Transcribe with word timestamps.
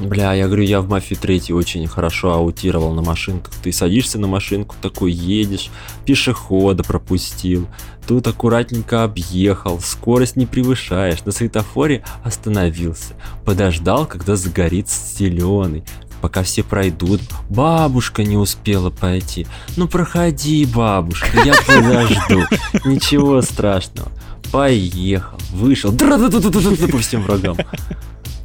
Бля, 0.00 0.32
я 0.32 0.46
говорю, 0.46 0.62
я 0.62 0.80
в 0.80 0.88
«Мафии 0.88 1.16
3» 1.16 1.52
очень 1.52 1.86
хорошо 1.86 2.32
аутировал 2.32 2.94
на 2.94 3.02
машинках. 3.02 3.52
Ты 3.62 3.70
садишься 3.70 4.18
на 4.18 4.26
машинку, 4.26 4.74
такой 4.80 5.12
едешь, 5.12 5.70
пешехода 6.06 6.82
пропустил, 6.82 7.68
тут 8.06 8.26
аккуратненько 8.26 9.04
объехал, 9.04 9.78
скорость 9.80 10.36
не 10.36 10.46
превышаешь, 10.46 11.24
на 11.24 11.32
светофоре 11.32 12.02
остановился, 12.24 13.14
подождал, 13.44 14.06
когда 14.06 14.36
загорится 14.36 14.98
зеленый, 15.18 15.84
пока 16.22 16.42
все 16.44 16.62
пройдут. 16.62 17.20
Бабушка 17.50 18.24
не 18.24 18.36
успела 18.36 18.88
пойти. 18.88 19.46
Ну 19.76 19.86
проходи, 19.86 20.64
бабушка, 20.64 21.28
я 21.44 21.54
подожду. 21.66 22.44
Ничего 22.86 23.42
страшного. 23.42 24.10
Поехал, 24.50 25.38
вышел, 25.52 25.92
по 25.92 26.98
всем 26.98 27.22
врагам. 27.22 27.56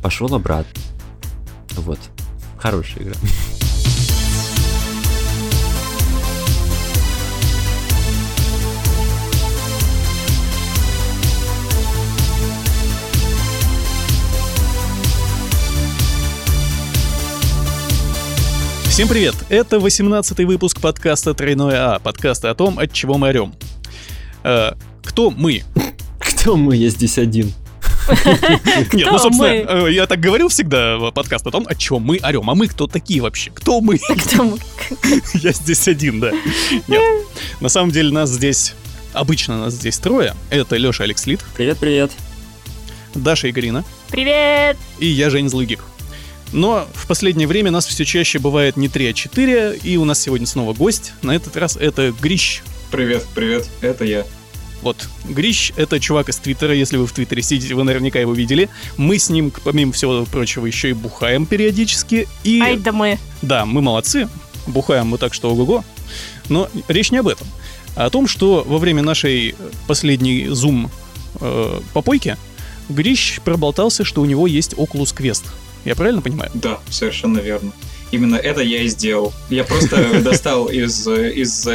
Пошел 0.04 0.34
обратно. 0.36 0.95
Вот. 1.82 2.00
Хорошая 2.57 3.04
игра. 3.04 3.16
Всем 18.95 19.09
привет! 19.09 19.36
Это 19.50 19.76
18-й 19.76 20.45
выпуск 20.45 20.80
подкаста 20.80 21.34
«Тройное 21.34 21.95
А», 21.95 22.00
подкаста 22.00 22.50
о 22.50 22.55
том, 22.55 22.80
от 22.80 22.94
чего 22.94 23.17
мы 23.17 23.28
орем. 23.28 23.53
Э, 24.45 24.72
кто 25.03 25.31
мы? 25.31 25.64
Кто 26.17 26.55
мы? 26.55 26.78
Я 26.78 26.88
здесь 26.88 27.17
один. 27.17 27.52
Нет, 28.94 29.08
ну, 29.12 29.18
собственно, 29.18 29.88
э, 29.88 29.91
я 29.91 30.05
так 30.05 30.20
говорил 30.20 30.50
всегда 30.50 30.98
в 30.98 31.12
подкаст 31.12 31.45
о 31.48 31.52
том, 31.52 31.66
о 31.68 31.76
чем 31.76 32.02
мы 32.02 32.20
орем. 32.23 32.50
А 32.50 32.55
мы 32.55 32.68
кто 32.68 32.88
такие 32.88 33.22
вообще? 33.22 33.52
Кто 33.52 33.81
мы? 33.81 33.98
Кто 34.26 34.44
мы? 34.44 34.58
Я 35.34 35.52
здесь 35.52 35.88
один, 35.88 36.20
да. 36.20 36.31
Нет, 36.88 37.02
на 37.61 37.70
самом 37.70 37.92
деле 37.92 38.11
нас 38.11 38.30
здесь... 38.30 38.73
Обычно 39.14 39.58
нас 39.58 39.73
здесь 39.73 39.98
трое. 39.98 40.36
Это 40.50 40.76
Леша 40.76 41.06
Алекс 41.06 41.26
Лид. 41.26 41.39
Привет-привет. 41.56 42.11
Даша 43.14 43.50
Игорина. 43.50 43.86
Привет! 44.09 44.78
И 45.00 45.08
я, 45.08 45.30
Жень 45.30 45.50
Злыгик. 45.50 45.80
Но 46.52 46.88
в 46.94 47.08
последнее 47.08 47.48
время 47.48 47.72
нас 47.72 47.86
все 47.86 48.06
чаще 48.06 48.39
бывает 48.39 48.78
не 48.78 48.89
3, 48.89 49.09
а 49.09 49.14
4, 49.14 49.80
и 49.83 49.98
у 49.98 50.06
нас 50.06 50.22
сегодня 50.22 50.45
снова 50.48 50.73
гость. 50.73 51.14
На 51.22 51.36
этот 51.36 51.56
раз 51.58 51.78
это 51.78 52.14
Грищ. 52.22 52.61
Привет, 52.92 53.26
привет, 53.33 53.67
это 53.81 54.06
я. 54.06 54.26
Вот, 54.81 55.08
Грищ— 55.23 55.72
это 55.78 56.00
чувак 56.00 56.30
из 56.30 56.38
Твиттера, 56.38 56.73
если 56.73 56.98
вы 56.98 57.08
в 57.08 57.12
Твиттере 57.12 57.42
сидите, 57.42 57.73
вы 57.73 57.84
наверняка 57.84 58.20
его 58.20 58.34
видели. 58.34 58.70
Мы 58.98 59.17
с 59.17 59.30
ним, 59.30 59.52
помимо 59.64 59.92
всего 59.94 60.26
прочего, 60.26 60.66
еще 60.66 60.92
и 60.92 60.94
бухаем 60.94 61.45
периодически. 61.45 62.28
И... 62.44 62.59
Ай 62.62 62.78
да 62.78 62.92
мы. 62.92 63.17
Да, 63.42 63.66
мы 63.66 63.82
молодцы, 63.82 64.30
бухаем 64.67 65.08
мы 65.08 65.17
так, 65.17 65.34
что 65.34 65.50
ого-го. 65.50 65.84
Но 66.50 66.70
речь 66.88 67.12
не 67.12 67.17
об 67.17 67.28
этом, 67.28 67.48
а 67.95 68.06
о 68.06 68.09
том, 68.09 68.28
что 68.28 68.64
во 68.67 68.78
время 68.78 69.02
нашей 69.02 69.56
последней 69.88 70.48
зум 70.50 70.92
э, 71.39 71.80
попойки 71.94 72.38
Грищ 72.89 73.39
проболтался, 73.42 74.04
что 74.04 74.22
у 74.22 74.26
него 74.26 74.45
есть 74.45 74.73
Oculus 74.73 75.16
Quest. 75.16 75.45
Я 75.86 75.95
правильно 75.95 76.22
понимаю? 76.22 76.52
Да, 76.54 76.80
совершенно 76.89 77.39
верно. 77.39 77.72
Именно 78.11 78.36
это 78.36 78.61
я 78.61 78.81
и 78.81 78.88
сделал. 78.88 79.34
Я 79.50 79.64
просто 79.64 80.22
достал 80.22 80.67
из, 80.67 81.08
из, 81.08 81.67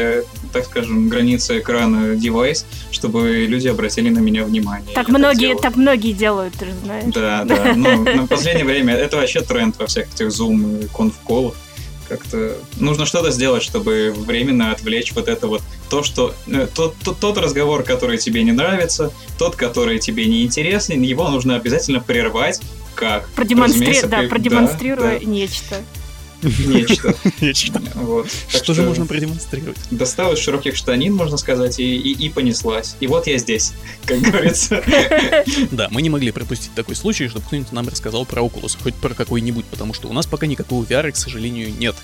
так 0.53 0.65
скажем, 0.65 1.09
границы 1.09 1.59
экрана 1.59 2.15
девайс, 2.17 2.65
чтобы 2.91 3.47
люди 3.47 3.69
обратили 3.69 4.09
на 4.09 4.21
меня 4.21 4.45
внимание. 4.45 4.95
Так 4.95 5.09
многие, 5.09 5.57
так 5.57 5.77
многие 5.77 6.13
делают, 6.13 6.55
ты 6.55 6.67
же 6.67 6.73
знаешь. 6.83 7.13
Да, 7.13 7.45
да. 7.45 7.73
Но 7.77 7.97
на 7.97 8.27
последнее 8.27 8.65
время 8.65 8.95
это 8.95 9.17
вообще 9.17 9.41
тренд 9.41 9.79
во 9.79 9.87
всех 9.87 10.13
этих 10.13 10.31
зум 10.31 10.79
и 10.79 10.87
конф-колах. 10.87 11.55
Как-то 12.09 12.57
нужно 12.81 13.07
что-то 13.07 13.31
сделать, 13.31 13.63
чтобы 13.63 14.13
временно 14.17 14.73
отвлечь 14.73 15.13
вот 15.15 15.29
это 15.29 15.47
вот 15.47 15.63
то, 15.89 16.03
что 16.03 16.35
э, 16.49 16.67
тот, 16.75 16.97
тот, 17.05 17.21
тот 17.21 17.39
разговор, 17.39 17.85
который 17.85 18.19
тебе 18.19 18.43
не 18.43 18.51
нравится, 18.51 19.13
тот, 19.39 19.55
который 19.55 20.01
тебе 20.01 20.27
не 20.27 20.43
интересен, 20.43 21.03
его 21.03 21.29
нужно 21.29 21.55
обязательно 21.55 22.01
прервать. 22.01 22.61
Как? 22.97 23.29
Продемонстрируя, 23.31 24.07
да, 24.09 24.23
продемонстрируя 24.29 25.21
да, 25.21 25.25
да. 25.25 25.25
нечто. 25.25 25.77
Нечто. 26.43 27.15
Нечто. 27.41 27.83
Вот. 27.95 28.29
Что, 28.49 28.65
что 28.65 28.75
же 28.75 28.83
можно 28.83 29.07
продемонстрировать? 29.07 29.79
Достал 29.91 30.33
из 30.33 30.39
широких 30.39 30.77
штанин, 30.77 31.15
можно 31.15 31.37
сказать, 31.37 31.79
и, 31.79 31.97
и, 31.97 32.27
и 32.27 32.29
понеслась. 32.29 32.97
И 33.01 33.07
вот 33.07 33.27
я 33.27 33.39
здесь, 33.39 33.73
как 34.05 34.21
говорится. 34.21 34.83
Да, 35.71 35.89
мы 35.91 36.03
не 36.03 36.11
могли 36.11 36.33
пропустить 36.33 36.73
такой 36.75 36.97
случай, 36.97 37.29
чтобы 37.29 37.47
кто-нибудь 37.47 37.73
нам 37.73 37.89
рассказал 37.89 38.25
про 38.25 38.43
Oculus, 38.43 38.77
хоть 38.81 38.95
про 38.95 39.15
какой-нибудь, 39.15 39.65
потому 39.67 39.95
что 39.95 40.09
у 40.09 40.13
нас 40.13 40.27
пока 40.27 40.47
никакого 40.47 40.85
VR, 40.85 41.11
к 41.13 41.17
сожалению, 41.17 41.73
нет. 41.77 41.95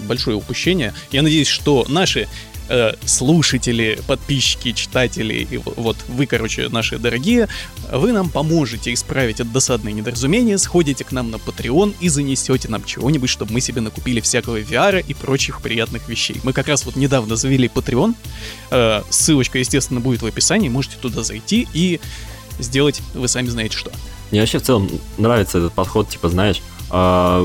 Большое 0.00 0.36
упущение. 0.36 0.94
Я 1.10 1.22
надеюсь, 1.22 1.48
что 1.48 1.84
наши 1.88 2.28
э, 2.68 2.94
слушатели, 3.04 3.98
подписчики, 4.06 4.72
читатели, 4.72 5.46
и 5.50 5.56
вот 5.58 5.96
вы, 6.08 6.26
короче, 6.26 6.68
наши 6.68 6.98
дорогие, 6.98 7.48
вы 7.92 8.12
нам 8.12 8.28
поможете 8.30 8.92
исправить 8.92 9.40
это 9.40 9.50
досадное 9.50 9.92
недоразумение, 9.92 10.58
сходите 10.58 11.04
к 11.04 11.12
нам 11.12 11.30
на 11.30 11.36
Patreon 11.36 11.94
и 12.00 12.08
занесете 12.08 12.68
нам 12.68 12.84
чего-нибудь, 12.84 13.30
чтобы 13.30 13.52
мы 13.52 13.60
себе 13.60 13.80
накупили 13.80 14.20
всякого 14.20 14.60
VR 14.60 15.04
и 15.06 15.14
прочих 15.14 15.62
приятных 15.62 16.08
вещей. 16.08 16.36
Мы 16.42 16.52
как 16.52 16.68
раз 16.68 16.84
вот 16.84 16.96
недавно 16.96 17.36
завели 17.36 17.68
Patreon, 17.68 18.14
э, 18.70 19.02
ссылочка, 19.10 19.58
естественно, 19.58 20.00
будет 20.00 20.22
в 20.22 20.26
описании, 20.26 20.68
можете 20.68 20.96
туда 21.00 21.22
зайти 21.22 21.66
и 21.72 22.00
сделать 22.58 23.02
вы 23.14 23.28
сами 23.28 23.48
знаете 23.48 23.76
что. 23.76 23.90
Мне 24.30 24.40
вообще 24.40 24.58
в 24.58 24.62
целом 24.62 24.90
нравится 25.18 25.58
этот 25.58 25.72
подход, 25.72 26.08
типа, 26.08 26.28
знаешь, 26.28 26.60
а, 26.90 27.42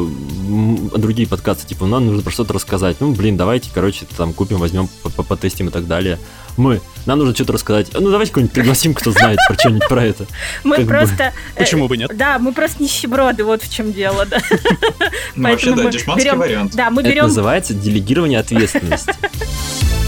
другие 0.95 1.27
подкасты, 1.27 1.67
типа, 1.67 1.85
нам 1.85 2.05
нужно 2.05 2.21
про 2.21 2.31
что-то 2.31 2.53
рассказать. 2.53 2.97
Ну, 2.99 3.11
блин, 3.11 3.37
давайте, 3.37 3.69
короче, 3.73 4.05
там 4.17 4.33
купим, 4.33 4.57
возьмем, 4.57 4.87
потестим 5.27 5.69
и 5.69 5.71
так 5.71 5.87
далее. 5.87 6.19
Мы, 6.57 6.81
нам 7.05 7.19
нужно 7.19 7.33
что-то 7.33 7.53
рассказать. 7.53 7.87
Ну, 7.93 8.11
давайте 8.11 8.33
кого-нибудь 8.33 8.53
пригласим, 8.53 8.93
кто 8.93 9.11
знает 9.11 9.39
про 9.47 9.55
что-нибудь 9.57 9.87
про 9.87 10.03
это. 10.03 10.25
Мы 10.63 10.85
просто... 10.85 11.33
Э, 11.55 11.59
Почему 11.59 11.87
бы 11.87 11.97
нет? 11.97 12.11
Да, 12.15 12.39
мы 12.39 12.51
просто 12.51 12.83
нищеброды, 12.83 13.43
вот 13.43 13.63
в 13.63 13.73
чем 13.73 13.93
дело, 13.93 14.25
да. 14.25 14.39
Ну, 15.35 15.49
вообще, 15.49 15.73
да, 15.73 15.89
дешманский 15.89 16.31
вариант. 16.31 16.75
Да, 16.75 16.89
мы 16.89 17.03
берем... 17.03 17.25
Это 17.25 17.27
называется 17.27 17.73
делегирование 17.73 18.39
ответственности. 18.39 19.13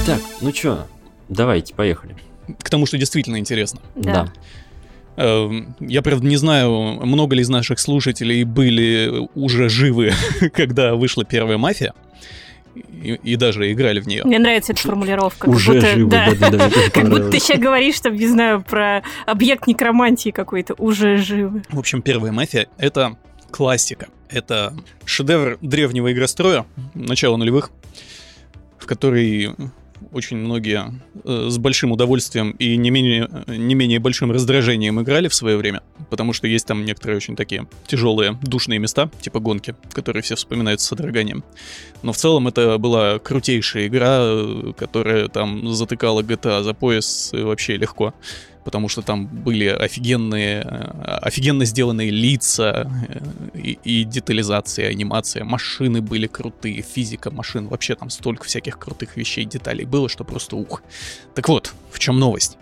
Так, 0.05 0.19
ну 0.41 0.53
что, 0.53 0.85
давайте, 1.29 1.73
поехали. 1.73 2.17
К 2.61 2.69
тому, 2.69 2.85
что 2.85 2.97
действительно 2.97 3.38
интересно. 3.38 3.79
Да. 3.95 4.27
Эм, 5.16 5.75
я, 5.79 6.01
правда, 6.01 6.25
не 6.25 6.38
знаю, 6.38 6.72
много 7.06 7.35
ли 7.35 7.41
из 7.41 7.50
наших 7.50 7.79
слушателей 7.79 8.44
были 8.44 9.28
уже 9.35 9.69
живы, 9.69 10.13
когда 10.53 10.96
вышла 10.96 11.24
первая 11.24 11.57
мафия. 11.57 11.94
И, 12.75 13.19
и 13.24 13.35
даже 13.35 13.72
играли 13.72 14.00
в 14.00 14.07
нее. 14.07 14.24
Мне 14.24 14.40
нравится 14.40 14.74
эта 14.74 14.81
формулировка. 14.81 15.47
Уже 15.47 15.74
будто, 15.74 15.88
живы, 15.88 16.09
да, 16.09 16.34
да, 16.40 16.50
да, 16.50 16.69
Как 16.94 17.07
будто 17.07 17.29
ты 17.29 17.40
сейчас 17.40 17.59
говоришь, 17.59 17.96
что, 17.96 18.09
не 18.09 18.28
знаю, 18.28 18.63
про 18.63 19.03
объект 19.28 19.68
некромантии 19.68 20.31
какой-то. 20.31 20.74
Уже 20.79 21.18
живы. 21.18 21.62
В 21.69 21.78
общем, 21.78 22.01
первая 22.01 22.31
мафия— 22.31 22.68
это 22.78 23.18
классика. 23.51 24.07
Это 24.30 24.74
шедевр 25.06 25.59
древнего 25.62 26.12
игростроя 26.12 26.66
начала 26.95 27.38
нулевых, 27.38 27.69
в 28.80 28.88
который 28.88 29.51
очень 30.13 30.38
многие 30.38 30.94
э, 31.24 31.47
с 31.50 31.57
большим 31.57 31.91
удовольствием 31.91 32.51
и 32.51 32.78
не 32.78 32.91
менее, 32.91 33.29
не 33.47 33.75
менее 33.75 34.00
большим 34.00 34.31
раздражением 34.31 35.01
играли 35.01 35.28
в 35.28 35.34
свое 35.34 35.57
время, 35.57 35.81
потому 36.09 36.34
что 36.34 36.47
есть 36.47 36.66
там 36.68 36.85
некоторые 36.85 37.18
очень 37.18 37.35
такие 37.35 37.68
тяжелые 37.88 38.38
душные 38.41 38.79
места, 38.79 39.09
типа 39.22 39.40
гонки, 39.40 39.75
которые 39.91 40.22
все 40.22 40.35
вспоминают 40.35 40.81
с 40.81 40.85
содроганием. 40.85 41.44
Но 42.01 42.13
в 42.13 42.18
целом 42.18 42.47
это 42.47 42.78
была 42.78 43.19
крутейшая 43.19 43.88
игра, 43.88 44.19
э, 44.22 44.74
которая 44.78 45.28
там 45.28 45.74
затыкала 45.74 46.22
GTA 46.22 46.63
за 46.63 46.74
пояс 46.74 47.31
вообще 47.34 47.78
легко 47.78 48.13
потому 48.63 48.90
что 48.90 49.01
там 49.01 49.28
были 49.28 49.66
офигенные, 49.66 50.62
э, 50.62 51.18
офигенно 51.22 51.66
сделанные 51.66 52.09
лица 52.09 52.90
э, 53.09 53.57
и, 53.57 53.78
и 53.84 54.03
детализация, 54.03 54.90
анимация, 54.90 55.44
машины 55.44 56.01
были 56.01 56.27
крутые, 56.27 56.81
физика 56.81 57.31
машин, 57.31 57.68
вообще 57.68 57.95
там 57.95 58.10
столько 58.10 58.45
всяких 58.45 58.80
крутых 58.80 59.18
вещей, 59.18 59.45
деталей 59.45 59.86
было, 59.86 60.10
что 60.10 60.24
просто 60.24 60.56
ух. 60.56 60.83
Так 61.36 61.50
вот, 61.50 61.74
в 61.92 62.00
чем 62.00 62.19
новость? 62.19 62.57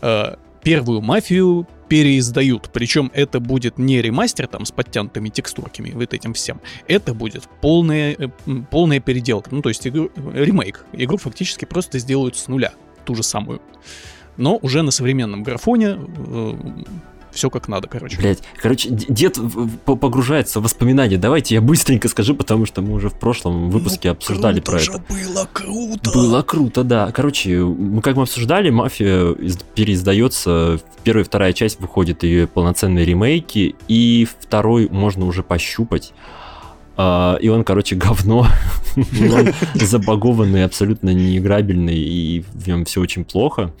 Э, 0.00 0.36
первую 0.62 1.00
мафию 1.00 1.66
переиздают, 1.88 2.70
причем 2.72 3.10
это 3.12 3.38
будет 3.38 3.78
не 3.78 4.00
ремастер 4.00 4.46
там 4.46 4.64
с 4.64 4.70
подтянутыми 4.70 5.28
текстурками, 5.28 5.90
вот 5.90 6.14
этим 6.14 6.32
всем, 6.32 6.60
это 6.88 7.12
будет 7.12 7.44
полная, 7.60 8.16
полная 8.70 9.00
переделка, 9.00 9.54
ну 9.54 9.60
то 9.60 9.68
есть 9.68 9.86
игру, 9.86 10.10
ремейк, 10.32 10.86
игру 10.94 11.18
фактически 11.18 11.66
просто 11.66 11.98
сделают 11.98 12.36
с 12.36 12.48
нуля, 12.48 12.72
ту 13.04 13.14
же 13.14 13.22
самую 13.22 13.60
но 14.36 14.58
уже 14.62 14.82
на 14.82 14.90
современном 14.90 15.42
графоне 15.42 15.98
э, 15.98 16.54
все 17.32 17.50
как 17.50 17.68
надо, 17.68 17.88
короче. 17.88 18.18
Блять, 18.18 18.42
короче, 18.60 18.90
дед 18.90 19.38
погружается 19.84 20.60
в 20.60 20.64
воспоминания. 20.64 21.16
Давайте 21.16 21.54
я 21.54 21.60
быстренько 21.60 22.08
скажу, 22.08 22.34
потому 22.34 22.66
что 22.66 22.82
мы 22.82 22.94
уже 22.94 23.08
в 23.08 23.18
прошлом 23.18 23.70
выпуске 23.70 24.08
ну, 24.08 24.12
обсуждали 24.12 24.60
про 24.60 24.78
же 24.78 24.92
это. 24.92 25.02
было 25.08 25.48
круто! 25.52 26.10
Было 26.12 26.42
круто, 26.42 26.84
да. 26.84 27.10
Короче, 27.10 27.58
мы 27.58 28.02
как 28.02 28.16
мы 28.16 28.22
обсуждали, 28.22 28.70
Мафия 28.70 29.34
переиздается, 29.74 30.80
первая 31.04 31.24
и 31.24 31.26
вторая 31.26 31.52
часть 31.52 31.80
выходит 31.80 32.22
ее 32.22 32.46
полноценные 32.46 33.04
ремейки, 33.04 33.74
и 33.88 34.28
второй 34.40 34.88
можно 34.90 35.24
уже 35.24 35.42
пощупать. 35.42 36.12
А, 36.96 37.36
и 37.40 37.48
он, 37.48 37.64
короче, 37.64 37.96
говно. 37.96 38.46
он 38.96 39.52
забагованный, 39.74 40.64
абсолютно 40.64 41.10
неиграбельный, 41.10 41.96
и 41.96 42.44
в 42.52 42.66
нем 42.66 42.84
все 42.84 43.00
очень 43.00 43.24
плохо. 43.24 43.72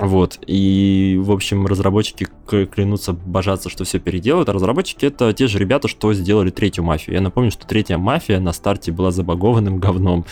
Вот, 0.00 0.38
и, 0.46 1.18
в 1.20 1.30
общем, 1.30 1.66
разработчики 1.66 2.28
клянутся 2.46 3.12
божаться, 3.12 3.68
что 3.68 3.84
все 3.84 3.98
переделают, 3.98 4.48
а 4.48 4.52
разработчики 4.52 5.04
это 5.04 5.32
те 5.32 5.46
же 5.46 5.58
ребята, 5.58 5.88
что 5.88 6.12
сделали 6.14 6.50
третью 6.50 6.84
мафию. 6.84 7.16
Я 7.16 7.20
напомню, 7.20 7.50
что 7.50 7.66
третья 7.66 7.98
мафия 7.98 8.40
на 8.40 8.52
старте 8.52 8.92
была 8.92 9.10
забагованным 9.10 9.78
говном. 9.78 10.24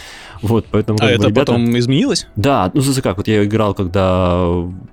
Вот, 0.42 0.66
поэтому... 0.70 0.98
А 1.02 1.10
это 1.10 1.28
ребята... 1.28 1.52
потом 1.52 1.78
изменилось? 1.78 2.26
Да, 2.36 2.70
ну, 2.72 2.80
за 2.80 3.02
как, 3.02 3.18
вот 3.18 3.28
я 3.28 3.44
играл, 3.44 3.74
когда, 3.74 4.48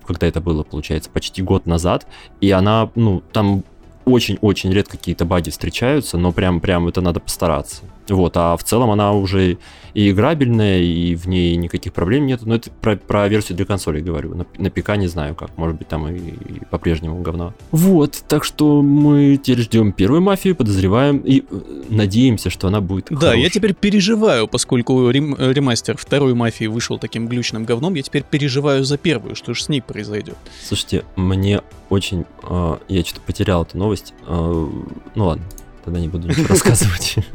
когда 0.06 0.28
это 0.28 0.42
было, 0.42 0.64
получается, 0.64 1.10
почти 1.10 1.42
год 1.42 1.66
назад, 1.66 2.06
и 2.42 2.52
она, 2.52 2.90
ну, 2.96 3.24
там 3.32 3.64
очень-очень 4.06 4.72
редко 4.72 4.98
какие-то 4.98 5.26
баги 5.26 5.50
встречаются, 5.50 6.18
но 6.18 6.32
прям, 6.32 6.60
прям 6.60 6.88
это 6.88 7.02
надо 7.02 7.20
постараться. 7.20 7.84
Вот, 8.10 8.38
а 8.38 8.56
в 8.58 8.64
целом 8.64 8.92
она 8.92 9.14
уже 9.14 9.58
и 9.94 10.12
играбельная, 10.12 10.80
и 10.82 11.16
в 11.16 11.26
ней 11.28 11.56
никаких 11.56 11.94
проблем 11.94 12.26
нет. 12.26 12.42
Но 12.44 12.56
это 12.56 12.70
про, 12.70 12.98
про 12.98 13.28
версию 13.30 13.56
для 13.56 13.66
консолей 13.66 14.02
говорю. 14.02 14.36
На, 14.36 14.46
на 14.58 14.70
ПК 14.70 14.98
не 14.98 15.08
знаю 15.08 15.36
как, 15.36 15.58
может 15.58 15.78
быть 15.78 15.88
там 15.88 16.08
и, 16.10 16.18
и 16.18 16.66
по-прежнему 16.70 17.22
говно. 17.22 17.54
Вот, 17.72 18.24
так 18.28 18.44
что 18.44 18.82
мы 18.82 19.38
теперь 19.42 19.64
ждем 19.64 19.94
первую 19.94 20.22
мафию, 20.22 20.56
подозреваем 20.56 21.20
и 21.20 21.44
э, 21.50 21.62
надеемся, 21.90 22.50
что 22.50 22.68
она 22.68 22.82
будет 22.82 23.08
Да, 23.10 23.16
хорошей. 23.18 23.42
я 23.42 23.50
теперь 23.50 23.74
переживаю, 23.74 24.50
поскольку 24.50 25.10
рем, 25.10 25.36
ремастер 25.40 25.96
второй 25.98 26.34
мафии 26.34 26.66
вышел 26.66 27.00
таким 27.00 27.28
глючным 27.30 27.64
говном, 27.64 27.94
я 27.94 28.02
теперь 28.02 28.24
переживаю 28.24 28.84
за 28.84 28.98
первую, 28.98 29.36
что 29.36 29.54
же 29.54 29.64
с 29.64 29.70
ней 29.70 29.82
произойдет. 29.82 30.36
Слушайте, 30.62 31.06
мне 31.16 31.62
очень... 31.90 32.26
Э, 32.44 32.78
я 32.90 33.04
что-то 33.06 33.22
потерял 33.22 33.64
эту 33.64 33.78
новость. 33.78 34.14
Э, 34.28 34.68
ну 35.16 35.26
ладно, 35.26 35.46
тогда 35.86 36.00
не 36.00 36.08
буду 36.08 36.28
ничего 36.28 36.48
рассказывать. 36.48 37.16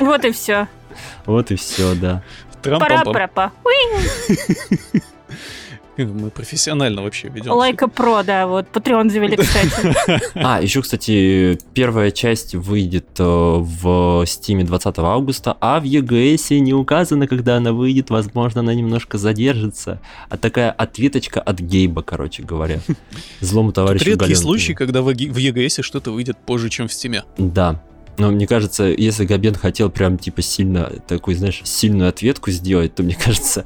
Вот 0.00 0.22
и 0.26 0.32
все. 0.32 0.68
Вот 1.24 1.50
и 1.50 1.56
все, 1.56 1.94
да. 1.94 2.22
Пара-пара-па. 2.62 3.52
Мы 5.96 6.30
профессионально 6.30 7.02
вообще 7.02 7.28
ведем. 7.28 7.52
Лайка 7.52 7.86
Про, 7.86 8.22
да, 8.22 8.46
вот 8.46 8.66
Patreon 8.72 9.10
завели, 9.10 9.36
кстати. 9.36 9.94
А, 10.34 10.60
еще, 10.62 10.80
кстати, 10.82 11.58
первая 11.74 12.10
часть 12.10 12.54
выйдет 12.54 13.08
э, 13.18 13.22
в 13.24 14.22
Steam 14.24 14.64
20 14.64 14.98
августа, 14.98 15.56
а 15.60 15.80
в 15.80 15.84
EGS 15.84 16.58
не 16.58 16.72
указано, 16.72 17.26
когда 17.26 17.56
она 17.56 17.72
выйдет. 17.72 18.10
Возможно, 18.10 18.60
она 18.60 18.74
немножко 18.74 19.18
задержится. 19.18 20.00
А 20.28 20.38
такая 20.38 20.70
ответочка 20.70 21.40
от 21.40 21.60
Гейба, 21.60 22.02
короче 22.02 22.42
говоря. 22.42 22.80
Злому 23.40 23.72
товарищу 23.72 24.04
Редкий 24.06 24.34
случай, 24.34 24.74
когда 24.74 25.02
в 25.02 25.08
EGS 25.10 25.82
что-то 25.82 26.10
выйдет 26.10 26.38
позже, 26.38 26.70
чем 26.70 26.88
в 26.88 26.90
Steam. 26.90 27.22
Да, 27.36 27.82
но 28.18 28.30
мне 28.30 28.46
кажется, 28.46 28.84
если 28.84 29.24
Габен 29.24 29.54
хотел 29.54 29.90
прям 29.90 30.18
типа 30.18 30.42
сильно 30.42 30.92
такой, 31.06 31.34
знаешь, 31.34 31.60
сильную 31.64 32.08
ответку 32.08 32.50
сделать, 32.50 32.94
то 32.94 33.02
мне 33.02 33.14
кажется, 33.14 33.64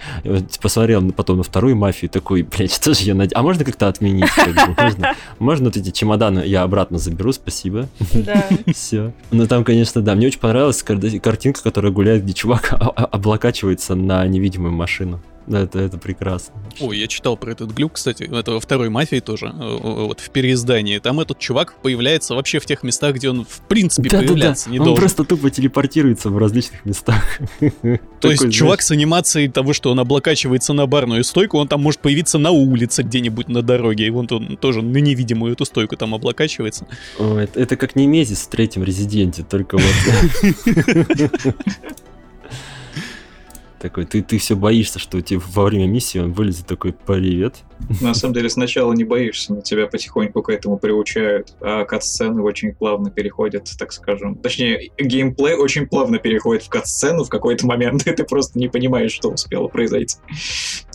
посмотрел 0.60 1.10
потом 1.12 1.38
на 1.38 1.42
вторую 1.42 1.76
мафию 1.76 2.10
такой, 2.10 2.42
блядь, 2.42 2.72
что 2.72 2.94
же 2.94 3.02
я 3.02 3.14
над... 3.14 3.32
А 3.34 3.42
можно 3.42 3.64
как-то 3.64 3.88
отменить? 3.88 4.30
Можно, 4.78 5.14
можно 5.38 5.64
вот 5.66 5.76
эти 5.76 5.90
чемоданы 5.90 6.44
я 6.46 6.62
обратно 6.62 6.98
заберу, 6.98 7.32
спасибо. 7.32 7.88
Да. 8.12 8.46
Все. 8.72 9.12
Ну 9.30 9.46
там, 9.46 9.64
конечно, 9.64 10.00
да, 10.02 10.14
мне 10.14 10.28
очень 10.28 10.40
понравилась 10.40 10.82
картинка, 10.82 11.62
которая 11.62 11.92
гуляет, 11.92 12.24
где 12.24 12.32
чувак 12.32 12.72
облокачивается 12.78 13.94
на 13.94 14.26
невидимую 14.26 14.72
машину. 14.72 15.20
Это, 15.48 15.78
это 15.78 15.98
прекрасно. 15.98 16.54
Ой, 16.80 16.98
я 16.98 17.06
читал 17.06 17.36
про 17.36 17.52
этот 17.52 17.70
глюк, 17.70 17.92
кстати, 17.94 18.24
это 18.24 18.52
во 18.52 18.60
второй 18.60 18.88
мафии 18.88 19.20
тоже, 19.20 19.46
э, 19.46 19.78
вот 19.80 20.20
в 20.20 20.30
переиздании. 20.30 20.98
Там 20.98 21.20
этот 21.20 21.38
чувак 21.38 21.74
появляется 21.82 22.34
вообще 22.34 22.58
в 22.58 22.66
тех 22.66 22.82
местах, 22.82 23.16
где 23.16 23.30
он 23.30 23.44
в 23.44 23.60
принципе 23.68 24.10
да, 24.10 24.18
появляться 24.18 24.66
да, 24.66 24.70
да. 24.70 24.72
не 24.72 24.78
он 24.80 24.86
должен. 24.86 25.02
просто 25.02 25.24
тупо 25.24 25.50
телепортируется 25.50 26.30
в 26.30 26.38
различных 26.38 26.84
местах. 26.84 27.22
То 28.20 28.30
есть 28.30 28.52
чувак 28.52 28.82
с 28.82 28.90
анимацией 28.90 29.48
того, 29.48 29.72
что 29.72 29.90
он 29.90 30.00
облокачивается 30.00 30.72
на 30.72 30.86
барную 30.86 31.22
стойку, 31.22 31.58
он 31.58 31.68
там 31.68 31.80
может 31.82 32.00
появиться 32.00 32.38
на 32.38 32.50
улице 32.50 33.02
где-нибудь 33.02 33.48
на 33.48 33.62
дороге, 33.62 34.06
и 34.06 34.10
вон 34.10 34.26
он 34.30 34.56
тоже 34.56 34.82
на 34.82 34.98
невидимую 34.98 35.52
эту 35.52 35.64
стойку 35.64 35.96
там 35.96 36.14
облокачивается. 36.14 36.86
Это 37.54 37.76
как 37.76 37.94
Немезис 37.94 38.42
в 38.42 38.48
третьем 38.48 38.82
Резиденте, 38.82 39.44
только 39.44 39.78
вот... 39.78 41.30
Такой, 43.86 44.04
ты, 44.04 44.20
ты 44.20 44.38
все 44.38 44.56
боишься, 44.56 44.98
что 44.98 45.20
тебе 45.20 45.38
во 45.38 45.62
время 45.62 45.86
миссии 45.86 46.18
он 46.18 46.32
вылезет 46.32 46.66
такой, 46.66 46.92
привет. 46.92 47.62
На 48.00 48.14
самом 48.14 48.34
деле 48.34 48.50
сначала 48.50 48.92
не 48.92 49.04
боишься, 49.04 49.54
но 49.54 49.60
тебя 49.60 49.86
потихоньку 49.86 50.42
к 50.42 50.50
этому 50.50 50.76
приучают, 50.76 51.54
а 51.60 51.84
кат-сцены 51.84 52.42
очень 52.42 52.74
плавно 52.74 53.12
переходят, 53.12 53.70
так 53.78 53.92
скажем. 53.92 54.34
Точнее, 54.34 54.90
геймплей 54.98 55.54
очень 55.54 55.86
плавно 55.86 56.18
переходит 56.18 56.64
в 56.64 56.68
кат-сцену 56.68 57.22
в 57.22 57.28
какой-то 57.28 57.64
момент, 57.64 58.04
и 58.08 58.10
ты 58.10 58.24
просто 58.24 58.58
не 58.58 58.66
понимаешь, 58.66 59.12
что 59.12 59.28
успело 59.28 59.68
произойти. 59.68 60.16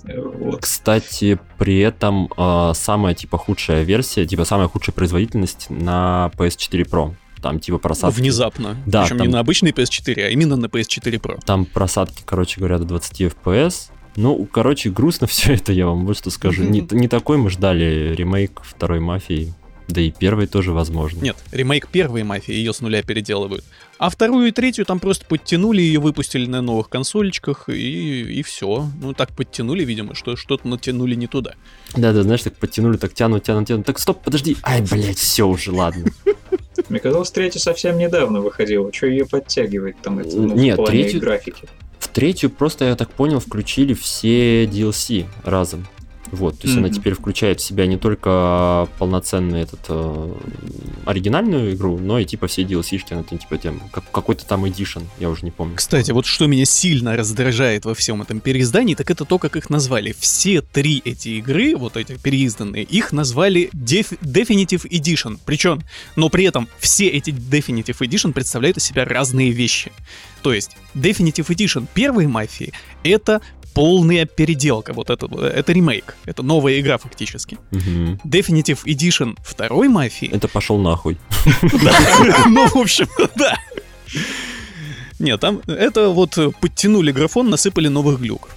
Вот. 0.03 0.59
Кстати, 0.61 1.39
при 1.57 1.79
этом 1.79 2.29
э, 2.35 2.71
самая 2.75 3.13
типа 3.15 3.37
худшая 3.37 3.83
версия, 3.83 4.25
типа 4.25 4.43
самая 4.43 4.67
худшая 4.67 4.93
производительность 4.93 5.67
на 5.69 6.29
PS4 6.37 6.89
Pro 6.89 7.13
там 7.41 7.59
типа 7.59 7.77
просадки. 7.77 8.19
Внезапно. 8.19 8.77
Да. 8.85 9.03
Причем 9.03 9.17
там... 9.17 9.27
не 9.27 9.33
на 9.33 9.39
обычный 9.39 9.71
PS4, 9.71 10.25
а 10.25 10.29
именно 10.29 10.55
на 10.55 10.67
PS4 10.67 11.19
Pro. 11.19 11.39
Там 11.45 11.65
просадки, 11.65 12.23
короче 12.25 12.59
говоря, 12.59 12.77
до 12.77 12.85
20 12.85 13.21
FPS. 13.21 13.89
Ну, 14.15 14.45
короче, 14.51 14.89
грустно 14.89 15.27
все 15.27 15.53
это, 15.53 15.73
я 15.73 15.87
вам 15.87 16.05
вот 16.05 16.17
что 16.17 16.29
скажу. 16.29 16.63
Не, 16.63 16.87
не 16.91 17.07
такой 17.07 17.37
мы 17.37 17.49
ждали 17.49 18.13
ремейк 18.15 18.61
второй 18.63 18.99
мафии. 18.99 19.53
Да 19.87 19.99
и 19.99 20.09
первой 20.09 20.47
тоже 20.47 20.71
возможно. 20.71 21.21
Нет, 21.21 21.35
ремейк 21.51 21.89
первой 21.89 22.23
мафии, 22.23 22.53
ее 22.53 22.71
с 22.73 22.79
нуля 22.79 23.03
переделывают. 23.03 23.65
А 23.97 24.09
вторую 24.09 24.47
и 24.47 24.51
третью 24.51 24.85
там 24.85 24.99
просто 24.99 25.25
подтянули, 25.25 25.81
ее 25.81 25.99
выпустили 25.99 26.45
на 26.45 26.61
новых 26.61 26.87
консолечках, 26.87 27.67
и, 27.67 28.39
и 28.39 28.41
все. 28.41 28.89
Ну, 29.01 29.13
так 29.13 29.31
подтянули, 29.33 29.83
видимо, 29.83 30.15
что 30.15 30.37
что-то 30.37 30.67
натянули 30.67 31.15
не 31.15 31.27
туда. 31.27 31.55
Да-да, 31.95 32.23
знаешь, 32.23 32.41
так 32.41 32.55
подтянули, 32.55 32.97
так 32.97 33.13
тянут, 33.13 33.43
тянут, 33.43 33.67
тянут. 33.67 33.85
Так, 33.85 33.99
стоп, 33.99 34.23
подожди. 34.23 34.55
Ай, 34.63 34.81
блядь, 34.81 35.17
все 35.17 35.45
уже, 35.45 35.71
ладно. 35.71 36.05
Мне 36.91 36.99
казалось, 36.99 37.31
третья 37.31 37.59
совсем 37.59 37.97
недавно 37.97 38.41
выходила. 38.41 38.91
Что 38.91 39.07
ее 39.07 39.25
подтягивает 39.25 39.95
там 40.01 40.19
это, 40.19 40.35
ну, 40.35 40.53
Нет, 40.53 40.77
в 40.77 40.83
плане 40.83 41.03
третью... 41.03 41.21
графики? 41.21 41.63
В 41.99 42.09
третью 42.09 42.49
просто, 42.49 42.83
я 42.85 42.97
так 42.97 43.09
понял, 43.11 43.39
включили 43.39 43.93
все 43.93 44.65
DLC 44.65 45.25
разом. 45.45 45.87
Вот, 46.31 46.59
то 46.59 46.67
есть 46.67 46.77
mm-hmm. 46.77 46.85
она 46.85 46.89
теперь 46.89 47.13
включает 47.13 47.59
в 47.59 47.63
себя 47.63 47.85
не 47.85 47.97
только 47.97 48.87
полноценный 48.97 49.61
этот 49.61 49.81
э, 49.89 50.33
оригинальную 51.05 51.73
игру, 51.73 51.97
но 51.97 52.19
и 52.19 52.25
типа 52.25 52.47
все 52.47 52.63
DLC-шки, 52.63 53.13
она 53.13 53.23
типа 53.23 53.57
тем, 53.57 53.81
как, 53.91 54.09
какой-то 54.11 54.45
там 54.45 54.67
эдишн, 54.67 55.01
я 55.19 55.29
уже 55.29 55.43
не 55.43 55.51
помню. 55.51 55.75
Кстати, 55.75 56.11
вот 56.11 56.25
что 56.25 56.47
меня 56.47 56.65
сильно 56.65 57.17
раздражает 57.17 57.85
во 57.85 57.93
всем 57.93 58.21
этом 58.21 58.39
переиздании, 58.39 58.95
так 58.95 59.11
это 59.11 59.25
то, 59.25 59.39
как 59.39 59.57
их 59.57 59.69
назвали. 59.69 60.15
Все 60.17 60.61
три 60.61 61.01
эти 61.03 61.29
игры, 61.29 61.75
вот 61.75 61.97
эти 61.97 62.17
переизданные, 62.17 62.83
их 62.83 63.11
назвали 63.11 63.69
Def- 63.73 64.17
Definitive 64.21 64.89
Edition. 64.89 65.37
Причем, 65.45 65.81
но 66.15 66.29
при 66.29 66.45
этом 66.45 66.69
все 66.79 67.07
эти 67.07 67.31
Definitive 67.31 67.97
Edition 67.99 68.31
представляют 68.31 68.77
из 68.77 68.83
себя 68.83 69.03
разные 69.03 69.51
вещи. 69.51 69.91
То 70.41 70.53
есть 70.53 70.71
Definitive 70.95 71.47
Edition 71.47 71.87
первой 71.93 72.27
мафии 72.27 72.73
это 73.03 73.41
полная 73.73 74.25
переделка. 74.25 74.93
Вот 74.93 75.09
это, 75.09 75.27
это 75.45 75.73
ремейк. 75.73 76.15
Это 76.25 76.43
новая 76.43 76.79
игра 76.79 76.97
фактически. 76.97 77.57
Угу. 77.71 78.19
Definitive 78.25 78.79
Edition 78.85 79.37
второй 79.43 79.87
мафии. 79.87 80.29
Это 80.31 80.47
пошел 80.47 80.77
нахуй. 80.77 81.17
Ну, 82.47 82.67
в 82.67 82.75
общем, 82.75 83.07
да. 83.35 83.57
Нет, 85.19 85.39
там 85.39 85.61
это 85.67 86.09
вот 86.09 86.37
подтянули 86.59 87.11
графон, 87.11 87.49
насыпали 87.49 87.87
новых 87.87 88.19
глюков. 88.19 88.49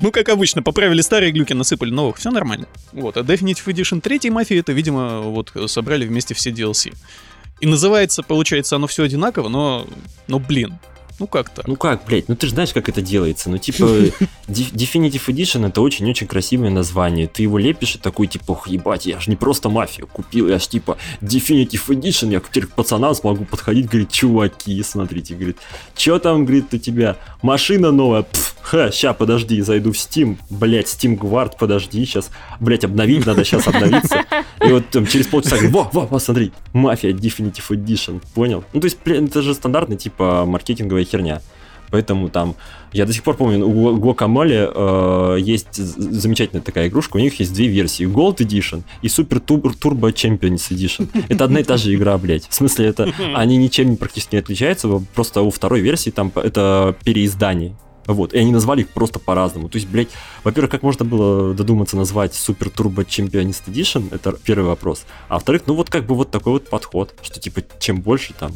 Ну, 0.00 0.12
как 0.12 0.30
обычно, 0.30 0.62
поправили 0.62 1.02
старые 1.02 1.30
глюки, 1.30 1.52
насыпали 1.52 1.90
новых, 1.90 2.16
все 2.16 2.30
нормально. 2.30 2.66
Вот, 2.92 3.16
а 3.16 3.20
Definitive 3.20 3.66
Edition 3.66 4.00
третьей 4.00 4.30
мафии, 4.30 4.58
это, 4.58 4.72
видимо, 4.72 5.20
вот 5.20 5.52
собрали 5.66 6.06
вместе 6.06 6.34
все 6.34 6.50
DLC. 6.50 6.94
И 7.60 7.66
называется, 7.66 8.22
получается, 8.22 8.76
оно 8.76 8.86
все 8.86 9.02
одинаково, 9.02 9.48
но, 9.48 9.86
но 10.26 10.38
блин, 10.38 10.78
ну 11.20 11.26
как-то. 11.26 11.62
Ну 11.66 11.76
как, 11.76 12.04
блядь, 12.06 12.28
ну 12.28 12.34
ты 12.34 12.46
же 12.46 12.54
знаешь, 12.54 12.72
как 12.72 12.88
это 12.88 13.02
делается. 13.02 13.50
Ну 13.50 13.58
типа 13.58 13.82
Definitive 14.48 15.26
Edition 15.26 15.68
это 15.68 15.82
очень-очень 15.82 16.26
красивое 16.26 16.70
название. 16.70 17.28
Ты 17.28 17.42
его 17.42 17.58
лепишь 17.58 17.94
и 17.94 17.98
такой 17.98 18.26
типа, 18.26 18.58
ебать, 18.66 19.06
я 19.06 19.20
же 19.20 19.30
не 19.30 19.36
просто 19.36 19.68
мафию 19.68 20.06
купил, 20.06 20.48
я 20.48 20.58
ж 20.58 20.66
типа 20.66 20.96
Definitive 21.20 21.86
Edition, 21.88 22.32
я 22.32 22.40
теперь 22.40 22.66
к 22.66 22.70
пацанам 22.70 23.14
смогу 23.14 23.44
подходить, 23.44 23.86
говорит, 23.86 24.10
чуваки, 24.10 24.82
смотрите, 24.82 25.34
говорит, 25.34 25.58
что 25.94 26.18
там, 26.18 26.46
говорит, 26.46 26.72
у 26.72 26.78
тебя 26.78 27.16
машина 27.42 27.92
новая, 27.92 28.22
Пф, 28.22 28.56
ха, 28.62 28.90
ща, 28.90 29.12
подожди, 29.12 29.60
зайду 29.60 29.92
в 29.92 29.96
Steam, 29.96 30.38
блядь, 30.48 30.86
Steam 30.86 31.18
Guard, 31.18 31.52
подожди, 31.58 32.02
сейчас, 32.06 32.30
блядь, 32.60 32.84
обновить 32.84 33.26
надо, 33.26 33.44
сейчас 33.44 33.68
обновиться. 33.68 34.24
И 34.64 34.72
вот 34.72 34.88
там 34.90 35.06
через 35.06 35.26
полчаса, 35.26 35.56
во, 35.68 35.90
во, 35.92 36.06
во, 36.06 36.18
смотри, 36.18 36.52
мафия 36.72 37.12
Definitive 37.12 37.68
Edition, 37.70 38.22
понял? 38.34 38.64
Ну 38.72 38.80
то 38.80 38.86
есть, 38.86 38.98
блин, 39.04 39.26
это 39.26 39.42
же 39.42 39.54
стандартный 39.54 39.96
типа 39.96 40.44
маркетинговая 40.46 41.04
херня. 41.10 41.40
Поэтому 41.90 42.28
там, 42.28 42.54
я 42.92 43.04
до 43.04 43.12
сих 43.12 43.22
пор 43.22 43.36
помню, 43.36 43.66
у 43.66 43.96
Guacamole 43.96 44.72
э, 44.72 45.40
есть 45.40 45.74
замечательная 45.74 46.62
такая 46.62 46.88
игрушка, 46.88 47.16
у 47.16 47.20
них 47.20 47.40
есть 47.40 47.52
две 47.52 47.66
версии, 47.66 48.06
Gold 48.06 48.36
Edition 48.36 48.82
и 49.02 49.08
Super 49.08 49.44
Turbo 49.44 50.12
Champions 50.12 50.70
Edition. 50.70 51.08
Это 51.28 51.44
одна 51.44 51.60
и 51.60 51.64
та 51.64 51.76
же 51.76 51.92
игра, 51.94 52.16
блядь. 52.16 52.48
В 52.48 52.54
смысле, 52.54 52.86
это 52.86 53.12
они 53.34 53.56
ничем 53.56 53.96
практически 53.96 54.36
не 54.36 54.40
отличаются, 54.40 54.88
просто 55.14 55.42
у 55.42 55.50
второй 55.50 55.80
версии 55.80 56.10
там 56.10 56.30
это 56.34 56.94
переиздание. 57.04 57.74
Вот, 58.06 58.32
и 58.32 58.38
они 58.38 58.50
назвали 58.50 58.80
их 58.80 58.88
просто 58.88 59.18
по-разному. 59.18 59.68
То 59.68 59.76
есть, 59.76 59.88
блядь, 59.88 60.08
во-первых, 60.42 60.70
как 60.70 60.82
можно 60.82 61.04
было 61.04 61.54
додуматься 61.54 61.96
назвать 61.96 62.32
Super 62.32 62.72
Turbo 62.72 63.06
Championist 63.06 63.62
Edition? 63.66 64.12
Это 64.12 64.32
первый 64.32 64.66
вопрос. 64.66 65.04
А 65.28 65.34
во-вторых, 65.34 65.62
ну 65.66 65.74
вот 65.74 65.90
как 65.90 66.06
бы 66.06 66.14
вот 66.14 66.30
такой 66.30 66.54
вот 66.54 66.68
подход, 66.68 67.14
что 67.22 67.38
типа 67.38 67.62
чем 67.78 68.00
больше 68.00 68.32
там, 68.32 68.52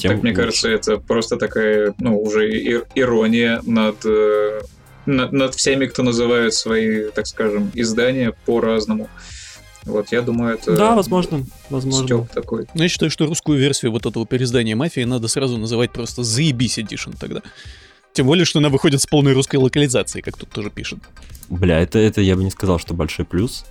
тем 0.00 0.12
Так, 0.12 0.22
мне 0.22 0.30
лучше. 0.32 0.42
кажется, 0.42 0.68
это 0.70 0.96
просто 0.98 1.36
такая, 1.36 1.94
ну, 1.98 2.20
уже 2.20 2.50
ир- 2.50 2.86
ирония 2.94 3.60
над, 3.66 3.96
э, 4.04 4.60
над, 5.06 5.32
над 5.32 5.54
всеми, 5.54 5.86
кто 5.86 6.02
называют 6.02 6.54
свои, 6.54 7.10
так 7.10 7.26
скажем, 7.26 7.70
издания 7.74 8.32
по-разному. 8.46 9.08
Вот, 9.84 10.12
я 10.12 10.20
думаю, 10.22 10.54
это 10.54 10.76
Да, 10.76 10.94
возможно, 10.94 11.44
возможно. 11.70 12.04
стёб 12.06 12.28
такой. 12.30 12.66
Но 12.74 12.82
я 12.82 12.88
считаю, 12.88 13.10
что 13.10 13.26
русскую 13.26 13.58
версию 13.58 13.92
вот 13.92 14.04
этого 14.06 14.26
переиздания 14.26 14.76
«Мафии» 14.76 15.04
надо 15.04 15.26
сразу 15.28 15.56
называть 15.56 15.90
просто 15.92 16.22
«Заебись 16.22 16.78
Edition» 16.78 17.14
тогда. 17.18 17.40
Тем 18.12 18.26
более, 18.26 18.44
что 18.44 18.58
она 18.58 18.68
выходит 18.68 19.00
с 19.00 19.06
полной 19.06 19.32
русской 19.32 19.56
локализацией, 19.56 20.22
как 20.22 20.36
тут 20.36 20.50
тоже 20.50 20.68
пишет. 20.70 20.98
Бля, 21.50 21.80
это, 21.80 21.98
это 21.98 22.20
я 22.20 22.36
бы 22.36 22.44
не 22.44 22.50
сказал, 22.50 22.78
что 22.78 22.94
большой 22.94 23.24
плюс. 23.24 23.64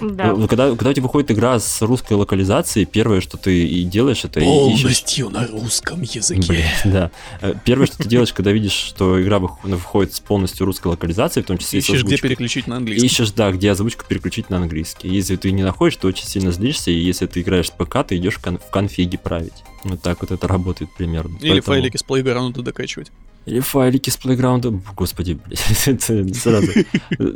Да. 0.00 0.32
Ну, 0.32 0.48
Когда, 0.48 0.70
когда 0.70 0.90
у 0.90 0.92
тебя 0.92 1.02
выходит 1.02 1.30
игра 1.30 1.58
с 1.60 1.82
русской 1.82 2.14
локализацией, 2.14 2.86
первое, 2.86 3.20
что 3.20 3.36
ты 3.36 3.66
и 3.66 3.84
делаешь, 3.84 4.24
это 4.24 4.40
и 4.40 4.44
ищешь... 4.44 4.82
Полностью 4.82 5.28
на 5.30 5.46
русском 5.46 6.02
языке. 6.02 6.42
Блин, 6.48 6.64
да. 6.92 7.10
Э, 7.40 7.54
Первое, 7.64 7.86
что 7.86 7.98
ты 7.98 8.08
делаешь, 8.08 8.32
когда 8.32 8.50
видишь, 8.52 8.72
что 8.72 9.22
игра 9.22 9.38
вых- 9.38 9.58
выходит 9.62 10.14
с 10.14 10.20
полностью 10.20 10.66
русской 10.66 10.88
локализацией, 10.88 11.44
в 11.44 11.46
том 11.46 11.58
числе 11.58 11.78
и 11.80 11.82
с 11.82 11.88
Ищешь, 11.88 12.02
где 12.04 12.16
переключить 12.18 12.66
на 12.66 12.76
английский. 12.76 13.06
Ищешь, 13.06 13.30
да, 13.32 13.52
где 13.52 13.70
озвучку 13.70 14.04
переключить 14.08 14.48
на 14.50 14.56
английский. 14.56 15.08
Если 15.08 15.36
ты 15.36 15.52
не 15.52 15.62
находишь, 15.62 15.96
то 15.96 16.08
очень 16.08 16.26
сильно 16.26 16.50
злишься, 16.50 16.90
и 16.90 16.94
если 16.98 17.26
ты 17.26 17.42
играешь 17.42 17.66
с 17.68 17.70
ПК, 17.70 17.98
ты 18.06 18.16
идешь 18.16 18.36
в, 18.36 18.40
кон- 18.42 18.58
в 18.58 18.70
конфиге 18.70 19.18
править. 19.18 19.52
Вот 19.84 20.00
так 20.00 20.22
вот 20.22 20.30
это 20.30 20.48
работает 20.48 20.90
примерно. 20.96 21.36
Или 21.42 21.50
Поэтому- 21.60 21.62
файлики 21.76 21.96
с 21.98 22.04
Playground 22.04 22.60
докачивать. 22.62 23.10
Или 23.46 23.60
файлики 23.60 24.08
с 24.10 24.16
плейграунда. 24.16 24.70
Господи, 24.96 25.38
блядь, 25.44 25.62
это 25.86 26.34
сразу. 26.34 26.70
э, 27.18 27.32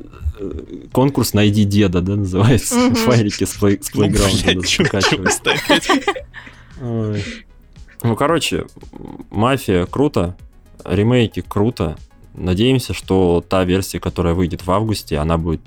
Конкурс 0.93 1.35
«Найди 1.35 1.65
деда», 1.65 2.01
да, 2.01 2.17
называется? 2.17 2.95
Файлики 2.95 3.45
с 3.45 3.55
плей- 3.61 3.83
с 3.83 3.91
плейграунда. 3.91 4.63
Ну, 8.03 8.15
короче, 8.17 8.67
«Мафия» 9.31 9.87
круто, 9.87 10.37
ремейки 10.85 11.41
круто. 11.47 11.99
Надеемся, 12.35 12.95
что 12.95 13.45
та 13.47 13.65
версия, 13.65 13.99
которая 13.99 14.35
выйдет 14.35 14.65
в 14.65 14.71
августе, 14.71 15.19
она 15.19 15.37
будет 15.39 15.61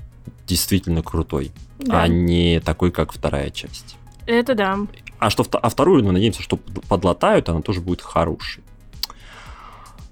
действительно 0.48 1.04
крутой, 1.04 1.52
Да. 1.80 2.04
а 2.04 2.08
не 2.08 2.62
такой, 2.62 2.92
как 2.92 3.12
вторая 3.12 3.50
часть. 3.50 3.98
Это 4.26 4.56
да. 4.56 4.78
А, 5.20 5.30
что, 5.30 5.46
а 5.52 5.70
вторую, 5.70 6.06
мы 6.06 6.14
надеемся, 6.14 6.42
что 6.42 6.56
подлатают, 6.58 7.50
она 7.50 7.62
тоже 7.62 7.82
будет 7.82 8.02
хорошей. 8.02 8.64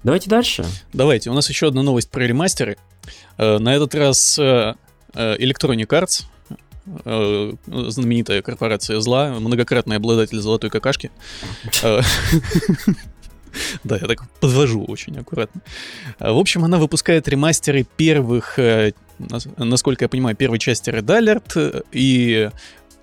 Давайте 0.02 0.30
дальше. 0.30 0.64
Давайте, 0.92 1.30
у 1.30 1.34
нас 1.34 1.48
еще 1.48 1.68
одна 1.68 1.82
новость 1.82 2.10
про 2.10 2.22
ремастеры. 2.26 2.76
Э, 3.38 3.58
На 3.58 3.74
этот 3.74 3.94
раз 3.94 4.38
э, 4.38 4.74
э, 5.14 5.36
Electronic 5.38 5.86
Arts, 5.86 6.24
знаменитая 7.90 8.42
корпорация 8.42 9.00
зла, 9.00 9.30
многократный 9.38 9.96
обладатель 9.96 10.40
золотой 10.40 10.70
какашки. 10.70 11.10
Да, 13.82 13.96
я 13.96 14.06
так 14.06 14.28
подвожу 14.38 14.84
очень 14.84 15.18
аккуратно. 15.18 15.60
В 16.20 16.38
общем, 16.38 16.64
она 16.64 16.78
выпускает 16.78 17.26
ремастеры 17.26 17.84
первых, 17.96 18.56
нас- 19.18 19.48
насколько 19.56 20.04
я 20.04 20.08
понимаю, 20.08 20.36
первой 20.36 20.60
части 20.60 20.88
Red 20.88 21.06
Alert 21.06 21.84
и 21.90 22.50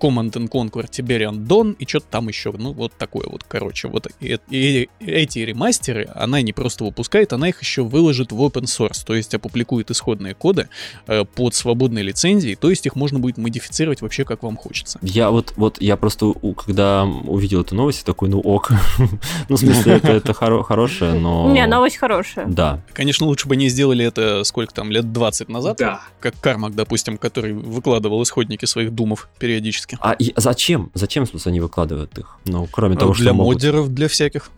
Command 0.00 0.30
and 0.32 0.48
Conquer 0.48 0.88
Tiberian 0.90 1.46
Dawn 1.46 1.74
и 1.78 1.86
что-то 1.86 2.06
там 2.10 2.28
еще, 2.28 2.52
ну 2.52 2.72
вот 2.72 2.92
такое 2.96 3.26
вот, 3.28 3.44
короче, 3.46 3.88
вот 3.88 4.06
и, 4.20 4.38
и 4.50 4.88
эти 5.00 5.40
ремастеры 5.40 6.08
она 6.14 6.40
не 6.42 6.52
просто 6.52 6.84
выпускает, 6.84 7.32
она 7.32 7.48
их 7.48 7.60
еще 7.60 7.82
выложит 7.82 8.32
в 8.32 8.40
open 8.42 8.64
source, 8.64 9.04
то 9.06 9.14
есть 9.14 9.34
опубликует 9.34 9.90
исходные 9.90 10.34
коды 10.34 10.68
э, 11.06 11.24
под 11.24 11.54
свободной 11.54 12.02
лицензией, 12.02 12.54
то 12.56 12.70
есть 12.70 12.86
их 12.86 12.96
можно 12.96 13.18
будет 13.18 13.38
модифицировать 13.38 14.00
вообще 14.02 14.24
как 14.24 14.42
вам 14.42 14.56
хочется. 14.56 14.98
Я 15.02 15.30
вот, 15.30 15.52
вот 15.56 15.80
я 15.80 15.96
просто, 15.96 16.26
у- 16.26 16.54
когда 16.54 17.04
увидел 17.04 17.60
эту 17.62 17.74
новость, 17.74 18.04
такой, 18.04 18.28
ну 18.28 18.40
ок. 18.40 18.70
Ну, 19.48 19.56
в 19.56 19.58
смысле, 19.58 19.94
это, 19.94 20.08
это 20.12 20.32
хоро- 20.32 20.62
хорошее, 20.62 21.14
но... 21.14 21.50
Не, 21.52 21.66
новость 21.66 21.96
хорошая. 21.96 22.46
Да. 22.46 22.82
Конечно, 22.92 23.26
лучше 23.26 23.48
бы 23.48 23.54
они 23.54 23.68
сделали 23.68 24.04
это 24.04 24.44
сколько 24.44 24.74
там, 24.74 24.90
лет 24.90 25.12
20 25.12 25.48
назад, 25.48 25.78
Да. 25.78 26.02
как 26.20 26.38
Кармак, 26.40 26.74
допустим, 26.74 27.16
который 27.16 27.52
выкладывал 27.54 28.22
исходники 28.22 28.64
своих 28.66 28.92
думов 28.94 29.28
периодически. 29.38 29.87
А 30.00 30.12
и 30.12 30.32
зачем? 30.36 30.90
Зачем, 30.94 31.24
в 31.24 31.28
смысле, 31.28 31.50
они 31.50 31.60
выкладывают 31.60 32.16
их? 32.18 32.36
Ну, 32.46 32.66
кроме 32.70 32.96
того, 32.96 33.14
что 33.14 33.22
для 33.22 33.32
могут- 33.32 33.54
модеров, 33.54 33.88
для 33.94 34.08
всяких. 34.08 34.50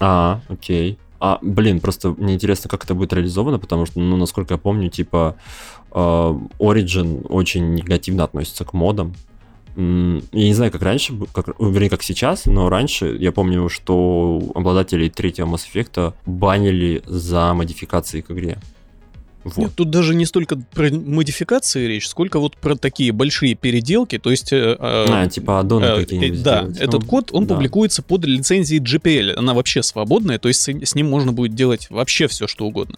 А, 0.00 0.40
окей. 0.48 0.98
А, 1.18 1.38
блин, 1.42 1.80
просто 1.80 2.14
мне 2.16 2.34
интересно, 2.34 2.70
как 2.70 2.84
это 2.84 2.94
будет 2.94 3.12
реализовано, 3.12 3.58
потому 3.58 3.84
что, 3.84 4.00
ну, 4.00 4.16
насколько 4.16 4.54
я 4.54 4.58
помню, 4.58 4.88
типа, 4.88 5.36
э, 5.92 5.94
Origin 6.58 7.26
очень 7.28 7.74
негативно 7.74 8.24
относится 8.24 8.64
к 8.64 8.72
модам. 8.72 9.14
Я 9.76 9.82
не 10.32 10.54
знаю, 10.54 10.72
как 10.72 10.82
раньше, 10.82 11.14
как, 11.32 11.48
вернее, 11.60 11.90
как 11.90 12.02
сейчас, 12.02 12.46
но 12.46 12.68
раньше 12.68 13.16
я 13.18 13.32
помню, 13.32 13.68
что 13.68 14.40
обладателей 14.54 15.10
третьего 15.10 15.46
Mass 15.46 15.60
Effect 15.72 16.14
банили 16.26 17.02
за 17.06 17.54
модификации 17.54 18.20
к 18.20 18.30
игре. 18.30 18.58
Вот. 19.42 19.56
Нет, 19.56 19.70
тут 19.74 19.90
даже 19.90 20.14
не 20.14 20.26
столько 20.26 20.56
про 20.74 20.90
модификации 20.90 21.86
речь, 21.86 22.06
сколько 22.08 22.38
вот 22.38 22.56
про 22.56 22.76
такие 22.76 23.10
большие 23.12 23.54
переделки, 23.54 24.18
то 24.18 24.30
есть... 24.30 24.52
э, 24.52 24.76
э, 24.78 25.04
А, 25.08 25.26
типа 25.28 25.60
аддоны 25.60 25.84
э, 25.84 25.96
какие-нибудь 26.00 26.40
э, 26.40 26.42
Да, 26.42 26.58
сделать. 26.62 26.76
этот 26.78 27.02
Ну, 27.02 27.08
код, 27.08 27.30
он 27.32 27.46
да. 27.46 27.54
публикуется 27.54 28.02
под 28.02 28.24
лицензией 28.26 28.82
GPL. 28.82 29.34
Она 29.36 29.54
вообще 29.54 29.82
свободная, 29.82 30.38
то 30.38 30.48
есть 30.48 30.60
с, 30.60 30.68
с 30.68 30.94
ним 30.94 31.08
можно 31.08 31.32
будет 31.32 31.54
делать 31.54 31.86
вообще 31.88 32.28
все, 32.28 32.46
что 32.46 32.66
угодно. 32.66 32.96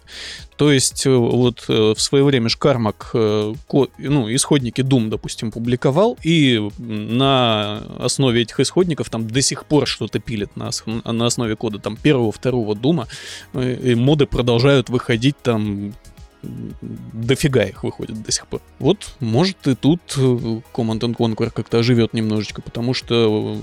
То 0.57 0.71
есть 0.71 1.05
э, 1.05 1.15
вот 1.15 1.63
э, 1.69 1.93
в 1.95 2.01
свое 2.01 2.25
время 2.25 2.49
Шкармак 2.49 3.11
ну, 3.13 3.85
исходники 4.35 4.81
Doom, 4.81 5.09
допустим, 5.09 5.51
публиковал, 5.51 6.17
и 6.23 6.61
на 6.77 7.83
основе 7.99 8.41
этих 8.41 8.59
исходников 8.59 9.09
там 9.09 9.27
до 9.27 9.41
сих 9.41 9.65
пор 9.65 9.87
что-то 9.87 10.19
пилит 10.19 10.55
на, 10.55 10.71
на 11.05 11.25
основе 11.25 11.55
кода 11.55 11.79
там 11.79 11.95
первого, 11.95 12.31
второго 12.31 12.75
Дума. 12.75 13.07
Моды 13.53 14.25
продолжают 14.25 14.89
выходить 14.89 15.35
там 15.41 15.93
дофига 17.13 17.63
их 17.63 17.83
выходит 17.83 18.21
до 18.21 18.31
сих 18.31 18.47
пор. 18.47 18.61
Вот, 18.79 19.15
может, 19.19 19.67
и 19.67 19.75
тут 19.75 20.01
э, 20.17 20.19
Command 20.19 20.99
and 20.99 21.15
Conquer 21.15 21.51
как-то 21.51 21.79
оживет 21.79 22.13
немножечко, 22.13 22.61
потому 22.61 22.93
что 22.93 23.57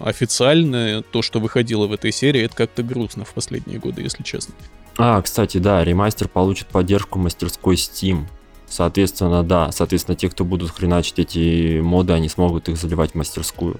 официально 0.00 1.02
то, 1.02 1.22
что 1.22 1.40
выходило 1.40 1.86
в 1.86 1.92
этой 1.92 2.12
серии, 2.12 2.42
это 2.42 2.54
как-то 2.54 2.82
грустно 2.82 3.24
в 3.24 3.34
последние 3.34 3.78
годы, 3.78 4.02
если 4.02 4.22
честно. 4.22 4.54
А, 4.98 5.20
кстати, 5.22 5.58
да, 5.58 5.82
ремастер 5.84 6.28
получит 6.28 6.68
поддержку 6.68 7.18
мастерской 7.18 7.76
Steam. 7.76 8.26
Соответственно, 8.68 9.42
да, 9.42 9.70
соответственно, 9.70 10.16
те, 10.16 10.30
кто 10.30 10.44
будут 10.44 10.70
хреначить 10.70 11.18
эти 11.18 11.80
моды, 11.80 12.14
они 12.14 12.28
смогут 12.28 12.68
их 12.68 12.76
заливать 12.78 13.12
в 13.12 13.14
мастерскую. 13.16 13.78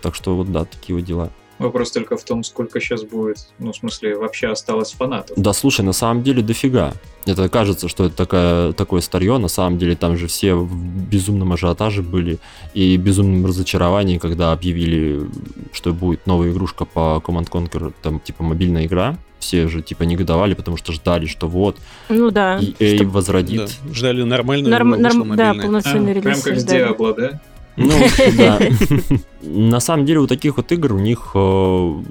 Так 0.00 0.14
что 0.14 0.34
вот 0.36 0.50
да, 0.50 0.64
такие 0.64 0.96
вот 0.96 1.04
дела. 1.04 1.30
Вопрос 1.62 1.90
только 1.92 2.16
в 2.16 2.24
том, 2.24 2.42
сколько 2.44 2.80
сейчас 2.80 3.02
будет, 3.04 3.38
ну, 3.58 3.72
в 3.72 3.76
смысле, 3.76 4.16
вообще 4.16 4.48
осталось 4.48 4.92
фанатов. 4.92 5.36
Да 5.36 5.52
слушай, 5.52 5.82
на 5.84 5.92
самом 5.92 6.22
деле 6.22 6.42
дофига. 6.42 6.92
Это 7.24 7.48
кажется, 7.48 7.88
что 7.88 8.06
это 8.06 8.16
такая, 8.16 8.72
такое 8.72 9.00
старье, 9.00 9.38
на 9.38 9.48
самом 9.48 9.78
деле 9.78 9.94
там 9.94 10.16
же 10.16 10.26
все 10.26 10.54
в 10.54 10.74
безумном 11.08 11.52
ажиотаже 11.52 12.02
были 12.02 12.38
и 12.74 12.96
безумном 12.96 13.46
разочаровании, 13.46 14.18
когда 14.18 14.52
объявили, 14.52 15.20
что 15.72 15.92
будет 15.92 16.26
новая 16.26 16.50
игрушка 16.50 16.84
по 16.84 17.22
Command 17.24 17.48
Conquer, 17.48 17.92
там 18.02 18.18
типа 18.20 18.42
мобильная 18.42 18.86
игра. 18.86 19.16
Все 19.38 19.66
же 19.66 19.82
типа 19.82 20.04
негодовали, 20.04 20.54
потому 20.54 20.76
что 20.76 20.92
ждали, 20.92 21.26
что 21.26 21.48
вот 21.48 21.76
Ну 22.08 22.30
да. 22.30 22.58
EA 22.60 22.94
Чтоб 22.96 23.08
возродит 23.08 23.56
Да, 23.86 23.92
ждали 23.94 24.22
нормальную 24.22 24.70
норм- 24.72 24.90
норм- 24.90 25.02
да, 25.02 25.14
мобильная. 25.48 25.52
А, 25.52 25.62
полноценный 25.66 26.12
прям 26.14 26.24
релиз. 26.32 26.42
как 26.44 26.54
с 26.54 26.58
создали. 26.58 26.78
Диабло, 26.78 27.14
да? 27.14 27.40
Ну, 27.76 27.92
да. 28.36 28.60
На 29.42 29.80
самом 29.80 30.04
деле 30.06 30.20
у 30.20 30.26
таких 30.26 30.56
вот 30.56 30.70
игр 30.72 30.92
у 30.94 30.98
них 30.98 31.30
э, 31.34 32.02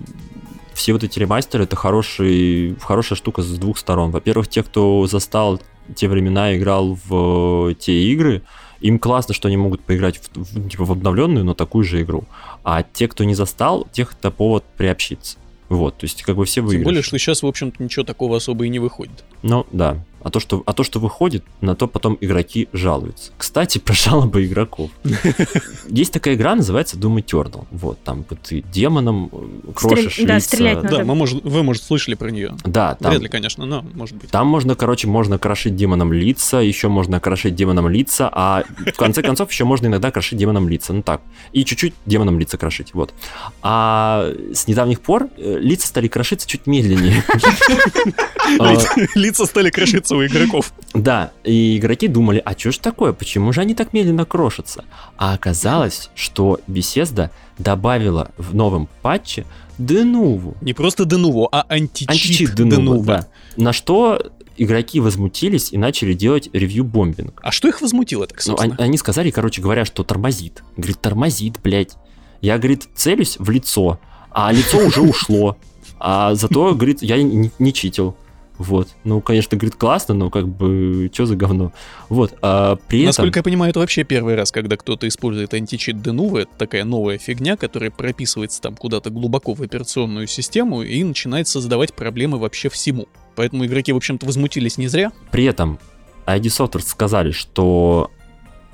все 0.73 0.93
вот 0.93 1.03
эти 1.03 1.19
ремастеры 1.19 1.65
это 1.65 1.75
хороший, 1.75 2.75
хорошая 2.81 3.17
штука 3.17 3.41
с 3.41 3.57
двух 3.57 3.77
сторон. 3.77 4.11
Во-первых, 4.11 4.47
те, 4.47 4.63
кто 4.63 5.05
застал 5.07 5.61
те 5.95 6.07
времена, 6.07 6.55
играл 6.57 6.97
в 7.07 7.69
э, 7.71 7.75
те 7.75 8.03
игры, 8.11 8.41
им 8.79 8.97
классно, 8.97 9.33
что 9.33 9.47
они 9.47 9.57
могут 9.57 9.81
поиграть 9.81 10.17
в, 10.17 10.29
в- 10.35 10.69
типа, 10.69 10.85
в 10.85 10.91
обновленную, 10.91 11.45
но 11.45 11.53
такую 11.53 11.83
же 11.83 12.01
игру. 12.01 12.23
А 12.63 12.83
те, 12.83 13.07
кто 13.07 13.23
не 13.23 13.35
застал, 13.35 13.87
тех 13.91 14.13
это 14.13 14.31
повод 14.31 14.63
приобщиться. 14.77 15.37
Вот, 15.69 15.97
то 15.97 16.05
есть 16.05 16.23
как 16.23 16.35
бы 16.35 16.45
все 16.45 16.55
Тем 16.55 16.65
выигрыши. 16.65 16.83
более, 16.85 17.01
что 17.03 17.17
сейчас, 17.17 17.43
в 17.43 17.47
общем-то, 17.47 17.81
ничего 17.81 18.03
такого 18.03 18.37
особо 18.37 18.65
и 18.65 18.69
не 18.69 18.79
выходит. 18.79 19.23
Ну, 19.43 19.65
да. 19.71 20.03
А 20.23 20.29
то, 20.29 20.39
что, 20.39 20.63
а 20.65 20.73
то, 20.73 20.83
что 20.83 20.99
выходит, 20.99 21.43
на 21.61 21.75
то 21.75 21.87
потом 21.87 22.17
игроки 22.21 22.67
жалуются. 22.73 23.31
Кстати, 23.37 23.77
про 23.79 23.93
жалобы 23.93 24.45
игроков. 24.45 24.91
Есть 25.87 26.13
такая 26.13 26.35
игра, 26.35 26.55
называется 26.55 26.97
Doom 26.97 27.23
Eternal. 27.23 27.65
Вот, 27.71 27.99
там 28.03 28.23
ты 28.23 28.61
демоном 28.71 29.29
крошишь 29.75 30.13
Стрель- 30.13 30.27
да, 30.27 30.35
лица. 30.35 30.47
стрелять 30.47 30.83
надо. 30.83 30.97
Да, 30.97 31.03
мы, 31.03 31.15
может, 31.15 31.43
вы, 31.43 31.63
может, 31.63 31.83
слышали 31.83 32.15
про 32.15 32.29
нее. 32.29 32.55
Да, 32.63 32.95
там, 32.95 33.11
Вряд 33.11 33.23
ли, 33.23 33.29
конечно, 33.29 33.65
но 33.65 33.83
может 33.93 34.15
быть. 34.17 34.29
там 34.29 34.47
можно, 34.47 34.75
короче, 34.75 35.07
можно 35.07 35.37
крошить 35.37 35.75
демоном 35.75 36.13
лица, 36.13 36.59
еще 36.59 36.87
можно 36.87 37.19
крошить 37.19 37.55
демоном 37.55 37.89
лица, 37.89 38.29
а 38.31 38.63
в 38.77 38.97
конце 38.97 39.21
концов 39.23 39.51
еще 39.51 39.65
можно 39.65 39.87
иногда 39.87 40.11
крошить 40.11 40.37
демоном 40.37 40.69
лица, 40.69 40.93
ну 40.93 41.01
так, 41.01 41.21
и 41.51 41.65
чуть-чуть 41.65 41.93
демоном 42.05 42.39
лица 42.39 42.57
крошить, 42.57 42.93
вот. 42.93 43.13
А 43.61 44.31
с 44.53 44.67
недавних 44.67 45.01
пор 45.01 45.29
э, 45.37 45.57
лица 45.59 45.87
стали 45.87 46.07
крошиться 46.07 46.47
чуть 46.47 46.67
медленнее. 46.67 47.23
А, 48.59 48.73
Лица 49.15 49.45
стали 49.45 49.69
крошиться 49.69 50.10
у 50.15 50.25
игроков. 50.25 50.73
Да, 50.93 51.31
и 51.43 51.77
игроки 51.77 52.07
думали, 52.07 52.41
а 52.43 52.57
что 52.57 52.71
ж 52.71 52.77
такое, 52.77 53.13
почему 53.13 53.53
же 53.53 53.61
они 53.61 53.73
так 53.75 53.93
медленно 53.93 54.25
крошатся? 54.25 54.83
А 55.17 55.33
оказалось, 55.33 56.09
что 56.15 56.59
Bethesda 56.67 57.29
добавила 57.57 58.31
в 58.37 58.53
новом 58.55 58.87
патче 59.01 59.45
Денуву. 59.77 60.55
Не 60.61 60.73
просто 60.73 61.05
Денуво, 61.05 61.47
а 61.51 61.65
античит, 61.69 62.09
Античит. 62.09 62.55
Денуву, 62.55 63.03
да. 63.03 63.27
На 63.57 63.73
что 63.73 64.21
игроки 64.57 64.99
возмутились 64.99 65.71
и 65.71 65.77
начали 65.77 66.13
делать 66.13 66.49
ревью-бомбинг. 66.53 67.39
А 67.41 67.51
что 67.51 67.67
их 67.67 67.81
возмутило 67.81 68.27
так, 68.27 68.37
Ну, 68.39 68.43
собственно? 68.51 68.75
они, 68.75 68.83
они 68.89 68.97
сказали, 68.97 69.31
короче 69.31 69.61
говоря, 69.61 69.85
что 69.85 70.03
тормозит. 70.03 70.63
Говорит, 70.77 71.01
тормозит, 71.01 71.59
блядь. 71.63 71.95
Я, 72.41 72.57
говорит, 72.57 72.87
целюсь 72.95 73.37
в 73.39 73.49
лицо, 73.49 73.99
а 74.31 74.51
лицо 74.51 74.77
уже 74.79 75.01
ушло. 75.01 75.57
А 75.99 76.35
зато, 76.35 76.73
говорит, 76.75 77.01
я 77.01 77.21
не, 77.21 77.51
не 77.59 77.73
читил. 77.73 78.15
Вот. 78.61 78.89
Ну, 79.03 79.21
конечно, 79.21 79.57
говорит, 79.57 79.75
классно, 79.75 80.13
но 80.13 80.29
как 80.29 80.47
бы, 80.47 81.09
что 81.11 81.25
за 81.25 81.35
говно? 81.35 81.73
Вот. 82.09 82.37
А 82.41 82.75
при 82.87 82.99
этом... 82.99 83.07
Насколько 83.07 83.39
я 83.39 83.43
понимаю, 83.43 83.71
это 83.71 83.79
вообще 83.79 84.03
первый 84.03 84.35
раз, 84.35 84.51
когда 84.51 84.77
кто-то 84.77 85.07
использует 85.07 85.53
античит 85.53 86.01
Денува. 86.01 86.39
Это 86.39 86.51
такая 86.57 86.83
новая 86.83 87.17
фигня, 87.17 87.57
которая 87.57 87.89
прописывается 87.89 88.61
там 88.61 88.75
куда-то 88.75 89.09
глубоко 89.09 89.55
в 89.55 89.61
операционную 89.61 90.27
систему 90.27 90.83
и 90.83 91.03
начинает 91.03 91.47
создавать 91.47 91.93
проблемы 91.93 92.37
вообще 92.37 92.69
всему. 92.69 93.07
Поэтому 93.35 93.65
игроки, 93.65 93.91
в 93.91 93.97
общем-то, 93.97 94.25
возмутились 94.25 94.77
не 94.77 94.87
зря. 94.87 95.11
При 95.31 95.45
этом 95.45 95.79
ID 96.27 96.43
Software 96.43 96.85
сказали, 96.85 97.31
что 97.31 98.11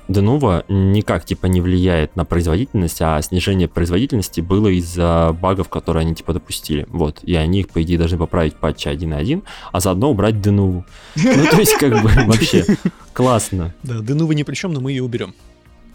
Denuvo 0.08 0.64
никак 0.68 1.24
типа 1.24 1.46
не 1.46 1.60
влияет 1.60 2.16
на 2.16 2.24
производительность, 2.24 3.00
а 3.02 3.20
снижение 3.20 3.68
производительности 3.68 4.40
было 4.40 4.68
из-за 4.68 5.36
багов, 5.40 5.68
которые 5.68 6.02
они 6.02 6.14
типа 6.14 6.32
допустили. 6.32 6.86
Вот. 6.88 7.20
И 7.22 7.34
они 7.34 7.60
их, 7.60 7.68
по 7.68 7.82
идее, 7.82 7.98
должны 7.98 8.16
поправить 8.16 8.54
в 8.54 8.56
патче 8.56 8.90
1.1, 8.90 9.42
а 9.70 9.80
заодно 9.80 10.10
убрать 10.10 10.36
Denuvo. 10.36 10.84
Ну, 11.16 11.46
то 11.50 11.58
есть, 11.58 11.74
как 11.74 12.02
бы, 12.02 12.08
вообще, 12.26 12.64
классно. 13.12 13.74
Да, 13.82 14.00
Денува 14.00 14.32
ни 14.32 14.42
при 14.44 14.54
чем, 14.54 14.72
но 14.72 14.80
мы 14.80 14.92
ее 14.92 15.02
уберем. 15.02 15.34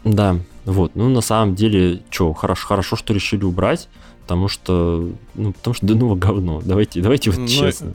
Да, 0.03 0.37
вот. 0.65 0.91
Ну, 0.95 1.09
на 1.09 1.21
самом 1.21 1.55
деле, 1.55 2.01
что, 2.09 2.33
хорошо, 2.33 2.67
хорошо, 2.67 2.95
что 2.95 3.13
решили 3.13 3.43
убрать, 3.43 3.89
потому 4.21 4.47
что, 4.47 5.09
ну, 5.33 5.53
потому 5.53 5.73
что 5.73 5.85
Denuvo 5.87 6.15
говно. 6.15 6.61
Давайте, 6.63 7.01
давайте 7.01 7.31
вот 7.31 7.39
Ну, 7.39 7.47
честно. 7.47 7.93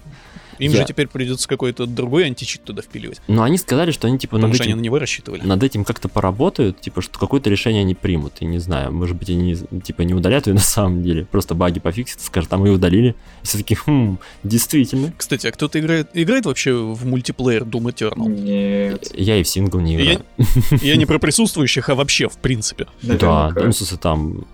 Им 0.58 0.72
Я- 0.72 0.78
же 0.80 0.84
теперь 0.86 1.06
придется 1.08 1.48
какой-то 1.48 1.86
другой 1.86 2.26
античит 2.26 2.64
туда 2.64 2.82
впиливать. 2.82 3.20
Но 3.28 3.42
они 3.42 3.58
сказали, 3.58 3.90
что 3.90 4.06
они, 4.06 4.18
типа, 4.18 4.36
Потому 4.36 4.48
над 4.48 4.56
что 4.56 4.64
они 4.64 4.72
этим 4.72 4.78
на 4.78 4.84
него 4.84 4.98
рассчитывали. 4.98 5.40
над 5.42 5.62
этим 5.62 5.84
как-то 5.84 6.08
поработают, 6.08 6.80
типа, 6.80 7.02
что 7.02 7.18
какое-то 7.18 7.50
решение 7.50 7.82
они 7.82 7.94
примут. 7.94 8.34
И 8.40 8.46
не 8.46 8.58
знаю, 8.58 8.92
может 8.92 9.16
быть, 9.16 9.30
они, 9.30 9.56
типа, 9.82 10.02
не 10.02 10.14
удалят 10.14 10.46
ее 10.46 10.54
на 10.54 10.60
самом 10.60 11.02
деле, 11.02 11.24
просто 11.24 11.54
баги 11.54 11.80
пофиксят, 11.80 12.20
скажут, 12.20 12.52
а 12.52 12.56
мы 12.58 12.68
ее 12.68 12.74
удалили. 12.74 13.14
И 13.42 13.46
все 13.46 13.58
таки 13.58 13.74
хм, 13.76 14.18
действительно. 14.44 15.12
Кстати, 15.16 15.46
а 15.46 15.52
кто-то 15.52 15.78
играет, 15.78 16.08
играет 16.14 16.46
вообще 16.46 16.72
в 16.72 17.06
мультиплеер 17.06 17.62
Doom 17.64 17.92
Eternal? 17.92 18.28
Нет. 18.28 19.10
Я 19.14 19.36
и 19.36 19.42
в 19.42 19.48
сингл 19.48 19.80
не 19.80 19.94
Я, 19.96 20.02
играю. 20.02 20.24
я 20.82 20.96
не 20.96 21.06
про 21.06 21.18
присутствующих, 21.18 21.88
а 21.88 21.94
вообще, 21.94 22.28
в 22.28 22.38
принципе. 22.38 22.86
Да, 23.02 23.52
ну, 23.54 23.72
смысле, 23.72 23.98
там 23.98 24.44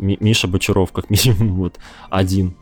Миша 0.00 0.48
Бочаров, 0.48 0.92
как 0.92 1.10
минимум, 1.10 1.54
вот, 1.56 1.78
один. 2.08 2.54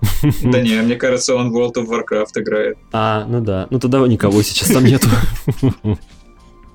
Да 0.42 0.60
не, 0.60 0.80
мне 0.82 0.96
кажется, 0.96 1.34
он 1.36 1.50
в 1.50 1.56
World 1.56 1.74
of 1.74 1.86
Warcraft 1.88 2.42
играет. 2.42 2.78
А, 2.92 3.24
ну 3.28 3.40
да. 3.40 3.66
Ну 3.70 3.78
тогда 3.78 3.98
никого 4.06 4.42
сейчас 4.42 4.68
там 4.70 4.84
нету. 4.84 5.08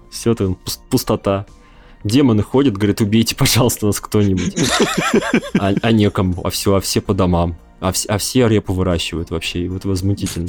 Все, 0.09 0.33
там 0.35 0.57
пус- 0.65 0.79
пустота. 0.89 1.45
Демоны 2.03 2.43
ходят, 2.43 2.75
говорят, 2.77 3.01
убейте, 3.01 3.35
пожалуйста, 3.35 3.85
нас 3.87 3.99
кто-нибудь. 3.99 4.55
А, 5.57 5.73
а 5.81 5.91
некому, 5.91 6.41
а 6.45 6.49
все, 6.49 6.75
а 6.75 6.81
все 6.81 7.01
по 7.01 7.13
домам. 7.13 7.55
А, 7.79 7.91
вс- 7.91 8.05
а 8.07 8.17
все 8.17 8.47
репу 8.47 8.73
выращивают 8.73 9.31
вообще, 9.31 9.61
и 9.63 9.67
вот 9.69 9.85
возмутительно. 9.85 10.47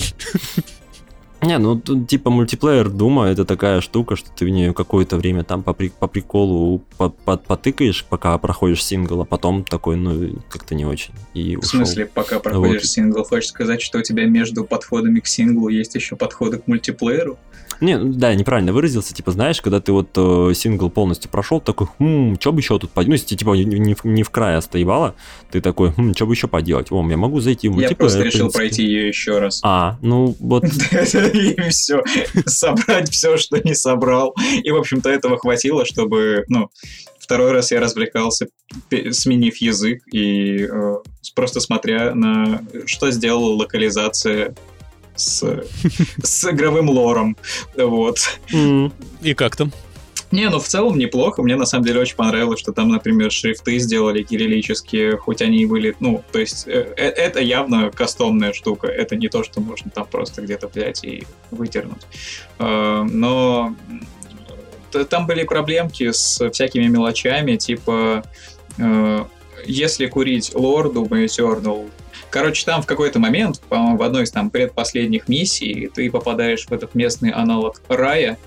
Не, 1.44 1.58
ну 1.58 1.78
тут, 1.78 2.08
типа 2.08 2.30
мультиплеер 2.30 2.88
Дума 2.88 3.26
это 3.26 3.44
такая 3.44 3.80
штука, 3.80 4.16
что 4.16 4.30
ты 4.30 4.44
в 4.46 4.48
нее 4.48 4.72
какое-то 4.72 5.16
время 5.16 5.44
там 5.44 5.62
по, 5.62 5.72
при- 5.74 5.90
по 5.90 6.06
приколу 6.06 6.82
по- 6.96 7.10
по- 7.10 7.36
потыкаешь, 7.36 8.04
пока 8.08 8.36
проходишь 8.38 8.82
сингл, 8.84 9.20
а 9.20 9.24
потом 9.24 9.64
такой, 9.64 9.96
ну, 9.96 10.36
как-то 10.48 10.74
не 10.74 10.84
очень. 10.86 11.12
И 11.34 11.56
В 11.56 11.60
ушел. 11.60 11.70
смысле, 11.80 12.06
пока 12.06 12.38
проходишь 12.40 12.82
Вот. 12.82 12.88
сингл, 12.90 13.24
хочешь 13.24 13.48
сказать, 13.48 13.82
что 13.82 13.98
у 13.98 14.02
тебя 14.02 14.24
между 14.26 14.64
подходами 14.64 15.20
к 15.20 15.26
синглу 15.26 15.68
есть 15.68 15.94
еще 15.94 16.16
подходы 16.16 16.58
к 16.58 16.66
мультиплееру? 16.66 17.38
Не, 17.80 17.98
ну 17.98 18.12
да, 18.12 18.30
я 18.30 18.36
неправильно 18.36 18.72
выразился, 18.72 19.14
типа, 19.14 19.32
знаешь, 19.32 19.60
когда 19.60 19.80
ты 19.80 19.92
вот 19.92 20.08
э, 20.16 20.52
сингл 20.54 20.90
полностью 20.90 21.30
прошел, 21.30 21.60
такой, 21.60 21.88
хм, 21.98 22.36
что 22.40 22.52
бы 22.52 22.60
еще 22.60 22.78
тут 22.78 22.90
поделать, 22.90 23.08
ну, 23.08 23.14
если 23.14 23.36
типа 23.36 23.54
не, 23.54 23.64
не 23.64 23.94
в, 23.94 24.04
не 24.04 24.22
в 24.22 24.30
ты 25.50 25.60
такой, 25.60 25.92
хм, 25.92 26.14
что 26.14 26.26
бы 26.26 26.34
еще 26.34 26.48
поделать, 26.48 26.90
о, 26.90 27.08
я 27.08 27.16
могу 27.16 27.40
зайти 27.40 27.68
в 27.68 27.72
Я 27.72 27.76
мультиплеер, 27.76 27.96
просто 27.96 28.22
решил 28.22 28.50
принципе». 28.50 28.58
пройти 28.58 28.84
ее 28.84 29.08
еще 29.08 29.38
раз. 29.38 29.60
А, 29.62 29.98
ну, 30.02 30.34
вот, 30.38 30.64
И 31.34 31.70
все. 31.70 32.02
Собрать 32.46 33.10
все, 33.10 33.36
что 33.36 33.58
не 33.62 33.74
собрал. 33.74 34.34
И, 34.62 34.70
в 34.70 34.76
общем-то, 34.76 35.08
этого 35.10 35.38
хватило, 35.38 35.84
чтобы, 35.84 36.44
ну, 36.48 36.70
второй 37.18 37.52
раз 37.52 37.72
я 37.72 37.80
развлекался, 37.80 38.48
сменив 39.10 39.56
язык 39.56 40.02
и 40.12 40.66
э, 40.70 40.96
просто 41.34 41.60
смотря 41.60 42.14
на, 42.14 42.62
что 42.86 43.10
сделала 43.10 43.54
локализация 43.54 44.54
с, 45.16 45.64
с 46.22 46.50
игровым 46.50 46.88
лором. 46.88 47.36
Вот. 47.76 48.18
И 49.22 49.34
как 49.34 49.56
там? 49.56 49.72
Не, 50.30 50.48
ну 50.48 50.58
в 50.58 50.66
целом 50.66 50.98
неплохо. 50.98 51.42
Мне 51.42 51.54
на 51.54 51.64
самом 51.64 51.84
деле 51.84 52.00
очень 52.00 52.16
понравилось, 52.16 52.58
что 52.58 52.72
там, 52.72 52.88
например, 52.88 53.30
шрифты 53.30 53.78
сделали 53.78 54.24
кириллические, 54.24 55.16
хоть 55.16 55.40
они 55.42 55.58
и 55.58 55.66
были, 55.66 55.94
ну, 56.00 56.24
то 56.32 56.40
есть 56.40 56.66
э, 56.66 56.92
э, 56.96 57.04
это 57.08 57.40
явно 57.40 57.90
кастомная 57.90 58.52
штука. 58.52 58.88
Это 58.88 59.14
не 59.14 59.28
то, 59.28 59.44
что 59.44 59.60
можно 59.60 59.92
там 59.92 60.06
просто 60.06 60.42
где-то 60.42 60.66
взять 60.66 61.04
и 61.04 61.24
вытернуть. 61.52 62.02
Э, 62.58 63.06
Но 63.08 63.76
т- 64.90 65.04
там 65.04 65.28
были 65.28 65.44
проблемки 65.44 66.10
с 66.10 66.50
всякими 66.50 66.88
мелочами, 66.88 67.54
типа 67.54 68.24
э, 68.78 69.24
если 69.66 70.06
курить 70.06 70.52
лорду 70.54 71.04
Eternal, 71.04 71.88
Короче, 72.34 72.64
там 72.64 72.82
в 72.82 72.86
какой-то 72.86 73.20
момент, 73.20 73.60
по-моему, 73.60 73.96
в 73.96 74.02
одной 74.02 74.24
из 74.24 74.32
там 74.32 74.50
предпоследних 74.50 75.28
миссий, 75.28 75.88
ты 75.94 76.10
попадаешь 76.10 76.66
в 76.66 76.72
этот 76.72 76.96
местный 76.96 77.30
аналог 77.30 77.80
рая, 77.86 78.38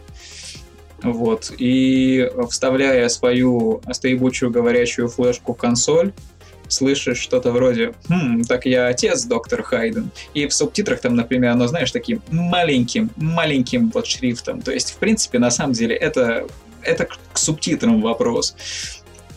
вот, 1.02 1.54
и 1.58 2.30
вставляя 2.50 3.08
свою 3.08 3.82
стоебучую 3.90 4.52
говорящую 4.52 5.08
флешку 5.08 5.54
в 5.54 5.58
консоль, 5.58 6.12
слышишь 6.68 7.20
что-то 7.20 7.54
вроде 7.54 7.94
«Хм, 8.10 8.44
так 8.44 8.66
я 8.66 8.88
отец, 8.88 9.24
доктор 9.24 9.64
Хайден». 9.64 10.12
И 10.34 10.48
в 10.48 10.54
субтитрах 10.54 11.00
там, 11.00 11.16
например, 11.16 11.52
оно, 11.52 11.68
знаешь, 11.68 11.94
таким 11.94 12.22
маленьким, 12.30 13.10
маленьким 13.16 13.90
вот 13.94 14.06
шрифтом. 14.06 14.62
То 14.62 14.74
есть, 14.74 14.92
в 14.92 14.98
принципе, 14.98 15.40
на 15.40 15.50
самом 15.50 15.72
деле, 15.72 15.96
это, 15.96 16.46
это 16.82 17.06
к 17.06 17.38
субтитрам 17.38 18.02
вопрос. 18.02 18.54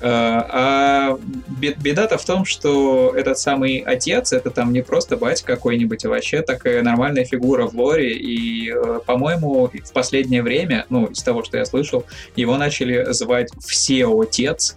А 0.02 1.10
а 1.10 1.18
бе- 1.48 1.74
беда-то 1.74 2.18
в 2.18 2.24
том, 2.24 2.44
что 2.44 3.12
этот 3.16 3.38
самый 3.38 3.78
отец, 3.78 4.32
это 4.32 4.50
там 4.50 4.72
не 4.72 4.82
просто 4.82 5.16
батя 5.16 5.44
какой-нибудь, 5.44 6.04
а 6.04 6.08
вообще 6.08 6.42
такая 6.42 6.82
нормальная 6.82 7.24
фигура 7.24 7.66
в 7.66 7.74
лоре, 7.74 8.12
и, 8.12 8.72
э, 8.72 9.00
по-моему, 9.04 9.70
в 9.72 9.92
последнее 9.92 10.42
время, 10.42 10.86
ну, 10.88 11.06
из 11.06 11.22
того, 11.22 11.44
что 11.44 11.58
я 11.58 11.64
слышал, 11.64 12.04
его 12.36 12.56
начали 12.56 13.12
звать 13.12 13.50
все 13.60 14.06
отец, 14.06 14.76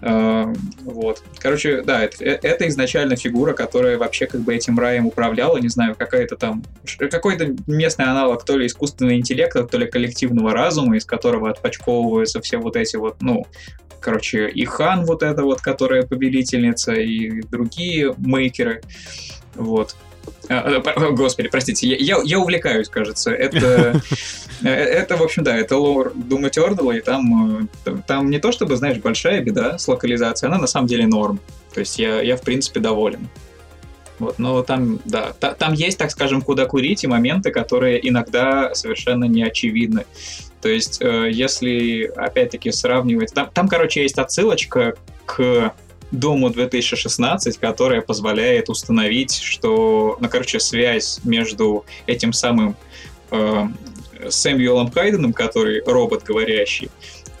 Э, 0.00 0.52
Вот. 0.84 1.22
Короче, 1.38 1.82
да, 1.82 2.04
это, 2.04 2.24
э, 2.24 2.38
это 2.42 2.68
изначально 2.68 3.16
фигура, 3.16 3.52
которая 3.52 3.98
вообще 3.98 4.26
как 4.26 4.42
бы 4.42 4.54
этим 4.54 4.78
раем 4.78 5.06
управляла, 5.06 5.58
не 5.58 5.68
знаю, 5.68 5.96
какая-то 5.96 6.36
там, 6.36 6.62
какой-то 6.98 7.54
местный 7.66 8.04
аналог 8.04 8.44
то 8.44 8.56
ли 8.56 8.66
искусственного 8.66 9.16
интеллекта, 9.16 9.64
то 9.64 9.78
ли 9.78 9.86
коллективного 9.90 10.52
разума, 10.52 10.96
из 10.96 11.04
которого 11.04 11.50
отпочковываются 11.50 12.40
все 12.40 12.58
вот 12.58 12.76
эти 12.76 12.96
вот, 12.96 13.16
ну, 13.20 13.46
короче, 14.00 14.48
и 14.48 14.64
Хан 14.64 15.04
вот 15.04 15.22
эта 15.22 15.42
вот, 15.42 15.60
которая 15.60 16.02
повелительница, 16.02 16.94
и 16.94 17.42
другие 17.42 18.14
мейкеры, 18.18 18.82
вот. 19.54 19.96
А, 20.48 20.82
а, 20.84 21.10
Господи, 21.10 21.48
простите, 21.48 21.88
я, 21.88 21.96
я, 21.96 22.22
я 22.24 22.38
увлекаюсь, 22.38 22.88
кажется. 22.88 23.30
Это, 23.30 24.00
э, 24.62 24.68
это, 24.68 25.16
в 25.16 25.22
общем, 25.22 25.42
да, 25.42 25.56
это 25.56 25.76
лор 25.76 26.12
Doom 26.14 26.50
Eternal, 26.50 26.96
и 26.96 27.00
там, 27.00 27.62
э, 27.62 27.66
там- 27.84 28.02
там 28.02 28.30
не 28.30 28.38
то 28.38 28.52
чтобы, 28.52 28.76
знаешь, 28.76 28.98
большая 28.98 29.42
беда 29.42 29.78
с 29.78 29.88
локализацией, 29.88 30.50
она 30.50 30.60
на 30.60 30.66
самом 30.66 30.86
деле 30.86 31.06
норм. 31.06 31.40
То 31.74 31.80
есть 31.80 31.98
я, 31.98 32.20
я 32.22 32.36
в 32.36 32.42
принципе, 32.42 32.80
доволен. 32.80 33.28
Вот, 34.18 34.38
но 34.38 34.62
там, 34.62 35.00
да, 35.04 35.32
та- 35.38 35.54
там 35.54 35.74
есть, 35.74 35.98
так 35.98 36.10
скажем, 36.10 36.42
куда 36.42 36.66
курить 36.66 37.04
и 37.04 37.06
моменты, 37.06 37.50
которые 37.50 38.06
иногда 38.08 38.74
совершенно 38.74 39.24
не 39.24 39.44
очевидны. 39.44 40.06
То 40.60 40.68
есть, 40.68 41.00
э, 41.00 41.28
если, 41.30 42.04
опять-таки, 42.04 42.70
сравнивать... 42.72 43.32
Там, 43.32 43.50
там, 43.52 43.68
короче, 43.68 44.02
есть 44.02 44.18
отсылочка 44.18 44.94
к 45.26 45.74
Дому 46.10 46.50
2016, 46.50 47.58
которая 47.58 48.00
позволяет 48.00 48.68
установить, 48.68 49.34
что, 49.34 50.16
ну, 50.20 50.28
короче, 50.28 50.58
связь 50.58 51.20
между 51.24 51.84
этим 52.06 52.32
самым 52.32 52.76
э, 53.30 53.66
Сэмюэлом 54.28 54.90
Хайденом, 54.90 55.32
который 55.32 55.82
робот 55.84 56.24
говорящий, 56.24 56.90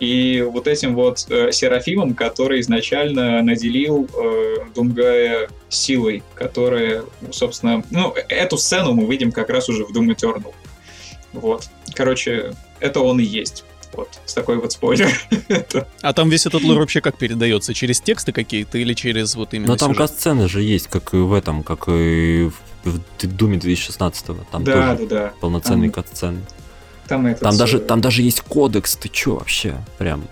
и 0.00 0.46
вот 0.48 0.68
этим 0.68 0.94
вот 0.94 1.26
э, 1.28 1.50
Серафимом, 1.50 2.14
который 2.14 2.60
изначально 2.60 3.42
наделил 3.42 4.08
э, 4.14 4.56
Думгая 4.74 5.48
силой, 5.68 6.22
которая, 6.34 7.02
собственно, 7.32 7.82
ну, 7.90 8.14
эту 8.28 8.58
сцену 8.58 8.92
мы 8.92 9.10
видим 9.10 9.32
как 9.32 9.50
раз 9.50 9.68
уже 9.68 9.84
в 9.84 9.90
Doom 9.90 10.14
Eternal. 10.14 10.54
Вот. 11.32 11.68
Короче, 11.94 12.54
это 12.80 13.00
он 13.00 13.20
и 13.20 13.24
есть. 13.24 13.64
Вот, 13.94 14.20
с 14.26 14.34
такой 14.34 14.58
вот 14.58 14.72
спойлер. 14.72 15.10
а 16.02 16.12
там 16.12 16.28
весь 16.28 16.46
этот 16.46 16.62
лор 16.62 16.78
вообще 16.78 17.00
как 17.00 17.16
передается? 17.16 17.74
Через 17.74 18.00
тексты 18.00 18.32
какие-то 18.32 18.78
или 18.78 18.92
через 18.94 19.34
вот 19.34 19.54
именно 19.54 19.68
Но 19.68 19.76
там 19.76 19.94
кат-сцены 19.94 20.48
же 20.48 20.62
есть, 20.62 20.88
как 20.88 21.14
и 21.14 21.16
в 21.16 21.32
этом, 21.32 21.62
как 21.62 21.88
и 21.88 22.50
в 22.84 23.00
Думе 23.22 23.58
2016 23.58 24.26
Там 24.50 24.64
да, 24.64 24.94
тоже 24.94 25.08
да, 25.08 25.16
да. 25.16 25.32
полноценные 25.40 25.90
там... 25.90 26.02
кат-сцены. 26.02 26.40
Там, 27.08 27.26
этот, 27.26 27.42
там, 27.42 27.56
даже, 27.56 27.78
там 27.78 28.00
даже 28.02 28.22
есть 28.22 28.42
кодекс, 28.42 28.96
ты 28.96 29.08
чё 29.08 29.36
вообще? 29.36 29.76
Прям 29.96 30.24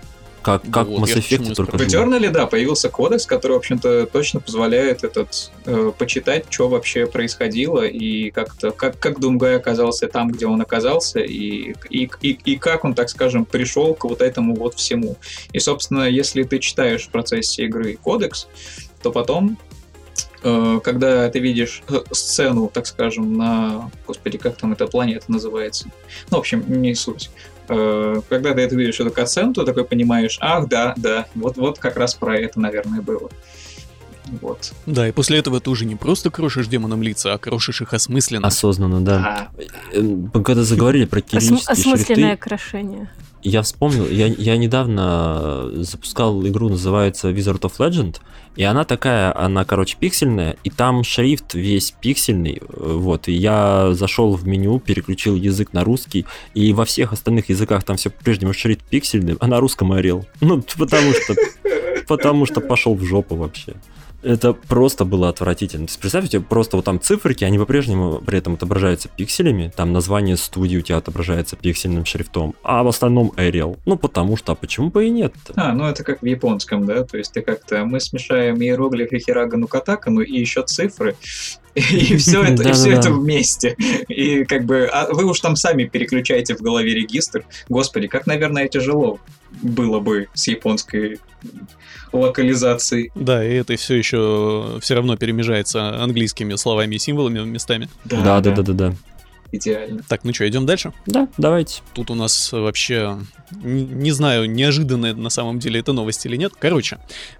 как, 0.47 0.61
как 0.71 0.87
вот, 0.87 1.01
Mass 1.01 1.17
Effect 1.17 1.55
только 1.55 1.77
В 1.77 1.81
Eternal, 1.81 2.29
да, 2.29 2.47
появился 2.47 2.87
кодекс, 2.87 3.25
который, 3.25 3.51
в 3.51 3.57
общем-то, 3.57 4.05
точно 4.05 4.39
позволяет 4.39 5.03
этот 5.03 5.51
э, 5.65 5.91
почитать, 5.97 6.45
что 6.49 6.69
вообще 6.69 7.05
происходило, 7.05 7.85
и 7.85 8.31
как-то, 8.31 8.71
как, 8.71 8.97
как 8.97 9.19
Думгай 9.19 9.57
оказался 9.57 10.07
там, 10.07 10.31
где 10.31 10.47
он 10.47 10.61
оказался, 10.61 11.19
и, 11.19 11.75
и, 11.89 12.09
и, 12.21 12.31
и 12.45 12.55
как 12.55 12.85
он, 12.85 12.93
так 12.93 13.09
скажем, 13.09 13.43
пришел 13.43 13.93
к 13.93 14.05
вот 14.05 14.21
этому 14.21 14.55
вот 14.55 14.75
всему. 14.75 15.17
И, 15.51 15.59
собственно, 15.59 16.03
если 16.03 16.43
ты 16.43 16.59
читаешь 16.59 17.03
в 17.03 17.09
процессе 17.09 17.65
игры 17.65 17.97
кодекс, 18.01 18.47
то 19.01 19.11
потом 19.11 19.57
Э, 20.43 20.79
когда 20.83 21.29
ты 21.29 21.39
видишь 21.39 21.83
э, 21.89 21.95
сцену, 22.11 22.69
так 22.73 22.87
скажем, 22.87 23.35
на... 23.35 23.91
Господи, 24.05 24.37
как 24.37 24.55
там 24.57 24.73
эта 24.73 24.87
планета 24.87 25.25
называется? 25.29 25.89
Ну, 26.29 26.37
в 26.37 26.39
общем, 26.39 26.63
не 26.67 26.95
суть. 26.95 27.29
Э, 27.69 28.21
когда 28.29 28.53
ты 28.53 28.61
это 28.61 28.75
видишь, 28.75 28.99
эту 28.99 29.11
катсцену, 29.11 29.53
ты 29.53 29.65
такой 29.65 29.85
понимаешь, 29.85 30.37
ах, 30.41 30.67
да, 30.67 30.93
да, 30.97 31.27
вот, 31.35 31.57
вот 31.57 31.79
как 31.79 31.97
раз 31.97 32.15
про 32.15 32.37
это, 32.37 32.59
наверное, 32.59 33.01
было. 33.01 33.29
Вот. 34.41 34.73
Да, 34.85 35.07
и 35.07 35.11
после 35.11 35.39
этого 35.39 35.59
ты 35.59 35.69
уже 35.69 35.85
не 35.85 35.95
просто 35.95 36.29
крошишь 36.29 36.67
демонам 36.67 37.01
лица, 37.01 37.33
а 37.33 37.37
крошишь 37.37 37.81
их 37.81 37.93
осмысленно. 37.93 38.47
Осознанно, 38.47 39.01
да. 39.01 39.49
А. 39.93 40.39
Когда 40.41 40.63
заговорили 40.63 41.05
про 41.05 41.21
кириллические 41.21 41.57
Осм- 41.59 41.71
Осмысленное 41.71 42.29
шрифты, 42.29 42.37
крошение. 42.37 43.09
Я 43.43 43.61
вспомнил, 43.61 44.07
я, 44.09 44.27
я 44.27 44.57
недавно 44.57 45.69
запускал 45.83 46.45
игру, 46.47 46.69
называется 46.69 47.29
Wizard 47.29 47.61
of 47.61 47.77
Legend, 47.77 48.17
и 48.55 48.63
она 48.63 48.83
такая, 48.83 49.37
она, 49.37 49.63
короче, 49.63 49.95
пиксельная, 49.99 50.57
и 50.63 50.69
там 50.71 51.03
шрифт 51.03 51.53
весь 51.53 51.91
пиксельный, 51.91 52.61
вот, 52.67 53.27
и 53.27 53.33
я 53.33 53.93
зашел 53.93 54.33
в 54.33 54.47
меню, 54.47 54.79
переключил 54.79 55.35
язык 55.35 55.71
на 55.71 55.83
русский, 55.83 56.25
и 56.55 56.73
во 56.73 56.83
всех 56.83 57.13
остальных 57.13 57.49
языках 57.49 57.83
там 57.83 57.95
все 57.97 58.09
прежнему 58.09 58.53
шрифт 58.53 58.81
пиксельный, 58.81 59.37
а 59.39 59.47
на 59.47 59.59
русском 59.59 59.91
орел. 59.91 60.25
Ну, 60.41 60.63
потому 60.77 61.13
что, 61.13 61.35
потому 62.07 62.45
что 62.47 62.59
пошел 62.59 62.95
в 62.95 63.03
жопу 63.03 63.35
вообще. 63.35 63.75
Это 64.23 64.53
просто 64.53 65.05
было 65.05 65.29
отвратительно. 65.29 65.85
То 65.85 65.91
есть, 65.91 65.99
представьте, 65.99 66.39
просто 66.39 66.77
вот 66.77 66.85
там 66.85 66.99
циферки, 66.99 67.43
они 67.43 67.59
по-прежнему 67.59 68.21
при 68.25 68.39
этом 68.39 68.55
отображаются 68.55 69.09
пикселями, 69.09 69.71
там 69.75 69.93
название 69.93 70.37
студии 70.37 70.77
у 70.77 70.81
тебя 70.81 70.97
отображается 70.97 71.55
пиксельным 71.55 72.05
шрифтом, 72.05 72.55
а 72.63 72.83
в 72.83 72.87
остальном 72.87 73.31
Arial. 73.37 73.77
Ну, 73.85 73.97
потому 73.97 74.35
что, 74.37 74.53
а 74.53 74.55
почему 74.55 74.89
бы 74.89 75.05
и 75.05 75.09
нет? 75.09 75.33
-то? 75.45 75.53
А, 75.55 75.73
ну 75.73 75.85
это 75.85 76.03
как 76.03 76.21
в 76.21 76.25
японском, 76.25 76.85
да? 76.85 77.03
То 77.03 77.17
есть 77.17 77.33
ты 77.33 77.41
как-то, 77.41 77.85
мы 77.85 77.99
смешаем 77.99 78.61
иероглифы 78.61 79.19
Хирагану 79.19 79.67
Катакану 79.67 80.21
и 80.21 80.39
еще 80.39 80.63
цифры, 80.63 81.15
и 81.77 82.17
все 82.17 82.43
это, 82.43 82.67
и 82.67 82.71
все 82.71 82.91
это 82.93 83.11
вместе. 83.11 83.75
И 84.07 84.43
как 84.45 84.65
бы, 84.65 84.89
а 84.91 85.13
вы 85.13 85.25
уж 85.25 85.39
там 85.39 85.55
сами 85.55 85.85
переключаете 85.85 86.55
в 86.55 86.61
голове 86.61 86.93
регистр. 86.93 87.45
Господи, 87.69 88.07
как, 88.07 88.25
наверное, 88.25 88.67
тяжело 88.67 89.19
было 89.61 89.99
бы 89.99 90.27
с 90.33 90.47
японской 90.47 91.19
локализацией. 92.11 93.11
Да, 93.15 93.45
и 93.45 93.53
это 93.53 93.75
все 93.75 93.95
еще 93.95 94.79
все 94.81 94.95
равно 94.95 95.17
перемежается 95.17 96.01
английскими 96.01 96.55
словами 96.55 96.95
и 96.95 96.99
символами 96.99 97.39
местами. 97.41 97.89
Да, 98.05 98.41
да, 98.41 98.51
да, 98.51 98.61
да, 98.63 98.73
да. 98.73 98.93
Идеально. 99.51 100.01
Так, 100.09 100.23
ну 100.23 100.33
что, 100.33 100.47
идем 100.47 100.65
дальше? 100.65 100.91
Да, 101.05 101.27
давайте. 101.37 101.81
Тут 101.93 102.11
у 102.11 102.15
нас 102.15 102.51
вообще, 102.51 103.17
не, 103.51 103.85
не 103.85 104.11
знаю, 104.11 104.49
неожиданная 104.49 105.13
на 105.13 105.29
самом 105.29 105.59
деле 105.59 105.79
это 105.79 105.93
новость 105.93 106.25
или 106.25 106.35
нет. 106.35 106.53
Короче, 106.59 106.97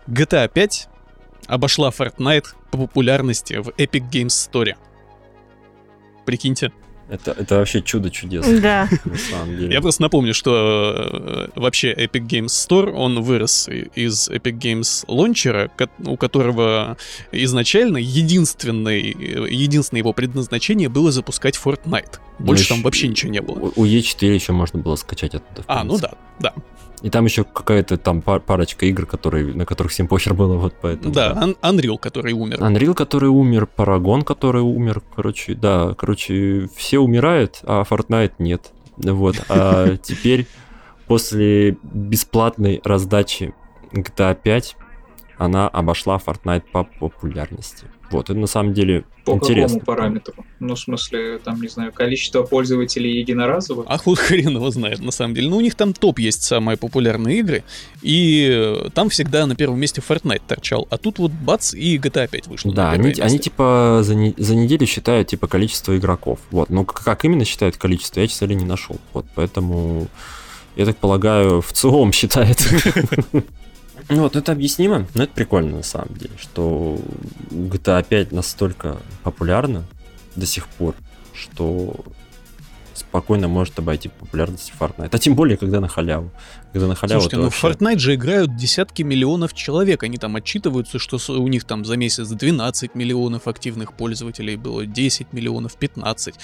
GTA 0.08 0.50
5 0.54 0.88
обошла 1.48 1.90
Fortnite 1.90 2.48
по 2.72 2.78
популярности 2.78 3.56
в 3.56 3.70
Epic 3.70 4.10
Games 4.12 4.28
Store. 4.28 4.76
Прикиньте. 6.26 6.72
Это, 7.10 7.32
это 7.32 7.56
вообще 7.56 7.82
чудо 7.82 8.10
чудес. 8.10 8.46
Да. 8.62 8.90
На 9.06 9.18
самом 9.18 9.58
деле. 9.58 9.74
Я 9.74 9.82
просто 9.82 10.02
напомню, 10.02 10.34
что 10.34 11.50
э, 11.56 11.60
вообще 11.60 11.94
Epic 11.94 12.28
Games 12.28 12.48
Store, 12.48 12.92
он 12.92 13.22
вырос 13.22 13.70
из 13.70 14.30
Epic 14.30 14.60
Games 14.60 15.06
лончера, 15.08 15.72
у 16.06 16.18
которого 16.18 16.98
изначально 17.32 17.98
единственный, 17.98 19.02
единственное 19.02 20.00
его 20.00 20.12
предназначение 20.12 20.90
было 20.90 21.12
запускать 21.12 21.58
Fortnite. 21.64 22.20
Больше 22.40 22.66
ну, 22.70 22.76
там 22.76 22.84
вообще 22.84 23.08
ничего 23.08 23.32
не 23.32 23.42
было. 23.42 23.72
У 23.76 23.86
E4 23.86 24.34
еще 24.34 24.52
можно 24.52 24.80
было 24.80 24.98
скачать 24.98 25.34
оттуда. 25.34 25.64
А, 25.68 25.86
ну 25.86 25.98
да, 25.98 26.12
да. 26.40 26.54
И 27.04 27.10
там 27.10 27.26
еще 27.26 27.44
какая-то 27.44 27.98
там 27.98 28.22
парочка 28.22 28.86
игр, 28.88 29.06
которые, 29.06 29.54
на 29.54 29.66
которых 29.66 29.92
всем 29.92 30.08
похер 30.08 30.34
было, 30.34 30.56
вот 30.56 30.74
поэтому. 30.82 31.14
Да, 31.14 31.34
да. 31.34 31.70
Unreal, 31.70 31.98
который 32.00 32.34
умер. 32.34 32.58
Unreal, 32.60 32.96
который 32.96 33.30
умер, 33.30 33.68
Paragon, 33.76 34.24
который 34.24 34.64
умер, 34.64 35.04
короче, 35.16 35.54
да, 35.54 35.94
короче, 35.96 36.68
все 36.76 37.00
умирают, 37.00 37.60
а 37.64 37.84
Fortnite 37.84 38.34
нет. 38.40 38.72
Вот, 38.98 39.36
а 39.50 39.96
теперь 40.04 40.48
после 41.06 41.78
бесплатной 41.84 42.82
раздачи 42.84 43.54
GTA 43.92 44.36
5 44.42 44.76
она 45.38 45.68
обошла 45.68 46.18
Fortnite 46.18 46.64
по 46.72 46.84
популярности. 46.84 47.86
Вот, 48.10 48.30
это 48.30 48.40
на 48.40 48.48
самом 48.48 48.74
деле 48.74 49.04
По 49.26 49.32
интересно. 49.32 49.80
какому 49.80 49.86
параметру? 49.86 50.46
Ну, 50.60 50.76
в 50.76 50.80
смысле, 50.80 51.40
там, 51.40 51.62
не 51.62 51.68
знаю, 51.68 51.92
количество 51.92 52.44
пользователей 52.44 53.20
единоразово? 53.20 53.84
А 53.88 53.98
хуй 53.98 54.16
хрен 54.18 54.56
его 54.56 54.70
знает, 54.72 55.00
на 55.00 55.12
самом 55.12 55.36
деле. 55.36 55.50
Ну, 55.50 55.58
у 55.58 55.62
них 55.62 55.76
там 55.76 55.94
топ 55.94 56.20
есть 56.20 56.44
самые 56.44 56.78
популярные 56.78 57.40
игры, 57.40 57.64
и 58.02 58.90
там 58.94 59.10
всегда 59.10 59.46
на 59.46 59.56
первом 59.56 59.80
месте 59.80 60.02
Fortnite 60.08 60.42
торчал, 60.48 60.88
а 60.90 60.98
тут 60.98 61.20
вот 61.20 61.32
бац, 61.32 61.74
и 61.74 61.98
GTA 61.98 62.30
5 62.30 62.48
вышел 62.48 62.72
Да, 62.72 62.92
они, 62.92 63.14
они 63.20 63.40
типа 63.40 64.00
за, 64.04 64.16
не, 64.16 64.34
за 64.38 64.56
неделю 64.56 64.86
считают 64.88 65.28
типа 65.28 65.48
количество 65.48 65.98
игроков. 65.98 66.40
Вот, 66.52 66.70
но 66.70 66.86
как 66.86 67.26
именно 67.26 67.44
считают 67.44 67.78
количество, 67.78 68.22
я, 68.22 68.28
честно 68.28 68.46
не 68.46 68.66
нашел. 68.66 68.96
Вот, 69.14 69.26
поэтому, 69.36 70.08
я 70.78 70.86
так 70.86 70.96
полагаю, 70.98 71.62
в 71.62 71.74
целом 71.74 72.12
считает. 72.14 72.58
Ну 74.10 74.22
вот, 74.22 74.36
это 74.36 74.52
объяснимо, 74.54 75.06
но 75.16 75.24
это 75.24 75.34
прикольно 75.34 75.78
на 75.78 75.84
самом 75.84 76.16
деле, 76.16 76.32
что 76.38 76.98
GTA 77.50 78.06
5 78.08 78.32
настолько 78.32 78.98
популярна 79.24 79.84
до 80.36 80.46
сих 80.46 80.68
пор, 80.68 80.96
что 81.34 82.06
спокойно 82.94 83.48
может 83.48 83.78
обойти 83.80 84.10
популярность 84.10 84.72
Fortnite. 84.80 85.10
А 85.12 85.20
тем 85.20 85.36
более, 85.36 85.58
когда 85.58 85.80
на 85.80 85.88
халяву. 85.88 86.32
Когда 86.74 86.88
на 86.88 86.96
халяву 86.96 87.22
Слушайте, 87.22 87.38
ну 87.38 87.44
вообще... 87.44 87.60
в 87.60 87.64
Fortnite 87.64 88.00
же 88.00 88.16
играют 88.16 88.56
десятки 88.56 89.04
миллионов 89.04 89.54
человек. 89.54 90.04
Они 90.04 90.18
там 90.18 90.36
отчитываются, 90.36 91.00
что 91.00 91.18
у 91.40 91.48
них 91.48 91.64
там 91.64 91.86
за 91.86 91.98
месяц 91.98 92.28
12 92.28 92.96
миллионов 92.96 93.48
активных 93.48 93.94
пользователей 93.94 94.56
было, 94.56 94.86
10 94.86 95.34
миллионов, 95.34 95.76
15 95.76 96.36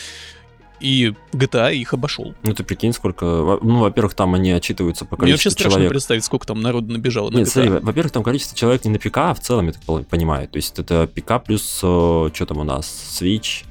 и 0.79 1.13
GTA 1.31 1.73
их 1.73 1.93
обошел. 1.93 2.33
Ну 2.43 2.53
ты 2.53 2.63
прикинь, 2.63 2.93
сколько... 2.93 3.25
Ну, 3.61 3.79
во-первых, 3.79 4.13
там 4.13 4.35
они 4.35 4.51
отчитываются 4.51 5.05
по 5.05 5.15
количеству 5.15 5.25
Мне 5.25 5.33
вообще 5.33 5.49
страшно 5.49 5.71
человек. 5.71 5.89
представить, 5.91 6.25
сколько 6.25 6.45
там 6.45 6.61
народу 6.61 6.91
набежало 6.91 7.29
Нет, 7.31 7.33
на 7.33 7.39
GTA. 7.41 7.47
смотри, 7.47 7.69
во-первых, 7.69 8.11
там 8.11 8.23
количество 8.23 8.57
человек 8.57 8.85
не 8.85 8.91
на 8.91 8.99
ПК, 8.99 9.17
а 9.17 9.33
в 9.33 9.39
целом, 9.39 9.67
я 9.67 9.73
так 9.73 10.07
понимаю. 10.07 10.47
То 10.47 10.57
есть 10.57 10.77
это 10.77 11.07
ПК 11.07 11.43
плюс, 11.43 11.79
э, 11.83 12.29
что 12.33 12.45
там 12.45 12.57
у 12.57 12.63
нас, 12.63 13.19
Switch, 13.19 13.63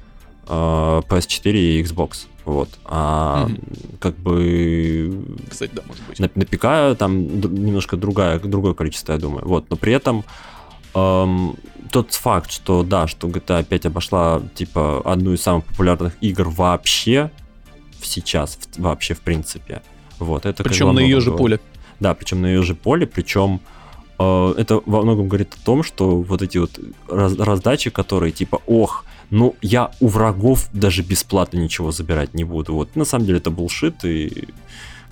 э, 0.49 0.49
PS4 0.49 1.53
и 1.53 1.83
Xbox. 1.83 2.27
Вот. 2.45 2.71
А 2.85 3.47
mm-hmm. 3.49 3.99
как 4.01 4.17
бы... 4.17 5.25
Кстати, 5.49 5.71
да, 5.75 5.83
может 5.87 6.03
быть. 6.07 6.19
На, 6.19 6.31
на 6.35 6.45
ПК 6.45 6.99
там 6.99 7.41
немножко 7.41 7.97
другая, 7.97 8.38
другое 8.41 8.75
количество, 8.75 9.12
я 9.12 9.19
думаю. 9.19 9.47
Вот. 9.47 9.71
Но 9.71 9.77
при 9.77 9.93
этом 9.93 10.25
эм, 10.95 11.57
тот 11.92 12.14
факт, 12.14 12.50
что 12.50 12.83
да, 12.83 13.07
что 13.07 13.28
GTA 13.28 13.62
5 13.62 13.87
обошла 13.87 14.42
типа 14.55 15.02
одну 15.05 15.35
из 15.35 15.42
самых 15.42 15.64
популярных 15.66 16.14
игр 16.20 16.48
вообще 16.48 17.31
сейчас, 18.00 18.59
вообще 18.78 19.14
в 19.14 19.20
принципе. 19.20 19.83
Вот, 20.18 20.46
это 20.46 20.64
причем 20.64 20.94
на 20.94 21.00
ее 21.00 21.20
же 21.20 21.33
поле. 21.33 21.61
Да, 22.00 22.14
причем 22.14 22.42
на 22.42 22.46
ее 22.46 22.62
же 22.62 22.74
поле, 22.74 23.07
причем 23.07 23.61
э, 24.18 24.55
это 24.57 24.81
во 24.87 25.02
многом 25.02 25.28
говорит 25.28 25.55
о 25.55 25.64
том, 25.64 25.83
что 25.83 26.22
вот 26.22 26.42
эти 26.42 26.59
вот 26.59 26.81
раз, 27.09 27.37
раздачи, 27.38 27.90
которые 27.90 28.33
типа, 28.33 28.61
ох, 28.66 29.05
ну 29.31 29.55
я 29.61 29.90
у 30.00 30.09
врагов 30.09 30.68
даже 30.72 31.02
бесплатно 31.02 31.59
ничего 31.59 31.92
забирать 31.92 32.35
не 32.35 32.44
буду. 32.44 32.74
Вот 32.74 32.96
на 32.96 33.05
самом 33.05 33.26
деле 33.26 33.38
это 33.38 33.50
булшит 33.50 34.05
и 34.05 34.48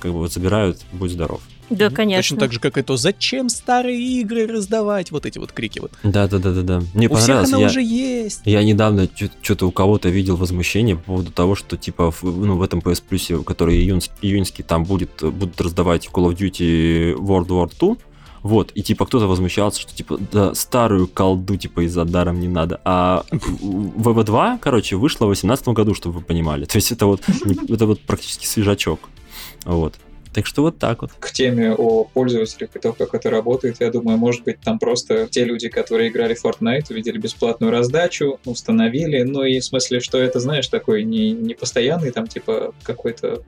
как 0.00 0.12
бы 0.12 0.18
вот 0.18 0.32
забирают, 0.32 0.80
будь 0.92 1.12
здоров. 1.12 1.42
Да, 1.70 1.88
конечно. 1.90 2.36
Точно 2.36 2.36
так 2.38 2.52
же, 2.52 2.60
как 2.60 2.76
это 2.76 2.96
«Зачем 2.96 3.48
старые 3.48 4.00
игры 4.20 4.46
раздавать?» 4.46 5.10
Вот 5.10 5.24
эти 5.24 5.38
вот 5.38 5.52
крики 5.52 5.78
вот. 5.78 5.92
Да-да-да-да-да. 6.02 6.82
Мне 6.94 7.08
У 7.08 7.14
всех 7.14 7.26
понравилось. 7.26 7.52
она 7.52 7.60
я- 7.60 7.66
уже 7.68 7.82
есть. 7.82 8.40
Я 8.44 8.62
недавно 8.62 9.08
что-то 9.42 9.66
у 9.66 9.70
кого-то 9.70 10.08
видел 10.08 10.36
возмущение 10.36 10.96
по 10.96 11.02
поводу 11.02 11.30
того, 11.32 11.54
что 11.54 11.76
типа 11.76 12.10
в, 12.10 12.22
ну, 12.24 12.56
в 12.56 12.62
этом 12.62 12.80
PS 12.80 13.02
Plus, 13.08 13.44
который 13.44 13.78
июнь- 13.78 14.10
июньский, 14.20 14.64
там 14.64 14.84
будет, 14.84 15.22
будут 15.22 15.60
раздавать 15.60 16.08
Call 16.12 16.30
of 16.32 16.36
Duty 16.36 17.14
World 17.16 17.46
War 17.48 17.70
2. 17.78 17.96
Вот, 18.42 18.72
и 18.74 18.82
типа 18.82 19.04
кто-то 19.04 19.26
возмущался, 19.26 19.80
что 19.82 19.94
типа 19.94 20.18
да, 20.32 20.54
старую 20.54 21.06
колду 21.08 21.56
типа 21.56 21.84
из-за 21.84 22.06
даром 22.06 22.40
не 22.40 22.48
надо. 22.48 22.80
А 22.84 23.24
ВВ2, 23.30 24.58
короче, 24.60 24.96
вышло 24.96 25.26
в 25.26 25.28
2018 25.28 25.68
году, 25.68 25.94
чтобы 25.94 26.16
вы 26.16 26.24
понимали. 26.24 26.64
То 26.64 26.76
есть 26.76 26.90
это 26.90 27.04
вот, 27.06 27.22
это 27.68 27.86
вот 27.86 28.00
практически 28.00 28.46
свежачок. 28.46 29.00
Вот. 29.64 29.94
Так 30.32 30.46
что 30.46 30.62
вот 30.62 30.78
так 30.78 31.02
вот. 31.02 31.10
К 31.18 31.32
теме 31.32 31.72
о 31.72 32.04
пользователях 32.04 32.70
и 32.74 32.78
то, 32.78 32.92
как 32.92 33.14
это 33.14 33.30
работает, 33.30 33.76
я 33.80 33.90
думаю, 33.90 34.16
может 34.16 34.44
быть, 34.44 34.60
там 34.60 34.78
просто 34.78 35.26
те 35.28 35.44
люди, 35.44 35.68
которые 35.68 36.10
играли 36.10 36.34
в 36.34 36.44
Fortnite, 36.44 36.86
увидели 36.90 37.18
бесплатную 37.18 37.72
раздачу, 37.72 38.38
установили, 38.44 39.22
ну 39.22 39.42
и 39.42 39.58
в 39.58 39.64
смысле, 39.64 40.00
что 40.00 40.18
это, 40.18 40.38
знаешь, 40.38 40.68
такой 40.68 41.02
не, 41.04 41.32
не 41.32 41.54
постоянный 41.54 42.12
там, 42.12 42.26
типа, 42.26 42.74
какой-то 42.82 43.42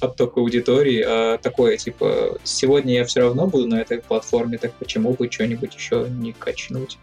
отток 0.00 0.36
аудитории, 0.36 1.02
а 1.06 1.38
такое, 1.38 1.76
типа, 1.76 2.38
сегодня 2.44 2.94
я 2.94 3.04
все 3.04 3.20
равно 3.20 3.46
буду 3.46 3.66
на 3.66 3.80
этой 3.80 3.98
платформе, 3.98 4.58
так 4.58 4.72
почему 4.74 5.12
бы 5.14 5.30
что-нибудь 5.30 5.74
еще 5.74 6.06
не 6.08 6.32
качнуть? 6.32 6.98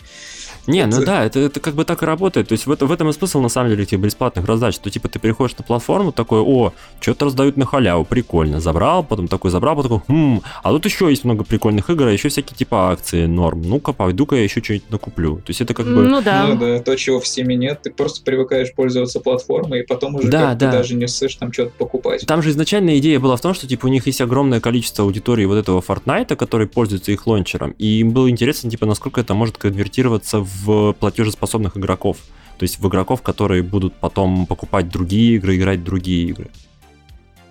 Не, 0.68 0.86
ну 0.86 0.98
Это- 0.98 1.06
да, 1.06 1.26
это, 1.26 1.40
это 1.40 1.60
как 1.60 1.74
бы 1.74 1.86
так 1.86 2.04
и 2.04 2.06
работает. 2.06 2.50
То 2.50 2.54
есть 2.54 2.68
в, 2.68 2.72
это- 2.72 2.86
в 2.86 2.92
этом 2.92 3.10
и 3.10 3.14
смысл, 3.14 3.40
на 3.42 3.50
самом 3.50 3.70
деле, 3.72 3.84
этих 3.84 4.00
бесплатных 4.00 4.46
раздач. 4.46 4.76
Что 4.76 4.90
типа 4.92 5.08
ты 5.08 5.18
переходишь 5.18 5.58
на 5.58 5.64
платформу, 5.64 6.12
такой, 6.12 6.40
о, 6.42 6.74
что-то 7.00 7.26
раздают 7.26 7.58
на 7.58 7.66
халяву, 7.66 8.06
прикольно. 8.06 8.60
Забрал, 8.60 9.04
потом 9.04 9.28
такой 9.28 9.50
забрал, 9.50 9.76
потом 9.76 10.00
такой, 10.02 10.16
хм, 10.16 10.42
а 10.62 10.70
тут 10.72 10.86
еще 10.86 11.10
есть 11.10 11.24
много 11.24 11.44
прикольных 11.44 11.90
игр, 11.90 12.06
а 12.08 12.12
еще 12.12 12.30
всякие 12.30 12.56
типа 12.56 12.92
акции, 12.92 13.26
норм. 13.26 13.62
Ну-ка, 13.64 13.92
пойду-ка 13.94 14.36
я 14.36 14.44
еще 14.44 14.62
что-нибудь 14.62 14.90
накуплю. 14.92 15.38
То 15.38 15.46
есть 15.50 15.62
это 15.62 15.74
как 15.74 15.86
бы... 15.88 16.04
Ну 16.04 16.22
да. 16.22 16.46
Ну 16.48 16.56
да, 16.58 16.80
то, 16.80 16.96
чего 16.96 17.20
в 17.20 17.24
Steam 17.24 17.46
нет, 17.56 17.82
ты 17.82 17.92
просто 17.92 18.22
привыкаешь 18.24 18.72
пользоваться 18.74 19.20
платформой, 19.20 19.80
и 19.80 19.84
потом 19.84 20.16
уже 20.16 20.28
Да, 20.28 20.54
да. 20.54 20.72
даже 20.72 20.94
не 20.96 21.08
ссышь 21.08 21.36
там 21.36 21.52
что-то 21.52 21.72
покупать. 21.78 22.26
Там 22.28 22.44
же 22.44 22.52
изначальная 22.92 22.98
идея 23.00 23.20
была 23.20 23.36
в 23.36 23.42
том, 23.42 23.54
что 23.54 23.68
типа 23.68 23.86
у 23.86 23.90
них 23.90 24.08
есть 24.08 24.22
огромное 24.22 24.60
количество 24.60 25.06
аудитории 25.06 25.46
вот 25.46 25.56
этого 25.56 25.82
Fortnite, 25.82 26.36
который 26.36 26.68
пользуется 26.68 27.12
их 27.12 27.28
лончером, 27.28 27.72
и 27.78 28.00
им 28.00 28.12
было 28.12 28.30
интересно, 28.30 28.70
типа, 28.70 28.86
насколько 28.86 29.22
это 29.22 29.34
может 29.34 29.58
конвертироваться 29.58 30.40
в 30.40 30.94
платежеспособных 30.94 31.78
игроков. 31.78 32.18
То 32.58 32.64
есть 32.64 32.80
в 32.80 32.88
игроков, 32.88 33.22
которые 33.22 33.64
будут 33.64 33.94
потом 33.94 34.46
покупать 34.46 34.90
другие 34.90 35.36
игры, 35.36 35.56
играть 35.56 35.84
другие 35.84 36.28
игры. 36.30 36.50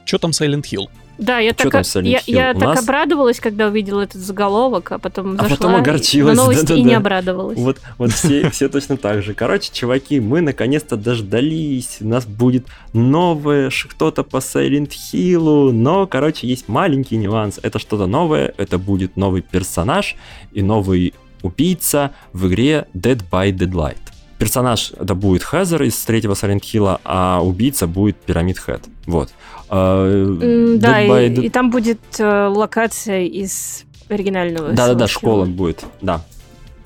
Что 0.04 0.18
там 0.18 0.30
Silent 0.30 0.62
Hill? 0.62 0.88
Да, 1.20 1.38
я 1.38 1.52
Чё 1.52 1.70
так, 1.70 1.86
там 1.86 2.04
я, 2.04 2.20
я 2.26 2.54
так 2.54 2.62
нас- 2.62 2.82
обрадовалась, 2.82 3.40
когда 3.40 3.66
увидела 3.68 4.00
этот 4.00 4.20
заголовок, 4.22 4.92
а 4.92 4.98
потом 4.98 5.34
А 5.38 5.42
зашла 5.42 5.56
потом 5.56 5.74
огорчилась, 5.76 6.36
на 6.36 6.42
новости 6.44 6.62
и 6.64 6.66
да-да-да. 6.66 6.88
не 6.88 6.94
обрадовалась. 6.94 7.58
Вот, 7.58 7.78
вот 7.98 8.10
все, 8.12 8.48
все 8.50 8.68
точно 8.68 8.96
так 8.96 9.22
же. 9.22 9.34
Короче, 9.34 9.70
чуваки, 9.72 10.18
мы 10.18 10.40
наконец-то 10.40 10.96
дождались. 10.96 11.98
У 12.00 12.08
нас 12.08 12.24
будет 12.26 12.66
новое 12.94 13.70
что-то 13.70 14.24
по 14.24 14.38
Silent 14.38 14.90
Hill. 15.12 15.72
Но, 15.72 16.06
короче, 16.06 16.46
есть 16.46 16.68
маленький 16.68 17.16
нюанс. 17.16 17.60
Это 17.62 17.78
что-то 17.78 18.06
новое. 18.06 18.54
Это 18.56 18.78
будет 18.78 19.16
новый 19.16 19.42
персонаж 19.42 20.16
и 20.52 20.62
новый 20.62 21.12
убийца 21.42 22.12
в 22.32 22.48
игре 22.48 22.86
Dead 22.94 23.20
by 23.30 23.52
Deadlight. 23.52 23.96
Персонаж 24.40 24.92
это 24.98 25.14
будет 25.14 25.44
Хезер 25.44 25.82
из 25.82 25.96
третьего 25.98 26.32
Silent 26.32 26.62
Hill, 26.62 26.98
а 27.04 27.40
убийца 27.42 27.86
будет 27.86 28.16
Пирамид 28.16 28.56
Head. 28.66 28.82
Вот. 29.04 29.28
М, 29.70 30.78
Да, 30.78 31.04
by 31.06 31.42
и, 31.42 31.46
и 31.46 31.48
там 31.50 31.70
будет 31.70 32.00
э, 32.18 32.46
локация 32.46 33.24
из 33.26 33.84
оригинального. 34.08 34.72
Да-да-да, 34.72 35.06
школа 35.06 35.44
будет, 35.44 35.84
да. 36.00 36.22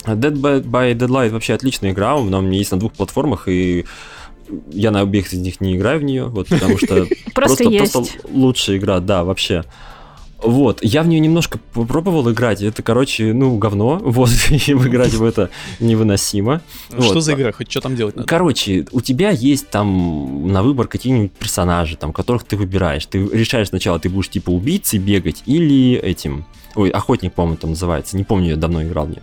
Dead 0.05 0.33
by, 0.33 0.63
by 0.63 0.95
Deadlight 0.95 1.31
вообще 1.31 1.55
отличная 1.55 1.93
игра, 1.93 2.15
она 2.15 2.39
у 2.39 2.43
меня 2.43 2.59
есть 2.59 2.73
на 2.73 2.79
двух 2.81 2.93
платформах, 2.93 3.47
и 3.47 3.87
я 4.73 4.91
на 4.91 5.01
обеих 5.01 5.33
из 5.33 5.39
них 5.39 5.61
не 5.61 5.77
играю 5.77 6.01
в 6.01 6.03
нее, 6.03 6.25
вот, 6.25 6.49
потому 6.49 6.77
что 6.77 7.07
просто 7.35 7.71
лучшая 8.31 8.79
игра, 8.79 8.99
да, 8.99 9.23
вообще. 9.23 9.65
Вот, 10.45 10.81
я 10.83 11.03
в 11.03 11.09
нее 11.09 11.21
немножко 11.21 11.59
попробовал 11.73 12.31
играть, 12.31 12.61
это, 12.63 12.83
короче, 12.83 13.33
ну, 13.33 13.57
говно, 13.57 13.99
вот, 14.05 14.29
играть 14.29 15.15
в 15.15 15.25
это 15.25 15.51
невыносимо. 15.81 16.61
Что 16.89 17.15
Вот. 17.15 17.23
за 17.23 17.35
игра? 17.35 17.53
Хоть 17.53 17.71
что 17.71 17.81
там 17.81 17.97
делать 17.97 18.17
надо? 18.17 18.29
Короче, 18.29 18.87
у 18.93 19.01
тебя 19.01 19.31
есть 19.31 19.71
там 19.71 20.53
на 20.53 20.63
выбор 20.63 20.87
какие-нибудь 20.87 21.33
персонажи, 21.33 21.97
там, 21.97 22.13
которых 22.13 22.45
ты 22.45 22.57
выбираешь. 22.57 23.07
Ты 23.07 23.27
решаешь 23.27 23.69
сначала, 23.69 23.99
ты 23.99 24.11
будешь 24.11 24.29
типа 24.29 24.51
убийцей 24.51 24.99
бегать 24.99 25.43
или 25.47 25.95
этим... 25.95 26.45
Ой, 26.75 26.91
охотник, 26.91 27.33
по-моему, 27.33 27.57
там 27.57 27.71
называется. 27.71 28.17
Не 28.17 28.25
помню, 28.25 28.51
я 28.51 28.57
давно 28.57 28.83
играл 28.83 29.07
в 29.07 29.11
нее. 29.11 29.23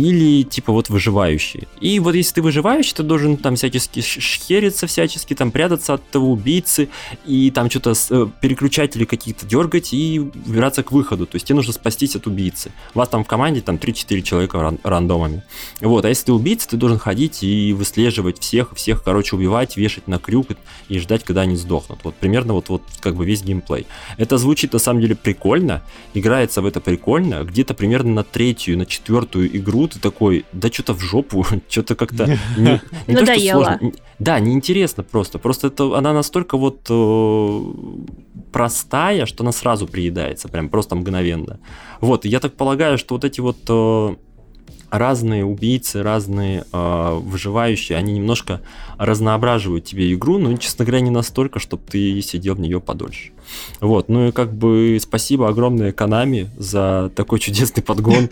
Или 0.00 0.44
типа 0.44 0.72
вот 0.72 0.88
выживающий. 0.88 1.68
И 1.78 2.00
вот 2.00 2.14
если 2.14 2.36
ты 2.36 2.42
выживающий, 2.42 2.94
ты 2.94 3.02
должен 3.02 3.36
там 3.36 3.56
всячески 3.56 4.00
шхериться, 4.00 4.86
всячески 4.86 5.34
там 5.34 5.50
прятаться 5.50 5.94
от 5.94 6.10
того 6.10 6.32
убийцы, 6.32 6.88
и 7.26 7.50
там 7.50 7.68
что-то 7.68 7.92
э, 8.08 8.26
переключатели 8.40 9.04
какие-то 9.04 9.44
дергать 9.44 9.92
и 9.92 10.18
выбираться 10.18 10.82
к 10.82 10.92
выходу. 10.92 11.26
То 11.26 11.36
есть 11.36 11.46
тебе 11.46 11.56
нужно 11.56 11.74
спастись 11.74 12.16
от 12.16 12.26
убийцы. 12.26 12.72
У 12.94 12.98
вас 12.98 13.10
там 13.10 13.24
в 13.24 13.26
команде 13.26 13.60
там 13.60 13.76
3-4 13.76 14.22
человека 14.22 14.58
ран- 14.58 14.78
рандомами. 14.82 15.42
Вот, 15.82 16.06
а 16.06 16.08
если 16.08 16.26
ты 16.26 16.32
убийца, 16.32 16.68
ты 16.68 16.78
должен 16.78 16.98
ходить 16.98 17.42
и 17.42 17.74
выслеживать 17.74 18.38
всех, 18.38 18.74
всех, 18.74 19.02
короче, 19.02 19.36
убивать, 19.36 19.76
вешать 19.76 20.08
на 20.08 20.18
крюк 20.18 20.48
и 20.88 20.98
ждать, 20.98 21.24
когда 21.24 21.42
они 21.42 21.56
сдохнут. 21.56 21.98
Вот 22.04 22.14
примерно 22.14 22.54
вот, 22.54 22.70
вот 22.70 22.82
как 23.00 23.16
бы 23.16 23.26
весь 23.26 23.42
геймплей. 23.42 23.86
Это 24.16 24.38
звучит 24.38 24.72
на 24.72 24.78
самом 24.78 25.02
деле 25.02 25.14
прикольно, 25.14 25.82
играется 26.14 26.62
в 26.62 26.66
это 26.66 26.80
прикольно, 26.80 27.44
где-то 27.44 27.74
примерно 27.74 28.14
на 28.14 28.24
третью, 28.24 28.78
на 28.78 28.86
четвертую 28.86 29.54
игру 29.58 29.89
ты 29.90 30.00
такой, 30.00 30.44
да 30.52 30.68
что-то 30.70 30.94
в 30.94 31.00
жопу, 31.00 31.44
что-то 31.68 31.94
как-то 31.94 32.26
не, 32.56 32.80
не 33.06 33.14
то, 33.14 33.24
что 33.24 33.32
Надоело. 33.32 33.64
сложно. 33.64 33.92
Да, 34.18 34.40
неинтересно 34.40 35.02
просто. 35.02 35.38
Просто 35.38 35.68
это, 35.68 35.96
она 35.96 36.12
настолько 36.12 36.56
вот 36.56 36.86
э, 36.88 37.60
простая, 38.52 39.26
что 39.26 39.44
она 39.44 39.52
сразу 39.52 39.86
приедается, 39.86 40.48
прям 40.48 40.68
просто 40.68 40.94
мгновенно. 40.94 41.60
Вот, 42.00 42.24
я 42.24 42.40
так 42.40 42.54
полагаю, 42.54 42.98
что 42.98 43.14
вот 43.14 43.24
эти 43.24 43.40
вот 43.40 43.58
э, 43.68 44.16
разные 44.90 45.44
убийцы, 45.44 46.02
разные 46.02 46.64
э, 46.72 47.18
выживающие, 47.22 47.96
они 47.96 48.14
немножко 48.14 48.60
разноображивают 48.98 49.84
тебе 49.84 50.12
игру, 50.12 50.38
но, 50.38 50.56
честно 50.56 50.84
говоря, 50.84 51.00
не 51.00 51.10
настолько, 51.10 51.58
чтобы 51.58 51.82
ты 51.88 52.20
сидел 52.22 52.54
в 52.56 52.60
нее 52.60 52.80
подольше. 52.80 53.32
Вот, 53.80 54.08
ну 54.08 54.28
и 54.28 54.32
как 54.32 54.52
бы 54.52 54.98
спасибо 55.00 55.48
огромное 55.48 55.92
Канами 55.92 56.50
за 56.58 57.10
такой 57.14 57.38
чудесный 57.38 57.82
подгон. 57.82 58.28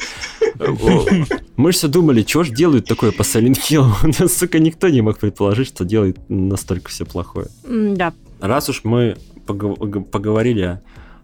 Мы 1.56 1.72
же 1.72 1.78
все 1.78 1.88
думали, 1.88 2.24
что 2.26 2.44
ж 2.44 2.50
делают 2.50 2.86
такое 2.86 3.12
по 3.12 3.22
Silent 3.22 3.58
Hill. 3.68 4.28
Сука, 4.28 4.58
никто 4.58 4.88
не 4.88 5.00
мог 5.00 5.18
предположить, 5.18 5.68
что 5.68 5.84
делает 5.84 6.18
настолько 6.28 6.90
все 6.90 7.04
плохое. 7.04 7.48
Да. 7.64 8.12
Раз 8.40 8.68
уж 8.68 8.84
мы 8.84 9.16
погов- 9.46 10.04
поговорили 10.04 10.80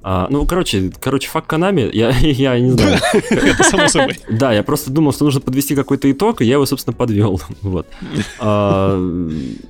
а, 0.07 0.27
ну, 0.29 0.45
короче, 0.45 0.93
короче, 1.01 1.31
факт 1.31 1.47
Канами, 1.47 1.89
я, 1.91 2.11
я 2.21 2.61
не 2.61 2.71
знаю. 2.73 2.99
Это 3.31 3.65
само 3.65 3.89
собой. 3.89 4.19
Да, 4.29 4.53
я 4.53 4.63
просто 4.63 4.91
думал, 4.91 5.15
что 5.15 5.25
нужно 5.25 5.41
подвести 5.41 5.75
какой-то 5.75 6.13
итог, 6.13 6.43
и 6.43 6.45
я 6.45 6.55
его, 6.55 6.67
собственно, 6.67 6.95
подвел. 6.95 7.41
Вот. 7.63 7.87
А, 8.39 9.01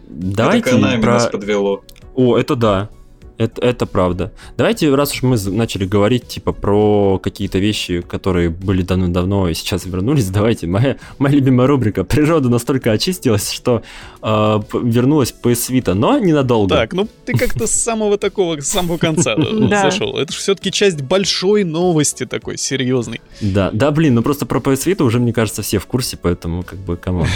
Давайте 0.08 0.76
про... 1.00 1.12
нас 1.12 1.28
подвело. 1.28 1.84
О, 2.16 2.37
это 2.37 2.56
да. 2.56 2.90
Это, 3.36 3.60
это 3.62 3.86
правда. 3.86 4.32
Давайте, 4.56 4.94
раз 4.94 5.12
уж 5.12 5.22
мы 5.22 5.36
начали 5.50 5.84
говорить, 5.84 6.28
типа, 6.28 6.52
про 6.52 7.18
какие-то 7.18 7.58
вещи, 7.58 8.00
которые 8.00 8.48
были 8.48 8.82
давно-давно 8.82 9.48
и 9.48 9.54
сейчас 9.54 9.86
вернулись, 9.86 10.28
давайте, 10.30 10.68
моя, 10.68 10.96
моя 11.18 11.34
любимая 11.34 11.66
рубрика 11.66 12.04
«Природа 12.04 12.48
настолько 12.48 12.92
очистилась, 12.92 13.50
что 13.50 13.82
э, 14.24 14.60
вернулась 14.82 15.34
PS 15.42 15.70
Vita, 15.70 15.94
но 15.94 16.18
ненадолго». 16.18 16.74
Так, 16.74 16.92
ну 16.92 17.08
ты 17.24 17.34
как-то 17.34 17.66
с 17.66 17.72
самого 17.72 18.18
такого, 18.18 18.60
с 18.60 18.68
самого 18.68 18.98
конца 18.98 19.34
э, 19.37 19.68
зашел. 19.82 20.16
Это 20.16 20.32
же 20.32 20.38
все-таки 20.38 20.72
часть 20.72 21.02
большой 21.02 21.64
новости 21.64 22.26
такой, 22.26 22.58
серьезной. 22.58 23.20
Да, 23.40 23.70
да, 23.72 23.90
блин, 23.90 24.14
ну 24.14 24.22
просто 24.22 24.46
про 24.46 24.58
PS 24.58 24.87
Vita 24.87 25.02
уже, 25.04 25.20
мне 25.20 25.32
кажется, 25.32 25.62
все 25.62 25.78
в 25.78 25.87
курсе, 25.87 26.16
поэтому 26.16 26.62
как 26.62 26.78
бы, 26.78 26.96
come 26.96 27.15
on. 27.15 27.28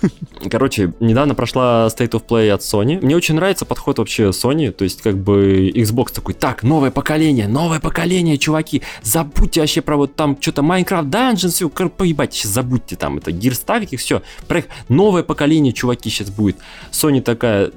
Короче, 0.50 0.92
недавно 1.00 1.34
прошла 1.34 1.86
State 1.86 2.10
of 2.10 2.26
Play 2.26 2.50
от 2.50 2.60
Sony. 2.60 3.02
Мне 3.02 3.16
очень 3.16 3.34
нравится 3.34 3.64
подход 3.64 3.98
вообще 3.98 4.24
Sony, 4.28 4.70
то 4.70 4.84
есть 4.84 5.02
как 5.02 5.16
бы 5.16 5.70
Xbox 5.74 6.12
такой, 6.12 6.34
так, 6.34 6.62
новое 6.62 6.90
поколение, 6.90 7.48
новое 7.48 7.80
поколение, 7.80 8.38
чуваки, 8.38 8.82
забудьте 9.02 9.60
вообще 9.60 9.80
про 9.80 9.96
вот 9.96 10.14
там 10.14 10.36
что-то 10.40 10.62
Minecraft 10.62 11.08
Dungeons, 11.08 11.48
все, 11.48 11.68
поебать, 11.68 12.34
сейчас 12.34 12.52
забудьте 12.52 12.96
там 12.96 13.18
это, 13.18 13.32
ставить 13.54 13.92
их, 13.92 14.00
все, 14.00 14.22
проект, 14.48 14.68
новое 14.88 15.22
поколение, 15.22 15.72
чуваки, 15.72 16.10
сейчас 16.10 16.30
будет. 16.34 16.56
Sony 16.90 17.20
такая, 17.20 17.70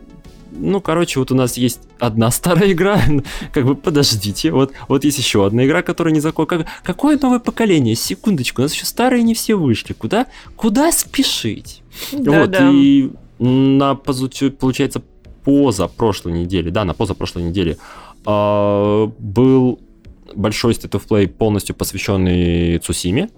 ну, 0.51 0.81
короче, 0.81 1.19
вот 1.19 1.31
у 1.31 1.35
нас 1.35 1.57
есть 1.57 1.81
одна 1.99 2.31
старая 2.31 2.71
игра, 2.71 3.01
как 3.53 3.65
бы 3.65 3.75
подождите, 3.75 4.51
вот, 4.51 4.71
вот 4.87 5.03
есть 5.03 5.17
еще 5.17 5.45
одна 5.45 5.65
игра, 5.65 5.81
которая 5.81 6.13
не 6.13 6.19
закон. 6.19 6.45
Как, 6.45 6.65
какое 6.83 7.17
новое 7.21 7.39
поколение? 7.39 7.95
Секундочку, 7.95 8.61
у 8.61 8.63
нас 8.63 8.73
еще 8.73 8.85
старые 8.85 9.23
не 9.23 9.33
все 9.33 9.55
вышли. 9.55 9.93
Куда, 9.93 10.27
куда 10.55 10.91
спешить? 10.91 11.81
вот, 12.11 12.23
Да-да. 12.23 12.69
и 12.71 13.09
на, 13.39 13.95
позу- 13.95 14.51
получается, 14.51 15.01
поза 15.43 15.87
прошлой 15.87 16.33
недели, 16.33 16.69
да, 16.69 16.83
на 16.83 16.93
поза 16.93 17.13
прошлой 17.13 17.43
недели 17.43 17.77
а, 18.25 19.07
был 19.17 19.79
большой 20.35 20.73
State 20.73 20.91
of 20.91 21.07
Play, 21.07 21.27
полностью 21.27 21.75
посвященный 21.75 22.79
Цусиме. 22.79 23.29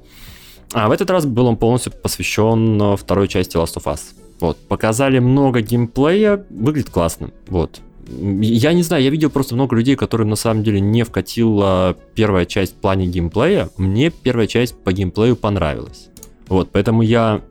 А 0.74 0.88
в 0.88 0.92
этот 0.92 1.10
раз 1.10 1.26
был 1.26 1.48
он 1.48 1.58
полностью 1.58 1.92
посвящен 1.92 2.80
э, 2.82 2.98
второй 2.98 3.28
части 3.28 3.58
Last 3.58 3.76
of 3.78 3.84
Us. 3.86 4.02
Вот, 4.40 4.58
показали 4.68 5.20
много 5.20 5.62
геймплея, 5.62 6.46
выглядит 6.50 6.90
классно. 6.90 7.32
Вот. 7.48 7.82
Я 8.08 8.74
не 8.74 8.82
знаю, 8.82 9.04
я 9.04 9.10
видел 9.10 9.30
просто 9.30 9.54
много 9.54 9.76
людей, 9.76 9.96
которым 9.96 10.30
на 10.30 10.36
самом 10.36 10.64
деле 10.64 10.80
не 10.80 11.04
вкатила 11.04 11.96
первая 12.16 12.46
часть 12.46 12.74
в 12.74 12.78
плане 12.78 13.06
геймплея. 13.06 13.70
Мне 13.78 14.10
первая 14.10 14.48
часть 14.48 14.76
по 14.76 14.92
геймплею 14.94 15.36
понравилась. 15.36 16.10
Вот, 16.48 16.70
поэтому 16.72 17.04
я 17.04 17.42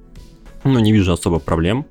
ну, 0.65 0.79
не 0.81 0.93
вижу 0.93 1.13
особо 1.13 1.39
проблем. 1.39 1.87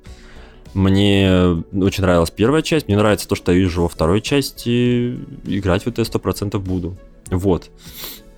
Мне 0.74 1.64
очень 1.72 2.02
нравилась 2.02 2.30
первая 2.30 2.62
часть, 2.62 2.88
мне 2.88 2.96
нравится 2.96 3.26
то, 3.26 3.34
что 3.34 3.52
я 3.52 3.58
вижу 3.58 3.82
во 3.82 3.88
второй 3.88 4.20
части. 4.20 5.16
Играть 5.46 5.84
в 5.84 5.86
это 5.86 6.02
100% 6.02 6.58
буду. 6.58 6.96
Вот. 7.30 7.70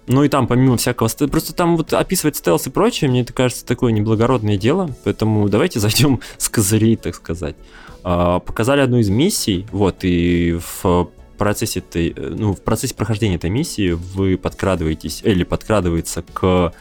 Ну 0.06 0.24
и 0.24 0.28
там, 0.28 0.46
помимо 0.46 0.76
всякого... 0.76 1.08
Просто 1.30 1.54
там 1.54 1.76
вот 1.76 1.92
описывать 1.92 2.36
стелс 2.36 2.66
и 2.66 2.70
прочее, 2.70 3.10
мне 3.10 3.20
это 3.22 3.32
кажется 3.32 3.64
такое 3.64 3.92
неблагородное 3.92 4.56
дело. 4.56 4.94
Поэтому 5.04 5.48
давайте 5.48 5.78
зайдем 5.80 6.20
с 6.36 6.48
козырей, 6.48 6.96
так 6.96 7.14
сказать. 7.14 7.56
А, 8.02 8.40
показали 8.40 8.80
одну 8.80 8.98
из 8.98 9.08
миссий, 9.08 9.66
вот, 9.72 9.98
и 10.02 10.58
в 10.82 11.10
процессе 11.38 11.80
этой, 11.80 12.14
ну, 12.16 12.54
в 12.54 12.60
процессе 12.60 12.94
прохождения 12.94 13.36
этой 13.36 13.50
миссии 13.50 13.92
вы 13.92 14.36
подкрадываетесь, 14.36 15.22
или 15.24 15.42
подкрадывается 15.44 16.22
к 16.22 16.72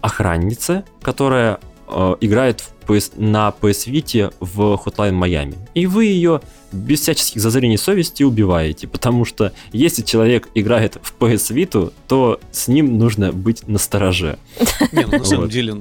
охраннице, 0.00 0.84
которая 1.02 1.58
э, 1.88 2.16
играет 2.20 2.60
в 2.60 2.90
PS, 2.90 3.12
на 3.16 3.52
PS 3.60 3.90
Vita 3.90 4.34
в 4.38 4.80
Hotline 4.84 5.18
Miami. 5.18 5.56
И 5.74 5.86
вы 5.86 6.04
ее 6.04 6.40
без 6.74 7.00
всяческих 7.00 7.40
зазрений 7.40 7.78
совести 7.78 8.22
убиваете, 8.22 8.86
потому 8.88 9.24
что 9.24 9.52
если 9.72 10.02
человек 10.02 10.48
играет 10.54 10.98
в 11.02 11.14
PS 11.18 11.54
Vita, 11.54 11.92
то 12.08 12.40
с 12.50 12.68
ним 12.68 12.98
нужно 12.98 13.32
быть 13.32 13.66
настороже. 13.68 14.38
Не, 14.92 15.06
ну 15.06 15.18
на 15.18 15.24
самом 15.24 15.48
деле 15.48 15.74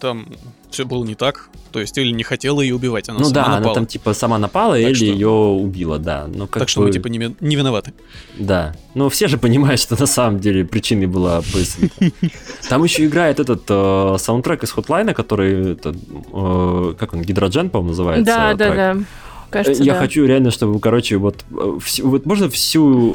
там 0.00 0.26
все 0.70 0.84
было 0.84 1.04
не 1.04 1.14
так. 1.14 1.48
То 1.72 1.80
есть 1.80 1.96
или 1.98 2.10
не 2.12 2.22
хотела 2.22 2.60
ее 2.60 2.74
убивать, 2.74 3.08
она 3.08 3.18
ну 3.18 3.24
сама 3.26 3.34
да, 3.34 3.42
напала. 3.48 3.64
она 3.64 3.74
там 3.74 3.86
типа 3.86 4.14
сама 4.14 4.38
напала 4.38 4.74
Так 4.76 4.82
или 4.84 4.94
что- 4.94 5.04
ее 5.04 5.28
убила, 5.28 5.98
да. 5.98 6.26
Ну, 6.26 6.46
как 6.46 6.60
Так 6.60 6.68
что 6.68 6.80
бы- 6.80 6.86
мы 6.86 6.92
типа 6.92 7.08
не, 7.08 7.34
не 7.40 7.56
виноваты. 7.56 7.92
Да. 8.38 8.74
Ну, 8.94 9.08
все 9.08 9.28
же 9.28 9.36
понимают, 9.36 9.80
что 9.80 9.98
на 10.00 10.06
самом 10.06 10.40
деле 10.40 10.64
причиной 10.64 11.06
была 11.06 11.40
PS 11.40 11.78
Vita. 12.00 12.32
Там 12.68 12.82
еще 12.84 13.04
играет 13.04 13.40
этот 13.40 13.64
э, 13.68 14.16
саундтрек 14.18 14.62
из 14.64 14.70
Хотлайна, 14.72 15.12
который, 15.12 15.72
это, 15.72 15.94
э, 16.32 16.94
как 16.98 17.12
он, 17.14 17.22
Гидроджен, 17.22 17.68
по-моему, 17.68 17.90
называется. 17.90 18.24
Да, 18.24 18.54
да, 18.54 18.64
трек. 18.64 18.76
да. 18.76 18.96
Кажется, 19.56 19.82
Я 19.82 19.94
да. 19.94 19.98
хочу 20.00 20.24
реально, 20.24 20.50
чтобы, 20.50 20.78
короче, 20.80 21.16
вот, 21.16 21.44
всю- 21.82 22.08
вот 22.08 22.26
можно 22.26 22.48
всю 22.50 23.14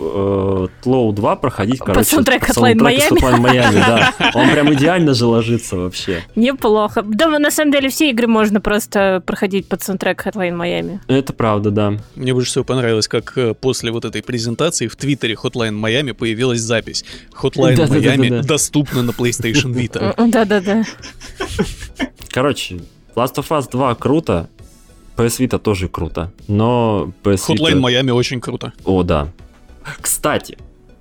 э, 0.66 0.68
Тлоу 0.84 1.12
2 1.14 1.36
проходить, 1.36 1.80
короче, 1.80 2.04
саундтрек 2.04 2.48
под 2.48 2.58
Hotline 2.58 2.76
Miami. 2.78 3.10
Hotline 3.10 3.42
Miami, 3.42 3.74
да. 3.74 4.14
Он 4.36 4.50
прям 4.50 4.74
идеально 4.74 5.14
же 5.14 5.26
ложится 5.26 5.78
вообще. 5.78 6.24
Неплохо. 6.36 7.04
Да, 7.04 7.28
на 7.40 7.52
самом 7.52 7.72
деле 7.72 7.90
все 7.90 8.10
игры 8.10 8.28
можно 8.28 8.62
просто 8.62 9.22
проходить 9.26 9.68
под 9.68 9.84
саундтрек 9.84 10.26
Hotline 10.26 10.56
Miami. 10.58 11.00
Это 11.08 11.34
правда, 11.34 11.72
да. 11.72 11.94
Мне 12.16 12.34
больше 12.34 12.52
всего 12.52 12.64
понравилось, 12.64 13.08
как 13.08 13.38
э, 13.38 13.54
после 13.54 13.92
вот 13.92 14.06
этой 14.06 14.22
презентации 14.24 14.88
в 14.88 14.96
Твиттере 14.96 15.36
Hotline 15.36 15.80
Miami 15.80 16.14
появилась 16.14 16.60
запись. 16.62 17.06
Hotline 17.42 17.76
Да-да-да-да-да. 17.76 18.16
Miami 18.16 18.44
доступна 18.44 19.04
на 19.04 19.12
PlayStation 19.12 19.74
Vita. 19.74 20.14
Да-да-да. 20.32 20.84
Короче, 22.30 22.80
Last 23.16 23.36
of 23.36 23.48
Us 23.50 23.70
2 23.70 23.96
круто, 23.96 24.50
PS 25.22 25.40
Vita 25.40 25.60
тоже 25.60 25.88
круто, 25.88 26.32
но 26.48 27.12
PS 27.24 27.50
Hotline 27.56 27.80
Vita... 27.80 27.82
Miami 27.82 28.12
очень 28.14 28.42
круто. 28.42 28.74
О, 28.86 29.04
да. 29.04 29.30
Кстати, 30.00 30.58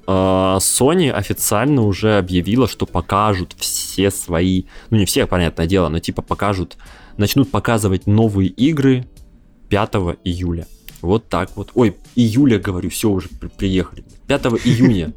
э, 0.06 0.10
Sony 0.10 1.10
официально 1.10 1.82
уже 1.82 2.16
объявила, 2.18 2.68
что 2.68 2.86
покажут 2.86 3.54
все 3.58 4.10
свои, 4.10 4.64
ну 4.90 4.98
не 4.98 5.04
все, 5.06 5.26
понятное 5.26 5.66
дело, 5.66 5.88
но 5.88 5.98
типа 5.98 6.22
покажут, 6.22 6.76
начнут 7.16 7.50
показывать 7.50 8.06
новые 8.06 8.48
игры 8.48 9.06
5 9.68 9.90
июля. 10.24 10.66
Вот 11.02 11.28
так 11.28 11.50
вот. 11.56 11.70
Ой, 11.74 11.96
июля, 12.14 12.58
говорю, 12.58 12.90
все 12.90 13.08
уже 13.08 13.28
при- 13.28 13.48
приехали. 13.48 14.04
5 14.26 14.46
июня. 14.64 15.12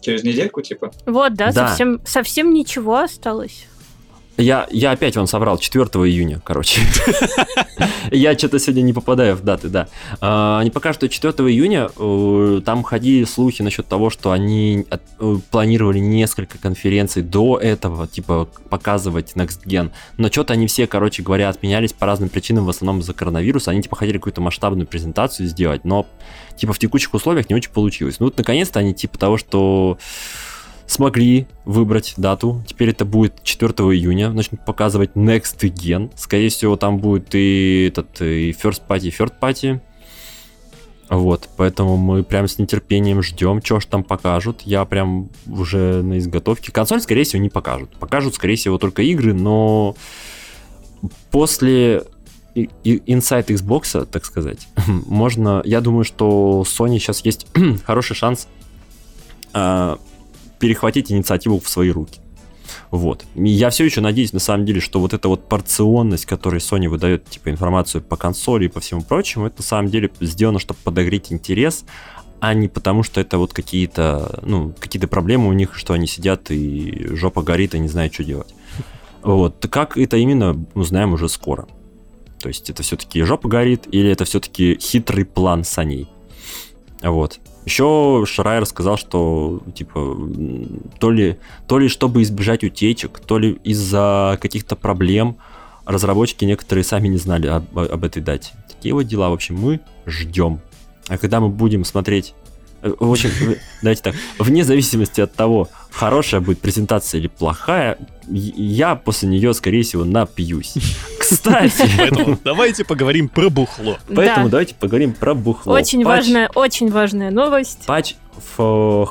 Через 0.00 0.22
недельку, 0.24 0.60
типа. 0.62 0.90
Вот, 1.06 1.34
да, 1.34 1.52
Да. 1.52 1.68
совсем, 1.68 2.00
совсем 2.04 2.52
ничего 2.52 2.98
осталось. 2.98 3.66
Я, 4.38 4.68
я 4.70 4.92
опять 4.92 5.16
вам 5.16 5.26
соврал, 5.26 5.58
4 5.58 5.84
июня, 5.84 6.40
короче. 6.44 6.80
Я 8.12 8.38
что-то 8.38 8.60
сегодня 8.60 8.82
не 8.82 8.92
попадаю 8.92 9.34
в 9.34 9.42
даты, 9.42 9.68
да. 9.68 9.88
А, 10.20 10.60
Они 10.60 10.70
покажут, 10.70 10.98
что 10.98 11.08
4 11.08 11.32
июня 11.50 11.90
э, 11.96 12.60
там 12.64 12.84
ходили 12.84 13.24
слухи 13.24 13.62
насчет 13.62 13.86
того, 13.86 14.10
что 14.10 14.30
они 14.30 14.86
э, 14.88 15.36
планировали 15.50 15.98
несколько 15.98 16.56
конференций 16.56 17.22
до 17.22 17.58
этого, 17.58 18.06
типа 18.06 18.48
показывать 18.70 19.32
Next 19.34 19.66
Gen, 19.66 19.90
но 20.18 20.30
что-то 20.30 20.52
они 20.52 20.68
все, 20.68 20.86
короче 20.86 21.24
говоря, 21.24 21.48
отменялись 21.48 21.92
по 21.92 22.06
разным 22.06 22.28
причинам, 22.28 22.64
в 22.64 22.70
основном 22.70 23.00
из-за 23.00 23.14
коронавируса. 23.14 23.72
Они 23.72 23.82
типа 23.82 23.96
хотели 23.96 24.18
какую-то 24.18 24.40
масштабную 24.40 24.86
презентацию 24.86 25.48
сделать, 25.48 25.84
но 25.84 26.06
типа 26.56 26.72
в 26.72 26.78
текущих 26.78 27.12
условиях 27.12 27.50
не 27.50 27.56
очень 27.56 27.72
получилось. 27.72 28.20
Ну 28.20 28.26
вот 28.26 28.38
наконец-то 28.38 28.78
они 28.78 28.94
типа 28.94 29.18
того, 29.18 29.36
что 29.36 29.98
смогли 30.88 31.46
выбрать 31.64 32.14
дату. 32.16 32.64
Теперь 32.66 32.90
это 32.90 33.04
будет 33.04 33.44
4 33.44 33.72
июня. 33.94 34.30
Начнут 34.30 34.64
показывать 34.64 35.12
Next 35.12 35.60
Gen. 35.60 36.10
Скорее 36.16 36.48
всего, 36.48 36.76
там 36.76 36.98
будет 36.98 37.34
и 37.34 37.88
этот 37.88 38.20
и 38.20 38.50
First 38.50 38.82
Party, 38.88 39.08
и 39.08 39.10
Third 39.10 39.34
Party. 39.40 39.80
Вот, 41.10 41.48
поэтому 41.56 41.96
мы 41.96 42.22
прям 42.22 42.48
с 42.48 42.58
нетерпением 42.58 43.22
ждем, 43.22 43.62
что 43.62 43.80
ж 43.80 43.86
там 43.86 44.02
покажут. 44.02 44.62
Я 44.62 44.84
прям 44.84 45.30
уже 45.46 46.02
на 46.02 46.18
изготовке. 46.18 46.72
Консоль, 46.72 47.00
скорее 47.00 47.24
всего, 47.24 47.40
не 47.40 47.48
покажут. 47.48 47.90
Покажут, 47.98 48.34
скорее 48.34 48.56
всего, 48.56 48.78
только 48.78 49.02
игры, 49.02 49.32
но 49.32 49.94
после 51.30 52.04
Inside 52.54 53.46
Xbox, 53.46 54.06
так 54.06 54.24
сказать, 54.24 54.68
можно, 55.06 55.62
я 55.64 55.80
думаю, 55.80 56.04
что 56.04 56.64
Sony 56.66 56.98
сейчас 56.98 57.24
есть 57.24 57.46
хороший 57.86 58.16
шанс 58.16 58.48
а, 59.52 59.98
перехватить 60.58 61.12
инициативу 61.12 61.60
в 61.60 61.68
свои 61.68 61.90
руки. 61.90 62.20
Вот. 62.90 63.24
И 63.34 63.48
Я 63.48 63.70
все 63.70 63.84
еще 63.84 64.00
надеюсь, 64.00 64.32
на 64.32 64.40
самом 64.40 64.66
деле, 64.66 64.80
что 64.80 65.00
вот 65.00 65.12
эта 65.12 65.28
вот 65.28 65.48
порционность, 65.48 66.26
которой 66.26 66.58
Sony 66.58 66.88
выдает, 66.88 67.28
типа, 67.28 67.50
информацию 67.50 68.02
по 68.02 68.16
консоли 68.16 68.66
и 68.66 68.68
по 68.68 68.80
всему 68.80 69.02
прочему, 69.02 69.46
это 69.46 69.58
на 69.58 69.64
самом 69.64 69.90
деле 69.90 70.10
сделано, 70.20 70.58
чтобы 70.58 70.80
подогреть 70.84 71.32
интерес, 71.32 71.84
а 72.40 72.54
не 72.54 72.68
потому, 72.68 73.02
что 73.02 73.20
это 73.20 73.38
вот 73.38 73.52
какие-то, 73.52 74.40
ну, 74.42 74.72
какие-то 74.78 75.08
проблемы 75.08 75.48
у 75.48 75.52
них, 75.52 75.74
что 75.74 75.92
они 75.92 76.06
сидят 76.06 76.50
и 76.50 77.08
жопа 77.14 77.42
горит 77.42 77.74
и 77.74 77.78
не 77.78 77.88
знают, 77.88 78.14
что 78.14 78.24
делать. 78.24 78.54
Вот. 79.22 79.66
Как 79.70 79.98
это 79.98 80.16
именно, 80.16 80.64
узнаем 80.74 81.12
уже 81.12 81.28
скоро. 81.28 81.66
То 82.40 82.48
есть 82.48 82.70
это 82.70 82.82
все-таки 82.82 83.22
жопа 83.22 83.48
горит 83.48 83.88
или 83.90 84.08
это 84.08 84.24
все-таки 84.24 84.78
хитрый 84.80 85.24
план 85.24 85.64
саней. 85.64 86.08
Вот. 87.02 87.40
Еще 87.68 88.24
Шрайер 88.26 88.64
сказал, 88.64 88.96
что 88.96 89.60
типа 89.74 90.16
то 90.98 91.10
ли, 91.10 91.36
то 91.66 91.78
ли 91.78 91.88
чтобы 91.88 92.22
избежать 92.22 92.64
утечек, 92.64 93.20
то 93.20 93.36
ли 93.36 93.58
из-за 93.62 94.38
каких-то 94.40 94.74
проблем 94.74 95.36
разработчики 95.84 96.46
некоторые 96.46 96.82
сами 96.82 97.08
не 97.08 97.18
знали 97.18 97.46
об, 97.46 97.78
об 97.78 98.04
этой 98.04 98.22
дате. 98.22 98.52
Такие 98.70 98.94
вот 98.94 99.02
дела. 99.02 99.28
В 99.28 99.34
общем, 99.34 99.56
мы 99.56 99.80
ждем. 100.06 100.60
А 101.08 101.18
когда 101.18 101.40
мы 101.40 101.50
будем 101.50 101.84
смотреть 101.84 102.32
э, 102.80 102.90
в 102.98 103.10
общем, 103.10 103.28
давайте 103.82 104.02
так, 104.02 104.14
вне 104.38 104.64
зависимости 104.64 105.20
от 105.20 105.34
того, 105.34 105.68
хорошая 105.90 106.40
будет 106.40 106.60
презентация 106.60 107.18
или 107.20 107.28
плохая, 107.28 107.98
я 108.30 108.94
после 108.94 109.28
нее, 109.28 109.54
скорее 109.54 109.82
всего, 109.82 110.04
напьюсь. 110.04 110.74
Кстати, 111.18 111.72
Поэтому 111.96 112.38
давайте 112.44 112.84
поговорим 112.84 113.28
про 113.28 113.48
бухло. 113.50 113.98
поэтому 114.14 114.46
Да. 114.46 114.50
давайте 114.52 114.74
поговорим 114.74 115.12
про 115.14 115.34
бухло. 115.34 115.72
Очень 115.74 116.00
Патч- 116.02 116.04
важная, 116.04 116.50
очень 116.54 116.90
важная 116.90 117.30
новость. 117.30 117.80
Патч 117.86 118.14
в 118.56 118.60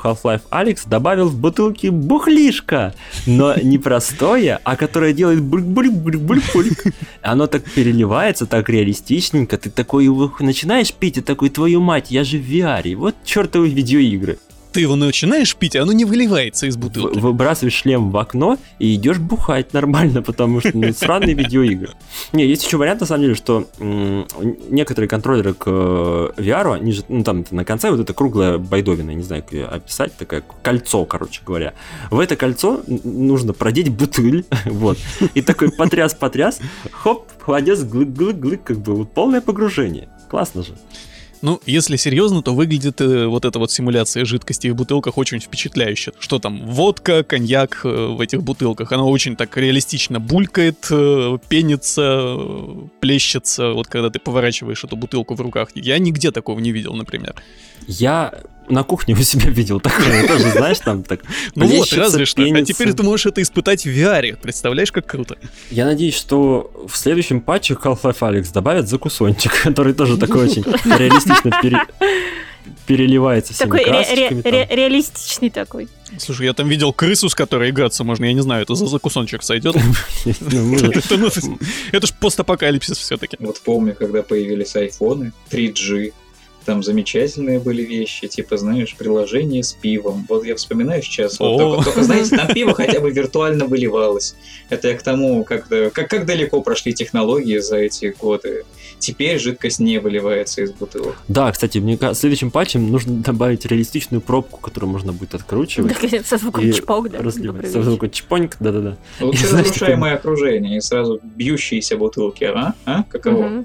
Half-Life 0.03 0.41
Алекс 0.49 0.85
добавил 0.85 1.27
в 1.27 1.35
бутылки 1.37 1.87
бухлишко, 1.87 2.93
но 3.25 3.55
не 3.55 3.77
простое, 3.77 4.59
а 4.63 4.75
которое 4.75 5.13
делает 5.13 5.41
бульк-бульк-бульк-бульк. 5.41 6.93
Оно 7.21 7.47
так 7.47 7.63
переливается, 7.63 8.45
так 8.45 8.69
реалистичненько, 8.69 9.57
ты 9.57 9.69
такой 9.69 10.07
начинаешь 10.39 10.93
пить, 10.93 11.17
и 11.17 11.21
такой, 11.21 11.49
твою 11.49 11.81
мать, 11.81 12.09
я 12.09 12.23
же 12.23 12.37
в 12.37 12.41
VR, 12.49 12.95
вот 12.95 13.15
чертовы 13.25 13.69
видеоигры. 13.69 14.39
Ты 14.77 14.81
его 14.81 14.95
начинаешь 14.95 15.55
пить, 15.55 15.75
оно 15.75 15.91
не 15.91 16.05
выливается 16.05 16.67
из 16.67 16.77
бутылки. 16.77 17.17
Выбрасываешь 17.17 17.73
шлем 17.73 18.11
в 18.11 18.17
окно 18.17 18.59
и 18.77 18.93
идешь 18.93 19.17
бухать 19.17 19.73
нормально, 19.73 20.21
потому 20.21 20.59
что 20.59 20.69
ну, 20.77 20.93
сраные 20.93 21.33
видеоигры. 21.33 21.93
Не, 22.31 22.45
есть 22.45 22.63
еще 22.63 22.77
вариант, 22.77 23.01
на 23.01 23.07
самом 23.07 23.23
деле, 23.23 23.33
что 23.33 23.67
некоторые 23.79 25.09
контроллеры 25.09 25.55
к 25.55 25.63
э, 25.65 26.29
VR, 26.37 26.75
они 26.75 26.91
же, 26.91 27.01
ну 27.07 27.23
там 27.23 27.43
на 27.49 27.65
конце 27.65 27.89
вот 27.89 28.01
это 28.01 28.13
круглая 28.13 28.59
байдовина, 28.59 29.09
не 29.15 29.23
знаю, 29.23 29.41
как 29.41 29.53
ее 29.53 29.65
описать, 29.65 30.15
такое 30.15 30.43
кольцо, 30.61 31.05
короче 31.05 31.41
говоря. 31.43 31.73
В 32.11 32.19
это 32.19 32.35
кольцо 32.35 32.83
нужно 32.85 33.53
продеть 33.53 33.89
бутыль, 33.89 34.45
вот, 34.65 34.99
и 35.33 35.41
такой 35.41 35.71
потряс-потряс, 35.71 36.59
хоп, 36.91 37.25
холодец, 37.39 37.79
глык-глык-глык, 37.79 38.61
как 38.63 38.77
бы 38.77 38.93
вот 38.93 39.11
полное 39.11 39.41
погружение. 39.41 40.07
Классно 40.29 40.61
же. 40.61 40.75
Ну, 41.41 41.61
если 41.65 41.97
серьезно, 41.97 42.41
то 42.41 42.53
выглядит 42.53 43.01
э, 43.01 43.27
вот 43.27 43.45
эта 43.45 43.59
вот 43.59 43.71
симуляция 43.71 44.25
жидкости 44.25 44.67
в 44.69 44.75
бутылках 44.75 45.17
очень 45.17 45.39
впечатляюще. 45.39 46.13
Что 46.19 46.39
там, 46.39 46.65
водка, 46.65 47.23
коньяк 47.23 47.81
э, 47.83 47.87
в 47.87 48.19
этих 48.21 48.43
бутылках, 48.43 48.91
она 48.91 49.03
очень 49.03 49.35
так 49.35 49.55
реалистично 49.57 50.19
булькает, 50.19 50.87
э, 50.89 51.37
пенится, 51.47 52.35
э, 52.37 52.87
плещется, 52.99 53.71
вот 53.71 53.87
когда 53.87 54.09
ты 54.09 54.19
поворачиваешь 54.19 54.83
эту 54.83 54.95
бутылку 54.95 55.35
в 55.35 55.41
руках. 55.41 55.69
Я 55.75 55.99
нигде 55.99 56.31
такого 56.31 56.59
не 56.59 56.71
видел, 56.71 56.93
например. 56.93 57.35
Я 57.87 58.33
на 58.69 58.83
кухне 58.83 59.13
у 59.13 59.17
себя 59.17 59.49
видел 59.49 59.79
такое, 59.79 60.27
тоже, 60.27 60.51
знаешь, 60.51 60.79
там 60.79 61.03
так 61.03 61.21
Ну 61.55 61.65
вот, 61.67 61.91
разве 61.93 62.25
что. 62.25 62.41
А 62.43 62.61
теперь 62.63 62.93
ты 62.93 63.03
можешь 63.03 63.25
это 63.27 63.41
испытать 63.41 63.85
в 63.85 63.89
VR. 63.89 64.37
Представляешь, 64.41 64.91
как 64.91 65.05
круто? 65.05 65.37
Я 65.71 65.85
надеюсь, 65.85 66.15
что 66.15 66.71
в 66.87 66.95
следующем 66.97 67.41
патче 67.41 67.73
Half-Life 67.75 68.19
Alyx 68.19 68.53
добавят 68.53 68.87
закусончик, 68.89 69.51
который 69.63 69.93
тоже 69.93 70.17
такой 70.17 70.45
очень 70.49 70.63
реалистично 70.63 71.51
пере- 71.61 71.85
переливается 72.85 73.53
всеми 73.53 73.69
Такой 73.69 73.85
ре- 73.85 73.91
ре- 73.91 73.93
красочками. 74.03 74.41
там. 74.41 74.51
ре- 74.51 74.67
реалистичный 74.71 75.49
такой. 75.49 75.87
Слушай, 76.19 76.45
я 76.47 76.53
там 76.53 76.67
видел 76.69 76.93
крысу, 76.93 77.29
с 77.29 77.35
которой 77.35 77.69
играться 77.69 78.03
можно. 78.03 78.25
Я 78.25 78.33
не 78.33 78.41
знаю, 78.41 78.63
это 78.63 78.75
за 78.75 78.87
закусончик 78.87 79.43
сойдет. 79.43 79.75
Ну, 80.51 80.75
Это 80.77 81.17
ну, 81.17 81.29
это 81.91 82.07
ж 82.07 82.13
постапокалипсис 82.19 82.97
все-таки. 82.97 83.37
Вот 83.39 83.59
помню, 83.61 83.95
когда 83.97 84.21
появились 84.23 84.75
айфоны 84.75 85.31
3G, 85.51 86.13
там 86.67 86.83
замечательные 86.83 87.59
были 87.59 87.81
вещи, 87.81 88.27
типа, 88.27 88.57
знаешь, 88.57 88.93
приложение 88.97 89.63
с 89.63 89.71
пивом. 89.71 90.25
Вот 90.27 90.45
я 90.45 90.53
вспоминаю 90.57 91.01
сейчас, 91.01 91.39
вот 91.39 91.55
О. 91.55 91.57
только, 91.57 91.85
только, 91.85 92.03
знаете, 92.03 92.35
там 92.35 92.47
пиво 92.49 92.73
хотя 92.75 92.99
бы 92.99 93.09
виртуально 93.09 93.65
выливалось. 93.65 94.35
Это 94.69 94.89
я 94.89 94.97
к 94.97 95.01
тому, 95.01 95.45
как, 95.45 95.69
да- 95.69 95.89
как, 95.91 96.09
как 96.09 96.25
далеко 96.25 96.61
прошли 96.61 96.93
технологии 96.93 97.59
за 97.59 97.77
эти 97.77 98.13
годы. 98.19 98.65
Теперь 98.99 99.39
жидкость 99.39 99.79
не 99.79 99.99
выливается 99.99 100.61
из 100.61 100.73
бутылок. 100.73 101.15
Да, 101.29 101.49
кстати, 101.53 101.77
мне 101.77 101.97
кажется, 101.97 102.19
следующим 102.19 102.51
патчем 102.51 102.91
нужно 102.91 103.21
добавить 103.21 103.65
реалистичную 103.65 104.19
пробку, 104.19 104.59
которую 104.59 104.91
можно 104.91 105.13
будет 105.13 105.35
откручивать. 105.35 105.97
Так, 105.97 106.25
Со 106.25 106.37
звуком 106.37 106.69
чпок, 106.73 107.09
да. 107.09 107.19
разливать. 107.19 107.71
Со 107.71 107.81
звуком 107.81 108.11
чпоньк, 108.11 108.57
да-да-да. 108.59 108.97
Лучше 109.21 109.47
разрушаемое 109.49 110.15
окружение 110.15 110.77
и 110.77 110.81
сразу 110.81 111.21
бьющиеся 111.23 111.95
бутылки, 111.95 112.43
а? 112.43 112.73
А? 112.83 113.03
Каково? 113.03 113.63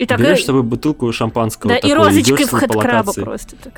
И 0.00 0.06
так, 0.06 0.18
Берешь 0.18 0.40
с 0.40 0.46
собой 0.46 0.62
бутылку 0.62 1.12
шампанского 1.12 1.74
да, 1.74 1.76
и 1.76 1.82
такой, 1.82 1.94
розочкой 1.94 2.36
идёшь 2.36 2.48
в 2.48 2.52
хэдкраба 2.52 3.08
локации. 3.08 3.22
просто. 3.22 3.56
Так. 3.56 3.74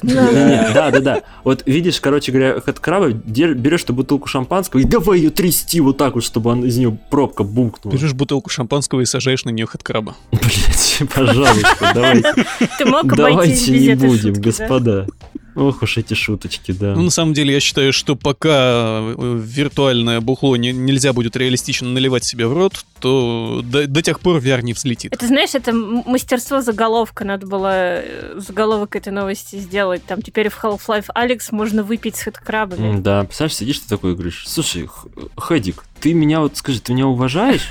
Да, 0.73 0.93
да, 0.93 1.01
да. 1.01 1.23
Вот 1.43 1.65
видишь, 1.67 2.01
короче 2.01 2.31
говоря, 2.31 2.61
хэдкраба, 2.61 3.09
берешь 3.11 3.83
эту 3.83 3.93
бутылку 3.93 4.29
шампанского 4.29 4.79
и 4.79 4.85
давай 4.85 5.19
ее 5.19 5.31
трясти 5.31 5.81
вот 5.81 5.97
так 5.97 6.15
вот, 6.15 6.23
чтобы 6.23 6.53
из 6.65 6.79
нее 6.79 6.97
пробка 7.11 7.43
бумкнула. 7.43 7.93
Берешь 7.93 8.13
бутылку 8.13 8.51
шампанского 8.51 9.01
и 9.01 9.05
сажаешь 9.05 9.45
на 9.45 9.51
нее 9.51 9.67
хэдкраба. 9.67 10.15
Блять, 10.31 11.03
пожалуйста, 11.13 11.91
давайте, 11.93 12.47
Ты 12.79 12.85
мог 12.85 13.13
обойтись 13.13 13.67
давайте 13.67 13.71
не 13.73 13.95
будем, 13.97 14.35
господа. 14.35 15.07
Ох 15.55 15.83
уж 15.83 15.99
эти 15.99 16.15
шуточки, 16.15 16.73
да. 16.73 16.95
Ну, 16.95 17.03
на 17.03 17.11
самом 17.11 17.35
деле, 17.35 17.53
я 17.53 17.61
считаю, 17.61 17.93
что 17.93 18.17
пока 18.17 19.01
э, 19.01 19.41
виртуальное 19.45 20.21
бухло 20.21 20.57
не- 20.57 20.73
нельзя 20.73 21.13
будет 21.13 21.37
реалистично 21.37 21.89
наливать 21.89 22.25
себе 22.25 22.47
в 22.47 22.55
рот, 22.55 22.85
то 23.01 23.61
до, 23.63 23.87
до 23.87 24.01
тех 24.03 24.21
пор 24.21 24.39
VR 24.39 24.63
не 24.63 24.73
взлетит. 24.73 25.13
Это, 25.13 25.27
знаешь, 25.27 25.55
это 25.55 25.73
мастерство 25.73 26.63
заголовка. 26.63 27.25
Надо 27.25 27.47
было 27.47 27.71
э, 27.75 28.35
заголовок 28.39 28.97
этой 28.97 29.13
новости 29.13 29.57
сделать. 29.57 30.03
Там 30.07 30.23
теперь 30.23 30.49
в 30.49 30.59
Half-Life 30.65 31.07
Алекс 31.15 31.53
можно 31.53 31.83
выпить 31.83 32.17
с 32.17 32.23
хэдкрабами. 32.23 33.01
Да, 33.01 33.25
представляешь, 33.25 33.57
сидишь 33.57 33.79
ты 33.81 33.89
такой 33.89 34.13
и 34.13 34.15
говоришь, 34.15 34.45
слушай, 34.47 34.89
Хэдик, 35.37 35.85
ты 36.01 36.15
меня 36.15 36.41
вот, 36.41 36.57
скажи, 36.57 36.81
ты 36.81 36.95
меня 36.95 37.07
уважаешь? 37.07 37.71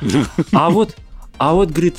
А 0.52 0.70
вот, 0.70 0.96
а 1.38 1.54
вот, 1.54 1.70
говорит, 1.70 1.96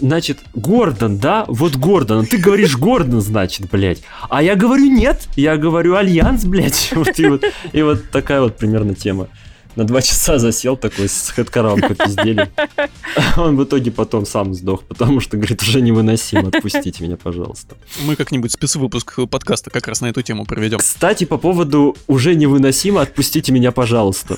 значит, 0.00 0.38
Гордон, 0.54 1.18
да? 1.18 1.44
Вот 1.48 1.76
Гордон. 1.76 2.26
Ты 2.26 2.38
говоришь 2.38 2.76
Гордон, 2.76 3.20
значит, 3.20 3.68
блядь. 3.70 4.02
А 4.28 4.42
я 4.42 4.54
говорю 4.54 4.86
нет. 4.86 5.28
Я 5.36 5.56
говорю 5.56 5.96
Альянс, 5.96 6.44
блядь. 6.44 6.92
Вот 6.96 7.18
и 7.18 7.26
вот, 7.28 7.44
и 7.72 7.82
вот 7.82 8.10
такая 8.10 8.40
вот 8.40 8.56
примерно 8.56 8.94
тема. 8.94 9.28
На 9.76 9.84
два 9.84 10.00
часа 10.00 10.38
засел 10.38 10.78
такой 10.78 11.06
с 11.06 11.28
хэдкрабом 11.28 11.82
попиздели. 11.82 12.50
Он 13.36 13.56
в 13.58 13.64
итоге 13.64 13.90
потом 13.90 14.24
сам 14.24 14.54
сдох, 14.54 14.84
потому 14.84 15.20
что, 15.20 15.36
говорит, 15.36 15.62
уже 15.62 15.82
невыносимо. 15.82 16.48
Отпустите 16.48 17.04
меня, 17.04 17.18
пожалуйста. 17.18 17.76
Мы 18.06 18.16
как-нибудь 18.16 18.52
спецвыпуск 18.52 19.28
подкаста 19.30 19.68
как 19.68 19.86
раз 19.86 20.00
на 20.00 20.06
эту 20.06 20.22
тему 20.22 20.46
проведем. 20.46 20.78
Кстати, 20.78 21.24
по 21.24 21.36
поводу 21.36 21.94
уже 22.06 22.34
невыносимо, 22.34 23.02
отпустите 23.02 23.52
меня, 23.52 23.70
пожалуйста. 23.70 24.36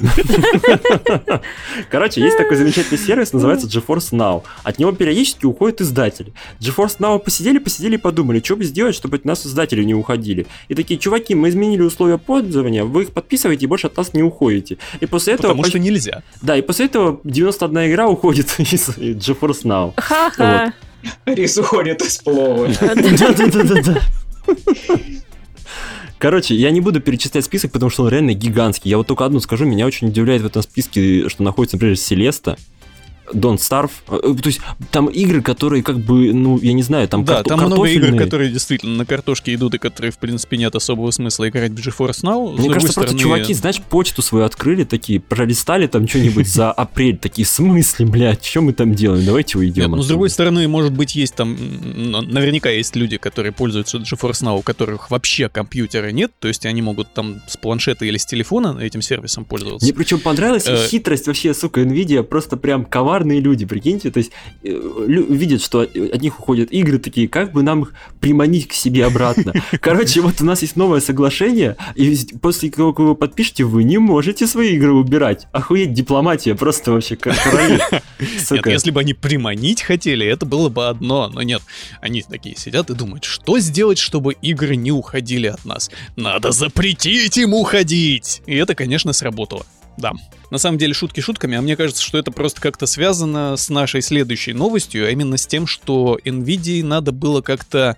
Короче, 1.89 2.21
есть 2.21 2.37
такой 2.37 2.57
замечательный 2.57 2.99
сервис, 2.99 3.33
называется 3.33 3.69
GeForce 3.69 4.11
Now. 4.11 4.43
От 4.65 4.81
него 4.81 4.91
периодически 4.91 5.47
уходят 5.47 5.81
издатели. 5.81 6.33
GeForce 6.59 6.99
Now 6.99 7.19
посидели, 7.21 7.59
посидели, 7.59 7.97
подумали, 7.97 8.43
что 8.45 8.57
бы 8.57 8.65
сделать, 8.65 8.97
чтобы 8.97 9.19
от 9.19 9.25
нас 9.25 9.47
издатели 9.47 9.85
не 9.85 9.95
уходили. 9.95 10.49
И 10.67 10.75
такие, 10.75 10.99
чуваки, 10.99 11.37
мы 11.37 11.51
изменили 11.51 11.83
условия 11.83 12.19
пользования, 12.19 12.83
вы 12.83 13.05
их 13.05 13.13
подписываете 13.13 13.67
и 13.67 13.69
больше 13.69 13.87
от 13.87 13.97
нас 13.97 14.15
не 14.15 14.25
уходите. 14.25 14.79
И 14.99 15.07
после 15.07 15.28
этого... 15.33 15.53
Потому 15.53 15.65
что 15.65 15.79
нельзя. 15.79 16.23
Да, 16.43 16.57
и 16.57 16.63
после 16.63 16.87
этого 16.87 17.21
91 17.25 17.91
игра 17.91 18.09
уходит 18.09 18.55
из 18.59 18.89
GeForce 18.89 19.65
Now. 19.65 19.95
Ха-ха. 19.97 20.73
Рис 21.27 21.57
уходит 21.59 22.03
из 22.03 22.19
плова. 22.19 22.69
Да-да-да-да-да. 22.81 24.01
Короче, 26.19 26.57
я 26.57 26.71
не 26.73 26.81
буду 26.81 27.01
перечислять 27.01 27.45
список, 27.45 27.71
потому 27.71 27.91
что 27.91 28.03
он 28.03 28.09
реально 28.09 28.35
гигантский. 28.35 28.91
Я 28.91 28.99
вот 28.99 29.07
только 29.07 29.25
одну 29.25 29.39
скажу, 29.39 29.65
меня 29.65 29.87
очень 29.87 30.09
удивляет 30.09 30.43
в 30.43 30.47
этом 30.47 30.63
списке, 30.63 31.29
что 31.29 31.45
находится, 31.45 31.77
например, 31.77 31.97
Селеста, 31.97 32.59
Don't 33.33 33.57
Starve. 33.59 33.91
Э, 34.09 34.35
То 34.41 34.47
есть 34.47 34.61
там 34.91 35.07
игры, 35.07 35.43
которые 35.43 35.83
как 35.83 35.99
бы, 35.99 36.33
ну, 36.33 36.59
я 36.61 36.73
не 36.73 36.83
знаю, 36.83 37.09
там 37.09 37.25
да, 37.25 37.43
карто- 37.43 37.49
там 37.49 37.61
много 37.67 37.87
игр, 37.89 38.17
которые 38.17 38.51
действительно 38.51 38.97
на 38.97 39.07
картошке 39.07 39.55
идут, 39.55 39.75
и 39.75 39.79
которые, 39.79 40.13
в 40.13 40.19
принципе, 40.19 40.57
нет 40.57 40.75
особого 40.75 41.11
смысла 41.11 41.49
играть 41.49 41.73
в 41.73 41.75
GeForce 41.75 42.23
Now. 42.23 42.57
Мне 42.57 42.69
кажется, 42.69 42.93
стороны, 42.93 43.13
просто 43.13 43.19
чуваки, 43.19 43.55
знаешь, 43.55 43.81
почту 43.81 44.23
свою 44.23 44.45
открыли, 44.45 44.85
такие, 44.85 45.21
пролистали 45.21 45.87
там 45.87 46.07
что-нибудь 46.07 46.47
за 46.49 46.71
апрель, 46.71 47.19
такие, 47.19 47.45
в 47.45 47.49
смысле, 47.49 48.07
блядь, 48.07 48.45
что 48.45 48.61
мы 48.61 48.73
там 48.73 48.95
делаем? 48.95 49.25
Давайте 49.25 49.59
уйдем. 49.59 49.83
Нет, 49.83 49.91
ну, 49.91 49.97
с 49.97 49.99
отсюда». 50.01 50.09
другой 50.09 50.31
стороны, 50.31 50.69
может 50.69 50.93
быть, 50.93 51.15
есть 51.15 51.35
там... 51.35 51.57
Наверняка 51.57 52.71
есть 52.71 52.95
люди, 52.97 53.17
которые 53.17 53.53
пользуются 53.53 53.99
GeForce 53.99 54.43
Now, 54.45 54.59
у 54.59 54.63
которых 54.63 55.11
вообще 55.11 55.49
компьютера 55.49 56.11
нет, 56.11 56.33
то 56.39 56.49
есть 56.49 56.67
они 56.67 56.83
могут 56.83 57.13
там 57.15 57.43
с 57.47 57.57
планшета 57.57 58.05
или 58.05 58.17
с 58.17 58.27
телефона 58.27 58.79
этим 58.81 59.03
сервисом 59.03 59.45
пользоваться. 59.45 59.85
Мне 59.85 59.95
причем 59.95 60.21
понравилась 60.21 60.69
Э, 60.69 60.87
хитрость 60.89 61.27
вообще, 61.27 61.55
сука, 61.55 61.81
Nvidia, 61.81 62.23
просто 62.23 62.57
прям 62.57 62.85
коварные 63.19 63.41
люди, 63.41 63.67
прикиньте, 63.67 64.11
то 64.11 64.19
есть 64.19 64.31
э, 64.63 64.69
видят, 64.69 65.61
что 65.61 65.81
от 65.81 66.23
них 66.23 66.39
уходят 66.39 66.71
игры 66.71 66.99
такие, 66.99 67.29
как 67.29 67.53
бы 67.53 67.63
нам 67.63 67.83
их 67.83 67.93
приманить 68.21 68.69
к 68.69 68.73
себе 68.73 69.07
обратно. 69.07 69.53
Короче, 69.81 70.21
вот 70.21 70.41
у 70.41 70.45
нас 70.45 70.63
есть 70.63 70.77
новое 70.77 71.01
соглашение, 71.01 71.77
и 71.97 72.17
после 72.41 72.71
того, 72.71 72.93
как 72.93 73.07
вы 73.07 73.15
подпишете, 73.15 73.65
вы 73.65 73.83
не 73.83 73.99
можете 73.99 74.47
свои 74.47 74.75
игры 74.75 74.93
убирать. 74.93 75.49
Охуеть, 75.53 75.93
дипломатия, 75.93 76.55
просто 76.55 76.93
вообще 76.93 77.17
короли. 77.17 77.81
Нет, 78.51 78.67
если 78.67 78.91
бы 78.91 79.01
они 79.01 79.15
приманить 79.15 79.83
хотели, 79.83 80.27
это 80.27 80.47
было 80.47 80.69
бы 80.69 80.89
одно, 80.89 81.29
но 81.29 81.43
нет. 81.43 81.63
Они 82.01 82.23
такие 82.23 82.57
сидят 82.57 82.91
и 82.91 82.95
думают, 82.95 83.25
что 83.25 83.59
сделать, 83.59 83.99
чтобы 83.99 84.35
игры 84.43 84.77
не 84.77 84.93
уходили 84.93 85.47
от 85.47 85.65
нас? 85.65 85.91
Надо 86.17 86.53
запретить 86.53 87.37
им 87.37 87.55
уходить! 87.55 88.43
И 88.47 88.57
это, 88.57 88.75
конечно, 88.75 89.13
сработало. 89.13 89.65
Да. 89.99 90.13
На 90.51 90.59
самом 90.59 90.79
деле, 90.79 90.95
шутки 90.95 91.21
шутками, 91.21 91.59
а 91.59 91.61
мне 91.61 91.77
кажется, 91.77 92.03
что 92.03 92.17
это 92.19 92.31
просто 92.31 92.61
как-то 92.61 92.87
связано 92.87 93.57
с 93.57 93.69
нашей 93.69 94.01
следующей 94.01 94.55
новостью, 94.55 95.07
а 95.07 95.11
именно 95.11 95.37
с 95.37 95.47
тем, 95.47 95.67
что 95.67 96.19
NVIDIA 96.25 96.83
надо 96.83 97.13
было 97.13 97.43
как-то, 97.43 97.97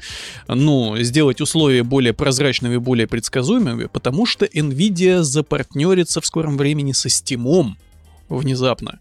ну, 0.48 0.96
сделать 0.98 1.40
условия 1.40 1.84
более 1.84 2.12
прозрачными 2.12 2.78
более 2.78 3.06
предсказуемыми, 3.06 3.86
потому 3.86 4.26
что 4.26 4.46
NVIDIA 4.46 5.22
запартнерится 5.22 6.20
в 6.20 6.26
скором 6.26 6.56
времени 6.56 6.92
со 6.92 7.08
Steam 7.08 7.74
внезапно. 8.30 9.00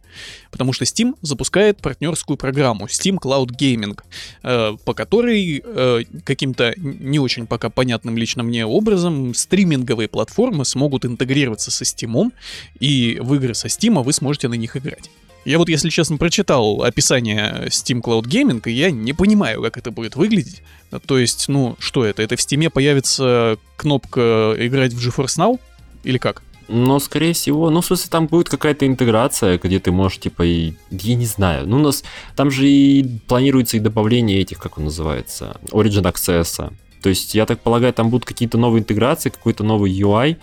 Потому 0.51 0.73
что 0.73 0.83
Steam 0.83 1.15
запускает 1.21 1.77
партнерскую 1.77 2.35
программу 2.35 2.87
Steam 2.87 3.17
Cloud 3.17 3.51
Gaming, 3.57 3.97
э, 4.43 4.75
по 4.83 4.93
которой 4.93 5.61
э, 5.63 6.03
каким-то 6.25 6.73
не 6.77 7.19
очень 7.19 7.47
пока 7.47 7.69
понятным 7.69 8.17
лично 8.17 8.43
мне 8.43 8.65
образом 8.65 9.33
стриминговые 9.33 10.09
платформы 10.09 10.65
смогут 10.65 11.05
интегрироваться 11.05 11.71
со 11.71 11.83
Steam, 11.83 12.31
и 12.79 13.19
в 13.21 13.33
игры 13.35 13.53
со 13.53 13.67
Steam 13.67 14.03
вы 14.03 14.11
сможете 14.11 14.47
на 14.47 14.55
них 14.55 14.75
играть. 14.75 15.09
Я 15.45 15.57
вот, 15.57 15.69
если 15.69 15.89
честно, 15.89 16.17
прочитал 16.17 16.83
описание 16.83 17.67
Steam 17.67 18.01
Cloud 18.01 18.23
Gaming, 18.23 18.61
и 18.65 18.71
я 18.71 18.91
не 18.91 19.13
понимаю, 19.13 19.61
как 19.61 19.77
это 19.77 19.89
будет 19.89 20.15
выглядеть. 20.15 20.61
То 21.05 21.17
есть, 21.17 21.47
ну, 21.47 21.75
что 21.79 22.03
это? 22.03 22.21
Это 22.21 22.35
в 22.35 22.39
Steam 22.39 22.69
появится 22.69 23.57
кнопка 23.77 24.55
«Играть 24.57 24.93
в 24.93 24.99
GeForce 24.99 25.37
Now»? 25.37 25.59
Или 26.03 26.17
как? 26.17 26.43
Но, 26.69 26.99
скорее 26.99 27.33
всего, 27.33 27.69
ну, 27.71 27.81
в 27.81 27.85
смысле, 27.85 28.09
там 28.11 28.27
будет 28.27 28.47
какая-то 28.47 28.85
интеграция, 28.85 29.57
где 29.57 29.79
ты 29.79 29.91
можешь, 29.91 30.19
типа, 30.19 30.43
и... 30.43 30.73
Я 30.91 31.15
не 31.15 31.25
знаю. 31.25 31.67
Ну, 31.67 31.77
у 31.77 31.79
нас... 31.79 32.03
Там 32.35 32.51
же 32.51 32.67
и 32.67 33.03
планируется 33.27 33.77
и 33.77 33.79
добавление 33.79 34.39
этих, 34.39 34.59
как 34.59 34.77
он 34.77 34.85
называется, 34.85 35.57
Origin 35.71 36.03
Access. 36.03 36.71
То 37.01 37.09
есть, 37.09 37.33
я 37.33 37.45
так 37.47 37.59
полагаю, 37.59 37.91
там 37.91 38.09
будут 38.09 38.25
какие-то 38.25 38.59
новые 38.59 38.81
интеграции, 38.81 39.29
какой-то 39.29 39.63
новый 39.63 39.91
UI. 39.91 40.37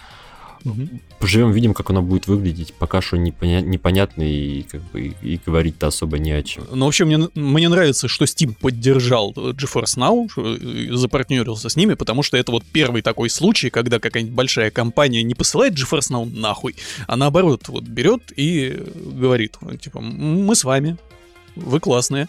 Мгм. 0.66 1.00
поживем, 1.20 1.52
видим, 1.52 1.74
как 1.74 1.90
оно 1.90 2.02
будет 2.02 2.26
выглядеть. 2.26 2.74
Пока 2.74 3.00
что 3.00 3.16
непоня- 3.16 3.62
непонятно 3.62 4.22
и 4.22 4.62
как 4.62 4.82
бы 4.90 5.14
и 5.22 5.40
говорить-то 5.46 5.86
особо 5.86 6.18
не 6.18 6.32
о 6.32 6.42
чем. 6.42 6.64
Ну, 6.72 6.84
вообще, 6.86 7.04
мне, 7.04 7.28
мне 7.34 7.68
нравится, 7.68 8.08
что 8.08 8.24
Steam 8.24 8.54
поддержал 8.60 9.32
э, 9.36 9.52
GeForce 9.52 9.96
Now, 9.96 10.28
э, 10.36 10.94
запартнерился 10.96 11.68
с 11.68 11.76
ними, 11.76 11.94
потому 11.94 12.22
что 12.22 12.36
это 12.36 12.52
вот 12.52 12.64
первый 12.72 13.02
такой 13.02 13.30
случай, 13.30 13.70
когда 13.70 13.98
какая-нибудь 13.98 14.34
большая 14.34 14.70
компания 14.70 15.22
не 15.22 15.34
посылает 15.34 15.74
GeForce 15.74 16.10
Now 16.10 16.24
нахуй, 16.38 16.74
а 17.06 17.16
наоборот, 17.16 17.68
вот 17.68 17.84
берет 17.84 18.32
и 18.36 18.76
говорит, 18.96 19.56
вот, 19.60 19.80
типа, 19.80 19.98
«М, 19.98 20.44
мы 20.46 20.54
с 20.56 20.64
вами, 20.64 20.96
вы 21.54 21.80
классные. 21.80 22.28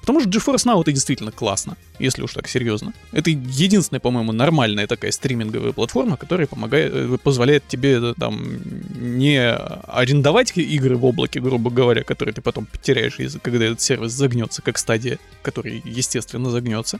Потому 0.00 0.20
что 0.20 0.30
GeForce 0.30 0.64
Now 0.66 0.80
это 0.80 0.92
действительно 0.92 1.30
классно, 1.30 1.76
если 1.98 2.22
уж 2.22 2.32
так 2.32 2.48
серьезно. 2.48 2.94
Это 3.12 3.30
единственная, 3.30 4.00
по-моему, 4.00 4.32
нормальная 4.32 4.86
такая 4.86 5.12
стриминговая 5.12 5.72
платформа, 5.72 6.16
которая 6.16 6.46
помогает, 6.46 6.92
э, 6.94 7.18
позволяет 7.22 7.68
тебе 7.68 7.98
э, 8.00 8.14
там 8.18 8.60
не 8.98 9.40
арендовать 9.40 10.56
игры 10.56 10.96
в 10.96 11.04
облаке, 11.04 11.40
грубо 11.40 11.70
говоря, 11.70 12.02
которые 12.02 12.34
ты 12.34 12.40
потом 12.40 12.66
потеряешь, 12.66 13.18
когда 13.42 13.66
этот 13.66 13.80
сервис 13.80 14.12
загнется, 14.12 14.62
как 14.62 14.78
стадия, 14.78 15.18
который, 15.42 15.82
естественно, 15.84 16.50
загнется, 16.50 16.98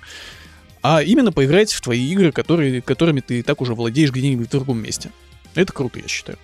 а 0.83 1.03
именно 1.03 1.33
поиграть 1.33 1.73
в 1.73 1.81
твои 1.81 2.11
игры, 2.11 2.33
которые, 2.33 2.81
которыми 2.83 3.21
ты 3.21 3.41
и 3.41 3.43
так 3.43 3.61
уже 3.61 3.75
владеешь 3.75 4.13
где-нибудь 4.13 4.49
в 4.49 4.51
другом 4.51 4.83
месте. 4.83 5.11
Это 5.55 5.73
круто, 5.73 5.99
я 5.99 6.09
считаю. 6.09 6.39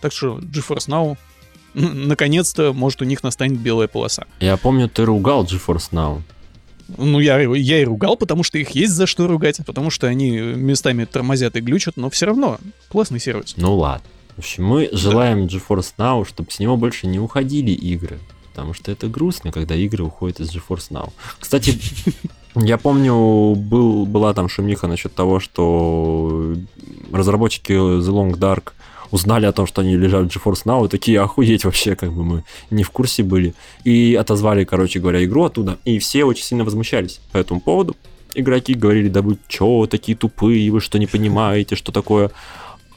Так 0.00 0.12
что 0.12 0.38
GeForce 0.38 0.88
Now, 0.88 1.18
наконец-то, 1.74 2.72
может, 2.72 3.02
у 3.02 3.04
них 3.04 3.22
настанет 3.22 3.58
белая 3.58 3.88
полоса. 3.88 4.26
Я 4.40 4.56
помню, 4.56 4.88
ты 4.88 5.04
ругал 5.04 5.44
GeForce 5.44 5.90
Now. 5.92 6.22
Ну, 6.96 7.20
я, 7.20 7.38
я 7.40 7.80
и 7.80 7.84
ругал, 7.84 8.16
потому 8.16 8.42
что 8.42 8.58
их 8.58 8.70
есть 8.70 8.92
за 8.92 9.06
что 9.06 9.26
ругать, 9.26 9.60
потому 9.64 9.90
что 9.90 10.06
они 10.06 10.30
местами 10.38 11.04
тормозят 11.04 11.56
и 11.56 11.60
глючат, 11.60 11.96
но 11.96 12.10
все 12.10 12.26
равно 12.26 12.58
классный 12.88 13.20
сервис. 13.20 13.54
Ну 13.56 13.76
ладно. 13.76 14.06
В 14.36 14.38
общем, 14.40 14.64
мы 14.64 14.88
желаем 14.92 15.46
GeForce 15.46 15.94
Now, 15.98 16.26
чтобы 16.26 16.50
с 16.50 16.58
него 16.58 16.76
больше 16.76 17.06
не 17.06 17.18
уходили 17.18 17.72
игры. 17.72 18.18
Потому 18.52 18.74
что 18.74 18.90
это 18.90 19.06
грустно, 19.06 19.52
когда 19.52 19.74
игры 19.74 20.04
уходят 20.04 20.40
из 20.40 20.54
GeForce 20.54 20.90
Now. 20.90 21.12
Кстати, 21.38 21.78
я 22.54 22.78
помню, 22.78 23.54
был, 23.54 24.06
была 24.06 24.34
там 24.34 24.48
шумиха 24.48 24.86
насчет 24.86 25.14
того, 25.14 25.40
что 25.40 26.54
разработчики 27.12 27.72
The 27.72 28.08
Long 28.08 28.32
Dark 28.32 28.72
узнали 29.10 29.46
о 29.46 29.52
том, 29.52 29.66
что 29.66 29.82
они 29.82 29.96
лежат 29.96 30.32
в 30.32 30.36
GeForce 30.36 30.64
Now, 30.64 30.86
и 30.86 30.88
такие, 30.88 31.20
охуеть 31.20 31.64
вообще, 31.64 31.96
как 31.96 32.12
бы 32.12 32.24
мы 32.24 32.44
не 32.70 32.82
в 32.82 32.90
курсе 32.90 33.22
были. 33.22 33.54
И 33.84 34.14
отозвали, 34.14 34.64
короче 34.64 35.00
говоря, 35.00 35.24
игру 35.24 35.44
оттуда, 35.44 35.78
и 35.84 35.98
все 35.98 36.24
очень 36.24 36.44
сильно 36.44 36.64
возмущались 36.64 37.20
по 37.32 37.38
этому 37.38 37.60
поводу. 37.60 37.96
Игроки 38.34 38.74
говорили, 38.74 39.08
да 39.08 39.22
вы 39.22 39.38
чё, 39.48 39.86
такие 39.86 40.16
тупые, 40.16 40.70
вы 40.70 40.80
что 40.80 40.98
не 40.98 41.06
понимаете, 41.06 41.74
что 41.74 41.90
такое 41.92 42.30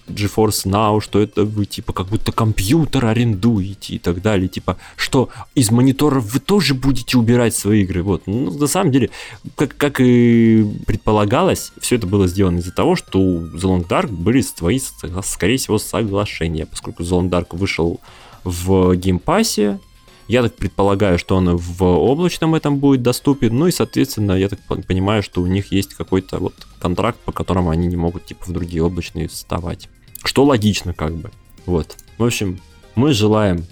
GeForce 0.08 0.66
Now, 0.66 1.02
что 1.02 1.20
это 1.20 1.44
вы 1.44 1.66
типа 1.66 1.94
как 1.94 2.08
будто 2.08 2.32
компьютер 2.32 3.06
арендуете 3.06 3.96
и 3.96 4.00
так 4.00 4.22
далее, 4.22 4.48
типа 4.48 4.78
что 4.96 5.30
из 5.56 5.72
мониторов 5.72 6.32
вы 6.34 6.40
тоже 6.40 6.74
будете 6.74 7.18
убирать 7.18 7.56
свои 7.56 7.84
игры, 7.84 8.04
вот. 8.04 8.24
Ну, 8.28 8.52
на 8.52 8.68
самом 8.68 8.92
деле, 8.92 9.10
как, 9.56 9.76
как 9.78 10.00
и 10.00 10.66
предполагалось, 10.86 11.72
все 11.80 11.96
это 11.96 12.08
было 12.08 12.28
сделано 12.28 12.60
из-за 12.60 12.72
того, 12.72 12.96
что 12.96 13.20
у 13.20 13.42
The 13.42 13.62
Long 13.62 13.88
Dark 13.88 14.12
были 14.12 14.42
свои, 14.42 14.80
скорее 15.24 15.58
всего, 15.58 15.78
соглашения, 15.80 16.66
поскольку 16.66 17.04
The 17.04 17.10
Long 17.10 17.30
Dark 17.30 17.56
вышел 17.56 18.00
в 18.44 18.96
геймпассе, 18.96 19.80
я 20.28 20.42
так 20.44 20.56
предполагаю, 20.56 21.18
что 21.20 21.36
он 21.36 21.56
в 21.58 21.84
облачном 21.84 22.56
этом 22.56 22.78
будет 22.78 23.02
доступен, 23.02 23.56
ну 23.58 23.68
и, 23.68 23.72
соответственно, 23.72 24.34
я 24.34 24.50
так 24.50 24.60
пон- 24.70 24.84
понимаю, 24.86 25.22
что 25.24 25.42
у 25.42 25.48
них 25.48 25.72
есть 25.72 25.94
какой-то 25.94 26.38
вот 26.40 26.54
контракт, 26.80 27.20
по 27.20 27.32
которому 27.32 27.70
они 27.70 27.88
не 27.88 27.96
могут, 27.98 28.26
типа, 28.26 28.46
в 28.46 28.52
другие 28.52 28.84
облачные 28.84 29.28
вставать. 29.28 29.90
Что 30.24 30.46
логично, 30.46 30.94
как 30.94 31.16
бы. 31.16 31.32
Вот. 31.66 31.98
В 32.18 32.24
общем, 32.24 32.60
мы 32.96 33.14
желаем 33.14 33.66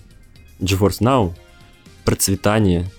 GeForce 0.59 0.99
Now 1.01 1.33
процветания, 2.05 2.89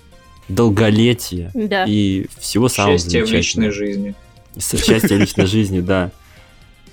долголетия 0.49 1.51
Да. 1.55 1.85
и 1.87 2.27
всего 2.39 2.69
самого 2.69 2.99
Счастье 2.99 3.25
в 3.25 3.31
личной 3.31 3.71
замечательного. 3.71 3.73
жизни. 3.73 4.15
Счастья 4.59 5.17
в 5.17 5.21
личной 5.21 5.47
жизни, 5.47 5.81
да. 5.81 6.11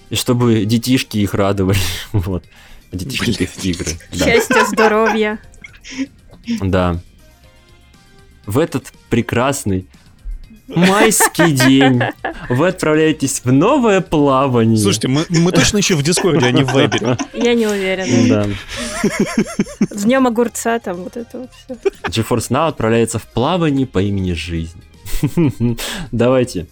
И 0.10 0.16
чтобы 0.16 0.66
детишки 0.66 1.18
их 1.18 1.34
радовали. 1.34 1.78
Вот. 2.14 2.43
Детишки 2.91 3.43
их 3.43 3.64
игры. 3.66 3.91
Счастья, 4.12 4.66
здоровья. 4.66 5.39
Да. 6.61 6.99
В 8.45 8.57
этот 8.57 8.91
прекрасный 9.09 9.87
майский 10.67 11.51
день 11.51 12.01
вы 12.49 12.67
отправляетесь 12.67 13.41
в 13.43 13.51
новое 13.51 14.01
плавание. 14.01 14.77
Слушайте, 14.77 15.07
мы, 15.07 15.25
мы 15.29 15.51
точно 15.51 15.77
еще 15.77 15.95
в 15.95 16.03
Дискорде, 16.03 16.45
а 16.45 16.51
не 16.51 16.63
в 16.63 16.71
Вайбере. 16.71 17.17
Я 17.33 17.53
не 17.53 17.67
уверена. 17.67 18.27
Да. 18.29 18.47
С 19.89 20.03
днем 20.03 20.27
огурца 20.27 20.79
там 20.79 20.97
вот 21.03 21.17
это 21.17 21.39
вот 21.39 21.49
все. 21.53 22.21
GeForce 22.21 22.49
Now 22.49 22.67
отправляется 22.67 23.19
в 23.19 23.25
плавание 23.27 23.87
по 23.87 24.01
имени 24.01 24.33
Жизнь. 24.33 24.81
Давайте. 26.11 26.67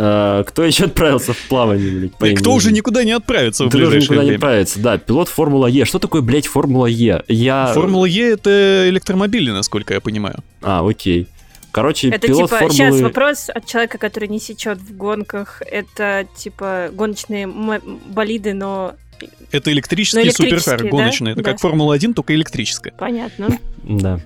Э, 0.00 0.44
Кто 0.46 0.62
еще 0.64 0.84
отправился 0.84 1.32
в 1.32 1.38
плавание, 1.48 1.90
блядь, 1.90 2.12
по 2.12 2.28
кто 2.40 2.52
уже 2.54 2.70
никуда 2.70 3.02
не 3.02 3.10
отправится 3.12 3.64
в 3.64 3.68
Ты 3.70 3.78
ближайшее 3.78 4.02
никуда 4.02 4.24
не 4.24 4.30
отправится. 4.36 4.78
Да, 4.80 4.96
пилот 4.96 5.28
Формула 5.28 5.66
Е. 5.66 5.84
Что 5.84 5.98
такое, 5.98 6.22
блядь, 6.22 6.46
Формула 6.46 6.86
Е? 6.86 7.24
Я... 7.26 7.72
Формула 7.74 8.04
Е 8.06 8.30
это 8.34 8.88
электромобили, 8.88 9.50
насколько 9.50 9.94
я 9.94 10.00
понимаю. 10.00 10.36
А, 10.62 10.86
окей. 10.88 11.26
Короче, 11.72 12.08
Это 12.10 12.28
пилот 12.28 12.44
типа, 12.50 12.58
Формулы... 12.60 12.74
сейчас 12.74 13.00
вопрос 13.00 13.50
от 13.52 13.66
человека, 13.66 13.98
который 13.98 14.28
не 14.28 14.38
сечет 14.38 14.78
в 14.78 14.96
гонках. 14.96 15.62
Это 15.66 16.26
типа 16.36 16.90
гоночные 16.92 17.44
м- 17.44 18.00
болиды, 18.08 18.54
но 18.54 18.94
Это 19.50 19.72
электрический 19.72 20.22
электрические, 20.22 20.60
суперкар 20.60 20.82
да? 20.84 20.88
гоночный. 20.90 21.32
Это 21.32 21.42
Да. 21.42 21.50
как 21.50 21.60
Формула 21.60 21.94
1, 21.94 22.14
только 22.14 22.34
электрическая. 22.36 22.94
понятно. 22.96 23.48
Да. 23.82 24.20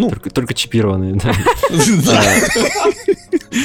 Ну. 0.00 0.08
Только, 0.08 0.30
только 0.30 0.54
чипированные, 0.54 1.14
да. 1.14 1.32
А, 2.08 2.90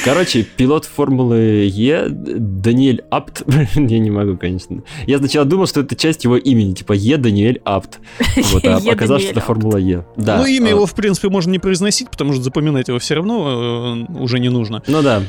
Короче, 0.04 0.42
пилот 0.42 0.84
Формулы 0.84 1.68
Е, 1.72 2.08
Даниэль 2.08 3.04
Апт, 3.10 3.42
я 3.74 3.98
не 3.98 4.10
могу, 4.10 4.36
конечно. 4.36 4.82
Я 5.06 5.18
сначала 5.18 5.46
думал, 5.46 5.66
что 5.66 5.80
это 5.80 5.96
часть 5.96 6.24
его 6.24 6.36
имени, 6.36 6.74
типа 6.74 6.92
Е 6.92 7.16
Даниэль 7.16 7.60
Апт. 7.64 7.98
Вот, 8.52 8.64
а 8.64 8.76
оказалось, 8.76 9.22
что 9.22 9.32
это. 9.32 9.40
Формула 9.40 9.78
Е. 9.78 10.04
Да. 10.16 10.38
Ну, 10.38 10.46
имя 10.46 10.66
а, 10.66 10.70
его, 10.70 10.86
в 10.86 10.94
принципе, 10.94 11.28
можно 11.28 11.50
не 11.50 11.58
произносить, 11.58 12.10
потому 12.10 12.32
что 12.32 12.42
запоминать 12.42 12.88
его 12.88 12.98
все 12.98 13.14
равно 13.14 14.06
э, 14.08 14.20
уже 14.20 14.38
не 14.38 14.48
нужно. 14.48 14.82
Ну 14.86 15.02
да. 15.02 15.22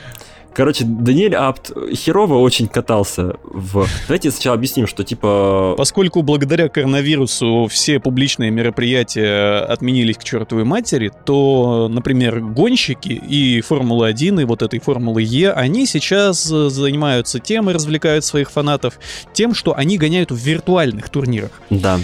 Короче, 0.58 0.86
Даниэль 0.86 1.36
Апт 1.36 1.72
херово 1.94 2.40
очень 2.40 2.68
катался 2.68 3.36
в... 3.44 3.86
Давайте 4.08 4.32
сначала 4.32 4.56
объясним, 4.56 4.88
что 4.88 5.04
типа... 5.04 5.76
Поскольку 5.78 6.24
благодаря 6.24 6.68
коронавирусу 6.68 7.68
все 7.70 8.00
публичные 8.00 8.50
мероприятия 8.50 9.60
отменились 9.60 10.18
к 10.18 10.24
чертовой 10.24 10.64
матери, 10.64 11.12
то, 11.26 11.88
например, 11.92 12.40
гонщики 12.40 13.10
и 13.10 13.62
Формула-1, 13.62 14.42
и 14.42 14.46
вот 14.46 14.64
этой 14.64 14.80
Формулы 14.80 15.22
Е, 15.22 15.52
они 15.52 15.86
сейчас 15.86 16.52
э, 16.52 16.70
занимаются 16.70 17.38
тем 17.38 17.70
и 17.70 17.74
развлекают 17.74 18.26
своих 18.26 18.50
фанатов 18.50 18.96
тем, 19.34 19.54
что 19.54 19.78
они 19.78 20.00
гоняют 20.00 20.32
в 20.32 20.38
виртуальных 20.38 21.10
турнирах. 21.10 21.52
Да. 21.70 22.00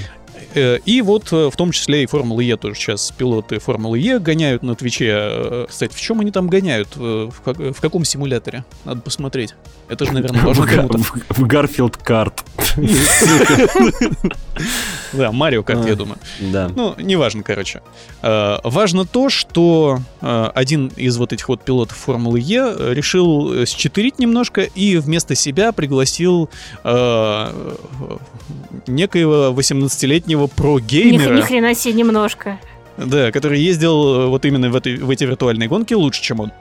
Э, 0.56 0.80
И 0.86 1.02
вот 1.02 1.32
э, 1.34 1.50
в 1.50 1.56
том 1.56 1.72
числе 1.72 2.04
и 2.04 2.06
Формулы 2.06 2.44
Е 2.44 2.58
тоже 2.58 2.76
сейчас 2.76 3.12
пилоты 3.18 3.60
Формулы 3.60 3.98
Е 4.00 4.20
гоняют 4.20 4.64
на 4.64 4.76
Твиче. 4.76 5.10
Э, 5.12 5.66
Кстати, 5.70 5.94
в 5.96 6.00
чем 6.02 6.20
они 6.20 6.32
там 6.32 6.48
гоняют? 6.48 6.96
В, 6.96 7.32
как- 7.44 7.58
в 7.58 7.82
каком 7.82 8.06
симуляторе? 8.06 8.64
Надо 8.86 9.02
посмотреть. 9.02 9.56
Это 9.90 10.06
же, 10.06 10.12
наверное, 10.14 10.42
В 10.42 10.54
в- 10.58 11.40
В 11.40 11.48
Гарфилд 11.48 11.98
Карт. 11.98 12.44
Да, 15.14 15.32
Марио 15.32 15.64
Карт, 15.64 15.86
я 15.86 15.94
А. 15.94 15.96
думаю. 15.96 16.18
Да. 16.40 16.70
Ну, 16.76 16.96
неважно, 16.98 17.44
короче. 17.44 17.82
Э, 18.22 18.58
важно 18.64 19.06
то, 19.06 19.30
что 19.30 20.00
э, 20.22 20.52
один 20.56 20.88
из 20.96 21.18
вот 21.18 21.34
этих 21.34 21.48
вот 21.50 21.62
пилотов 21.64 21.96
Формулы 21.98 22.40
Е 22.40 22.64
э, 22.78 22.94
решил 22.94 23.66
счетырить 23.66 24.20
немножко 24.20 24.62
и 24.62 24.98
вместо 24.98 25.36
себя 25.36 25.72
пригласил 25.72 26.50
некоего 28.88 29.54
18-летнего 29.58 30.44
Ни, 30.44 30.48
про-геймера, 30.48 31.36
ни 31.36 31.42
хрена 31.42 31.76
себе 31.76 31.94
немножко. 31.94 32.60
да, 32.98 33.32
который 33.32 33.60
ездил 33.62 34.30
вот 34.30 34.46
именно 34.46 34.70
в, 34.70 34.76
этой, 34.76 34.98
в 34.98 35.10
эти 35.10 35.24
виртуальные 35.24 35.70
гонки 35.70 35.94
лучше, 35.94 36.22
чем 36.22 36.40
он. 36.40 36.52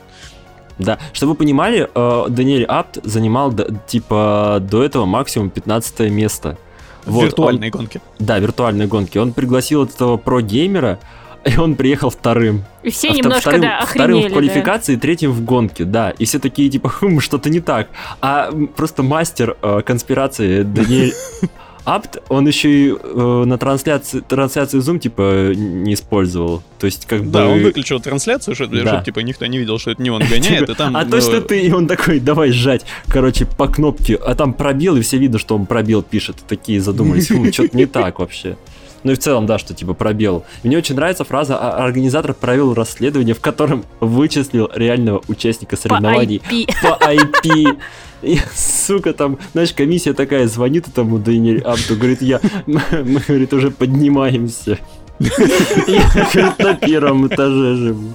Да, 0.78 0.98
чтобы 1.12 1.32
вы 1.32 1.36
понимали, 1.38 1.88
Даниэль 1.94 2.64
Апт 2.64 2.98
занимал 3.04 3.52
типа 3.86 4.58
до 4.60 4.82
этого 4.82 5.04
максимум 5.04 5.50
15 5.50 6.10
место. 6.10 6.56
В 7.04 7.12
Вот, 7.12 7.24
виртуальной 7.24 7.70
гонке. 7.70 8.00
он- 8.18 8.26
да, 8.26 8.38
виртуальные 8.38 8.88
гонки. 8.88 9.18
Он 9.18 9.32
пригласил 9.32 9.84
этого 9.84 10.16
про-геймера, 10.16 10.98
и 11.44 11.56
он 11.58 11.74
приехал 11.74 12.10
вторым. 12.10 12.64
И 12.84 12.90
все 12.90 13.08
А 13.10 13.12
немножко, 13.14 13.40
вторым, 13.40 13.60
да, 13.62 13.84
вторым 13.84 14.18
охренели. 14.18 14.26
в 14.26 14.28
да. 14.28 14.32
квалификации, 14.34 14.96
третьим 14.96 15.32
в 15.32 15.44
гонке, 15.44 15.84
да. 15.84 16.10
И 16.10 16.24
все 16.24 16.38
такие, 16.38 16.70
типа, 16.70 16.88
хм, 16.88 17.18
что-то 17.20 17.50
не 17.50 17.60
так. 17.60 17.88
А 18.20 18.50
просто 18.76 19.02
мастер 19.02 19.56
э, 19.62 19.82
конспирации 19.84 20.62
Даниэль 20.62 21.12
Апт, 21.84 22.18
он 22.28 22.46
еще 22.46 22.70
и 22.70 22.94
э, 22.96 23.42
на 23.46 23.58
трансляции, 23.58 24.20
трансляции 24.20 24.78
Zoom, 24.78 24.98
типа, 25.00 25.52
не 25.54 25.94
использовал. 25.94 26.62
То 26.78 26.86
есть, 26.86 27.06
как 27.06 27.28
Да, 27.30 27.46
бы... 27.46 27.52
он 27.52 27.62
выключил 27.62 27.98
трансляцию, 28.00 28.54
чтобы, 28.54 28.82
Да. 28.82 28.88
чтоб, 28.94 29.04
типа, 29.04 29.18
никто 29.20 29.46
не 29.46 29.58
видел, 29.58 29.78
что 29.78 29.90
это 29.90 30.00
не 30.02 30.10
он 30.10 30.22
гоняет, 30.30 30.68
и 30.70 30.74
там... 30.74 30.96
А 30.96 31.04
ну, 31.04 31.10
точно 31.10 31.40
ты, 31.40 31.60
и 31.60 31.72
он 31.72 31.88
такой, 31.88 32.20
давай 32.20 32.52
сжать, 32.52 32.84
короче, 33.08 33.46
по 33.46 33.66
кнопке, 33.66 34.14
а 34.14 34.34
там 34.36 34.54
пробел, 34.54 34.96
и 34.96 35.00
все 35.00 35.18
видно, 35.18 35.38
что 35.38 35.56
он 35.56 35.66
пробел 35.66 36.02
пишет, 36.02 36.36
такие 36.46 36.80
задумались, 36.80 37.28
хм, 37.30 37.50
что-то 37.52 37.76
не 37.76 37.86
так 37.86 38.20
вообще. 38.20 38.56
Ну 39.04 39.10
и 39.10 39.14
в 39.16 39.18
целом, 39.18 39.46
да, 39.46 39.58
что 39.58 39.74
типа 39.74 39.94
пробел. 39.94 40.44
Мне 40.62 40.78
очень 40.78 40.94
нравится 40.94 41.24
фраза 41.24 41.58
«А- 41.58 41.84
«Организатор 41.84 42.34
провел 42.34 42.72
расследование, 42.74 43.34
в 43.34 43.40
котором 43.40 43.84
вычислил 43.98 44.70
реального 44.72 45.20
участника 45.26 45.74
По 45.74 45.82
соревнований 45.82 46.40
IP. 46.48 46.66
по 46.80 47.04
IP». 47.12 47.78
И, 48.22 48.38
сука, 48.54 49.12
там, 49.12 49.38
знаешь, 49.52 49.72
комиссия 49.72 50.12
такая 50.12 50.46
звонит 50.46 50.88
этому 50.88 51.18
Дэниэль 51.18 51.60
Апту, 51.62 51.96
говорит, 51.96 52.22
я, 52.22 52.40
мы, 52.66 52.80
говорит, 53.26 53.52
уже 53.52 53.70
поднимаемся. 53.70 54.78
Я, 55.18 56.10
говорит, 56.32 56.58
на 56.58 56.74
первом 56.74 57.26
этаже 57.28 57.76
живу. 57.76 58.12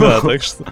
Да, 0.00 0.20
так 0.20 0.42
что... 0.42 0.64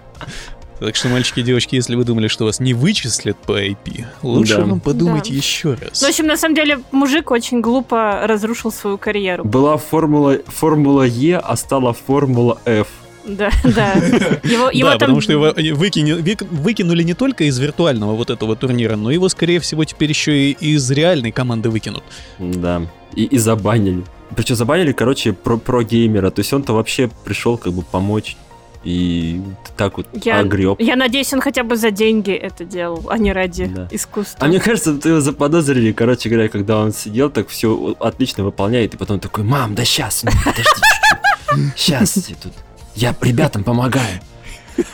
Так 0.81 0.97
что, 0.97 1.09
мальчики 1.09 1.41
и 1.41 1.43
девочки, 1.45 1.77
если 1.77 1.95
вы 1.95 2.05
думали, 2.05 2.27
что 2.27 2.45
вас 2.45 2.59
не 2.59 2.75
вычислят 2.75 3.39
по 3.39 3.53
IP, 3.65 4.05
лучше 4.23 4.57
Да. 4.57 4.65
вам 4.65 4.81
подумайте 4.81 5.31
Да. 5.31 5.37
еще 5.37 5.71
раз. 5.75 6.01
Ну, 6.03 6.09
в 6.09 6.11
общем, 6.11 6.27
на 6.27 6.37
самом 6.37 6.57
деле, 6.57 6.81
мужик 6.91 7.31
очень 7.31 7.61
глупо 7.61 8.23
разрушил 8.27 8.73
свою 8.73 8.99
карьеру. 8.99 9.45
Была 9.45 9.77
формула, 9.77 10.39
формула 10.47 11.03
Е, 11.05 11.39
а 11.39 11.57
стала 11.57 11.93
формула 11.95 12.59
F. 12.67 12.89
Да, 13.27 13.51
да. 13.65 13.93
Его, 14.43 14.71
его 14.71 14.89
да, 14.91 14.99
там... 14.99 14.99
потому 15.01 15.21
что 15.21 15.33
его 15.33 15.47
вик- 15.49 16.47
выкинули 16.51 17.03
не 17.03 17.15
только 17.15 17.45
из 17.45 17.59
виртуального 17.59 18.15
вот 18.15 18.31
этого 18.31 18.55
турнира, 18.57 18.97
но 18.97 19.11
его, 19.11 19.29
скорее 19.29 19.61
всего, 19.61 19.85
теперь 19.85 20.11
еще 20.11 20.51
и 20.51 20.53
из 20.75 20.91
реальной 20.91 21.33
команды 21.33 21.71
выкинут. 21.71 22.05
Да. 22.39 22.83
И, 23.15 23.25
и 23.25 23.39
забанили. 23.39 24.05
Причем 24.37 24.57
забанили, 24.57 24.93
короче, 24.93 25.33
про, 25.33 25.57
про 25.57 25.83
геймера. 25.83 26.31
То 26.31 26.41
есть 26.41 26.53
он-то 26.53 26.73
вообще 26.75 27.09
пришел 27.25 27.57
как 27.57 27.73
бы 27.73 27.83
помочь. 27.83 28.37
И 28.83 29.41
так 29.79 29.97
вот 29.97 30.07
Я- 30.23 30.41
огреб. 30.41 30.79
Я 30.79 30.97
надеюсь, 30.97 31.33
он 31.33 31.41
хотя 31.41 31.63
бы 31.65 31.77
за 31.77 31.91
деньги 31.91 32.33
это 32.33 32.65
делал, 32.67 33.07
а 33.09 33.17
не 33.17 33.33
ради 33.33 33.65
Да. 33.65 33.89
искусства. 33.91 34.39
А 34.45 34.47
мне 34.49 34.61
кажется, 34.61 34.95
ты 34.99 35.09
его 35.09 35.21
заподозрили, 35.21 35.93
короче 35.93 36.29
говоря, 36.29 36.51
когда 36.51 36.79
он 36.81 36.93
сидел, 36.93 37.31
так 37.31 37.49
все 37.49 37.97
отлично 37.99 38.45
выполняет, 38.45 38.93
и 38.93 38.97
потом 38.99 39.21
такой, 39.21 39.45
мам, 39.45 39.75
да 39.75 39.87
сейчас, 39.87 40.21
подожди 40.45 40.63
чуть-чуть. 40.65 41.79
Сейчас 41.79 42.17
я 42.29 42.37
тут. 42.43 42.53
Я 42.95 43.15
ребятам 43.21 43.65
помогаю. 43.65 44.21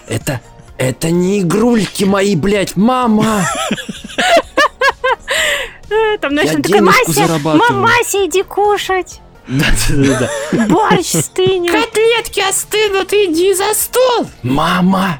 Это, 0.08 0.40
это 0.78 1.10
не 1.10 1.40
игрульки 1.40 2.04
мои, 2.04 2.34
блядь, 2.36 2.76
мама! 2.76 3.44
Э, 5.90 6.18
Там, 6.20 6.32
знаешь, 6.32 6.50
Я 6.50 6.56
он 6.56 6.62
такой, 6.62 6.80
Мася, 6.80 7.12
зарабатываю». 7.12 7.58
мама, 7.58 7.88
Мася, 7.88 8.24
иди 8.26 8.42
кушать. 8.42 9.20
Борщ 10.68 11.06
стынет. 11.06 11.72
Котлетки 11.72 12.40
остынут, 12.48 13.12
иди 13.12 13.52
за 13.54 13.74
стол! 13.74 14.28
Мама! 14.42 15.18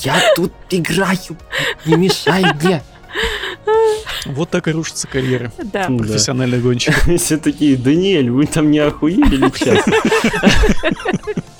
Я 0.00 0.20
тут 0.36 0.52
играю, 0.70 1.18
не 1.86 1.96
мешай 1.96 2.44
мне. 2.62 2.82
Вот 4.26 4.50
так 4.50 4.68
и 4.68 4.72
рушится 4.72 5.06
карьера 5.08 5.52
Да. 5.58 5.86
Да. 5.88 5.96
профессиональных 5.98 6.62
гонщиков. 6.62 7.06
Все 7.20 7.36
такие, 7.36 7.76
Даниэль, 7.76 8.30
вы 8.30 8.46
там 8.46 8.70
не 8.70 8.78
охуели 8.78 9.50
сейчас? 9.56 9.84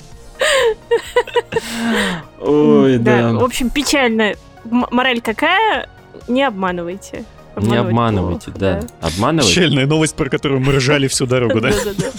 Ой, 2.41 2.97
да. 2.97 3.33
В 3.33 3.43
общем, 3.43 3.69
печально. 3.69 4.33
Мораль 4.65 5.21
какая? 5.21 5.89
Не 6.27 6.43
обманывайте. 6.43 7.23
Не 7.57 7.77
обманывайте, 7.77 8.51
да. 8.51 8.81
Обманывать? 9.01 9.49
Печальная 9.49 9.85
новость, 9.85 10.15
про 10.15 10.29
которую 10.29 10.59
мы 10.61 10.73
ржали 10.73 11.07
всю 11.07 11.25
дорогу, 11.25 11.61
да? 11.61 11.71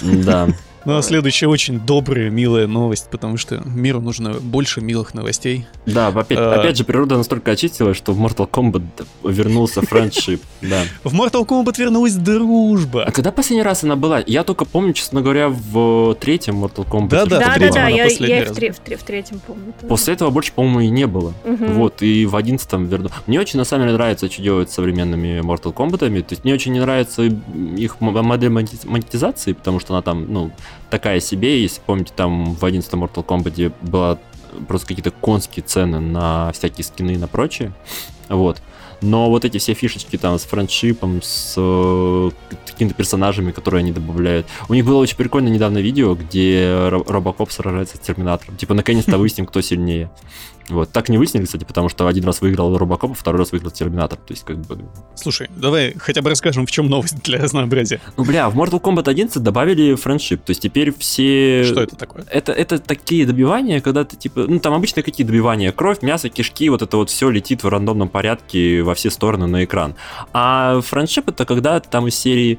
Да. 0.02 0.48
Ну 0.86 0.96
а 0.96 1.02
следующая 1.02 1.48
очень 1.48 1.80
добрая, 1.80 2.30
милая 2.30 2.66
новость, 2.68 3.08
потому 3.10 3.36
что 3.36 3.60
миру 3.66 4.00
нужно 4.00 4.34
больше 4.34 4.80
милых 4.80 5.14
новостей. 5.14 5.66
Да, 5.84 6.08
опять, 6.08 6.38
А. 6.38 6.54
опять 6.60 6.76
же, 6.76 6.84
природа 6.84 7.16
настолько 7.16 7.50
очистилась, 7.50 7.96
что 7.96 8.12
в 8.12 8.20
Mortal 8.24 8.48
Kombat 8.48 8.82
вернулся 9.24 9.82
франшип. 9.82 10.40
Да. 10.62 10.82
В 11.04 11.14
Mortal 11.14 11.46
Kombat 11.46 11.74
вернулась 11.78 12.14
А 12.16 12.20
дружба. 12.20 13.04
когда 13.12 13.30
последний 13.32 13.62
раз 13.62 13.84
она 13.84 13.96
была? 13.96 14.22
Я 14.26 14.42
только 14.44 14.64
помню, 14.64 14.92
честно 14.92 15.20
говоря, 15.20 15.48
в 15.48 16.14
третьем 16.14 16.64
Mortal 16.64 16.86
Kombat. 16.88 17.06
В 17.06 17.08
было. 17.08 17.54
третьем 17.54 17.72
Да-да-да, 17.74 17.80
она 17.80 17.88
я 17.88 18.08
в 18.96 19.02
третьем 19.02 19.40
помню. 19.40 19.74
После 19.88 20.14
этого 20.14 20.30
больше, 20.30 20.52
по-моему, 20.52 20.80
и 20.80 20.88
не 20.88 21.06
было. 21.06 21.34
Вот, 21.44 22.02
и 22.02 22.26
в 22.26 22.36
одиннадцатом 22.36 22.86
верну. 22.86 23.10
Мне 23.26 23.40
очень, 23.40 23.58
на 23.58 23.64
самом 23.64 23.86
деле, 23.86 23.96
нравится, 23.96 24.30
что 24.30 24.40
делают 24.40 24.70
с 24.70 24.74
современными 24.74 25.40
Mortal 25.40 25.74
Kombat. 25.74 25.98
То 25.98 26.32
есть 26.32 26.44
мне 26.44 26.54
очень 26.54 26.72
не 26.72 26.80
нравится 26.80 27.22
их 27.22 28.00
модель 28.00 28.50
монетизации, 28.50 29.52
потому 29.52 29.80
что 29.80 29.94
она 29.94 30.02
там, 30.02 30.32
ну, 30.32 30.52
такая 30.90 31.20
себе. 31.20 31.62
Если 31.62 31.80
помните, 31.84 32.12
там 32.14 32.54
в 32.54 32.64
11 32.64 32.92
Mortal 32.94 33.24
Kombat 33.24 33.72
была 33.82 34.18
просто 34.68 34.88
какие-то 34.88 35.10
конские 35.10 35.64
цены 35.64 36.00
на 36.00 36.52
всякие 36.52 36.84
скины 36.84 37.12
и 37.12 37.16
на 37.18 37.28
прочее. 37.28 37.72
Вот. 38.28 38.60
Но 39.02 39.28
вот 39.28 39.44
эти 39.44 39.58
все 39.58 39.74
фишечки 39.74 40.16
там 40.16 40.38
с 40.38 40.44
френдшипом, 40.44 41.20
с 41.22 41.54
э, 41.56 42.30
какими-то 42.66 42.94
персонажами, 42.94 43.50
которые 43.50 43.80
они 43.80 43.92
добавляют. 43.92 44.46
У 44.68 44.74
них 44.74 44.86
было 44.86 44.98
очень 44.98 45.16
прикольное 45.16 45.52
недавно 45.52 45.78
видео, 45.78 46.14
где 46.14 46.64
Ро- 46.88 47.04
Робокоп 47.06 47.50
сражается 47.50 47.96
с 47.96 48.00
Терминатором. 48.00 48.56
Типа, 48.56 48.72
наконец-то 48.74 49.18
выясним, 49.18 49.46
кто 49.46 49.60
сильнее. 49.60 50.10
Вот. 50.68 50.90
Так 50.90 51.08
не 51.08 51.18
выяснили, 51.18 51.44
кстати, 51.44 51.64
потому 51.64 51.88
что 51.88 52.06
один 52.06 52.24
раз 52.24 52.40
выиграл 52.40 52.76
Робокоп, 52.76 53.12
а 53.12 53.14
второй 53.14 53.40
раз 53.40 53.52
выиграл 53.52 53.70
Терминатор. 53.70 54.18
То 54.18 54.32
есть, 54.32 54.44
как 54.44 54.58
бы... 54.58 54.84
Слушай, 55.14 55.48
давай 55.56 55.94
хотя 55.96 56.22
бы 56.22 56.30
расскажем, 56.30 56.66
в 56.66 56.70
чем 56.70 56.88
новость 56.88 57.22
для 57.22 57.38
разнообразия. 57.38 58.00
Ну, 58.16 58.24
бля, 58.24 58.50
в 58.50 58.56
Mortal 58.56 58.80
Kombat 58.80 59.08
11 59.08 59.42
добавили 59.42 59.94
френдшип. 59.94 60.42
То 60.42 60.50
есть, 60.50 60.62
теперь 60.62 60.92
все... 60.96 61.64
Что 61.64 61.82
это 61.82 61.96
такое? 61.96 62.24
Это, 62.30 62.52
это 62.52 62.78
такие 62.78 63.26
добивания, 63.26 63.80
когда 63.80 64.04
ты 64.04 64.16
типа, 64.16 64.46
ну 64.48 64.58
там 64.58 64.74
обычно 64.74 65.02
какие 65.02 65.26
добивания, 65.26 65.72
кровь, 65.72 66.02
мясо, 66.02 66.28
кишки, 66.28 66.68
вот 66.68 66.82
это 66.82 66.96
вот 66.96 67.10
все 67.10 67.30
летит 67.30 67.62
в 67.62 67.68
рандомном 67.68 68.08
порядке 68.08 68.82
во 68.82 68.94
все 68.94 69.10
стороны 69.10 69.46
на 69.46 69.64
экран. 69.64 69.94
А 70.32 70.80
френдшип 70.80 71.28
это 71.28 71.44
когда 71.44 71.80
там 71.80 72.08
из 72.08 72.16
серии 72.16 72.58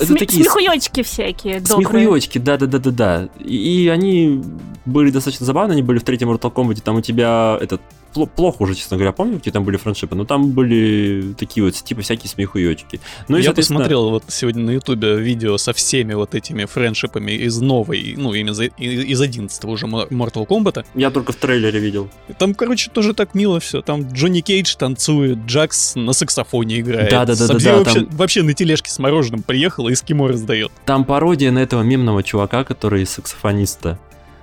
Сме- 0.00 0.18
такие 0.18 0.44
Смехуёчки 0.44 1.02
всякие 1.02 1.60
добрые. 1.60 1.88
смехуёчки, 1.88 2.38
да-да-да-да-да. 2.38 3.28
И, 3.38 3.84
и 3.84 3.88
они 3.88 4.42
были 4.86 5.10
достаточно 5.10 5.46
забавны, 5.46 5.72
они 5.72 5.82
были 5.82 5.98
в 5.98 6.04
третьем 6.04 6.30
Mortal 6.30 6.52
Kombat, 6.52 6.80
там 6.82 6.96
у 6.96 7.00
тебя 7.00 7.58
этот 7.60 7.80
плохо 8.12 8.62
уже, 8.62 8.74
честно 8.74 8.96
говоря, 8.96 9.12
помню, 9.12 9.38
где 9.38 9.50
там 9.50 9.64
были 9.64 9.76
френдшипы, 9.76 10.14
но 10.14 10.24
там 10.24 10.50
были 10.52 11.34
такие 11.38 11.64
вот, 11.64 11.74
типа, 11.74 12.02
всякие 12.02 12.28
смехуёчки. 12.30 13.00
Ну, 13.28 13.36
и, 13.36 13.40
Я 13.40 13.46
соответственно, 13.46 13.80
посмотрел 13.80 14.10
вот 14.10 14.24
сегодня 14.28 14.64
на 14.64 14.70
ютубе 14.70 15.16
видео 15.16 15.56
со 15.58 15.72
всеми 15.72 16.14
вот 16.14 16.34
этими 16.34 16.64
френдшипами 16.64 17.32
из 17.32 17.60
новой, 17.60 18.14
ну, 18.16 18.32
именно 18.34 18.52
из 18.52 19.20
11 19.20 19.64
уже 19.64 19.86
Mortal 19.86 20.46
Kombat. 20.46 20.84
Я 20.94 21.10
только 21.10 21.32
в 21.32 21.36
трейлере 21.36 21.78
видел. 21.80 22.08
И 22.28 22.32
Там, 22.32 22.54
короче, 22.54 22.90
тоже 22.90 23.14
так 23.14 23.34
мило 23.34 23.60
все. 23.60 23.82
Там 23.82 24.08
Джонни 24.12 24.40
Кейдж 24.40 24.74
танцует, 24.76 25.38
Джакс 25.46 25.94
на 25.94 26.12
саксофоне 26.12 26.80
играет. 26.80 27.10
Да-да-да-да-да, 27.10 27.52
Сабзиро 27.54 27.76
вообще, 27.76 28.00
там- 28.00 28.08
вообще 28.16 28.42
на 28.42 28.54
тележке 28.54 28.90
с 28.90 28.98
мороженым 28.98 29.42
приехал 29.42 29.88
и 29.88 29.92
эскимо 29.92 30.28
раздает. 30.28 30.72
Там 30.84 31.04
пародия 31.04 31.50
на 31.52 31.58
этого 31.60 31.82
мемного 31.82 32.22
чувака, 32.22 32.64
который 32.64 33.06
саксофониста. 33.06 33.98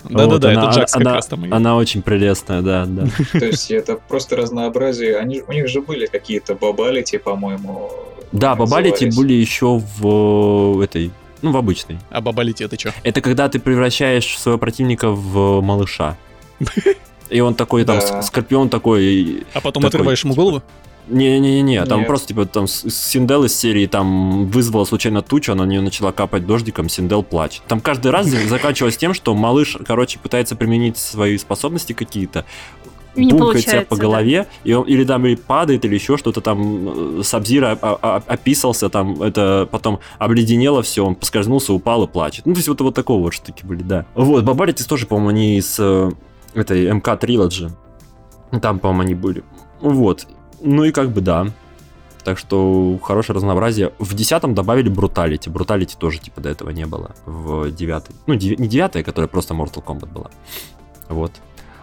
Да-да-да, 0.09 0.33
Вот, 0.33 0.43
это 0.43 0.61
она- 0.61 0.71
Джакс 0.71 0.91
как 0.93 1.01
она- 1.01 1.13
раз 1.13 1.27
там. 1.27 1.53
Она 1.53 1.75
очень 1.75 2.01
прелестная, 2.01 2.61
да, 2.61 2.85
да. 2.85 3.07
То 3.39 3.45
есть 3.45 3.71
это 3.71 3.95
просто 4.07 4.35
разнообразие. 4.35 5.17
Они, 5.17 5.41
у 5.47 5.51
них 5.51 5.67
же 5.67 5.81
были 5.81 6.05
какие-то 6.05 6.55
бабалити, 6.55 7.17
по-моему. 7.17 7.91
Да, 8.31 8.55
бабалити 8.55 9.09
были 9.15 9.33
еще 9.33 9.81
в 9.99 10.79
э, 10.81 10.83
этой, 10.83 11.11
ну, 11.41 11.51
в 11.51 11.57
обычной. 11.57 11.97
А 12.09 12.21
бабалити 12.21 12.63
это 12.63 12.77
что? 12.79 12.93
Это 13.03 13.21
когда 13.21 13.47
ты 13.49 13.59
превращаешь 13.59 14.37
своего 14.37 14.57
противника 14.57 15.09
в 15.11 15.61
малыша. 15.61 16.17
И 17.29 17.39
он 17.41 17.55
такой, 17.55 17.83
там, 17.83 17.99
Да. 17.99 18.21
Скорпион 18.21 18.69
такой... 18.69 19.43
А 19.53 19.59
потом 19.59 19.83
Такой, 19.83 19.87
отрываешь 19.99 20.23
ему 20.23 20.33
типа, 20.33 20.41
голову? 20.43 20.63
Не-не-не, 21.09 21.85
там 21.85 21.99
Нет. 21.99 22.07
просто, 22.07 22.27
типа, 22.29 22.45
там 22.45 22.67
Синдел 22.67 23.43
из 23.45 23.55
серии 23.55 23.85
там 23.85 24.47
вызвала 24.47 24.85
случайно 24.85 25.21
тучу, 25.21 25.53
она 25.53 25.65
на 25.65 25.69
нее 25.69 25.81
начала 25.81 26.11
капать 26.11 26.45
дождиком, 26.45 26.89
Синдел 26.89 27.23
плачет. 27.23 27.63
Там 27.67 27.79
каждый 27.79 28.11
раз 28.11 28.27
заканчивалось 28.27 28.97
тем, 28.97 29.13
что 29.13 29.33
малыш, 29.33 29.77
короче, 29.85 30.19
пытается 30.19 30.55
применить 30.55 30.97
свои 30.97 31.37
способности 31.37 31.93
какие-то, 31.93 32.45
не 33.15 33.31
себя 33.61 33.81
по 33.81 33.95
да. 33.95 34.01
голове, 34.01 34.47
и 34.63 34.73
он, 34.73 34.85
или 34.85 35.03
там 35.03 35.25
или 35.25 35.35
падает, 35.35 35.85
или 35.85 35.95
еще 35.95 36.17
что-то 36.17 36.41
там, 36.41 37.23
Сабзира 37.23 37.71
описался, 37.71 38.89
там 38.89 39.21
это 39.21 39.67
потом 39.71 39.99
обледенело 40.19 40.81
все, 40.83 41.05
он 41.05 41.15
поскользнулся, 41.15 41.73
упал 41.73 42.03
и 42.03 42.07
плачет. 42.07 42.45
Ну, 42.45 42.53
то 42.53 42.59
есть 42.59 42.67
вот, 42.67 42.79
вот 42.81 42.95
такого 42.95 43.23
вот 43.23 43.33
штуки 43.33 43.65
были, 43.65 43.81
да. 43.81 44.05
Вот, 44.13 44.43
Бабаритис 44.43 44.85
тоже, 44.85 45.07
по-моему, 45.07 45.29
они 45.29 45.57
из 45.57 45.77
э, 45.79 46.11
этой 46.53 46.91
МК 46.91 47.13
Trilogy. 47.13 47.71
Там, 48.61 48.79
по-моему, 48.79 49.01
они 49.01 49.15
были. 49.15 49.43
Вот. 49.81 50.27
Ну 50.61 50.83
и 50.83 50.91
как 50.91 51.11
бы 51.11 51.21
да. 51.21 51.47
Так 52.23 52.37
что 52.37 52.99
хорошее 53.01 53.35
разнообразие. 53.35 53.93
В 53.99 54.13
десятом 54.13 54.53
добавили 54.53 54.89
Бруталити. 54.89 55.49
Бруталити 55.49 55.95
тоже 55.97 56.19
типа 56.19 56.41
до 56.41 56.49
этого 56.49 56.71
не 56.71 56.85
было. 56.85 57.11
В 57.25 57.71
девятой. 57.71 58.15
Ну, 58.25 58.35
дев- 58.35 58.59
не 58.59 58.67
девятая, 58.67 59.03
которая 59.03 59.29
просто 59.29 59.53
Mortal 59.53 59.83
Kombat 59.83 60.11
была. 60.11 60.29
Вот. 61.07 61.31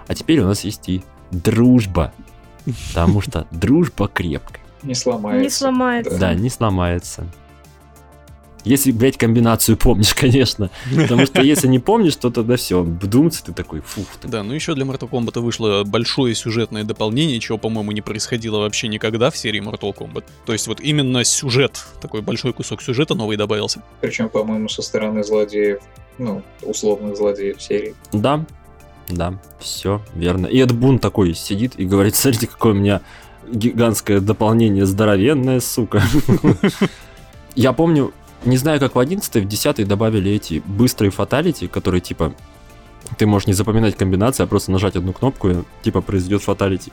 А 0.06 0.14
теперь 0.14 0.40
у 0.40 0.46
нас 0.46 0.64
есть 0.64 0.88
и 0.88 1.02
дружба. 1.30 2.12
Потому 2.88 3.20
что 3.22 3.46
дружба 3.50 4.08
крепкая. 4.08 4.60
Не 4.82 4.94
сломается. 4.94 5.42
Не 5.42 5.48
сломается. 5.50 6.18
Да, 6.18 6.34
не 6.34 6.50
сломается. 6.50 7.26
Если, 8.64 8.92
блядь, 8.92 9.18
комбинацию 9.18 9.76
помнишь, 9.76 10.14
конечно. 10.18 10.70
Потому 10.94 11.26
что 11.26 11.42
если 11.42 11.68
не 11.68 11.78
помнишь, 11.78 12.16
то 12.16 12.30
тогда 12.30 12.56
все, 12.56 12.82
вдуматься 12.82 13.44
ты 13.44 13.52
такой, 13.52 13.80
фух. 13.80 14.06
ты. 14.20 14.28
Да, 14.28 14.42
ну 14.42 14.54
еще 14.54 14.74
для 14.74 14.84
Mortal 14.84 15.08
Kombat 15.08 15.40
вышло 15.40 15.84
большое 15.84 16.34
сюжетное 16.34 16.84
дополнение, 16.84 17.38
чего, 17.40 17.58
по-моему, 17.58 17.92
не 17.92 18.00
происходило 18.00 18.58
вообще 18.58 18.88
никогда 18.88 19.30
в 19.30 19.36
серии 19.36 19.62
Mortal 19.62 19.94
Kombat. 19.94 20.24
То 20.46 20.52
есть 20.52 20.66
вот 20.66 20.80
именно 20.80 21.24
сюжет, 21.24 21.84
такой 22.00 22.22
большой 22.22 22.52
кусок 22.52 22.82
сюжета 22.82 23.14
новый 23.14 23.36
добавился. 23.36 23.82
Причем, 24.00 24.28
по-моему, 24.28 24.68
со 24.68 24.82
стороны 24.82 25.22
злодеев, 25.22 25.80
ну, 26.18 26.42
условных 26.62 27.16
злодеев 27.16 27.60
серии. 27.60 27.94
Да, 28.12 28.44
да, 29.08 29.38
все 29.60 30.00
верно. 30.14 30.46
И 30.46 30.58
Эд 30.58 30.72
Бун 30.72 30.98
такой 30.98 31.34
сидит 31.34 31.74
и 31.76 31.84
говорит, 31.84 32.14
смотрите, 32.14 32.46
какое 32.46 32.72
у 32.72 32.76
меня 32.76 33.02
гигантское 33.46 34.20
дополнение, 34.20 34.86
здоровенное, 34.86 35.60
сука. 35.60 36.02
Я 37.54 37.72
помню, 37.72 38.12
не 38.44 38.56
знаю, 38.56 38.80
как 38.80 38.94
в 38.94 38.98
11 38.98 39.36
в 39.36 39.48
10 39.48 39.86
добавили 39.88 40.30
эти 40.30 40.62
быстрые 40.66 41.10
фаталити, 41.10 41.66
которые 41.66 42.00
типа 42.00 42.34
ты 43.18 43.26
можешь 43.26 43.46
не 43.46 43.52
запоминать 43.52 43.96
комбинации, 43.96 44.42
а 44.42 44.46
просто 44.46 44.72
нажать 44.72 44.96
одну 44.96 45.12
кнопку 45.12 45.50
и 45.50 45.56
типа 45.82 46.00
произойдет 46.00 46.42
фаталити. 46.42 46.92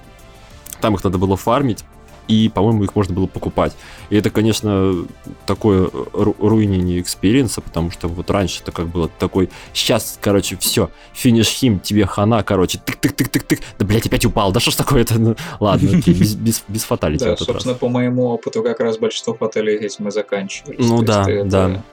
Там 0.82 0.96
их 0.96 1.04
надо 1.04 1.18
было 1.18 1.38
фармить, 1.38 1.84
и, 2.28 2.50
по-моему, 2.50 2.84
их 2.84 2.96
можно 2.96 3.14
было 3.14 3.28
покупать. 3.28 3.74
И 4.10 4.16
это, 4.16 4.30
конечно, 4.30 5.06
такое 5.46 5.88
ру- 5.88 6.36
ruin 6.40 7.02
ение 7.02 7.17
experience 7.17 7.54
а, 7.54 7.62
потому 7.62 7.92
что 7.92 8.08
вот 8.08 8.30
раньше 8.30 8.62
это 8.62 8.72
как 8.72 8.88
было 8.88 9.08
такой, 9.20 9.50
сейчас, 9.74 10.18
короче, 10.22 10.56
все, 10.58 10.90
finish 11.14 11.48
him, 11.48 11.80
тебе 11.80 12.06
хана, 12.06 12.44
короче, 12.44 12.80
тык-тык-тык-тык-тык, 12.86 13.60
да, 13.80 13.86
блядь, 13.86 14.06
опять 14.06 14.26
упал, 14.26 14.52
да 14.52 14.60
что 14.60 14.72
ж 14.72 14.76
такое-то, 14.76 15.20
ну, 15.20 15.36
ладно, 15.60 15.90
окей, 15.98 16.14
без, 16.14 16.36
без, 16.36 16.64
без 16.68 16.84
fatality 16.84 17.24
Да, 17.26 17.32
раз. 17.32 17.40
собственно, 17.40 17.76
по 17.76 17.90
моему 17.90 18.28
опыту 18.28 18.64
как 18.64 18.80
раз 18.80 18.98
большинство 18.98 19.34
fatality 19.34 19.86
этим 19.86 20.08
и 20.08 20.12
заканчивались. 20.12 20.78
Ну 20.88 21.02
да, 21.02 21.20
есть 21.20 21.30
это- 21.30 21.50
да. 21.50 21.84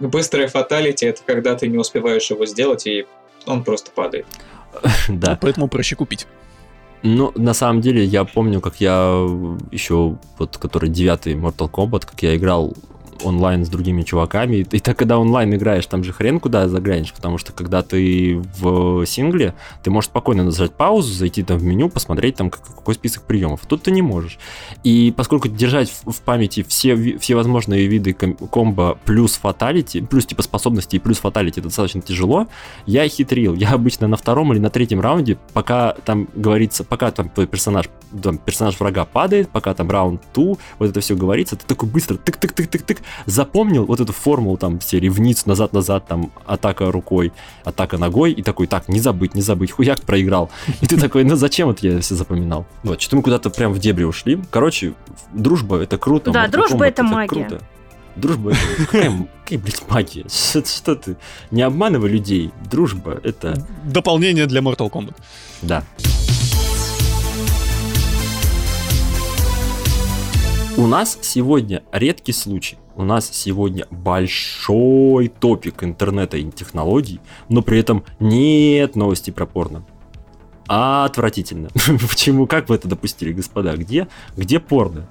Быстрое 0.00 0.48
fatality 0.48 1.04
это 1.06 1.22
когда 1.24 1.54
ты 1.54 1.68
не 1.68 1.78
успеваешь 1.78 2.28
его 2.30 2.44
сделать, 2.46 2.86
и 2.86 3.06
он 3.46 3.62
просто 3.64 3.90
падает. 3.90 4.26
Да. 5.08 5.38
Поэтому 5.40 5.68
проще 5.68 5.96
купить. 5.96 6.26
Ну, 7.02 7.32
на 7.34 7.52
самом 7.52 7.80
деле, 7.80 8.04
я 8.04 8.24
помню, 8.24 8.60
как 8.60 8.80
я 8.80 9.26
еще, 9.72 10.16
вот, 10.38 10.56
который 10.56 10.88
девятый 10.88 11.34
Mortal 11.34 11.70
Kombat, 11.70 12.06
как 12.06 12.22
я 12.22 12.36
играл 12.36 12.74
онлайн 13.24 13.64
с 13.64 13.68
другими 13.68 14.02
чуваками. 14.02 14.56
И 14.70 14.78
так, 14.80 14.96
когда 14.96 15.18
онлайн 15.18 15.54
играешь, 15.54 15.86
там 15.86 16.04
же 16.04 16.12
хрен 16.12 16.40
куда 16.40 16.68
заглянешь, 16.68 17.12
потому 17.12 17.38
что 17.38 17.52
когда 17.52 17.82
ты 17.82 18.42
в 18.58 19.04
сингле, 19.06 19.54
ты 19.82 19.90
можешь 19.90 20.10
спокойно 20.10 20.44
нажать 20.44 20.72
паузу, 20.72 21.12
зайти 21.12 21.42
там 21.42 21.58
в 21.58 21.64
меню, 21.64 21.88
посмотреть 21.88 22.36
там 22.36 22.50
как- 22.50 22.64
какой 22.64 22.94
список 22.94 23.24
приемов. 23.24 23.60
Тут 23.66 23.82
ты 23.82 23.90
не 23.90 24.02
можешь. 24.02 24.38
И 24.84 25.12
поскольку 25.16 25.48
держать 25.48 25.92
в, 26.04 26.20
памяти 26.22 26.64
все, 26.66 27.18
все 27.18 27.34
возможные 27.34 27.86
виды 27.86 28.12
ком- 28.12 28.34
комбо 28.34 28.98
плюс 29.04 29.34
фаталити, 29.34 30.00
плюс 30.00 30.26
типа 30.26 30.42
способности 30.42 30.96
и 30.96 30.98
плюс 30.98 31.18
фаталити 31.18 31.60
достаточно 31.60 32.00
тяжело, 32.00 32.46
я 32.86 33.08
хитрил. 33.08 33.54
Я 33.54 33.70
обычно 33.72 34.08
на 34.08 34.16
втором 34.16 34.52
или 34.52 34.60
на 34.60 34.70
третьем 34.70 35.00
раунде, 35.00 35.38
пока 35.52 35.94
там 36.04 36.28
говорится, 36.34 36.84
пока 36.84 37.10
там 37.10 37.28
твой 37.28 37.46
персонаж, 37.46 37.88
там, 38.22 38.38
персонаж 38.38 38.78
врага 38.78 39.04
падает, 39.04 39.48
пока 39.50 39.74
там 39.74 39.90
раунд 39.90 40.22
2, 40.34 40.44
вот 40.78 40.90
это 40.90 41.00
все 41.00 41.16
говорится, 41.16 41.56
ты 41.56 41.66
такой 41.66 41.88
быстро 41.88 42.16
тык-тык-тык-тык-тык, 42.16 42.98
запомнил 43.26 43.84
вот 43.86 44.00
эту 44.00 44.12
формулу 44.12 44.56
там 44.56 44.78
в 44.78 44.84
серии 44.84 45.08
вниз, 45.08 45.46
назад-назад, 45.46 46.06
там 46.06 46.32
атака 46.46 46.90
рукой, 46.90 47.32
атака 47.64 47.98
ногой, 47.98 48.32
и 48.32 48.42
такой, 48.42 48.66
так, 48.66 48.88
не 48.88 49.00
забыть, 49.00 49.34
не 49.34 49.42
забыть, 49.42 49.70
хуяк 49.72 50.00
проиграл. 50.02 50.50
И 50.80 50.86
ты 50.86 50.98
такой, 50.98 51.24
ну 51.24 51.36
зачем 51.36 51.70
это 51.70 51.86
я 51.86 52.00
все 52.00 52.14
запоминал? 52.14 52.66
Вот, 52.82 53.00
что-то 53.00 53.16
мы 53.16 53.22
куда-то 53.22 53.50
прям 53.50 53.72
в 53.72 53.78
дебри 53.78 54.04
ушли. 54.04 54.40
Короче, 54.50 54.94
дружба 55.32 55.78
это 55.78 55.98
круто. 55.98 56.30
Да, 56.30 56.48
дружба 56.48 56.86
это 56.86 57.02
магия. 57.02 57.28
круто. 57.28 57.62
Дружба 58.16 58.50
это 58.50 58.60
какая, 58.78 59.28
какая, 59.44 59.58
блядь, 59.58 59.88
магия? 59.88 60.26
Что, 60.28 60.64
что 60.64 60.94
ты? 60.94 61.16
Не 61.50 61.62
обманывай 61.62 62.10
людей. 62.10 62.52
Дружба 62.70 63.20
это... 63.22 63.66
Дополнение 63.84 64.46
для 64.46 64.60
Mortal 64.60 64.90
Kombat. 64.90 65.16
Да. 65.62 65.82
У 70.76 70.86
нас 70.86 71.18
сегодня 71.20 71.82
редкий 71.92 72.32
случай. 72.32 72.78
У 72.94 73.04
нас 73.04 73.30
сегодня 73.32 73.86
большой 73.90 75.28
топик 75.28 75.82
интернета 75.84 76.36
и 76.36 76.50
технологий, 76.50 77.20
но 77.48 77.62
при 77.62 77.78
этом 77.78 78.04
нет 78.20 78.96
новости 78.96 79.30
про 79.30 79.46
порно. 79.46 79.84
Отвратительно. 80.66 81.68
Почему? 82.08 82.46
Как 82.46 82.68
вы 82.68 82.76
это 82.76 82.88
допустили, 82.88 83.32
господа? 83.32 83.76
Где, 83.76 84.08
где 84.36 84.60
порно? 84.60 85.08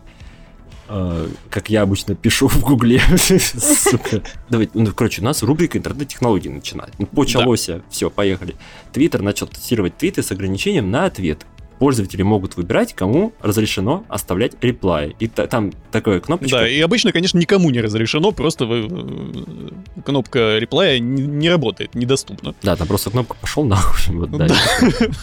Э, 0.88 1.28
Как 1.50 1.70
я 1.70 1.82
обычно 1.82 2.16
пишу 2.16 2.48
в 2.48 2.62
гугле. 2.62 3.02
Сука. 3.18 4.22
Давайте, 4.50 4.72
ну, 4.76 4.92
короче, 4.94 5.22
у 5.22 5.26
нас 5.26 5.44
рубрика 5.44 5.78
интернет-технологий 5.78 6.50
начинает. 6.50 6.94
Ну, 7.00 7.06
Почалось, 7.06 7.70
все, 7.90 8.10
поехали. 8.10 8.56
Твиттер 8.94 9.22
начал 9.22 9.48
тестировать 9.48 9.98
твиты 9.98 10.24
с 10.24 10.32
ограничением 10.32 10.92
на 10.92 11.06
ответ. 11.06 11.46
Пользователи 11.82 12.22
могут 12.22 12.58
выбирать, 12.58 12.94
кому 12.94 13.34
разрешено 13.42 14.04
оставлять 14.08 14.52
реплаи. 14.62 15.16
И 15.18 15.28
та- 15.28 15.48
там 15.48 15.72
такая 15.92 16.20
кнопочка. 16.20 16.60
Да, 16.60 16.68
и 16.70 16.80
обычно, 16.80 17.12
конечно, 17.12 17.40
никому 17.40 17.72
не 17.72 17.82
разрешено, 17.82 18.32
просто 18.32 18.68
вы, 18.68 18.88
э, 18.88 20.02
кнопка 20.06 20.60
реплая 20.60 21.00
не, 21.00 21.24
не 21.24 21.50
работает, 21.50 21.96
недоступна. 21.96 22.54
Да, 22.62 22.76
там 22.76 22.88
просто 22.88 23.10
кнопка 23.10 23.36
пошел 23.42 23.64
нахуй. 23.64 24.14
Вот, 24.16 24.30
да. 24.38 24.48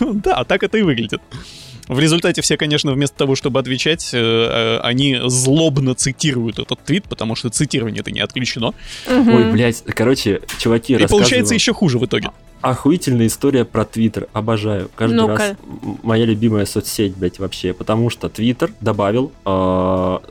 Да, 0.00 0.34
а 0.34 0.44
так 0.44 0.64
это 0.64 0.78
и 0.78 0.82
выглядит. 0.82 1.22
В 1.86 2.00
результате 2.00 2.42
все, 2.42 2.56
конечно, 2.56 2.92
вместо 2.92 3.16
того, 3.16 3.36
чтобы 3.36 3.60
отвечать, 3.60 4.10
э, 4.12 4.18
э, 4.18 4.80
они 4.80 5.16
злобно 5.26 5.94
цитируют 5.94 6.58
этот 6.58 6.80
твит, 6.80 7.04
потому 7.04 7.36
что 7.36 7.50
цитирование 7.50 8.00
это 8.00 8.10
не 8.10 8.18
отключено. 8.18 8.74
Ой, 9.08 9.52
блядь, 9.52 9.84
короче, 9.84 10.40
чуваки, 10.58 10.94
И 10.94 11.06
получается 11.06 11.54
еще 11.54 11.72
хуже 11.72 12.00
в 12.00 12.04
итоге. 12.04 12.30
Охуительная 12.60 13.28
история 13.28 13.64
про 13.64 13.84
Твиттер. 13.84 14.28
Обожаю. 14.32 14.90
Каждый 14.96 15.14
Ну-ка. 15.14 15.34
раз 15.36 15.56
моя 16.02 16.24
любимая 16.24 16.66
соцсеть, 16.66 17.16
блядь, 17.16 17.38
вообще. 17.38 17.72
Потому 17.72 18.10
что 18.10 18.28
Твиттер 18.28 18.72
добавил 18.80 19.32
э, 19.44 19.48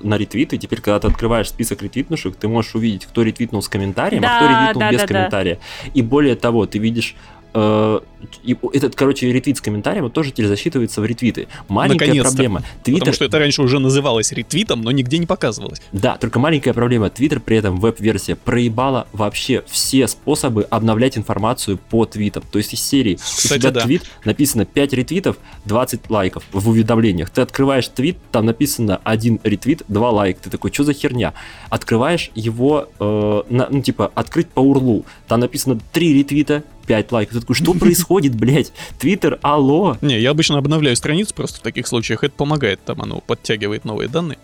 на 0.02 0.18
ретвиты. 0.18 0.58
Теперь, 0.58 0.82
когда 0.82 1.00
ты 1.00 1.08
открываешь 1.08 1.48
список 1.50 1.82
ретвитнувших, 1.82 2.36
ты 2.36 2.48
можешь 2.48 2.76
увидеть, 2.76 3.06
кто 3.06 3.24
ретвитнул 3.24 3.62
с 3.62 3.70
комментарием, 3.70 4.24
а 4.26 4.38
кто 4.38 4.46
Да, 4.46 4.60
ретвитнул 4.62 4.80
да, 4.82 4.92
без 4.92 5.00
да, 5.00 5.08
да. 5.08 5.14
комментария. 5.14 5.60
И 5.94 6.02
более 6.02 6.36
того, 6.36 6.66
ты 6.66 6.80
видишь 6.80 7.16
э, 7.54 8.00
и 8.44 8.58
этот, 8.74 8.96
короче, 8.96 9.32
ретвит 9.32 9.58
с 9.58 9.62
комментарием 9.62 10.06
он 10.06 10.12
тоже 10.12 10.32
теперь 10.32 10.48
засчитывается 10.48 11.02
в 11.02 11.06
ретвиты. 11.06 11.48
Маленькая 11.68 12.22
проблема. 12.22 12.64
Твиттер 12.84 13.00
Потому 13.00 13.14
что 13.14 13.26
это 13.26 13.40
раньше 13.40 13.62
уже 13.62 13.80
называлось 13.80 14.32
ретвитом, 14.32 14.82
но 14.82 14.92
нигде 14.92 15.18
не 15.18 15.26
показывалось. 15.26 15.82
Да, 15.92 16.18
только 16.18 16.40
маленькая 16.40 16.74
проблема. 16.74 17.10
Твиттер 17.10 17.40
при 17.40 17.58
этом 17.58 17.80
веб-версия 17.80 18.36
проебала 18.36 19.08
вообще 19.14 19.64
все 19.68 20.08
способы 20.08 20.64
обновлять 20.64 21.18
информацию 21.18 21.78
по 21.78 22.06
твитам. 22.06 22.44
То 22.52 22.58
есть 22.58 22.74
из 22.74 22.82
серии 22.82 23.16
у 23.16 23.18
Кстати, 23.18 23.62
тебя 23.62 23.72
да. 23.72 23.82
твит 23.82 24.04
написано 24.26 24.66
5 24.66 24.94
ретвитов, 24.94 25.38
20 25.66 26.10
лайков 26.10 26.44
в 26.52 26.70
уведомлениях. 26.70 27.30
Ты 27.30 27.42
открываешь 27.42 27.88
твит, 27.88 28.18
там 28.32 28.46
написано 28.46 29.00
1 29.04 29.42
ретвит, 29.44 29.84
2 29.88 30.10
лайка. 30.12 30.42
Ты 30.44 30.50
такой, 30.50 30.72
что 30.72 30.84
за 30.84 30.94
херня? 30.94 31.34
Открываешь 31.70 32.32
его, 32.36 32.90
э, 33.00 33.44
на- 33.50 33.68
ну 33.70 33.82
типа, 33.82 34.12
открыть 34.16 34.50
по 34.50 34.60
урлу. 34.60 35.06
Там 35.28 35.40
написано 35.42 35.80
3 35.92 36.14
ретвита, 36.14 36.64
5 36.88 37.12
лайков. 37.12 37.34
Ты 37.36 37.42
такой, 37.42 37.56
что 37.56 37.74
происходит, 37.74 38.07
блядь? 38.36 38.72
Твиттер, 39.00 39.40
алло. 39.42 39.98
Не, 40.02 40.20
я 40.20 40.32
обычно 40.32 40.58
обновляю 40.58 40.96
страницу 40.96 41.34
просто 41.34 41.60
в 41.60 41.64
таких 41.64 41.88
случаях. 41.88 42.24
Это 42.24 42.36
помогает, 42.36 42.84
там 42.84 43.02
оно 43.02 43.22
подтягивает 43.22 43.86
новые 43.86 44.08
данные 44.08 44.40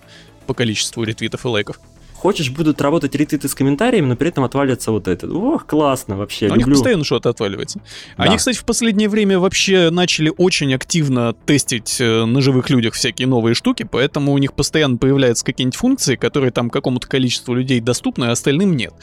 по 0.47 0.53
количеству 0.53 1.03
ретвитов 1.03 1.45
и 1.45 1.47
лайков. 1.47 1.80
Хочешь, 2.24 2.49
будут 2.51 2.80
работать 2.82 3.13
ретвиты 3.15 3.49
с 3.49 3.53
комментариями, 3.53 4.05
но 4.05 4.15
при 4.15 4.30
этом 4.30 4.45
отвалится 4.45 4.93
вот 4.93 5.09
это. 5.09 5.28
Ох, 5.30 5.65
классно 5.65 6.15
вообще. 6.15 6.47
А 6.47 6.53
У 6.53 6.55
них 6.55 6.59
люблю. 6.67 6.76
постоянно 6.76 7.03
что-то 7.03 7.28
отваливается. 7.30 7.82
Да. 8.17 8.24
Они, 8.24 8.38
кстати, 8.38 8.55
в 8.55 8.63
последнее 8.63 9.09
время 9.09 9.39
вообще 9.39 9.89
начали 9.89 10.32
очень 10.38 10.74
активно 10.74 11.34
тестить 11.45 11.97
э, 11.99 12.24
на 12.24 12.39
живых 12.41 12.69
людях 12.69 12.93
всякие 12.93 13.28
новые 13.28 13.55
штуки, 13.55 13.84
поэтому 13.84 14.32
у 14.32 14.38
них 14.38 14.53
постоянно 14.53 14.95
появляются 14.95 15.43
какие-нибудь 15.43 15.76
функции, 15.76 16.15
которые 16.15 16.51
там 16.51 16.69
какому-то 16.69 17.09
количеству 17.09 17.53
людей 17.55 17.82
доступны, 17.82 18.24
а 18.24 18.32
остальным 18.32 18.78
нет. 18.78 18.93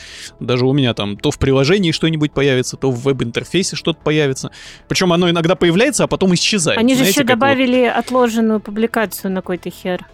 Даже 0.41 0.65
у 0.65 0.73
меня 0.73 0.95
там 0.95 1.19
то 1.19 1.31
в 1.31 1.39
приложении 1.39 1.93
что-нибудь 1.93 2.33
появится, 2.33 2.79
то 2.79 2.91
в 2.91 3.03
веб-интерфейсе 3.03 3.77
что-то 3.77 3.99
появится. 4.03 4.51
Причем 4.89 5.13
оно 5.13 5.29
иногда 5.29 5.57
появляется, 5.57 6.05
а 6.05 6.07
потом 6.07 6.33
исчезает. 6.33 6.79
Они 6.79 6.95
же 6.95 7.01
Знаете, 7.01 7.21
еще 7.21 7.27
как 7.27 7.37
вот- 7.37 7.41
добавили 7.41 7.83
отложенную 7.85 8.61
публикацию 8.61 9.31
на 9.31 9.43
какой-то 9.43 9.69
хер. 9.69 10.07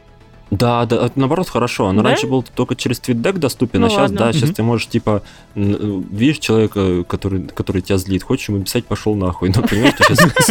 Да, 0.50 0.86
да, 0.86 1.06
это 1.06 1.12
наоборот 1.18 1.48
хорошо. 1.48 1.90
Но 1.92 2.02
Да? 2.02 2.10
раньше 2.10 2.28
был 2.28 2.42
только 2.42 2.76
через 2.76 3.00
TweetDeck 3.00 3.38
доступен, 3.38 3.80
Ну 3.80 3.86
а 3.86 3.90
сейчас, 3.90 4.00
ладно. 4.02 4.18
да, 4.18 4.32
сейчас 4.32 4.50
Мгм. 4.50 4.54
ты 4.54 4.62
можешь, 4.62 4.86
типа, 4.86 5.22
н- 5.56 6.02
видишь 6.10 6.38
человека, 6.38 7.02
который, 7.02 7.42
который 7.48 7.82
тебя 7.82 7.98
злит, 7.98 8.22
хочешь 8.22 8.48
ему 8.48 8.62
писать, 8.62 8.84
пошел 8.86 9.16
нахуй. 9.16 9.50
Но 9.54 9.62
понимаешь, 9.62 9.94
что 9.94 10.14
сейчас... 10.14 10.50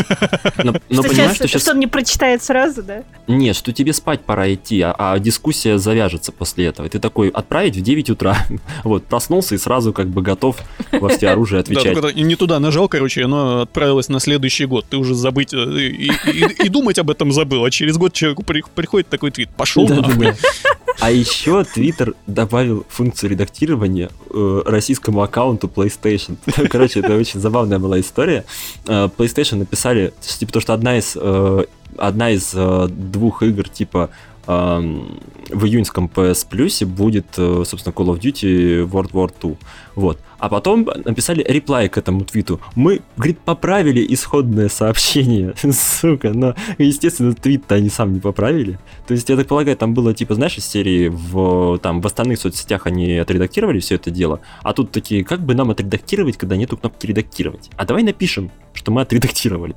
Но, 0.64 0.74
понимаешь, 1.02 1.36
что 1.36 1.48
сейчас... 1.48 1.62
что 1.62 1.72
он 1.72 1.80
не 1.80 1.88
прочитает 1.88 2.44
сразу, 2.44 2.84
да? 2.84 3.04
Нет, 3.28 3.56
что 3.56 3.72
тебе 3.72 3.94
спать 3.94 4.22
пора 4.26 4.54
идти, 4.54 4.82
а, 4.82 4.94
а 4.98 5.18
дискуссия 5.20 5.78
завяжется 5.78 6.32
после 6.34 6.66
этого. 6.66 6.90
Ты 6.90 7.00
такой, 7.00 7.30
отправить 7.30 7.78
в 7.78 7.82
9 7.82 8.10
утра. 8.10 8.38
Вот, 8.84 9.06
проснулся 9.06 9.56
и 9.56 9.58
сразу 9.58 9.94
как 9.94 10.08
бы 10.10 10.22
готов 10.22 10.58
во 10.92 11.08
все 11.10 11.30
оружие 11.30 11.60
Да, 11.64 11.72
отвечать. 11.72 11.94
только 12.00 12.14
не 12.20 12.36
туда 12.36 12.60
нажал, 12.60 12.88
короче, 12.90 13.24
оно 13.24 13.62
отправилось 13.62 14.10
на 14.10 14.20
следующий 14.20 14.66
год. 14.66 14.86
Ты 14.90 14.98
уже 14.98 15.16
забыть 15.16 15.54
э, 15.54 15.58
и, 15.58 16.70
думать 16.70 17.00
об 17.00 17.10
этом 17.10 17.32
забыл. 17.32 17.64
А 17.66 17.72
через 17.72 17.98
год 17.98 18.14
человеку 18.14 18.44
при- 18.44 18.64
приходит 18.76 19.08
такой 19.10 19.32
твит. 19.32 19.50
Пошел 19.56 19.85
А 21.00 21.12
еще 21.12 21.66
Twitter 21.76 22.16
добавил 22.26 22.86
функцию 22.90 23.30
редактирования 23.32 24.10
э, 24.30 24.62
российскому 24.66 25.22
аккаунту 25.22 25.68
PlayStation. 25.68 26.38
Короче, 26.70 27.02
это 27.02 27.16
очень 27.16 27.40
забавная 27.40 27.80
была 27.80 28.00
история. 28.00 28.46
Э, 28.88 29.10
PlayStation 29.16 29.58
написали, 29.58 30.14
типа, 30.22 30.54
то, 30.54 30.60
что 30.62 30.74
одна 30.74 30.98
из, 30.98 31.18
э, 31.20 31.66
одна 31.98 32.32
из 32.32 32.52
э, 32.54 32.88
двух 32.90 33.44
игр, 33.44 33.68
типа, 33.68 34.10
в 34.48 35.66
июньском 35.66 36.10
PS 36.14 36.48
Plus 36.50 36.86
будет, 36.86 37.28
э, 37.38 37.64
собственно, 37.66 37.94
Call 37.94 38.08
of 38.08 38.20
Duty 38.20 38.88
World 38.90 39.12
War 39.12 39.32
2. 39.40 39.56
Вот. 39.96 40.20
А 40.38 40.50
потом 40.50 40.88
написали 41.06 41.44
реплай 41.48 41.90
к 41.90 41.98
этому 41.98 42.26
твиту. 42.26 42.60
Мы, 42.76 43.02
говорит, 43.16 43.40
поправили 43.40 44.06
исходное 44.14 44.70
сообщение. 44.70 45.54
Сука, 45.72 46.34
но, 46.34 46.56
естественно, 46.78 47.34
твит-то 47.34 47.76
они 47.76 47.90
сам 47.90 48.14
не 48.14 48.20
поправили. 48.20 48.80
То 49.08 49.14
есть, 49.14 49.30
я 49.30 49.38
так 49.38 49.48
полагаю, 49.48 49.78
там 49.78 49.94
было, 49.94 50.14
типа, 50.14 50.36
знаешь, 50.36 50.58
из 50.58 50.66
серии 50.66 51.08
в, 51.08 51.80
там, 51.80 52.02
в 52.02 52.06
остальных 52.06 52.40
соцсетях 52.40 52.86
они 52.86 53.18
отредактировали 53.18 53.80
все 53.80 53.96
это 53.96 54.12
дело, 54.12 54.42
а 54.62 54.74
тут 54.74 54.92
такие, 54.92 55.24
как 55.24 55.42
бы 55.42 55.56
нам 55.56 55.72
отредактировать, 55.72 56.38
когда 56.38 56.58
нету 56.58 56.78
кнопки 56.78 57.08
редактировать? 57.08 57.70
А 57.76 57.86
давай 57.86 58.04
напишем, 58.04 58.52
что 58.74 58.92
мы 58.92 59.02
отредактировали. 59.02 59.76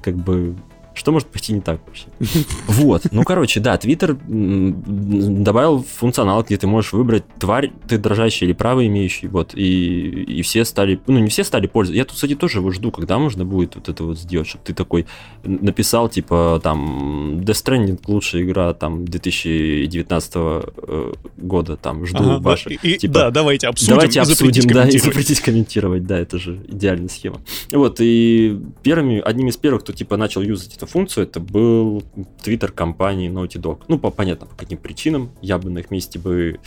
Как 0.00 0.16
бы, 0.16 0.56
что 0.98 1.12
может 1.12 1.28
пойти 1.28 1.52
не 1.52 1.60
так 1.60 1.80
вообще? 1.86 2.06
Вот, 2.66 3.06
ну 3.10 3.24
короче, 3.24 3.60
да, 3.60 3.76
Твиттер 3.76 4.16
добавил 4.26 5.82
функционал, 5.82 6.42
где 6.42 6.56
ты 6.56 6.66
можешь 6.66 6.92
выбрать 6.92 7.24
тварь, 7.38 7.72
ты 7.88 7.98
дрожащий 7.98 8.46
или 8.46 8.52
право 8.52 8.86
имеющий, 8.86 9.28
вот, 9.28 9.54
и, 9.54 10.22
и 10.24 10.42
все 10.42 10.64
стали, 10.64 11.00
ну 11.06 11.18
не 11.18 11.28
все 11.28 11.44
стали 11.44 11.66
пользоваться. 11.66 11.98
Я 11.98 12.04
тут, 12.04 12.14
кстати, 12.14 12.34
тоже 12.34 12.58
его 12.58 12.70
жду, 12.70 12.90
когда 12.90 13.18
можно 13.18 13.44
будет 13.44 13.76
вот 13.76 13.88
это 13.88 14.04
вот 14.04 14.18
сделать, 14.18 14.48
чтобы 14.48 14.64
ты 14.64 14.74
такой 14.74 15.06
написал, 15.44 16.08
типа, 16.08 16.60
там, 16.62 17.40
Death 17.40 17.64
Stranding 17.64 18.00
лучшая 18.06 18.42
игра, 18.42 18.74
там, 18.74 19.04
2019 19.04 20.32
э, 20.36 21.12
года, 21.36 21.76
там, 21.76 22.06
жду 22.06 22.22
ага, 22.22 22.38
ваших. 22.40 22.84
И, 22.84 22.98
типа, 22.98 23.14
да, 23.14 23.30
давайте 23.30 23.68
обсудим 23.68 23.94
Давайте 23.94 24.20
обсудим, 24.20 24.68
да, 24.68 24.88
и 24.88 24.98
запретить 24.98 25.40
комментировать, 25.40 26.06
да, 26.06 26.18
это 26.18 26.38
же 26.38 26.60
идеальная 26.68 27.08
схема. 27.08 27.40
Вот, 27.70 27.98
и 28.00 28.60
первыми, 28.82 29.20
одним 29.20 29.48
из 29.48 29.56
первых, 29.56 29.82
кто, 29.82 29.92
типа, 29.92 30.16
начал 30.16 30.42
юзать 30.42 30.76
это 30.76 30.86
функцию, 30.88 31.24
это 31.24 31.40
был 31.40 32.02
твиттер 32.42 32.72
компании 32.72 33.30
Naughty 33.30 33.60
Dog. 33.60 33.82
Ну, 33.88 33.98
по, 33.98 34.10
понятно, 34.10 34.46
по 34.46 34.54
каким 34.54 34.78
причинам. 34.78 35.30
Я 35.40 35.58
бы 35.58 35.70
на 35.70 35.78
их 35.78 35.90
месте 35.90 36.18
бы 36.18 36.58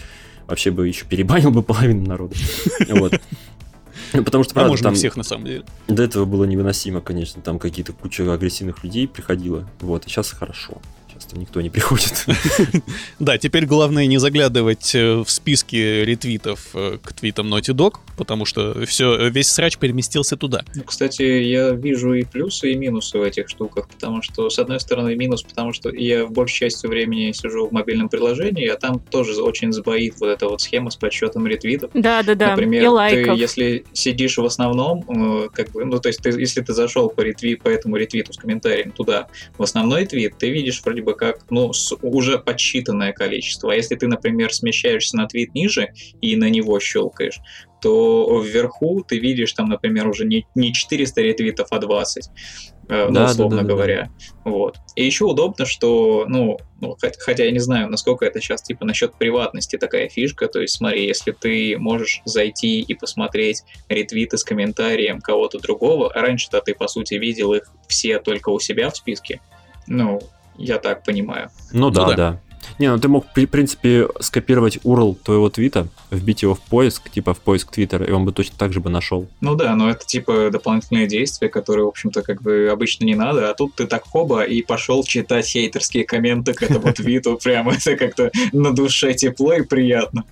вообще 0.48 0.72
бы 0.72 0.88
еще 0.88 1.06
перебанил 1.06 1.52
бы 1.52 1.64
половину 1.64 2.08
народа. 2.08 2.36
Вот. 2.90 3.20
Потому 4.12 4.44
что, 4.44 4.54
а 4.54 4.56
правда, 4.56 4.76
а 4.78 4.84
там 4.84 4.96
всех 4.96 5.16
на 5.16 5.24
самом 5.24 5.46
деле. 5.46 5.64
До 5.88 6.04
этого 6.04 6.26
было 6.26 6.44
невыносимо, 6.44 7.00
конечно, 7.00 7.42
там 7.42 7.60
какие-то 7.60 7.94
куча 7.94 8.34
агрессивных 8.34 8.84
людей 8.84 9.08
приходило, 9.08 9.70
вот, 9.80 10.06
и 10.06 10.10
сейчас 10.10 10.32
хорошо 10.32 10.82
просто 11.22 11.40
никто 11.40 11.62
не 11.62 11.70
приходит. 11.70 12.26
Да, 13.20 13.38
теперь 13.38 13.66
главное 13.66 14.08
не 14.08 14.18
заглядывать 14.18 14.96
э, 14.96 15.18
в 15.18 15.30
списки 15.30 16.04
ретвитов 16.04 16.70
э, 16.74 16.98
к 17.02 17.14
твитам 17.14 17.54
Naughty 17.54 17.74
Dog, 17.74 17.96
потому 18.18 18.46
что 18.46 18.86
все, 18.86 19.30
весь 19.30 19.50
срач 19.50 19.78
переместился 19.78 20.38
туда. 20.38 20.64
Ну, 20.76 20.84
кстати, 20.84 21.22
я 21.22 21.72
вижу 21.72 22.14
и 22.14 22.24
плюсы, 22.24 22.72
и 22.72 22.76
минусы 22.76 23.20
в 23.20 23.22
этих 23.22 23.50
штуках, 23.50 23.88
потому 23.90 24.22
что, 24.22 24.50
с 24.50 24.58
одной 24.58 24.80
стороны, 24.80 25.16
минус, 25.16 25.44
потому 25.44 25.74
что 25.74 25.90
я 25.90 26.26
в 26.26 26.32
большей 26.32 26.60
части 26.60 26.88
времени 26.88 27.32
сижу 27.32 27.68
в 27.68 27.72
мобильном 27.72 28.10
приложении, 28.10 28.68
а 28.68 28.78
там 28.78 29.00
тоже 29.00 29.40
очень 29.42 29.72
сбоит 29.72 30.20
вот 30.20 30.30
эта 30.30 30.48
вот 30.48 30.62
схема 30.62 30.90
с 30.90 30.96
подсчетом 30.96 31.46
ретвитов. 31.46 31.92
Да, 31.94 32.24
да, 32.24 32.34
да. 32.34 32.52
Например, 32.52 32.84
и 32.84 32.88
лайков. 32.88 33.36
ты, 33.36 33.42
если 33.42 33.86
сидишь 33.94 34.38
в 34.38 34.46
основном, 34.46 35.06
э, 35.08 35.50
как 35.54 35.72
бы, 35.72 35.86
ну, 35.86 36.00
то 36.00 36.10
есть, 36.10 36.22
ты, 36.22 36.30
если 36.30 36.62
ты 36.62 36.74
зашел 36.74 37.10
по, 37.10 37.22
ретвит, 37.22 37.62
по 37.62 37.70
этому 37.70 37.98
ретвиту 37.98 38.34
с 38.34 38.38
комментарием 38.38 38.92
туда, 38.92 39.28
в 39.58 39.64
основной 39.64 40.06
твит, 40.06 40.38
ты 40.38 40.50
видишь 40.50 40.82
вроде 40.84 41.02
бы 41.02 41.11
как, 41.14 41.50
ну, 41.50 41.72
уже 42.02 42.38
подсчитанное 42.40 43.14
количество. 43.14 43.72
А 43.72 43.76
если 43.76 43.96
ты, 43.96 44.08
например, 44.08 44.54
смещаешься 44.54 45.18
на 45.18 45.28
твит 45.28 45.54
ниже 45.54 45.94
и 46.22 46.36
на 46.36 46.50
него 46.50 46.80
щелкаешь, 46.80 47.40
то 47.82 48.40
вверху 48.42 49.04
ты 49.04 49.18
видишь 49.18 49.54
там, 49.54 49.68
например, 49.70 50.08
уже 50.08 50.26
не, 50.26 50.46
не 50.54 50.72
400 50.74 51.22
ретвитов, 51.22 51.68
а 51.72 51.80
20, 51.80 52.30
э, 52.90 53.06
ну, 53.08 53.12
да, 53.12 53.26
условно 53.26 53.58
да, 53.58 53.64
да, 53.64 53.68
говоря. 53.68 54.10
Да. 54.46 54.52
Вот. 54.52 54.78
И 54.96 55.04
еще 55.04 55.26
удобно, 55.26 55.66
что, 55.66 56.26
ну, 56.28 56.60
ну, 56.80 56.96
хотя 57.20 57.44
я 57.44 57.52
не 57.52 57.60
знаю, 57.60 57.90
насколько 57.90 58.24
это 58.24 58.40
сейчас, 58.40 58.62
типа, 58.62 58.86
насчет 58.86 59.16
приватности 59.16 59.78
такая 59.78 60.10
фишка, 60.10 60.48
то 60.48 60.62
есть 60.62 60.76
смотри, 60.76 61.08
если 61.08 61.32
ты 61.32 61.78
можешь 61.80 62.22
зайти 62.26 62.82
и 62.82 62.94
посмотреть 62.94 63.64
ретвиты 63.90 64.38
с 64.38 64.44
комментарием 64.44 65.20
кого-то 65.20 65.60
другого, 65.60 66.12
а 66.14 66.22
раньше-то 66.22 66.62
ты, 66.62 66.76
по 66.76 66.88
сути, 66.88 67.16
видел 67.16 67.54
их 67.54 67.64
все 67.88 68.20
только 68.20 68.50
у 68.50 68.60
себя 68.60 68.92
в 68.92 68.98
списке, 68.98 69.42
ну, 69.88 70.22
я 70.62 70.78
так 70.78 71.04
понимаю. 71.04 71.50
Ну, 71.72 71.90
ну 71.90 71.92
да, 71.92 72.14
да. 72.16 72.38
Не, 72.82 72.90
ну 72.90 72.98
ты 72.98 73.08
мог, 73.10 73.28
в 73.28 73.46
принципе, 73.46 74.08
скопировать 74.22 74.78
URL 74.78 75.16
твоего 75.24 75.52
твита, 75.52 75.88
вбить 76.10 76.42
его 76.42 76.56
в 76.56 76.62
поиск, 76.62 77.12
типа 77.12 77.36
в 77.36 77.40
поиск 77.40 77.72
Твиттера, 77.72 78.04
и 78.08 78.12
он 78.12 78.26
бы 78.26 78.32
точно 78.32 78.56
так 78.58 78.74
же 78.74 78.80
бы 78.80 78.90
нашел. 78.90 79.28
Ну 79.40 79.54
да, 79.54 79.76
но 79.76 79.92
это 79.92 80.04
типа 80.04 80.50
дополнительное 80.52 81.06
действие, 81.06 81.52
которое, 81.52 81.84
в 81.84 81.90
общем-то, 81.90 82.24
как 82.24 82.42
бы 82.42 82.70
обычно 82.72 83.06
не 83.06 83.14
надо, 83.14 83.52
а 83.52 83.54
тут 83.54 83.76
ты 83.76 83.86
так 83.86 84.04
хоба 84.10 84.42
и 84.46 84.64
пошел 84.64 85.04
читать 85.04 85.46
хейтерские 85.46 86.06
комменты 86.06 86.56
к 86.56 86.64
этому 86.64 86.92
твиту, 86.96 87.38
прямо 87.38 87.74
это 87.76 87.96
как-то 87.96 88.32
на 88.52 88.74
душе 88.74 89.14
тепло 89.14 89.54
и 89.54 89.62
приятно. 89.62 90.24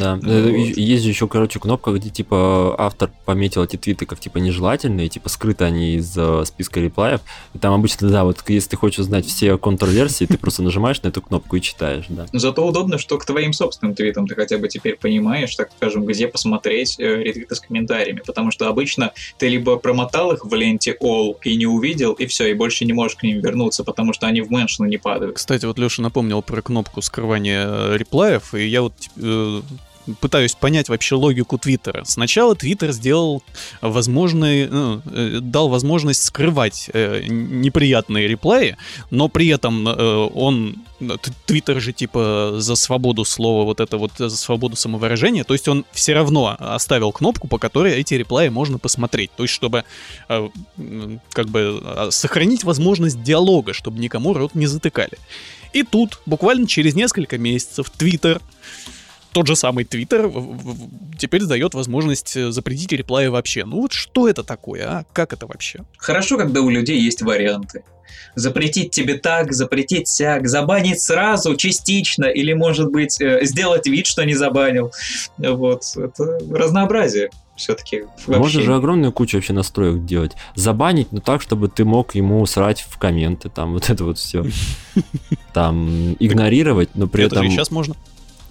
Да, 0.00 0.18
э, 0.24 0.50
есть 0.76 1.04
же 1.04 1.10
еще, 1.10 1.28
короче, 1.28 1.60
кнопка, 1.60 1.92
где 1.92 2.08
типа 2.08 2.74
автор 2.78 3.10
пометил 3.26 3.64
эти 3.64 3.76
твиты 3.76 4.06
как 4.06 4.18
типа 4.18 4.38
нежелательные, 4.38 5.10
типа 5.10 5.28
скрыты 5.28 5.64
они 5.64 5.96
из 5.96 6.16
э, 6.16 6.44
списка 6.46 6.80
реплаев, 6.80 7.20
и 7.52 7.58
там 7.58 7.74
обычно, 7.74 8.08
да, 8.08 8.24
вот 8.24 8.42
если 8.48 8.70
ты 8.70 8.76
хочешь 8.78 9.00
узнать 9.00 9.26
все 9.26 9.58
контр-версии, 9.58 10.24
ты 10.24 10.38
просто 10.38 10.62
нажимаешь 10.62 11.02
на 11.02 11.08
эту 11.08 11.20
кнопку 11.20 11.56
и 11.56 11.60
читаешь 11.60 11.97
читаешь, 12.02 12.30
да. 12.32 12.38
Зато 12.38 12.66
удобно, 12.66 12.98
что 12.98 13.18
к 13.18 13.24
твоим 13.24 13.52
собственным 13.52 13.94
твитам 13.94 14.26
ты 14.26 14.34
хотя 14.34 14.58
бы 14.58 14.68
теперь 14.68 14.96
понимаешь, 14.96 15.54
так 15.54 15.70
скажем, 15.76 16.04
где 16.04 16.28
посмотреть 16.28 16.98
э, 16.98 17.22
ретвиты 17.22 17.54
с 17.54 17.60
комментариями, 17.60 18.22
потому 18.24 18.50
что 18.50 18.68
обычно 18.68 19.12
ты 19.38 19.48
либо 19.48 19.76
промотал 19.76 20.32
их 20.32 20.44
в 20.44 20.54
ленте 20.54 20.96
all 21.00 21.36
и 21.42 21.56
не 21.56 21.66
увидел, 21.66 22.12
и 22.12 22.26
все, 22.26 22.46
и 22.46 22.54
больше 22.54 22.84
не 22.84 22.92
можешь 22.92 23.16
к 23.16 23.22
ним 23.22 23.40
вернуться, 23.40 23.84
потому 23.84 24.12
что 24.12 24.26
они 24.26 24.40
в 24.40 24.50
меншину 24.50 24.88
не 24.88 24.98
падают. 24.98 25.36
Кстати, 25.36 25.64
вот 25.64 25.78
Леша 25.78 26.02
напомнил 26.02 26.42
про 26.42 26.62
кнопку 26.62 27.02
скрывания 27.02 27.66
э, 27.66 27.96
реплаев, 27.96 28.54
и 28.54 28.66
я 28.66 28.82
вот 28.82 28.94
э, 29.16 29.60
пытаюсь 30.20 30.54
понять 30.54 30.88
вообще 30.88 31.14
логику 31.14 31.58
Твиттера. 31.58 32.04
Сначала 32.04 32.54
Твиттер 32.54 32.92
сделал 32.92 33.42
возможный, 33.80 34.68
ну, 34.68 35.02
э, 35.06 35.38
дал 35.40 35.68
возможность 35.68 36.24
скрывать 36.24 36.90
э, 36.92 37.24
неприятные 37.28 38.28
реплеи, 38.28 38.76
но 39.10 39.28
при 39.28 39.48
этом 39.48 39.88
э, 39.88 40.28
он 40.34 40.76
Твиттер 41.46 41.80
же 41.80 41.92
типа 41.92 42.54
за 42.58 42.74
свободу 42.74 43.24
слова, 43.24 43.64
вот 43.64 43.80
это 43.80 43.98
вот 43.98 44.12
за 44.18 44.36
свободу 44.36 44.74
самовыражения, 44.74 45.44
то 45.44 45.54
есть 45.54 45.68
он 45.68 45.84
все 45.92 46.14
равно 46.14 46.56
оставил 46.58 47.12
кнопку, 47.12 47.46
по 47.46 47.58
которой 47.58 47.94
эти 47.94 48.14
реплеи 48.14 48.48
можно 48.48 48.78
посмотреть, 48.78 49.30
то 49.36 49.44
есть 49.44 49.54
чтобы 49.54 49.84
э, 50.28 50.48
как 51.32 51.48
бы 51.48 51.80
а, 51.84 52.08
сохранить 52.10 52.64
возможность 52.64 53.22
диалога, 53.22 53.74
чтобы 53.74 54.00
никому 54.00 54.34
рот 54.34 54.54
не 54.54 54.66
затыкали. 54.66 55.18
И 55.72 55.84
тут 55.84 56.20
буквально 56.26 56.66
через 56.66 56.94
несколько 56.94 57.38
месяцев 57.38 57.90
Твиттер 57.90 58.40
тот 59.32 59.46
же 59.46 59.56
самый 59.56 59.84
Твиттер 59.84 60.30
теперь 61.18 61.44
дает 61.44 61.74
возможность 61.74 62.36
э, 62.36 62.50
запретить 62.50 62.92
реплаи 62.92 63.28
вообще. 63.28 63.64
Ну 63.64 63.82
вот 63.82 63.92
что 63.92 64.28
это 64.28 64.42
такое, 64.42 64.86
а? 64.86 65.04
Как 65.12 65.32
это 65.32 65.46
вообще? 65.46 65.80
Хорошо, 65.96 66.38
когда 66.38 66.60
у 66.60 66.70
людей 66.70 67.00
есть 67.00 67.22
варианты. 67.22 67.84
Запретить 68.34 68.90
тебе 68.90 69.14
так, 69.14 69.52
запретить 69.52 70.08
сяк, 70.08 70.48
забанить 70.48 71.00
сразу, 71.00 71.56
частично, 71.56 72.24
или, 72.24 72.52
может 72.52 72.90
быть, 72.90 73.20
э, 73.20 73.44
сделать 73.44 73.86
вид, 73.86 74.06
что 74.06 74.24
не 74.24 74.34
забанил. 74.34 74.92
Вот, 75.38 75.82
это 75.96 76.38
разнообразие 76.50 77.30
все-таки. 77.56 78.04
Можно 78.26 78.62
же 78.62 78.74
огромную 78.74 79.12
кучу 79.12 79.36
вообще 79.36 79.52
настроек 79.52 80.04
делать. 80.04 80.32
Забанить, 80.54 81.12
но 81.12 81.20
так, 81.20 81.42
чтобы 81.42 81.68
ты 81.68 81.84
мог 81.84 82.14
ему 82.14 82.46
срать 82.46 82.86
в 82.88 82.98
комменты, 82.98 83.50
там 83.50 83.72
вот 83.72 83.90
это 83.90 84.04
вот 84.04 84.18
все. 84.18 84.44
Там 85.52 86.14
игнорировать, 86.20 86.90
но 86.94 87.08
при 87.08 87.24
этом... 87.24 87.42
Это 87.42 87.50
сейчас 87.50 87.70
можно 87.70 87.94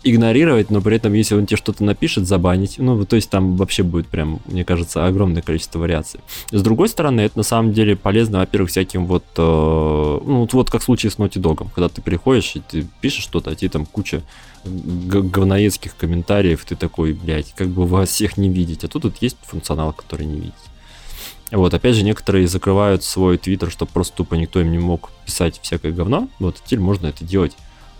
игнорировать, 0.09 0.69
но 0.69 0.81
при 0.81 0.95
этом, 0.95 1.13
если 1.13 1.35
он 1.35 1.45
тебе 1.45 1.57
что-то 1.57 1.83
напишет, 1.83 2.27
забанить. 2.27 2.75
Ну, 2.77 3.05
то 3.05 3.15
есть 3.15 3.29
там 3.29 3.55
вообще 3.57 3.83
будет 3.83 4.07
прям, 4.07 4.39
мне 4.45 4.63
кажется, 4.63 5.05
огромное 5.05 5.41
количество 5.41 5.79
вариаций. 5.79 6.19
С 6.51 6.61
другой 6.61 6.89
стороны, 6.89 7.21
это 7.21 7.37
на 7.37 7.43
самом 7.43 7.73
деле 7.73 7.95
полезно, 7.95 8.39
во-первых, 8.39 8.69
всяким 8.69 9.05
вот, 9.05 9.25
э, 9.37 9.41
ну, 9.41 10.47
вот 10.51 10.69
как 10.69 10.81
в 10.81 10.85
случае 10.85 11.11
с 11.11 11.17
Naughty 11.17 11.41
Dog, 11.41 11.67
когда 11.73 11.89
ты 11.89 12.01
приходишь 12.01 12.55
и 12.55 12.59
ты 12.59 12.87
пишешь 13.01 13.23
что-то, 13.23 13.51
а 13.51 13.55
тебе 13.55 13.69
там 13.69 13.85
куча 13.85 14.21
говноедских 14.65 15.95
комментариев, 15.95 16.65
ты 16.65 16.75
такой, 16.75 17.13
блядь, 17.13 17.53
как 17.55 17.69
бы 17.69 17.85
вас 17.85 18.09
всех 18.09 18.37
не 18.37 18.49
видеть. 18.49 18.83
А 18.83 18.87
тут 18.87 19.05
вот 19.05 19.17
есть 19.21 19.37
функционал, 19.43 19.93
который 19.93 20.25
не 20.25 20.35
видеть. 20.35 20.53
Вот, 21.51 21.73
опять 21.73 21.95
же, 21.95 22.03
некоторые 22.03 22.47
закрывают 22.47 23.03
свой 23.03 23.37
твиттер, 23.37 23.71
чтобы 23.71 23.91
просто 23.91 24.17
тупо 24.17 24.35
никто 24.35 24.59
им 24.59 24.71
не 24.71 24.79
мог 24.79 25.11
писать 25.25 25.59
всякое 25.61 25.93
говно. 25.93 26.27
Вот, 26.39 26.57
теперь 26.63 26.79
можно 26.79 27.07
это 27.07 27.23
делать 27.23 27.55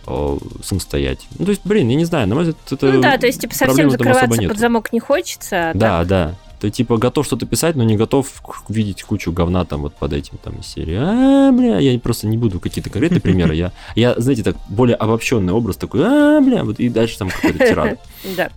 Э, 0.10 0.38
самостоятельно. 0.64 1.36
Ну, 1.38 1.46
то 1.46 1.52
есть, 1.52 1.62
блин, 1.66 1.90
я 1.90 1.96
не 1.96 2.06
знаю, 2.06 2.28
на 2.30 2.36
мой 2.36 2.46
взгляд, 2.46 2.72
это 2.72 2.92
Ну 2.94 3.02
да, 3.02 3.18
то 3.18 3.28
есть, 3.28 3.42
типа, 3.42 3.54
совсем 3.54 3.90
закрываться 3.90 4.42
под 4.48 4.58
замок 4.58 4.94
не 4.94 5.02
хочется. 5.02 5.72
А 5.72 5.74
да, 5.74 6.00
так... 6.00 6.08
да. 6.08 6.36
Ты 6.60 6.72
типа 6.72 6.98
готов 6.98 7.26
что-то 7.28 7.46
писать, 7.46 7.76
но 7.76 7.84
не 7.84 7.96
готов 7.96 8.42
видеть 8.68 9.04
кучу 9.04 9.32
говна 9.32 9.64
там 9.64 9.82
вот 9.82 9.94
под 9.94 10.14
этим 10.14 10.40
там 10.40 10.56
из 10.56 10.66
серии. 10.66 10.98
А, 11.00 11.52
бля, 11.52 11.78
я 11.78 12.00
просто 12.00 12.26
не 12.26 12.36
буду 12.36 12.60
какие-то 12.60 12.90
конкретные 12.90 13.22
примеры. 13.22 13.54
Я, 13.54 13.74
я, 13.96 14.16
знаете, 14.18 14.44
так 14.44 14.56
более 14.68 14.96
обобщенный 14.96 15.54
образ 15.54 15.76
такой, 15.76 16.02
а, 16.04 16.42
бля, 16.42 16.64
вот 16.64 16.80
и 16.80 16.90
дальше 16.90 17.20
там 17.20 17.30
какой-то 17.30 17.60
тиран. 17.60 17.98
Да. 18.36 18.50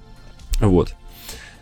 Вот. 0.61 0.95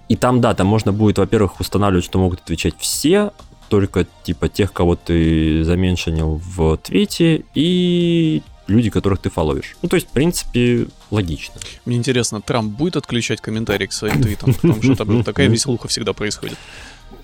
И 0.08 0.16
там, 0.16 0.40
да, 0.40 0.54
там 0.54 0.66
можно 0.66 0.92
будет, 0.92 1.18
во-первых, 1.18 1.58
устанавливать, 1.60 2.04
что 2.04 2.18
могут 2.18 2.40
отвечать 2.40 2.74
все, 2.78 3.32
только 3.68 4.06
типа 4.22 4.48
тех, 4.48 4.72
кого 4.72 4.96
ты 4.96 5.64
заменшинил 5.64 6.40
в 6.44 6.76
твите, 6.76 7.44
и 7.54 8.42
люди, 8.68 8.90
которых 8.90 9.18
ты 9.18 9.30
фоловишь. 9.30 9.76
Ну, 9.82 9.88
то 9.88 9.96
есть, 9.96 10.08
в 10.08 10.12
принципе, 10.12 10.86
логично. 11.10 11.54
Мне 11.84 11.96
интересно, 11.96 12.40
Трамп 12.40 12.72
будет 12.72 12.96
отключать 12.96 13.40
комментарии 13.40 13.86
к 13.86 13.92
своим 13.92 14.22
твитам, 14.22 14.54
потому 14.54 14.82
что 14.82 14.94
там 14.94 15.24
такая 15.24 15.48
веселуха 15.48 15.88
всегда 15.88 16.12
происходит. 16.12 16.58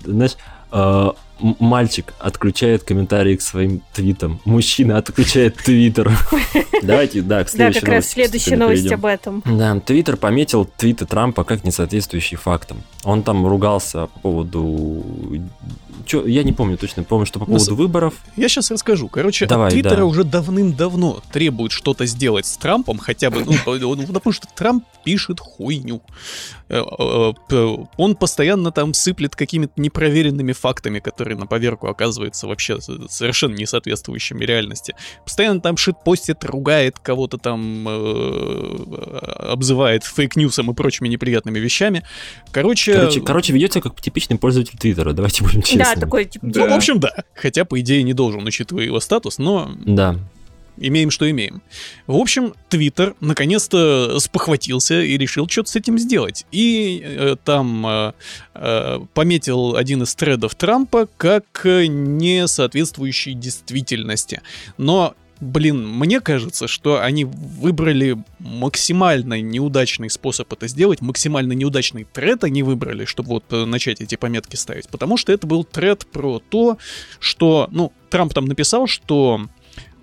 Знаешь, 0.03 0.35
э, 0.71 1.11
мальчик 1.39 2.13
отключает 2.19 2.83
комментарии 2.83 3.35
к 3.35 3.41
своим 3.41 3.81
твитам, 3.93 4.39
мужчина 4.45 4.97
отключает 4.97 5.55
твиттер. 5.55 6.11
Давайте, 6.83 7.21
да, 7.21 7.43
к 7.43 7.49
следующей 7.49 7.79
Да, 7.79 7.85
как 7.85 7.95
раз 7.95 8.09
следующая 8.09 8.57
новость 8.57 8.91
об 8.91 9.05
этом. 9.05 9.43
Да, 9.45 9.79
твиттер 9.79 10.17
пометил 10.17 10.65
твиты 10.65 11.05
Трампа 11.05 11.43
как 11.43 11.63
несоответствующие 11.63 12.37
фактам. 12.37 12.83
Он 13.03 13.23
там 13.23 13.45
ругался 13.45 14.07
по 14.07 14.19
поводу 14.19 15.03
Чё, 16.05 16.25
я 16.25 16.43
не 16.43 16.53
помню 16.53 16.77
точно, 16.77 17.03
помню, 17.03 17.25
что 17.25 17.39
по 17.39 17.45
поводу 17.45 17.71
ну, 17.71 17.75
выборов. 17.75 18.13
Я 18.35 18.47
сейчас 18.47 18.69
расскажу. 18.69 19.07
Короче, 19.07 19.47
Давай, 19.47 19.67
от 19.67 19.73
Твиттера 19.73 19.97
да. 19.97 20.05
уже 20.05 20.23
давным-давно 20.23 21.21
требует 21.31 21.71
что-то 21.71 22.05
сделать 22.05 22.45
с 22.45 22.57
Трампом, 22.57 22.99
хотя 22.99 23.31
бы, 23.31 23.43
ну, 23.43 23.53
потому 24.13 24.33
что 24.33 24.47
Трамп 24.55 24.83
пишет 25.03 25.39
хуйню. 25.39 26.01
Э, 26.69 26.83
э, 27.49 27.77
он 27.97 28.15
постоянно 28.15 28.71
там 28.71 28.93
сыплет 28.93 29.35
какими-то 29.35 29.73
непроверенными 29.77 30.51
фактами, 30.51 30.99
которые 30.99 31.24
на 31.33 31.47
поверку 31.47 31.87
оказываются 31.87 32.47
вообще 32.47 32.79
совершенно 32.81 33.55
не 33.55 33.65
соответствующими 33.65 34.45
реальности. 34.45 34.95
Постоянно 35.23 35.61
там 35.61 35.77
шитпостит, 35.77 36.43
ругает 36.43 36.99
кого-то 36.99 37.37
там, 37.37 37.87
э, 37.87 39.49
обзывает 39.49 40.03
фейк-ньюсом 40.03 40.71
и 40.71 40.73
прочими 40.73 41.07
неприятными 41.07 41.59
вещами. 41.59 42.03
Короче... 42.51 42.93
Короче, 42.93 43.21
короче 43.21 43.53
ведет 43.53 43.73
себя 43.73 43.81
как 43.81 43.99
типичный 44.01 44.37
пользователь 44.37 44.77
Твиттера, 44.77 45.13
давайте 45.13 45.43
будем 45.43 45.61
честны. 45.61 45.79
Да, 45.79 45.95
такой, 45.95 46.25
типа... 46.25 46.45
Да. 46.45 46.65
Ну, 46.65 46.71
в 46.71 46.73
общем, 46.73 46.99
да. 46.99 47.23
Хотя, 47.33 47.65
по 47.65 47.79
идее, 47.79 48.03
не 48.03 48.13
должен, 48.13 48.45
учитывая 48.45 48.85
его 48.85 48.99
статус, 48.99 49.37
но... 49.37 49.71
Да 49.85 50.19
имеем, 50.77 51.11
что 51.11 51.29
имеем. 51.29 51.61
В 52.07 52.15
общем, 52.15 52.53
Твиттер 52.69 53.15
наконец-то 53.19 54.19
спохватился 54.19 55.01
и 55.01 55.17
решил 55.17 55.47
что-то 55.47 55.71
с 55.71 55.75
этим 55.75 55.97
сделать. 55.97 56.45
И 56.51 57.01
э, 57.03 57.35
там 57.43 57.85
э, 57.85 58.13
э, 58.53 58.99
пометил 59.13 59.75
один 59.75 60.03
из 60.03 60.15
тредов 60.15 60.55
Трампа 60.55 61.07
как 61.17 61.61
не 61.65 62.47
соответствующий 62.47 63.33
действительности. 63.33 64.41
Но 64.77 65.15
Блин, 65.41 65.85
мне 65.85 66.21
кажется, 66.21 66.67
что 66.67 67.01
они 67.01 67.25
выбрали 67.25 68.17
максимально 68.39 69.41
неудачный 69.41 70.09
способ 70.09 70.51
это 70.53 70.67
сделать, 70.69 71.01
максимально 71.01 71.51
неудачный 71.51 72.05
тред 72.05 72.45
они 72.45 72.63
выбрали, 72.63 73.03
чтобы 73.03 73.29
вот 73.29 73.43
э, 73.51 73.65
начать 73.65 73.99
эти 73.99 74.15
пометки 74.15 74.55
ставить, 74.55 74.87
потому 74.87 75.17
что 75.17 75.33
это 75.33 75.45
был 75.45 75.65
тред 75.65 76.05
про 76.07 76.39
то, 76.39 76.77
что, 77.19 77.67
ну, 77.71 77.91
Трамп 78.09 78.33
там 78.33 78.45
написал, 78.45 78.87
что 78.87 79.41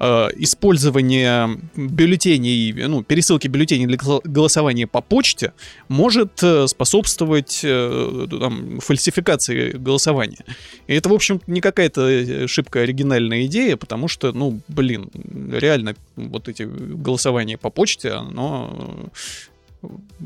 Э, 0.05 0.30
использование 0.34 1.61
бюллетеней, 1.76 2.72
ну, 2.88 3.05
пересылки 3.05 3.46
бюллетеней 3.46 3.86
для 3.86 3.96
голосования 4.24 4.88
по 4.88 5.00
почте 5.00 5.53
может 5.86 6.42
э, 6.42 6.66
способствовать 6.66 7.61
э, 7.62 8.26
там, 8.28 8.80
фальсификации 8.80 9.70
голосования. 9.70 10.44
И 10.88 10.94
это, 10.94 11.09
в 11.09 11.12
общем, 11.12 11.40
не 11.46 11.61
какая-то 11.61 12.48
шибко 12.48 12.80
оригинальная 12.80 13.46
идея, 13.46 13.76
потому 13.76 14.09
что, 14.09 14.32
ну, 14.32 14.61
блин, 14.66 15.09
реально 15.53 15.94
вот 16.16 16.48
эти 16.48 16.64
голосования 16.64 17.57
по 17.57 17.70
почте, 17.70 18.11
оно 18.11 19.09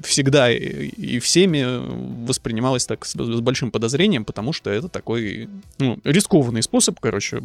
всегда 0.02 0.50
и 0.50 1.18
всеми 1.18 1.64
воспринималось 2.26 2.86
так 2.86 3.04
с, 3.04 3.14
большим 3.14 3.70
подозрением, 3.70 4.24
потому 4.24 4.52
что 4.52 4.70
это 4.70 4.88
такой 4.88 5.48
ну, 5.78 5.98
рискованный 6.04 6.62
способ, 6.62 7.00
короче, 7.00 7.42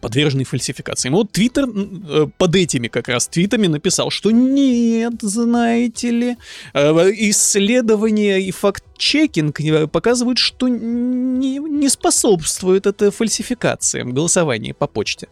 подверженный 0.00 0.44
фальсификации. 0.44 1.10
Вот 1.10 1.32
Твиттер 1.32 1.66
э, 1.68 2.26
под 2.36 2.56
этими 2.56 2.88
как 2.88 3.08
раз 3.08 3.28
твитами 3.28 3.66
написал, 3.66 4.10
что 4.10 4.30
нет, 4.30 5.14
знаете 5.20 6.10
ли, 6.10 6.36
э, 6.72 7.10
исследования 7.30 8.40
и 8.40 8.50
факт-чекинг 8.50 9.60
э, 9.60 9.86
показывают, 9.86 10.38
что 10.38 10.68
не, 10.68 11.58
не 11.58 11.88
способствует 11.88 12.86
это 12.86 13.10
фальсификациям 13.10 14.12
голосования 14.12 14.74
по 14.74 14.86
почте. 14.86 15.28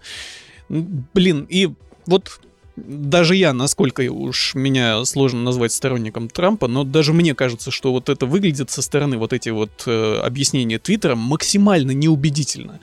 Блин, 0.69 1.47
и 1.49 1.71
вот 2.07 2.41
даже 2.87 3.37
я, 3.37 3.53
насколько 3.53 4.03
уж 4.03 4.55
меня 4.55 5.05
сложно 5.05 5.41
назвать 5.43 5.73
сторонником 5.73 6.29
Трампа, 6.29 6.69
но 6.69 6.85
даже 6.85 7.13
мне 7.13 7.35
кажется, 7.35 7.71
что 7.71 7.93
вот 7.93 8.09
это 8.09 8.27
выглядит 8.27 8.71
со 8.71 8.83
стороны 8.83 9.19
вот 9.19 9.33
эти 9.33 9.49
вот 9.49 9.71
э, 9.87 10.21
объяснения 10.21 10.79
Твиттера 10.79 11.15
максимально 11.15 11.93
неубедительно. 11.93 12.81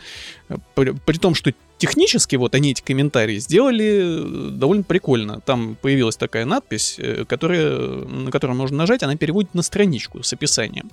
При, 0.76 0.92
при 0.92 1.18
том, 1.18 1.34
что 1.34 1.54
технически 1.78 2.36
вот 2.36 2.56
они 2.56 2.72
эти 2.72 2.82
комментарии 2.82 3.38
сделали 3.40 4.48
э, 4.48 4.50
довольно 4.52 4.84
прикольно. 4.84 5.42
Там 5.42 5.76
появилась 5.82 6.18
такая 6.18 6.46
надпись, 6.46 6.96
э, 6.98 7.26
которая, 7.26 7.78
на 7.78 8.32
которую 8.32 8.58
можно 8.58 8.78
нажать, 8.78 9.04
она 9.04 9.16
переводит 9.16 9.54
на 9.54 9.62
страничку 9.62 10.24
с 10.24 10.34
описанием. 10.34 10.92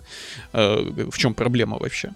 Э, 0.53 1.09
в 1.11 1.19
чем 1.19 1.35
проблема 1.35 1.79
вообще? 1.79 2.13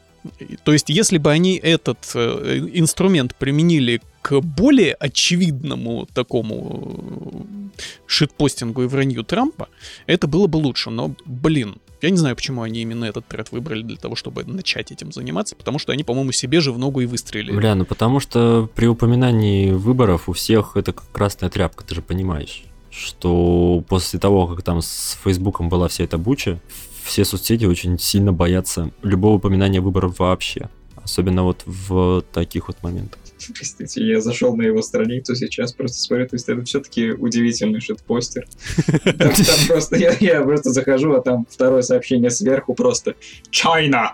То 0.64 0.72
есть, 0.72 0.88
если 0.88 1.18
бы 1.18 1.30
они 1.30 1.56
этот 1.56 1.98
э, 2.14 2.68
инструмент 2.72 3.34
применили 3.34 4.00
к 4.22 4.40
более 4.40 4.94
очевидному 4.94 6.06
такому 6.12 7.70
э, 7.78 7.80
шитпостингу 8.06 8.82
и 8.82 8.86
вранью 8.86 9.24
Трампа, 9.24 9.68
это 10.06 10.26
было 10.26 10.46
бы 10.46 10.56
лучше. 10.56 10.90
Но, 10.90 11.14
блин, 11.24 11.76
я 12.02 12.10
не 12.10 12.16
знаю, 12.16 12.36
почему 12.36 12.62
они 12.62 12.82
именно 12.82 13.04
этот 13.04 13.26
тред 13.26 13.52
выбрали 13.52 13.82
для 13.82 13.96
того, 13.96 14.16
чтобы 14.16 14.44
начать 14.44 14.92
этим 14.92 15.12
заниматься, 15.12 15.56
потому 15.56 15.78
что 15.78 15.92
они, 15.92 16.04
по-моему, 16.04 16.32
себе 16.32 16.60
же 16.60 16.72
в 16.72 16.78
ногу 16.78 17.00
и 17.00 17.06
выстрелили. 17.06 17.56
Бля, 17.56 17.74
ну 17.74 17.84
потому 17.84 18.20
что 18.20 18.68
при 18.74 18.86
упоминании 18.86 19.70
выборов 19.70 20.28
у 20.28 20.32
всех 20.32 20.76
это 20.76 20.92
как 20.92 21.10
красная 21.12 21.50
тряпка, 21.50 21.84
ты 21.84 21.94
же 21.94 22.02
понимаешь 22.02 22.64
что 22.96 23.84
после 23.88 24.18
того, 24.18 24.46
как 24.46 24.62
там 24.62 24.80
с 24.80 25.18
Фейсбуком 25.22 25.68
была 25.68 25.88
вся 25.88 26.04
эта 26.04 26.16
буча, 26.16 26.58
все 27.06 27.24
соцсети 27.24 27.64
очень 27.64 27.98
сильно 27.98 28.32
боятся 28.32 28.90
любого 29.02 29.36
упоминания 29.36 29.80
выборов 29.80 30.18
вообще. 30.18 30.68
Особенно 30.96 31.44
вот 31.44 31.62
в 31.64 32.22
таких 32.32 32.66
вот 32.68 32.82
моментах. 32.82 33.20
Простите, 33.54 34.04
я 34.04 34.20
зашел 34.20 34.56
на 34.56 34.62
его 34.62 34.82
страницу 34.82 35.36
сейчас, 35.36 35.72
просто 35.72 35.98
смотрю, 35.98 36.26
то 36.26 36.34
есть 36.34 36.48
это 36.48 36.64
все-таки 36.64 37.12
удивительный 37.12 37.80
шит-постер. 37.80 38.46
Там, 39.04 39.32
просто, 39.68 39.96
я, 39.96 40.42
просто 40.42 40.70
захожу, 40.70 41.12
а 41.14 41.20
там 41.20 41.46
второе 41.48 41.82
сообщение 41.82 42.30
сверху 42.30 42.74
просто 42.74 43.14
«China!» 43.52 44.08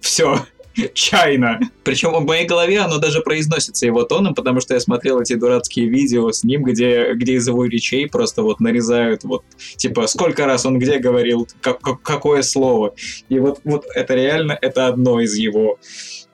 Все. 0.00 0.46
Чайно. 0.94 1.60
Причем 1.84 2.12
в 2.12 2.24
моей 2.24 2.46
голове 2.46 2.78
оно 2.80 2.98
даже 2.98 3.20
произносится 3.20 3.86
его 3.86 4.04
тоном, 4.04 4.34
потому 4.34 4.60
что 4.60 4.74
я 4.74 4.80
смотрел 4.80 5.20
эти 5.20 5.34
дурацкие 5.34 5.88
видео 5.88 6.30
с 6.30 6.44
ним, 6.44 6.62
где, 6.62 7.12
где 7.14 7.34
из 7.34 7.48
его 7.48 7.64
речей 7.64 8.08
просто 8.08 8.42
вот 8.42 8.60
нарезают 8.60 9.24
вот, 9.24 9.42
типа, 9.76 10.06
сколько 10.06 10.46
раз 10.46 10.66
он 10.66 10.78
где 10.78 10.98
говорил, 10.98 11.48
как, 11.60 11.80
какое 12.02 12.42
слово. 12.42 12.94
И 13.28 13.38
вот, 13.38 13.60
вот 13.64 13.84
это 13.94 14.14
реально, 14.14 14.56
это 14.60 14.86
одно 14.86 15.20
из 15.20 15.34
его 15.34 15.78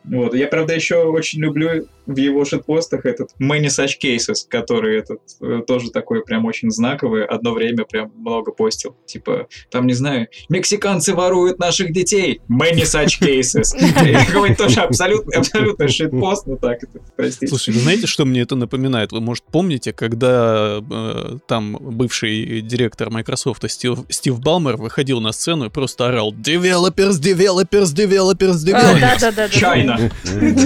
вот. 0.07 0.34
Я, 0.34 0.47
правда, 0.47 0.74
еще 0.74 1.03
очень 1.05 1.41
люблю 1.41 1.89
в 2.07 2.16
его 2.16 2.44
шитпостах 2.44 3.04
этот 3.04 3.30
Many 3.40 3.66
Such 3.66 3.94
Cases, 4.02 4.46
который 4.48 4.98
этот 4.98 5.20
э, 5.40 5.62
тоже 5.66 5.90
такой 5.90 6.24
прям 6.24 6.44
очень 6.44 6.70
знаковый, 6.70 7.24
одно 7.24 7.52
время 7.52 7.84
прям 7.84 8.12
много 8.16 8.52
постил. 8.52 8.96
Типа, 9.07 9.48
там, 9.70 9.86
не 9.86 9.94
знаю, 9.94 10.28
мексиканцы 10.48 11.14
воруют 11.14 11.59
наших 11.59 11.92
детей, 11.92 12.40
Many 12.48 12.82
Such 12.82 13.20
Cases. 13.20 14.26
Какой-то 14.26 14.64
тоже 14.64 14.80
абсолютно, 14.80 15.38
абсолютно 15.38 15.88
шитпост, 15.88 16.46
ну 16.46 16.57
так, 16.57 16.82
это, 16.82 17.00
простите. 17.16 17.48
Слушай, 17.48 17.74
вы 17.74 17.80
знаете, 17.80 18.07
что 18.07 18.24
мне 18.24 18.42
это 18.42 18.57
напоминает? 18.57 19.12
Вы, 19.12 19.20
может, 19.20 19.44
помните, 19.50 19.92
когда 19.92 20.80
э, 20.90 21.38
там 21.46 21.76
бывший 21.80 22.61
директор 22.62 23.11
Microsoft 23.11 23.68
Стив, 23.70 24.00
Стив 24.09 24.38
Балмер 24.40 24.76
выходил 24.76 25.20
на 25.20 25.32
сцену 25.32 25.66
и 25.66 25.68
просто 25.68 26.09
орал 26.09 26.32
«Developers, 26.32 27.20
developers, 27.20 27.94
developers, 27.94 28.64
developers». 28.64 29.00
Да-да-да. 29.00 29.48
Чайна. 29.48 30.11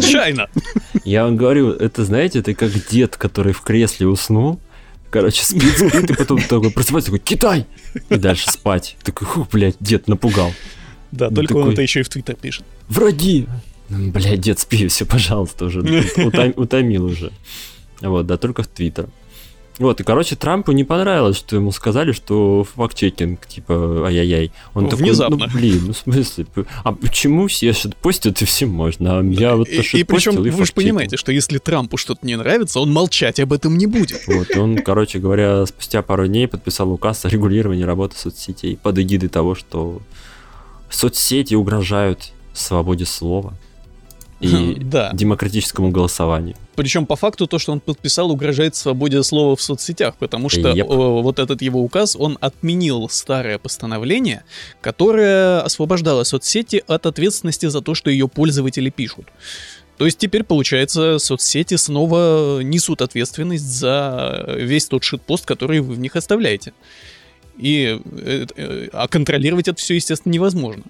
Чайна. 0.03 0.49
Я 1.05 1.25
вам 1.25 1.37
говорю, 1.37 1.71
это, 1.71 2.05
знаете, 2.05 2.41
это 2.41 2.55
как 2.55 2.71
дед, 2.89 3.17
который 3.17 3.53
в 3.53 3.61
кресле 3.63 4.07
уснул, 4.07 4.61
короче, 5.11 5.45
спит, 5.45 5.79
спит, 5.79 6.11
и 6.11 6.15
потом 6.15 6.41
такой 6.43 6.71
просыпается, 6.71 7.11
такой, 7.11 7.25
Китай! 7.25 7.67
И 8.09 8.17
дальше 8.17 8.51
спать. 8.51 8.97
Такой, 9.03 9.27
хух, 9.27 9.49
блядь, 9.51 9.77
дед 9.81 10.09
напугал. 10.09 10.53
Да, 11.11 11.29
ну, 11.29 11.37
только 11.37 11.49
такой, 11.49 11.63
он 11.63 11.73
это 11.73 11.83
еще 11.83 12.01
и 12.01 12.03
в 12.03 12.09
Твиттер 12.09 12.37
пишет. 12.37 12.65
Враги! 12.89 13.47
Блядь, 13.89 14.41
дед, 14.41 14.59
спи, 14.59 14.87
все, 14.87 15.05
пожалуйста, 15.05 15.67
уже. 15.67 15.81
Утом, 16.17 16.53
утомил 16.57 17.07
уже. 17.07 17.33
Вот, 18.01 18.27
да, 18.27 18.37
только 18.37 18.63
в 18.63 18.69
Твиттер. 18.69 19.09
Вот, 19.81 19.99
и, 19.99 20.05
короче, 20.05 20.37
Трампу 20.37 20.73
не 20.73 20.85
понравилось, 20.85 21.39
что 21.39 21.57
ему 21.57 21.73
сказали, 21.73 22.13
что 22.13 22.65
факт-чекинг, 22.65 23.47
типа, 23.47 24.05
ай-яй-яй. 24.07 24.53
Он 24.75 24.87
Внезапно. 24.89 25.39
такой, 25.39 25.53
ну, 25.55 25.59
блин, 25.59 25.83
ну, 25.87 25.93
в 25.95 25.97
смысле, 25.97 26.47
а 26.85 26.93
почему 26.93 27.49
все 27.49 27.75
постят 28.03 28.43
и 28.43 28.45
все 28.45 28.67
можно, 28.67 29.21
а 29.21 29.23
я 29.25 29.57
вот 29.57 29.69
И, 29.69 29.81
то, 29.81 29.97
и 29.97 30.05
причем 30.05 30.35
и 30.35 30.37
вы 30.37 30.45
же 30.45 30.51
факт-чекинг». 30.51 30.75
понимаете, 30.75 31.17
что 31.17 31.33
если 31.33 31.57
Трампу 31.57 31.97
что-то 31.97 32.27
не 32.27 32.37
нравится, 32.37 32.79
он 32.79 32.93
молчать 32.93 33.41
об 33.41 33.55
этом 33.55 33.79
не 33.79 33.87
будет. 33.87 34.21
Вот, 34.27 34.55
и 34.55 34.59
он, 34.59 34.77
короче 34.77 35.19
говоря, 35.19 35.65
спустя 35.65 36.03
пару 36.03 36.27
дней 36.27 36.47
подписал 36.47 36.93
указ 36.93 37.25
о 37.25 37.31
регулировании 37.31 37.85
работы 37.85 38.19
соцсетей 38.19 38.77
под 38.77 38.99
эгидой 38.99 39.31
того, 39.31 39.55
что 39.55 40.03
соцсети 40.91 41.55
угрожают 41.55 42.33
свободе 42.53 43.07
слова 43.07 43.55
и 44.41 44.75
Да. 44.81 45.11
демократическому 45.13 45.91
голосованию. 45.91 46.57
Причем 46.75 47.07
по 47.07 47.17
факту 47.17 47.47
то, 47.47 47.59
что 47.59 47.73
он 47.73 47.81
подписал, 47.81 48.31
угрожает 48.31 48.75
свободе 48.75 49.23
слова 49.23 49.55
в 49.55 49.63
соцсетях, 49.63 50.17
потому 50.19 50.49
что 50.49 50.71
Yep. 50.71 50.85
э, 50.85 51.23
вот 51.23 51.39
этот 51.39 51.63
его 51.63 51.83
указ, 51.83 52.17
он 52.19 52.39
отменил 52.41 53.09
старое 53.09 53.59
постановление, 53.59 54.45
которое 54.81 55.61
освобождало 55.61 56.25
соцсети 56.25 56.83
от 56.87 57.07
ответственности 57.07 57.67
за 57.67 57.81
то, 57.83 57.95
что 57.95 58.11
ее 58.11 58.29
пользователи 58.29 58.91
пишут. 58.91 59.27
То 59.99 60.07
есть 60.07 60.17
теперь, 60.17 60.45
получается, 60.45 61.19
соцсети 61.19 61.77
снова 61.77 62.61
несут 62.63 63.03
ответственность 63.03 63.67
за 63.67 64.47
весь 64.57 64.87
тот 64.87 65.05
шитпост, 65.05 65.45
который 65.45 65.81
вы 65.81 65.95
в 65.95 65.99
них 65.99 66.17
оставляете. 66.17 66.73
И, 67.59 68.01
э, 68.11 68.47
э, 68.57 68.89
а 68.95 69.07
контролировать 69.09 69.69
это 69.69 69.79
все, 69.79 69.95
естественно, 69.95 70.33
невозможно. 70.33 70.85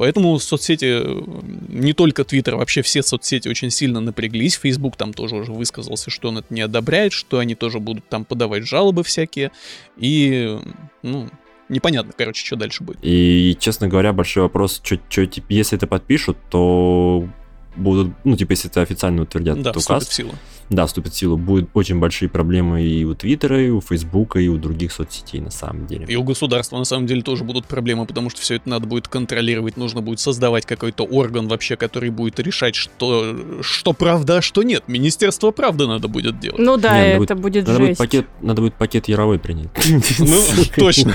Поэтому 0.00 0.38
соцсети, 0.38 0.86
э, 0.86 1.22
не 1.68 1.92
только 1.92 2.22
Twitter, 2.22 2.56
вообще 2.56 2.80
все 2.80 3.02
соцсети 3.02 3.48
очень 3.48 3.68
сильно 3.68 4.00
напряглись. 4.00 4.54
Facebook 4.54 4.96
там 4.96 5.12
тоже 5.12 5.36
уже 5.36 5.52
высказался, 5.52 6.08
что 6.08 6.30
он 6.30 6.38
это 6.38 6.46
не 6.54 6.62
одобряет, 6.62 7.12
что 7.12 7.38
они 7.38 7.54
тоже 7.54 7.80
будут 7.80 8.08
там 8.08 8.24
подавать 8.24 8.66
жалобы 8.66 9.04
всякие. 9.04 9.52
И, 9.98 10.58
ну, 11.02 11.28
непонятно, 11.68 12.14
короче, 12.16 12.42
что 12.46 12.56
дальше 12.56 12.82
будет. 12.82 13.00
И, 13.02 13.54
честно 13.60 13.88
говоря, 13.88 14.14
большой 14.14 14.44
вопрос, 14.44 14.80
чё, 14.82 14.96
чё, 15.10 15.28
если 15.50 15.76
это 15.76 15.86
подпишут, 15.86 16.38
то 16.48 17.28
будут, 17.76 18.12
ну, 18.24 18.36
типа, 18.36 18.52
если 18.52 18.70
это 18.70 18.82
официально 18.82 19.22
утвердят 19.22 19.62
Да, 19.62 19.70
этот 19.70 19.80
вступит 19.82 20.02
указ, 20.02 20.08
в 20.08 20.14
силу. 20.14 20.32
да, 20.70 20.86
вступит 20.86 21.12
в 21.12 21.16
силу, 21.16 21.36
будут 21.36 21.70
очень 21.74 21.98
большие 21.98 22.28
проблемы 22.28 22.82
и 22.82 23.04
у 23.04 23.14
Твиттера, 23.14 23.62
и 23.64 23.70
у 23.70 23.80
Фейсбука, 23.80 24.38
и 24.40 24.48
у 24.48 24.56
других 24.58 24.92
соцсетей, 24.92 25.40
на 25.40 25.50
самом 25.50 25.86
деле. 25.86 26.04
И 26.08 26.16
у 26.16 26.22
государства 26.24 26.78
на 26.78 26.84
самом 26.84 27.06
деле 27.06 27.22
тоже 27.22 27.44
будут 27.44 27.66
проблемы, 27.66 28.06
потому 28.06 28.28
что 28.30 28.40
все 28.40 28.56
это 28.56 28.68
надо 28.68 28.86
будет 28.86 29.08
контролировать, 29.08 29.76
нужно 29.76 30.00
будет 30.02 30.20
создавать 30.20 30.66
какой-то 30.66 31.04
орган 31.04 31.48
вообще, 31.48 31.76
который 31.76 32.10
будет 32.10 32.38
решать, 32.40 32.74
что, 32.74 33.36
что 33.62 33.92
правда, 33.92 34.38
а 34.38 34.42
что 34.42 34.62
нет. 34.62 34.84
Министерство 34.86 35.50
правды 35.50 35.86
надо 35.86 36.08
будет 36.08 36.38
делать. 36.40 36.58
Ну 36.58 36.76
да, 36.76 36.98
Не, 37.06 37.12
надо 37.12 37.24
это 37.24 37.34
будет 37.36 37.66
Надо 37.66 37.78
будет, 37.78 37.88
жесть. 37.90 37.98
пакет, 37.98 38.26
надо 38.42 38.62
будет 38.62 38.74
пакет 38.74 39.08
Яровой 39.08 39.38
принять. 39.38 39.70
Ну, 40.18 40.42
точно. 40.76 41.14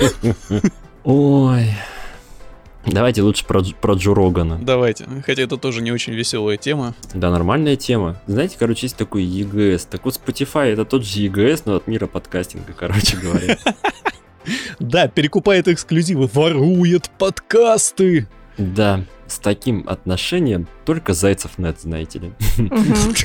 Ой. 1.03 1.67
Давайте 2.86 3.21
лучше 3.23 3.45
про, 3.45 3.61
про 3.63 3.93
Джо 3.95 4.13
Рогана. 4.13 4.59
Давайте. 4.61 5.05
Хотя 5.25 5.41
это 5.43 5.57
тоже 5.57 5.81
не 5.81 5.91
очень 5.91 6.13
веселая 6.13 6.57
тема. 6.57 6.93
Да, 7.13 7.31
нормальная 7.31 7.75
тема. 7.75 8.21
Знаете, 8.27 8.57
короче, 8.59 8.86
есть 8.86 8.95
такой 8.95 9.23
EGS. 9.25 9.88
Так 9.89 10.05
вот, 10.05 10.19
Spotify 10.23 10.67
это 10.73 10.86
тот 10.86 11.03
же 11.03 11.19
EGS, 11.21 11.63
но 11.65 11.75
от 11.75 11.88
мира 11.88 12.07
подкастинга, 12.07 12.73
короче 12.77 13.17
говоря. 13.17 13.57
Да, 14.79 15.07
перекупает 15.07 15.67
эксклюзивы, 15.67 16.29
ворует 16.31 17.09
подкасты. 17.17 18.27
Да, 18.59 19.03
с 19.25 19.39
таким 19.39 19.83
отношением 19.88 20.67
только 20.86 21.13
Зайцев 21.15 21.57
нет, 21.57 21.79
знаете 21.81 22.19
ли. 22.19 22.31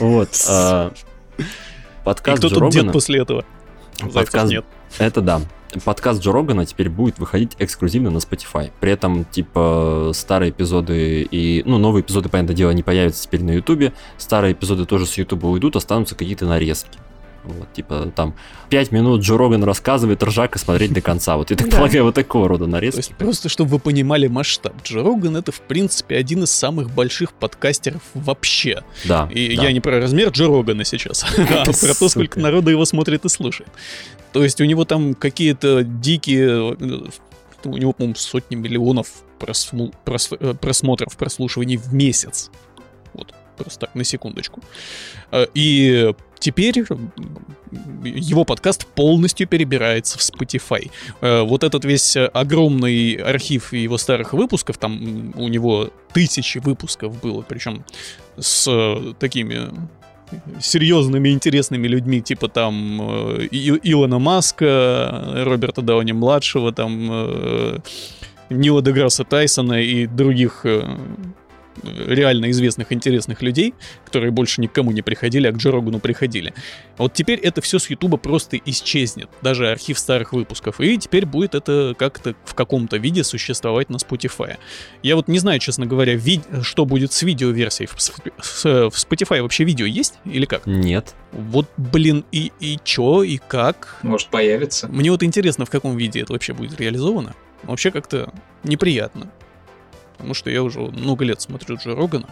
Вот. 0.01 0.31
а, 0.49 0.93
И 1.37 1.43
Подкаст 2.05 2.39
кто 2.39 2.49
Джо 2.49 2.55
тут 2.55 2.73
дед 2.73 2.93
после 2.93 3.21
этого? 3.21 3.45
Зайцев 3.99 4.15
Подкаст 4.15 4.51
нет. 4.51 4.65
Это 4.99 5.21
да. 5.21 5.41
Подкаст 5.85 6.21
Джо 6.21 6.33
Рогана 6.33 6.67
теперь 6.67 6.89
будет 6.89 7.19
выходить 7.21 7.53
эксклюзивно 7.61 8.11
на 8.11 8.19
Spotify. 8.19 8.73
При 8.81 8.91
этом, 8.91 9.25
типа, 9.25 10.11
старые 10.15 10.51
эпизоды 10.51 11.23
и... 11.23 11.63
Ну, 11.65 11.79
новые 11.79 12.03
эпизоды, 12.03 12.29
понятное 12.29 12.57
дело, 12.57 12.73
не 12.73 12.83
появятся 12.83 13.23
теперь 13.23 13.45
на 13.45 13.53
Ютубе. 13.53 13.93
Старые 14.19 14.53
эпизоды 14.53 14.85
тоже 14.85 15.07
с 15.07 15.15
Ютуба 15.17 15.47
уйдут, 15.47 15.77
останутся 15.77 16.17
какие-то 16.17 16.45
нарезки. 16.47 16.99
Вот, 17.45 17.73
типа, 17.73 18.13
там, 18.15 18.35
5 18.69 18.91
минут 18.93 19.23
Джо 19.23 19.39
Роган 19.39 19.63
рассказывает, 19.65 20.23
ржак 20.23 20.57
и 20.57 20.59
смотреть 20.59 20.93
до 20.93 21.01
конца. 21.01 21.37
Вот, 21.37 21.51
я 21.51 21.57
так 21.57 21.71
Да. 21.71 21.77
полагаю, 21.79 22.05
вот 22.05 22.15
такого 22.17 22.49
рода 22.49 22.65
То 22.65 22.71
нарезки. 22.73 22.99
есть 22.99 23.15
просто, 23.15 23.49
чтобы 23.49 23.71
вы 23.71 23.79
понимали 23.79 24.27
масштаб. 24.27 24.75
Джо 24.85 25.03
Роган 25.05 25.37
это, 25.37 25.51
в 25.53 25.61
принципе, 25.61 26.17
один 26.17 26.43
из 26.43 26.51
самых 26.51 26.91
больших 26.91 27.33
подкастеров 27.33 28.03
вообще. 28.13 28.83
Да, 29.07 29.29
И 29.33 29.57
да. 29.57 29.63
я 29.63 29.73
не 29.73 29.81
про 29.81 30.01
размер 30.01 30.31
Джо 30.31 30.49
Рогана 30.49 30.85
сейчас, 30.85 31.25
а 31.39 31.65
про 31.65 31.95
то, 31.95 32.09
сколько 32.09 32.39
народа 32.41 32.73
его 32.73 32.85
смотрит 32.85 33.25
и 33.25 33.29
слушает. 33.31 33.71
То 34.33 34.43
есть 34.45 34.61
у 34.61 34.65
него 34.65 34.85
там 34.85 35.15
какие-то 35.15 35.83
дикие... 35.83 36.77
У 37.63 37.77
него, 37.77 37.93
по-моему, 37.93 38.15
сотни 38.15 38.57
миллионов 38.57 39.09
просму- 39.39 39.93
прос- 40.07 40.37
э, 40.41 40.55
просмотров, 40.55 41.17
прослушиваний 41.19 41.77
в 41.77 41.93
месяц. 41.93 42.51
Вот, 43.13 43.35
просто 43.59 43.81
так, 43.81 43.95
на 43.95 44.03
секундочку. 44.03 44.63
Э, 45.31 45.47
И 45.53 46.15
теперь 46.39 46.83
его 48.03 48.45
подкаст 48.47 48.87
полностью 48.87 49.47
перебирается 49.47 50.17
в 50.17 50.23
Spotify. 50.23 50.91
Э, 51.21 51.43
Вот 51.43 51.63
этот 51.63 51.85
весь 51.85 52.17
огромный 52.17 53.13
архив 53.17 53.75
его 53.75 53.99
старых 53.99 54.33
выпусков, 54.33 54.79
там 54.79 55.35
у 55.37 55.49
него 55.49 55.91
тысячи 56.15 56.57
выпусков 56.59 57.21
было, 57.21 57.43
причем 57.43 57.85
с 58.39 58.71
такими 59.19 59.69
серьезными, 60.61 61.31
интересными 61.31 61.89
людьми, 61.89 62.21
типа 62.21 62.49
там 62.49 63.01
э, 63.01 63.49
Илона 63.51 64.19
Маска, 64.19 65.45
Роберта 65.45 65.83
Дауни-младшего, 65.83 66.73
там 66.73 67.09
э, 67.11 67.79
Нила 68.51 68.83
Деграсса 68.83 69.25
Тайсона 69.25 69.81
и 69.81 70.07
других 70.07 70.63
э, 70.65 70.85
реально 71.83 72.51
известных, 72.51 72.93
интересных 72.93 73.43
людей, 73.43 73.75
которые 74.05 74.31
больше 74.31 74.61
никому 74.61 74.91
не 74.93 75.03
приходили, 75.03 75.47
а 75.47 75.53
к 75.53 75.57
Джо 75.57 75.71
Рогану 75.71 76.01
приходили. 76.01 76.55
Вот 76.99 77.15
теперь 77.15 77.39
это 77.39 77.61
все 77.61 77.79
с 77.79 77.89
Ютуба 77.91 78.17
просто 78.17 78.57
исчезнет, 78.65 79.29
даже 79.43 79.69
архив 79.71 79.99
старых 79.99 80.33
выпусков, 80.33 80.81
и 80.81 80.97
теперь 80.99 81.27
будет 81.27 81.55
это 81.55 81.95
как-то 81.99 82.35
в 82.45 82.55
каком-то 82.55 82.97
виде 82.97 83.25
существовать 83.25 83.91
на 83.91 83.97
Spotify. 83.97 84.57
Я 85.03 85.17
вот 85.17 85.29
не 85.29 85.39
знаю, 85.39 85.59
честно 85.61 85.87
говоря, 85.87 86.15
ви- 86.15 86.43
что 86.63 86.85
будет 86.85 87.13
с 87.13 87.23
видеоверсией. 87.23 87.89
В, 87.89 87.97
в 87.97 88.95
Spotify 88.95 89.43
вообще 89.43 89.65
видео 89.65 89.87
есть 89.87 90.15
или 90.25 90.45
как? 90.47 90.67
Нет. 90.67 91.15
Вот, 91.33 91.69
блин, 91.77 92.25
и, 92.33 92.53
и 92.61 92.79
чё, 92.85 93.23
и 93.23 93.39
как? 93.39 93.99
Может, 94.03 94.29
появится. 94.29 94.89
Мне 94.89 95.11
вот 95.11 95.23
интересно, 95.23 95.65
в 95.65 95.71
каком 95.71 95.97
виде 95.97 96.21
это 96.21 96.33
вообще 96.33 96.53
будет 96.53 96.81
реализовано. 96.81 97.35
Вообще 97.63 97.91
как-то 97.91 98.33
неприятно. 98.65 99.31
Потому 100.21 100.35
что 100.35 100.51
я 100.51 100.63
уже 100.63 100.81
много 100.81 101.25
лет 101.25 101.41
смотрю 101.41 101.77
Джо 101.77 101.95
Рогана, 101.95 102.27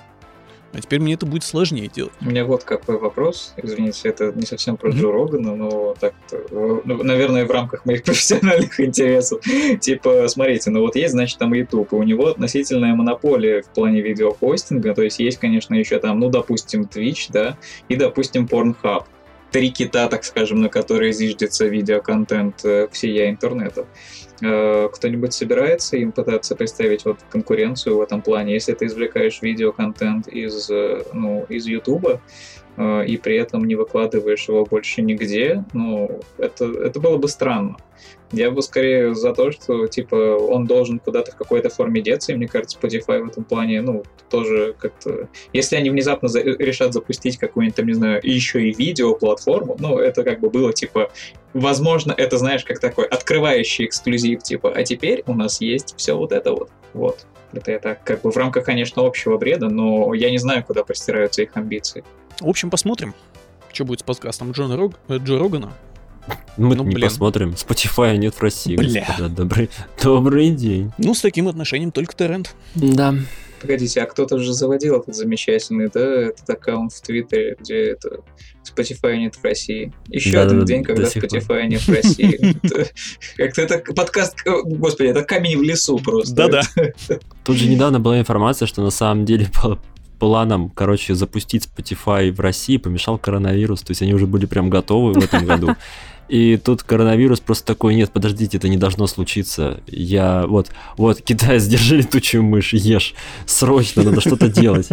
а 0.74 0.80
теперь 0.82 1.00
мне 1.00 1.14
это 1.14 1.24
будет 1.24 1.42
сложнее 1.42 1.88
делать. 1.88 2.12
У 2.20 2.26
меня 2.26 2.44
вот 2.44 2.64
какой 2.64 2.98
вопрос. 2.98 3.54
Извините, 3.56 4.10
это 4.10 4.30
не 4.34 4.44
совсем 4.44 4.76
про 4.76 4.90
Мгм. 4.90 4.98
Джо 4.98 5.10
Рогана, 5.10 5.56
но 5.56 5.94
так 5.98 6.12
ну, 6.50 7.02
наверное, 7.02 7.46
в 7.46 7.50
рамках 7.50 7.86
моих 7.86 8.02
профессиональных 8.04 8.78
интересов. 8.78 9.40
Типа, 9.80 10.28
смотрите, 10.28 10.68
ну 10.68 10.82
вот 10.82 10.96
есть, 10.96 11.12
значит, 11.12 11.38
там 11.38 11.54
YouTube, 11.54 11.94
и 11.94 11.96
у 11.96 12.02
него 12.02 12.26
относительная 12.26 12.94
монополия 12.94 13.62
в 13.62 13.68
плане 13.68 14.02
видеохостинга, 14.02 14.94
то 14.94 15.02
есть 15.02 15.18
есть, 15.18 15.38
конечно, 15.38 15.74
еще 15.74 15.98
там, 15.98 16.20
ну, 16.20 16.28
допустим, 16.28 16.82
Twitch, 16.82 17.28
да, 17.30 17.56
и, 17.88 17.96
допустим, 17.96 18.44
Pornhub. 18.44 19.04
Три 19.50 19.70
кита, 19.70 20.08
так 20.08 20.24
скажем, 20.24 20.60
на 20.60 20.68
которые 20.68 21.14
зиждется 21.14 21.64
видеоконтент 21.64 22.62
э, 22.66 22.86
всея 22.92 23.30
интернета. 23.30 23.86
Э, 24.40 24.88
Кто-нибудь 24.92 25.32
собирается 25.32 25.96
им 25.96 26.12
пытаться 26.12 26.54
представить 26.54 27.04
вот 27.04 27.18
конкуренцию 27.30 27.96
в 27.96 28.00
этом 28.00 28.22
плане? 28.22 28.54
Если 28.54 28.74
ты 28.74 28.86
извлекаешь 28.86 29.42
видеоконтент 29.42 30.28
из, 30.28 30.70
э, 30.70 31.04
ну, 31.12 31.44
из 31.48 31.66
YouTube, 31.66 32.20
и 32.78 33.16
при 33.16 33.36
этом 33.36 33.64
не 33.64 33.74
выкладываешь 33.74 34.48
его 34.48 34.64
больше 34.64 35.02
нигде, 35.02 35.64
ну, 35.72 36.20
это, 36.38 36.64
это 36.64 37.00
было 37.00 37.16
бы 37.16 37.28
странно. 37.28 37.76
Я 38.30 38.50
бы 38.50 38.62
скорее 38.62 39.14
за 39.14 39.32
то, 39.32 39.50
что, 39.50 39.86
типа, 39.86 40.14
он 40.36 40.66
должен 40.66 40.98
куда-то 40.98 41.32
в 41.32 41.36
какой-то 41.36 41.70
форме 41.70 42.02
деться, 42.02 42.32
и 42.32 42.36
мне 42.36 42.46
кажется, 42.46 42.78
Spotify 42.78 43.22
в 43.22 43.28
этом 43.28 43.42
плане, 43.42 43.80
ну, 43.80 44.04
тоже 44.28 44.74
как-то... 44.78 45.28
Если 45.52 45.76
они 45.76 45.90
внезапно 45.90 46.28
за- 46.28 46.42
решат 46.42 46.92
запустить 46.92 47.38
какую-нибудь, 47.38 47.76
там, 47.76 47.86
не 47.86 47.94
знаю, 47.94 48.20
еще 48.22 48.68
и 48.68 48.72
видеоплатформу, 48.72 49.76
ну, 49.80 49.98
это 49.98 50.24
как 50.24 50.40
бы 50.40 50.50
было, 50.50 50.72
типа, 50.74 51.10
возможно, 51.54 52.14
это, 52.16 52.36
знаешь, 52.36 52.64
как 52.64 52.80
такой 52.80 53.06
открывающий 53.06 53.86
эксклюзив, 53.86 54.42
типа, 54.42 54.70
а 54.74 54.84
теперь 54.84 55.24
у 55.26 55.32
нас 55.32 55.60
есть 55.62 55.94
все 55.96 56.14
вот 56.14 56.32
это 56.32 56.52
вот. 56.52 56.70
Вот. 56.92 57.26
Это 57.52 57.70
я 57.72 57.78
так, 57.78 58.02
как 58.04 58.22
бы 58.22 58.30
в 58.30 58.36
рамках, 58.36 58.64
конечно, 58.64 59.04
общего 59.06 59.38
бреда, 59.38 59.68
но 59.68 60.12
я 60.14 60.30
не 60.30 60.38
знаю, 60.38 60.62
куда 60.64 60.84
простираются 60.84 61.42
их 61.42 61.56
амбиции. 61.56 62.04
В 62.40 62.48
общем, 62.48 62.70
посмотрим, 62.70 63.14
что 63.72 63.84
будет 63.84 64.00
с 64.00 64.02
подкастом 64.02 64.52
Джона 64.52 64.76
Рог... 64.76 64.94
э, 65.08 65.16
Джо 65.18 65.38
Рогана. 65.38 65.72
Мы 66.58 66.74
Ну, 66.74 66.84
не 66.84 66.94
блин. 66.94 67.08
посмотрим. 67.08 67.50
Spotify 67.50 68.16
нет 68.16 68.34
в 68.34 68.42
России. 68.42 68.76
Бля. 68.76 69.00
господа. 69.06 69.28
Добрый, 69.28 69.70
добрый 70.02 70.50
день. 70.50 70.92
Ну, 70.98 71.14
с 71.14 71.20
таким 71.22 71.48
отношением 71.48 71.90
только 71.90 72.14
Торрент. 72.14 72.54
Да. 72.74 73.14
Погодите, 73.60 74.02
а 74.02 74.06
кто-то 74.06 74.38
же 74.38 74.52
заводил 74.52 75.00
этот 75.00 75.14
замечательный, 75.14 75.88
да, 75.92 76.22
этот 76.28 76.48
аккаунт 76.48 76.92
в 76.92 77.00
Твиттере, 77.00 77.56
где 77.58 77.92
это 77.92 78.20
Spotify 78.64 79.16
нет 79.16 79.34
в 79.34 79.44
России. 79.44 79.92
Еще 80.08 80.32
Да, 80.32 80.42
один 80.42 80.60
да, 80.60 80.64
день, 80.64 80.84
когда. 80.84 81.04
Spotify 81.04 81.66
нет 81.66 81.80
в 81.80 81.88
России. 81.88 82.56
Как-то 83.36 83.62
это 83.62 83.78
подкаст, 83.92 84.36
господи, 84.44 85.08
это 85.08 85.22
камень 85.24 85.58
в 85.58 85.62
лесу 85.62 85.98
просто. 85.98 86.34
Да-да. 86.34 86.62
Тут 87.44 87.56
же 87.56 87.68
недавно 87.68 88.00
была 88.00 88.18
информация, 88.18 88.66
что 88.66 88.82
на 88.82 88.90
самом 88.90 89.24
деле 89.24 89.48
по 89.62 89.78
планам, 90.18 90.70
короче, 90.70 91.14
запустить 91.14 91.68
Spotify 91.68 92.32
в 92.32 92.40
России 92.40 92.76
помешал 92.76 93.18
коронавирус. 93.18 93.82
То 93.82 93.92
есть 93.92 94.02
они 94.02 94.14
уже 94.14 94.26
были 94.26 94.46
прям 94.46 94.70
готовы 94.70 95.12
в 95.12 95.24
этом 95.24 95.44
году. 95.46 95.76
И 96.28 96.58
тут 96.58 96.82
коронавирус 96.82 97.40
просто 97.40 97.64
такой, 97.64 97.94
нет, 97.94 98.10
подождите, 98.10 98.58
это 98.58 98.68
не 98.68 98.76
должно 98.76 99.06
случиться. 99.06 99.80
Я, 99.86 100.46
вот, 100.46 100.70
вот, 100.96 101.22
Китай, 101.22 101.58
сдержи 101.58 101.96
летучую 101.96 102.42
мышь, 102.42 102.74
ешь. 102.74 103.14
Срочно, 103.46 104.02
надо 104.02 104.20
что-то 104.20 104.48
делать. 104.48 104.88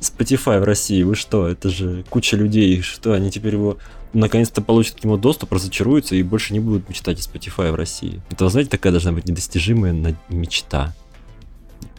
Spotify 0.00 0.60
в 0.60 0.64
России, 0.64 1.02
вы 1.02 1.14
что, 1.14 1.48
это 1.48 1.70
же 1.70 2.04
куча 2.10 2.36
людей, 2.36 2.82
что, 2.82 3.12
они 3.14 3.30
теперь 3.30 3.54
его 3.54 3.78
наконец-то 4.12 4.62
получат 4.62 5.00
к 5.00 5.04
нему 5.04 5.16
доступ, 5.16 5.52
разочаруются 5.52 6.14
и 6.14 6.22
больше 6.22 6.52
не 6.52 6.60
будут 6.60 6.88
мечтать 6.88 7.18
о 7.18 7.22
Spotify 7.22 7.70
в 7.72 7.74
России. 7.74 8.20
Это, 8.30 8.48
знаете, 8.48 8.70
такая 8.70 8.92
должна 8.92 9.12
быть 9.12 9.26
недостижимая 9.26 10.16
мечта 10.28 10.94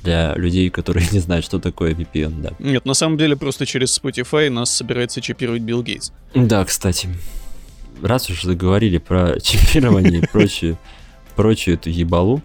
для 0.03 0.35
людей, 0.35 0.69
которые 0.69 1.07
не 1.11 1.19
знают, 1.19 1.45
что 1.45 1.59
такое 1.59 1.93
VPN, 1.93 2.41
да. 2.41 2.51
Нет, 2.59 2.85
на 2.85 2.93
самом 2.93 3.17
деле 3.17 3.35
просто 3.35 3.65
через 3.65 3.99
Spotify 3.99 4.49
нас 4.49 4.75
собирается 4.75 5.21
чипировать 5.21 5.61
Билл 5.61 5.83
Гейтс. 5.83 6.11
Да, 6.33 6.63
кстати, 6.65 7.09
раз 8.01 8.29
уж 8.29 8.43
заговорили 8.43 8.97
про 8.97 9.39
чипирование 9.41 10.21
и 10.21 10.27
прочую, 10.27 10.77
прочую 11.35 11.75
эту 11.75 11.89
ебалу, 11.89 12.41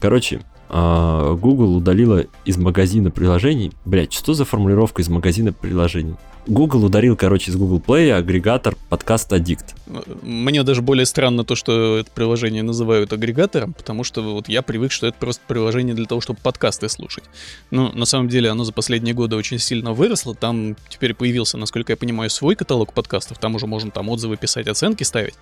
короче, 0.00 0.40
а, 0.68 1.34
Google 1.34 1.76
удалила 1.76 2.24
из 2.44 2.56
магазина 2.56 3.10
приложений, 3.10 3.72
блять, 3.84 4.12
что 4.12 4.34
за 4.34 4.44
формулировка 4.44 5.02
из 5.02 5.08
магазина 5.08 5.52
приложений? 5.52 6.16
Google 6.46 6.84
ударил, 6.84 7.16
короче, 7.16 7.50
из 7.50 7.56
Google 7.56 7.80
Play 7.80 8.12
агрегатор 8.12 8.76
подкаст 8.90 9.32
Addict. 9.32 9.74
Мне 10.22 10.62
даже 10.62 10.82
более 10.82 11.06
странно 11.06 11.44
то, 11.44 11.54
что 11.54 11.98
это 11.98 12.10
приложение 12.10 12.62
называют 12.62 13.12
агрегатором, 13.12 13.72
потому 13.72 14.04
что 14.04 14.22
вот 14.22 14.48
я 14.48 14.60
привык, 14.62 14.92
что 14.92 15.06
это 15.06 15.16
просто 15.18 15.42
приложение 15.46 15.94
для 15.94 16.04
того, 16.04 16.20
чтобы 16.20 16.38
подкасты 16.42 16.88
слушать. 16.88 17.24
Но 17.70 17.90
на 17.92 18.04
самом 18.04 18.28
деле 18.28 18.50
оно 18.50 18.64
за 18.64 18.72
последние 18.72 19.14
годы 19.14 19.36
очень 19.36 19.58
сильно 19.58 19.92
выросло. 19.92 20.34
Там 20.34 20.76
теперь 20.88 21.14
появился, 21.14 21.56
насколько 21.56 21.92
я 21.92 21.96
понимаю, 21.96 22.28
свой 22.28 22.56
каталог 22.56 22.92
подкастов. 22.92 23.38
Там 23.38 23.54
уже 23.54 23.66
можно 23.66 23.90
там 23.90 24.08
отзывы 24.10 24.36
писать, 24.36 24.66
оценки 24.66 25.02
ставить. 25.02 25.34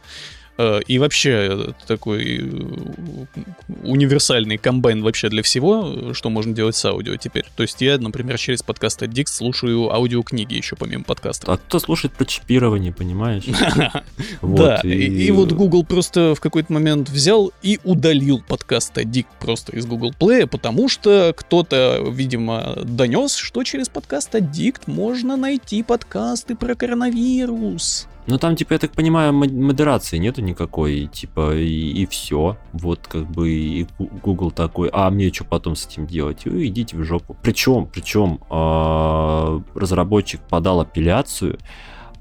Э, 0.58 0.80
И 0.86 0.98
вообще 0.98 1.30
это 1.30 1.74
такой 1.86 2.38
э, 2.38 3.40
универсальный 3.84 4.58
комбайн 4.58 5.02
вообще 5.02 5.28
для 5.28 5.42
всего, 5.42 6.12
что 6.12 6.30
можно 6.30 6.54
делать 6.54 6.76
с 6.76 6.84
аудио 6.84 7.16
теперь. 7.16 7.44
То 7.56 7.62
есть 7.62 7.80
я, 7.80 7.98
например, 7.98 8.38
через 8.38 8.62
подкаст 8.62 9.02
Addict 9.02 9.28
слушаю 9.28 9.92
аудиокниги 9.92 10.54
еще 10.54 10.76
помимо 10.76 11.04
подкастов. 11.04 11.48
А 11.48 11.56
кто 11.56 11.78
слушает 11.78 12.12
про 12.14 12.24
чипирование, 12.24 12.92
понимаешь? 12.92 13.44
Да, 14.42 14.80
и... 14.84 14.88
И, 14.88 15.30
вот 15.30 15.52
Google 15.52 15.84
просто 15.84 16.34
в 16.34 16.40
какой-то 16.40 16.72
момент 16.72 17.08
взял 17.08 17.52
и 17.62 17.78
удалил 17.84 18.42
подкаст 18.46 18.96
Addict 18.96 19.26
просто 19.40 19.72
из 19.72 19.86
Google 19.86 20.12
Play, 20.18 20.46
потому 20.46 20.88
что 20.88 21.32
кто-то, 21.36 22.04
видимо, 22.10 22.76
донес, 22.84 23.34
что 23.34 23.64
через 23.64 23.88
подкаст 23.88 24.34
Addict 24.34 24.82
можно 24.86 25.36
найти 25.36 25.82
подкасты 25.82 26.54
про 26.54 26.74
коронавирус. 26.74 28.08
Ну 28.26 28.38
там, 28.38 28.54
типа, 28.54 28.74
я 28.74 28.78
так 28.78 28.92
понимаю, 28.92 29.32
мо- 29.32 29.48
модерации 29.48 30.16
нету 30.18 30.42
никакой, 30.42 31.00
и, 31.00 31.06
типа, 31.08 31.56
и, 31.56 32.06
все. 32.06 32.56
Вот 32.72 33.00
как 33.08 33.28
бы 33.28 33.50
и 33.50 33.86
Google 33.98 34.52
такой, 34.52 34.90
а 34.92 35.10
мне 35.10 35.32
что 35.32 35.44
потом 35.44 35.74
с 35.74 35.86
этим 35.86 36.06
делать? 36.06 36.46
Ой, 36.46 36.68
идите 36.68 36.96
в 36.96 37.04
жопу. 37.04 37.36
Причем, 37.42 37.88
причем 37.92 38.40
а, 38.48 39.60
разработчик 39.74 40.40
подал 40.48 40.80
апелляцию, 40.80 41.58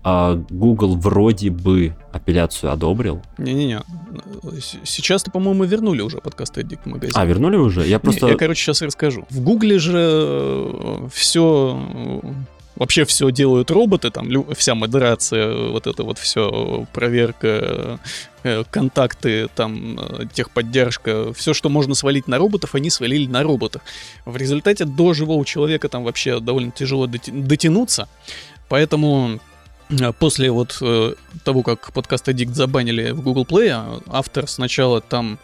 а 0.04 0.34
Google 0.50 0.96
вроде 0.96 1.52
бы 1.52 1.96
апелляцию 2.12 2.72
одобрил. 2.72 3.22
Не-не-не, 3.38 3.82
сейчас-то, 4.84 5.30
по-моему, 5.30 5.66
вернули 5.66 6.02
уже 6.02 6.18
подкаст 6.18 6.58
в 6.58 6.86
магазин. 6.88 7.14
А, 7.16 7.26
вернули 7.26 7.58
уже? 7.58 7.88
Я 7.88 8.00
просто... 8.00 8.26
Не, 8.26 8.32
я, 8.32 8.38
короче, 8.38 8.64
сейчас 8.64 8.82
расскажу. 8.82 9.26
В 9.30 9.42
Гугле 9.42 9.78
же 9.78 11.08
все 11.14 11.80
вообще 12.82 13.06
все 13.06 13.32
делают 13.32 13.70
роботы, 13.70 14.10
там 14.10 14.28
вся 14.56 14.74
модерация, 14.74 15.70
вот 15.70 15.86
это 15.86 16.04
вот 16.04 16.18
все 16.18 16.88
проверка, 16.94 18.00
э, 18.42 18.64
контакты, 18.72 19.50
там 19.54 20.00
э, 20.00 20.26
техподдержка, 20.34 21.32
все, 21.34 21.54
что 21.54 21.70
можно 21.70 21.94
свалить 21.94 22.28
на 22.28 22.40
роботов, 22.40 22.74
они 22.74 22.90
свалили 22.90 23.28
на 23.28 23.44
роботах. 23.44 23.84
В 24.26 24.36
результате 24.36 24.86
до 24.86 25.14
живого 25.14 25.46
человека 25.46 25.90
там 25.90 26.04
вообще 26.04 26.40
довольно 26.40 26.72
тяжело 26.72 27.06
дотянуться, 27.06 28.08
поэтому 28.68 29.40
э, 29.90 30.12
После 30.18 30.50
вот 30.50 30.80
э, 30.82 31.14
того, 31.44 31.62
как 31.62 31.94
подкаст 31.94 32.30
Addict 32.30 32.54
забанили 32.54 33.12
в 33.12 33.22
Google 33.22 33.46
Play, 33.46 34.04
автор 34.08 34.48
сначала 34.48 35.02
там 35.02 35.38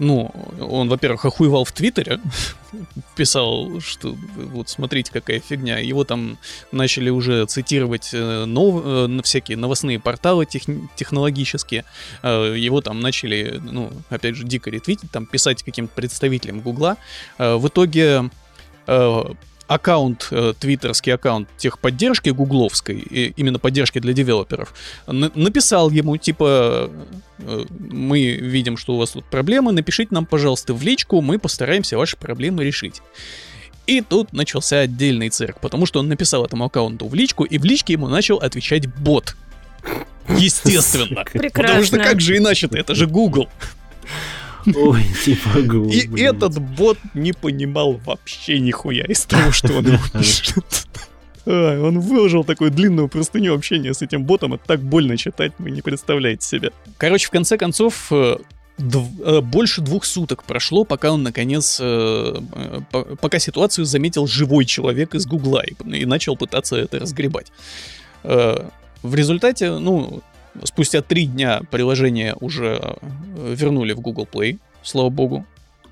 ну, 0.00 0.32
он, 0.60 0.88
во-первых, 0.88 1.24
охуевал 1.24 1.64
в 1.64 1.70
Твиттере, 1.72 2.18
писал, 3.16 3.80
что 3.80 4.16
вот 4.36 4.68
смотрите, 4.68 5.12
какая 5.12 5.38
фигня. 5.40 5.78
Его 5.78 6.02
там 6.04 6.38
начали 6.72 7.10
уже 7.10 7.46
цитировать 7.46 8.10
э, 8.12 8.44
нов- 8.46 8.82
э, 8.84 9.22
всякие 9.22 9.56
новостные 9.56 10.00
порталы 10.00 10.46
тех- 10.46 10.64
технологические. 10.96 11.84
Э, 12.22 12.54
Его 12.56 12.80
там 12.80 13.00
начали, 13.00 13.60
ну, 13.62 13.92
опять 14.08 14.34
же, 14.34 14.44
дико 14.44 14.70
ретвитить, 14.70 15.10
там 15.12 15.26
писать 15.26 15.62
каким-то 15.62 15.94
представителям 15.94 16.60
Гугла. 16.60 16.96
В 17.38 17.68
итоге 17.68 18.30
аккаунт, 19.70 20.26
э, 20.32 20.52
твиттерский 20.58 21.14
аккаунт 21.14 21.48
техподдержки 21.56 22.30
гугловской, 22.30 22.98
и 22.98 23.32
именно 23.36 23.60
поддержки 23.60 24.00
для 24.00 24.12
девелоперов, 24.12 24.74
на- 25.06 25.30
написал 25.36 25.90
ему, 25.90 26.16
типа, 26.16 26.90
э, 27.38 27.64
мы 27.78 28.32
видим, 28.32 28.76
что 28.76 28.94
у 28.94 28.98
вас 28.98 29.10
тут 29.10 29.24
проблемы, 29.26 29.70
напишите 29.70 30.08
нам, 30.12 30.26
пожалуйста, 30.26 30.74
в 30.74 30.82
личку, 30.82 31.20
мы 31.20 31.38
постараемся 31.38 31.96
ваши 31.96 32.16
проблемы 32.16 32.64
решить. 32.64 33.00
И 33.86 34.00
тут 34.00 34.32
начался 34.32 34.80
отдельный 34.80 35.28
цирк, 35.30 35.60
потому 35.60 35.86
что 35.86 36.00
он 36.00 36.08
написал 36.08 36.44
этому 36.44 36.64
аккаунту 36.64 37.06
в 37.06 37.14
личку, 37.14 37.44
и 37.44 37.56
в 37.56 37.64
личке 37.64 37.92
ему 37.92 38.08
начал 38.08 38.38
отвечать 38.38 38.88
бот. 38.88 39.36
Естественно. 40.28 41.24
Потому 41.24 41.28
что 41.30 41.38
Прекрасно. 41.38 41.98
как 41.98 42.20
же 42.20 42.36
иначе-то, 42.36 42.76
это 42.76 42.96
же 42.96 43.06
Google. 43.06 43.48
Ой, 44.74 45.02
типа 45.24 45.48
Google, 45.62 45.90
И 45.90 46.06
блин. 46.06 46.26
этот 46.34 46.58
бот 46.58 46.98
не 47.14 47.32
понимал 47.32 47.94
вообще 48.04 48.58
нихуя 48.60 49.04
из 49.04 49.24
того, 49.24 49.52
что 49.52 49.72
он 49.74 49.86
ему 49.86 49.98
пишет. 50.12 50.86
Ай, 51.46 51.78
Он 51.78 51.98
выложил 52.00 52.44
такую 52.44 52.70
длинную 52.70 53.08
простыню 53.08 53.54
общения 53.54 53.94
с 53.94 54.02
этим 54.02 54.24
ботом, 54.24 54.54
это 54.54 54.64
так 54.66 54.80
больно 54.80 55.16
читать, 55.16 55.52
вы 55.58 55.70
не 55.70 55.80
представляете 55.82 56.46
себе. 56.46 56.70
Короче, 56.98 57.26
в 57.28 57.30
конце 57.30 57.56
концов, 57.56 58.08
э, 58.12 58.36
дв- 58.78 59.22
э, 59.24 59.40
больше 59.40 59.80
двух 59.80 60.04
суток 60.04 60.44
прошло, 60.44 60.84
пока 60.84 61.10
он, 61.12 61.22
наконец, 61.22 61.78
э, 61.80 62.34
э, 62.54 62.80
по- 62.90 63.04
пока 63.16 63.38
ситуацию 63.38 63.86
заметил 63.86 64.26
живой 64.26 64.66
человек 64.66 65.14
из 65.14 65.26
Гугла 65.26 65.62
и, 65.64 65.72
и 65.98 66.04
начал 66.04 66.36
пытаться 66.36 66.76
это 66.76 66.98
разгребать. 66.98 67.50
Э, 68.22 68.68
В 69.02 69.14
результате, 69.14 69.70
ну, 69.78 70.20
спустя 70.64 71.02
три 71.02 71.26
дня 71.26 71.62
приложение 71.70 72.34
уже 72.40 72.78
э, 72.80 73.54
вернули 73.54 73.92
в 73.92 74.00
Google 74.00 74.28
Play, 74.30 74.58
слава 74.82 75.10
богу. 75.10 75.46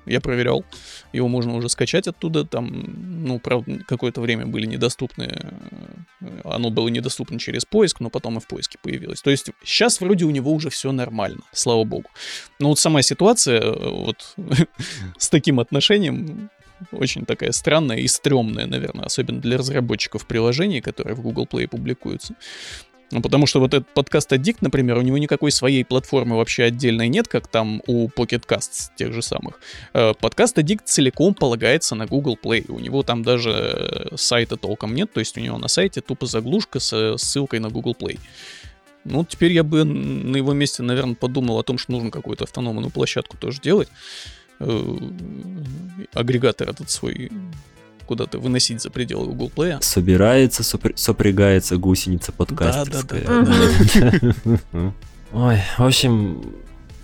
Я 0.05 0.21
проверял. 0.21 0.65
Его 1.13 1.27
можно 1.27 1.55
уже 1.55 1.69
скачать 1.69 2.07
оттуда. 2.07 2.43
Там, 2.43 3.25
ну, 3.25 3.39
правда, 3.39 3.79
какое-то 3.87 4.21
время 4.21 4.47
были 4.47 4.65
недоступны. 4.65 5.29
э, 6.21 6.41
Оно 6.43 6.71
было 6.71 6.87
недоступно 6.87 7.37
через 7.37 7.65
поиск, 7.65 7.99
но 7.99 8.09
потом 8.09 8.37
и 8.37 8.39
в 8.39 8.47
поиске 8.47 8.79
появилось. 8.81 9.21
То 9.21 9.29
есть 9.29 9.51
сейчас 9.63 10.01
вроде 10.01 10.25
у 10.25 10.31
него 10.31 10.51
уже 10.51 10.69
все 10.69 10.91
нормально, 10.91 11.41
слава 11.51 11.83
богу. 11.83 12.09
Но 12.59 12.69
вот 12.69 12.79
сама 12.79 13.01
ситуация 13.03 13.61
э, 13.61 13.89
вот 13.89 14.35
с 15.17 15.29
таким 15.29 15.59
отношением 15.59 16.49
очень 16.91 17.25
такая 17.25 17.51
странная 17.51 17.97
и 17.97 18.07
стрёмная, 18.07 18.65
наверное, 18.65 19.05
особенно 19.05 19.41
для 19.41 19.57
разработчиков 19.57 20.25
приложений, 20.25 20.81
которые 20.81 21.15
в 21.15 21.21
Google 21.21 21.45
Play 21.45 21.67
публикуются. 21.67 22.35
Ну, 23.11 23.21
потому 23.21 23.47
что 23.47 23.59
вот 23.59 23.73
этот 23.73 23.89
подкаст 23.89 24.31
Addict, 24.31 24.57
например, 24.61 24.97
у 24.97 25.01
него 25.01 25.17
никакой 25.17 25.51
своей 25.51 25.83
платформы 25.83 26.37
вообще 26.37 26.65
отдельной 26.65 27.07
нет, 27.07 27.27
как 27.27 27.47
там 27.47 27.81
у 27.87 28.07
Pocket 28.07 28.45
Casts 28.47 28.91
тех 28.95 29.13
же 29.13 29.21
самых. 29.21 29.59
Э, 29.93 30.13
Подкаст 30.13 30.57
Addict 30.59 30.81
целиком 30.85 31.33
полагается 31.33 31.95
на 31.95 32.05
Google 32.05 32.37
Play. 32.41 32.71
У 32.71 32.79
него 32.79 33.01
там 33.01 33.23
даже 33.23 33.49
э, 33.51 34.15
сайта 34.15 34.57
толком 34.57 34.93
нет, 34.93 35.11
то 35.11 35.19
есть 35.19 35.37
у 35.37 35.41
него 35.41 35.57
на 35.57 35.67
сайте 35.67 36.01
тупо 36.01 36.27
заглушка 36.27 36.79
с 36.79 37.17
ссылкой 37.17 37.59
на 37.59 37.69
Google 37.69 37.95
Play. 37.99 38.19
Ну, 39.05 39.25
теперь 39.25 39.53
я 39.53 39.63
бы 39.63 39.83
на 39.83 40.37
его 40.37 40.53
месте, 40.53 40.83
наверное, 40.83 41.15
подумал 41.15 41.57
о 41.57 41.63
том, 41.63 41.79
что 41.79 41.91
нужно 41.91 42.11
какую-то 42.11 42.43
автономную 42.43 42.91
площадку 42.91 43.37
тоже 43.37 43.59
делать. 43.59 43.89
Э, 44.59 44.97
Агрегатор 46.13 46.69
этот 46.69 46.91
свой 46.91 47.31
куда-то 48.09 48.39
выносить 48.39 48.81
за 48.81 48.89
пределы 48.89 49.27
Google 49.27 49.51
Play. 49.55 49.77
Собирается, 49.81 50.63
сопр- 50.63 50.93
сопрягается 50.95 51.77
гусеница 51.77 52.31
подкастерская. 52.31 53.23
Да-да-да. 53.23 54.93
Ой, 55.31 55.57
в 55.77 55.83
общем, 55.85 56.41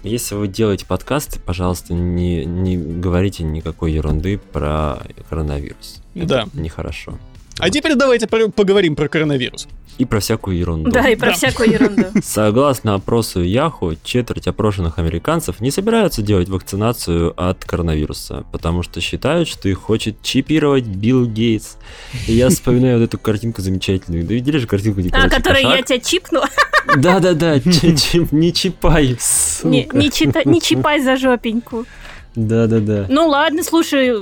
Если 0.03 0.36
вы 0.36 0.48
делаете 0.48 0.86
подкасты, 0.86 1.40
пожалуйста, 1.40 1.94
не, 1.94 2.44
не 2.45 2.76
говорите 2.77 3.44
никакой 3.44 3.94
ерунды 3.94 4.38
про 4.38 4.99
коронавирус. 5.30 6.02
Это 6.15 6.27
Да. 6.27 6.45
нехорошо. 6.53 7.18
А 7.60 7.69
теперь 7.69 7.95
давайте 7.95 8.27
про- 8.27 8.49
поговорим 8.49 8.95
про 8.95 9.07
коронавирус. 9.07 9.68
И 9.98 10.03
про 10.03 10.19
всякую 10.19 10.57
ерунду. 10.57 10.91
Да, 10.91 11.07
и 11.07 11.15
про 11.15 11.27
Да. 11.27 11.34
всякую 11.34 11.72
ерунду. 11.72 12.03
Согласно 12.23 12.95
опросу 12.95 13.41
Яху, 13.41 13.94
четверть 14.03 14.45
опрошенных 14.45 14.99
американцев 14.99 15.61
не 15.61 15.72
собираются 15.72 16.22
делать 16.22 16.49
вакцинацию 16.49 17.34
от 17.38 17.64
коронавируса, 17.64 18.44
потому 18.52 18.84
что 18.84 18.99
считают, 18.99 19.48
что 19.48 19.69
их 19.69 19.77
хочет 19.80 20.22
чипировать 20.22 20.84
Билл 20.84 21.26
Гейтс. 21.26 21.76
И 22.27 22.34
я 22.34 22.49
вспоминаю 22.49 22.99
вот 22.99 23.06
эту 23.06 23.18
картинку 23.18 23.61
замечательную. 23.61 24.26
Да 24.26 24.34
видели 24.34 24.57
же 24.57 24.68
картинку, 24.68 24.99
А, 25.14 25.30
который 25.30 25.61
я 25.64 25.82
тебя 25.82 25.99
чипну. 25.99 26.41
Да-да-да, 26.98 27.56
не 27.64 28.52
чипай, 28.53 29.15
не 30.45 30.61
чипай 30.61 30.99
за 31.02 31.15
жопеньку. 31.15 31.86
Да-да-да. 32.36 33.06
Ну 33.10 33.28
ладно, 33.28 33.64
слушай, 33.64 34.14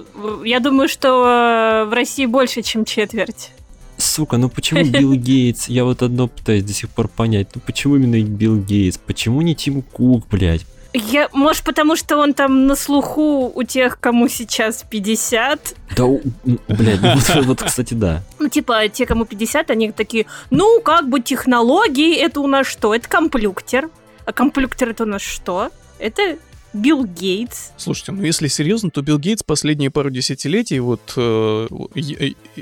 я 0.45 0.60
думаю, 0.60 0.88
что 0.90 1.84
э, 1.84 1.85
в 1.90 1.94
России 1.94 2.26
больше, 2.26 2.61
чем 2.61 2.85
четверть. 2.85 3.52
Сука, 3.98 4.38
ну 4.38 4.49
почему 4.49 4.84
Билл 4.84 5.14
Гейтс? 5.15 5.68
Я 5.68 5.84
вот 5.85 6.02
одно 6.02 6.27
пытаюсь 6.27 6.64
до 6.64 6.73
сих 6.73 6.90
пор 6.90 7.07
понять. 7.07 7.48
Ну 7.56 7.61
почему 7.65 7.95
именно 7.95 8.22
Билл 8.23 8.57
Гейтс? 8.57 8.98
Почему 8.98 9.41
не 9.41 9.56
Тим 9.56 9.81
Кук, 9.81 10.27
блядь? 10.30 10.65
Я, 10.95 11.27
может, 11.34 11.64
потому 11.64 11.95
что 11.95 12.18
он 12.18 12.35
там 12.35 12.68
на 12.68 12.76
слуху 12.76 13.52
у 13.56 13.64
тех, 13.64 13.99
кому 13.99 14.27
сейчас 14.27 14.85
50. 14.88 15.73
Да, 15.98 16.06
у- 16.06 16.22
м, 16.45 16.60
блядь, 16.68 17.02
ну 17.02 17.15
вот, 17.15 17.45
вот, 17.45 17.64
кстати, 17.64 17.95
да. 17.95 18.22
Ну, 18.38 18.48
типа, 18.48 18.88
те, 18.90 19.07
кому 19.07 19.26
50, 19.26 19.72
они 19.72 19.91
такие, 19.91 20.27
ну, 20.52 20.81
как 20.81 21.10
бы 21.10 21.19
технологии, 21.19 22.15
это 22.15 22.41
у 22.41 22.48
нас 22.48 22.68
что? 22.68 22.94
Это 22.94 23.10
комплюктер. 23.10 23.90
А 24.26 24.34
комплюктер 24.34 24.90
это 24.90 25.03
у 25.03 25.07
нас 25.07 25.23
что? 25.23 25.72
Это 25.98 26.38
Билл 26.73 27.05
Гейтс. 27.05 27.71
Слушайте, 27.77 28.11
ну 28.13 28.23
если 28.23 28.47
серьезно, 28.47 28.89
то 28.89 29.01
Билл 29.01 29.19
Гейтс 29.19 29.43
последние 29.43 29.91
пару 29.91 30.09
десятилетий, 30.09 30.79
вот 30.79 31.13
э, 31.15 31.67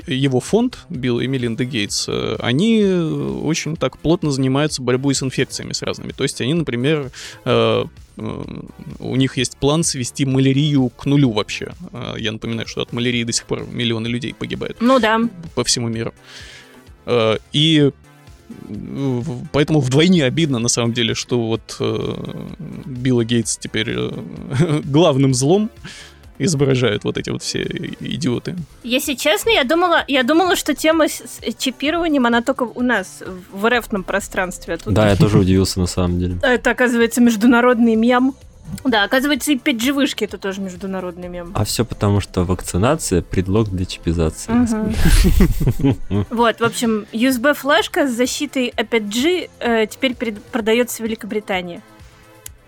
его 0.06 0.40
фонд, 0.40 0.78
Билл 0.90 1.20
и 1.20 1.26
Мелинда 1.26 1.64
Гейтс, 1.64 2.06
э, 2.08 2.36
они 2.38 2.80
э, 2.82 3.02
очень 3.42 3.76
так 3.76 3.98
плотно 3.98 4.30
занимаются 4.30 4.82
борьбой 4.82 5.14
с 5.14 5.22
инфекциями 5.22 5.72
с 5.72 5.82
разными. 5.82 6.12
То 6.12 6.24
есть 6.24 6.40
они, 6.40 6.52
например, 6.54 7.10
э, 7.44 7.84
э, 8.18 8.44
у 8.98 9.16
них 9.16 9.36
есть 9.38 9.56
план 9.56 9.82
свести 9.82 10.26
малярию 10.26 10.90
к 10.90 11.06
нулю 11.06 11.30
вообще. 11.32 11.72
Э, 11.92 12.14
Я 12.18 12.32
напоминаю, 12.32 12.68
что 12.68 12.82
от 12.82 12.92
малярии 12.92 13.24
до 13.24 13.32
сих 13.32 13.46
пор 13.46 13.66
миллионы 13.66 14.08
людей 14.08 14.34
погибают 14.34 14.76
Ну 14.80 14.98
да. 14.98 15.20
по 15.54 15.64
всему 15.64 15.88
миру. 15.88 16.12
И 17.52 17.90
поэтому 19.52 19.80
вдвойне 19.80 20.24
обидно, 20.24 20.58
на 20.58 20.68
самом 20.68 20.92
деле, 20.92 21.14
что 21.14 21.46
вот 21.46 21.76
э, 21.80 22.14
Билла 22.86 23.24
Гейтс 23.24 23.56
теперь 23.56 23.90
э, 23.90 24.10
главным 24.84 25.34
злом 25.34 25.70
изображают 26.38 27.04
вот 27.04 27.18
эти 27.18 27.30
вот 27.30 27.42
все 27.42 27.62
идиоты. 28.00 28.56
Если 28.82 29.14
честно, 29.14 29.50
я 29.50 29.64
думала, 29.64 30.04
я 30.08 30.22
думала, 30.22 30.56
что 30.56 30.74
тема 30.74 31.08
с 31.08 31.22
с 31.22 31.54
чипированием, 31.56 32.26
она 32.26 32.42
только 32.42 32.62
у 32.64 32.82
нас, 32.82 33.22
в 33.52 33.68
РФном 33.68 34.04
пространстве. 34.04 34.74
А 34.74 34.78
тут 34.78 34.94
Да, 34.94 35.10
я 35.10 35.16
тоже 35.24 35.38
удивился 35.38 35.80
на 35.80 35.86
самом 35.86 36.18
деле. 36.18 36.38
Это, 36.42 36.70
оказывается, 36.70 37.20
международный 37.20 37.96
мем. 37.96 38.34
Да, 38.84 39.04
оказывается, 39.04 39.52
и 39.52 39.56
5G-вышки 39.56 40.24
это 40.24 40.38
тоже 40.38 40.60
международный 40.60 41.28
мем. 41.28 41.52
А 41.54 41.64
все 41.64 41.84
потому, 41.84 42.20
что 42.20 42.44
вакцинация– 42.44 43.22
предлог 43.22 43.68
для 43.70 43.84
чипизации. 43.86 44.52
Вот, 46.30 46.60
в 46.60 46.64
общем, 46.64 47.06
USB-флешка 47.12 48.06
с 48.06 48.12
защитой 48.12 48.72
A5G 48.76 49.50
э, 49.60 49.86
теперь 49.86 50.14
продается 50.14 51.02
в 51.02 51.06
Великобритании. 51.06 51.80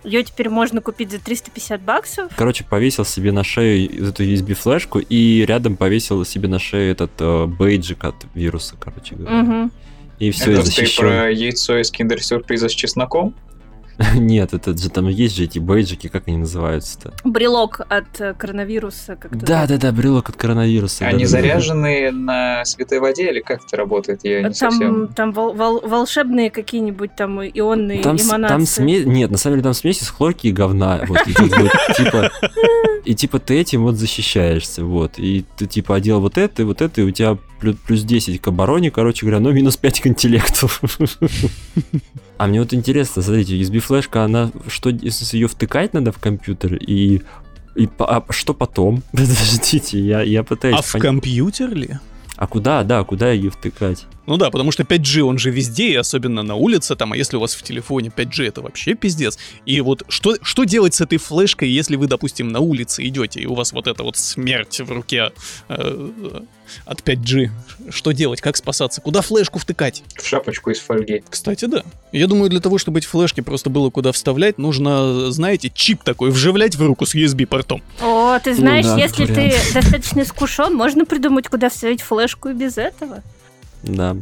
Ее 0.05 0.23
теперь 0.23 0.51
можно 0.51 0.81
купить 0.83 1.11
за 1.11 1.19
350 1.19 1.81
баксов. 1.81 2.33
Короче, 2.37 2.63
повесил 2.65 3.05
себе 3.07 3.33
на 3.33 3.43
шею 3.43 4.09
эту 4.09 4.23
USB-флешку 4.23 4.99
и 5.01 5.45
рядом 5.47 5.77
повесил 5.77 6.25
себе 6.27 6.49
на 6.49 6.59
шею 6.59 6.93
этот 6.93 7.13
э, 7.21 7.47
бейджик 7.47 8.05
от 8.05 8.15
вируса, 8.35 8.77
короче 8.79 9.15
говоря. 9.15 9.43
Мгм. 9.43 9.73
И 10.19 10.31
все, 10.31 10.51
и 10.51 10.55
Это 10.55 10.61
ты 10.61 10.67
защищен. 10.67 11.03
про 11.03 11.31
яйцо 11.31 11.79
из 11.81 11.91
киндер-сюрприза 11.91 12.69
с 12.69 12.73
чесноком? 12.73 13.35
Нет, 14.15 14.55
это 14.55 14.77
же 14.77 14.91
там 14.91 15.09
есть 15.09 15.37
же 15.37 15.45
эти 15.45 15.59
бейджики, 15.59 16.09
как 16.09 16.27
они 16.29 16.39
называются-то? 16.39 17.13
Брелок 17.25 17.81
от 17.89 18.21
э, 18.21 18.35
коронавируса. 18.35 19.17
Как-то 19.17 19.39
Да, 19.39 19.67
да, 19.67 19.77
да, 19.77 19.93
брелок 19.93 20.29
от 20.29 20.37
коронавируса. 20.37 21.07
Они 21.07 21.25
да, 21.25 21.31
да, 21.31 21.37
да. 21.37 21.43
заряжены 21.43 22.11
на 22.11 22.65
святой 22.65 22.99
воде 23.01 23.31
или 23.31 23.41
как 23.41 23.65
это 23.65 23.77
работает? 23.77 24.21
Я 24.25 24.39
не 24.39 24.45
Там, 24.45 24.55
совсем... 24.55 25.09
там 25.09 25.33
вол- 25.33 25.55
вол- 25.55 25.81
волшебные 25.87 26.51
какие-нибудь 26.51 27.15
там 27.17 27.41
ионные 27.43 28.03
Там, 28.03 28.17
эманации. 28.17 28.49
там 28.55 28.67
смесь... 28.67 29.07
Нет, 29.07 29.31
на 29.31 29.39
самом 29.39 29.57
деле 29.57 29.65
там 29.65 29.75
смесь 29.75 30.03
из 30.03 30.09
хлорки 30.09 30.49
и 30.49 30.53
говна. 30.53 31.01
Вот, 31.07 31.21
и, 31.27 31.35
типа, 31.35 32.31
и 33.05 33.15
типа 33.15 33.39
ты 33.39 33.61
этим 33.61 33.83
вот 33.83 33.97
защищаешься, 33.97 34.85
вот. 34.85 35.19
И 35.19 35.45
ты 35.57 35.67
типа 35.67 35.97
одел 35.97 36.21
вот 36.21 36.39
это, 36.39 36.63
и 36.63 36.65
вот 36.65 36.81
это, 36.83 37.01
и 37.01 37.05
у 37.05 37.11
тебя 37.11 37.39
плюс, 37.61 37.77
плюс 37.87 38.03
10 38.03 38.41
к 38.41 38.49
обороне, 38.49 38.91
короче 38.91 39.27
говоря, 39.27 39.41
но 39.41 39.53
минус 39.53 39.77
5 39.77 40.01
к 40.01 40.07
интеллекту. 40.09 40.69
А 42.37 42.47
мне 42.47 42.61
вот 42.61 42.75
интересно, 42.75 43.23
смотрите, 43.23 43.59
USB-флешка, 43.61 44.25
она 44.25 44.51
что, 44.67 44.91
если 44.91 45.37
ее 45.37 45.47
втыкать 45.49 45.93
надо 45.95 46.11
в 46.13 46.19
компьютер, 46.19 46.75
и, 46.75 47.23
и 47.77 47.89
а 47.99 48.25
что 48.31 48.55
потом? 48.55 49.03
Подождите, 49.13 50.01
я, 50.01 50.23
я 50.23 50.43
пытаюсь 50.43 50.77
А 50.79 50.83
в 50.83 50.93
понять. 50.93 51.07
компьютер 51.07 51.75
ли? 51.75 51.91
А 52.37 52.47
куда, 52.47 52.83
да, 52.83 53.05
куда 53.05 53.31
ее 53.31 53.51
втыкать? 53.51 54.07
Ну 54.27 54.37
да, 54.37 54.51
потому 54.51 54.73
что 54.73 54.83
5G, 54.85 55.21
он 55.21 55.39
же 55.39 55.51
везде, 55.51 55.91
и 55.91 55.95
особенно 55.95 56.43
на 56.43 56.55
улице, 56.55 56.97
там, 56.97 57.13
а 57.13 57.17
если 57.17 57.37
у 57.37 57.41
вас 57.41 57.55
в 57.55 57.63
телефоне 57.63 58.11
5G, 58.15 58.49
это 58.49 58.63
вообще 58.63 58.95
пиздец. 58.95 59.39
И 59.67 59.81
вот 59.81 60.03
что, 60.09 60.37
что 60.43 60.65
делать 60.65 60.95
с 60.95 61.01
этой 61.01 61.19
флешкой, 61.19 61.69
если 61.69 61.97
вы, 61.97 62.07
допустим, 62.07 62.49
на 62.49 62.61
улице 62.61 63.07
идете, 63.07 63.41
и 63.41 63.47
у 63.47 63.55
вас 63.55 63.73
вот 63.73 63.87
эта 63.87 64.03
вот 64.03 64.17
смерть 64.17 64.81
в 64.81 64.91
руке 64.91 65.33
э, 65.69 66.11
от 66.87 67.01
5G? 67.01 67.51
Что 67.91 68.13
делать? 68.13 68.41
Как 68.41 68.57
спасаться? 68.57 69.01
Куда 69.01 69.21
флешку 69.21 69.59
втыкать? 69.59 70.03
В 70.17 70.27
шапочку 70.27 70.71
из 70.71 70.79
фольги. 70.79 71.23
Кстати, 71.29 71.67
да. 71.67 71.83
Я 72.13 72.27
думаю, 72.27 72.49
для 72.49 72.61
того, 72.61 72.79
чтобы 72.79 73.01
эти 73.01 73.07
флешки 73.07 73.41
просто 73.41 73.71
было 73.71 73.91
куда 73.91 74.13
вставлять, 74.13 74.57
нужно, 74.59 75.31
знаете, 75.31 75.71
чип 75.75 76.03
такой 76.03 76.31
вживлять 76.31 76.77
в 76.77 76.83
руку 76.83 77.05
с 77.07 77.15
USB-портом. 77.15 77.83
О, 78.01 78.39
ты 78.39 78.55
знаешь, 78.55 78.87
да, 78.87 78.97
если 78.97 79.27
как 79.27 79.35
ты 79.35 79.43
вариант. 79.43 79.75
достаточно 79.75 80.21
искушен, 80.23 80.75
можно 80.75 81.05
придумать, 81.05 81.49
куда 81.49 81.69
вставить 81.69 82.01
флешку 82.01 82.49
и 82.49 82.55
без 82.55 82.79
этого. 82.79 83.23
Да. 83.87 84.17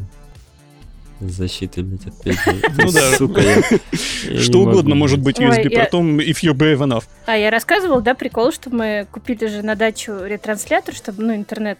Защиты, 1.19 1.83
блядь, 1.83 2.05
от 2.07 2.25
5G. 2.25 2.73
Ну 2.83 2.91
да. 2.91 3.17
Сука, 3.17 3.41
я- 3.41 3.61
я 4.29 4.39
Что 4.41 4.59
угодно 4.59 4.89
могу. 4.89 4.95
может 4.99 5.21
быть 5.21 5.39
Ой, 5.39 5.45
USB-портом, 5.47 6.17
if 6.17 6.41
you're 6.43 6.53
brave 6.53 6.79
enough. 6.79 7.03
А 7.25 7.37
я 7.37 7.49
рассказывал, 7.49 8.01
да, 8.01 8.13
прикол, 8.13 8.51
что 8.51 8.69
мы 8.69 9.07
купили 9.09 9.47
же 9.47 9.61
на 9.61 9.75
дачу 9.75 10.11
ретранслятор, 10.25 10.93
чтобы, 10.93 11.23
ну, 11.23 11.35
интернет. 11.35 11.79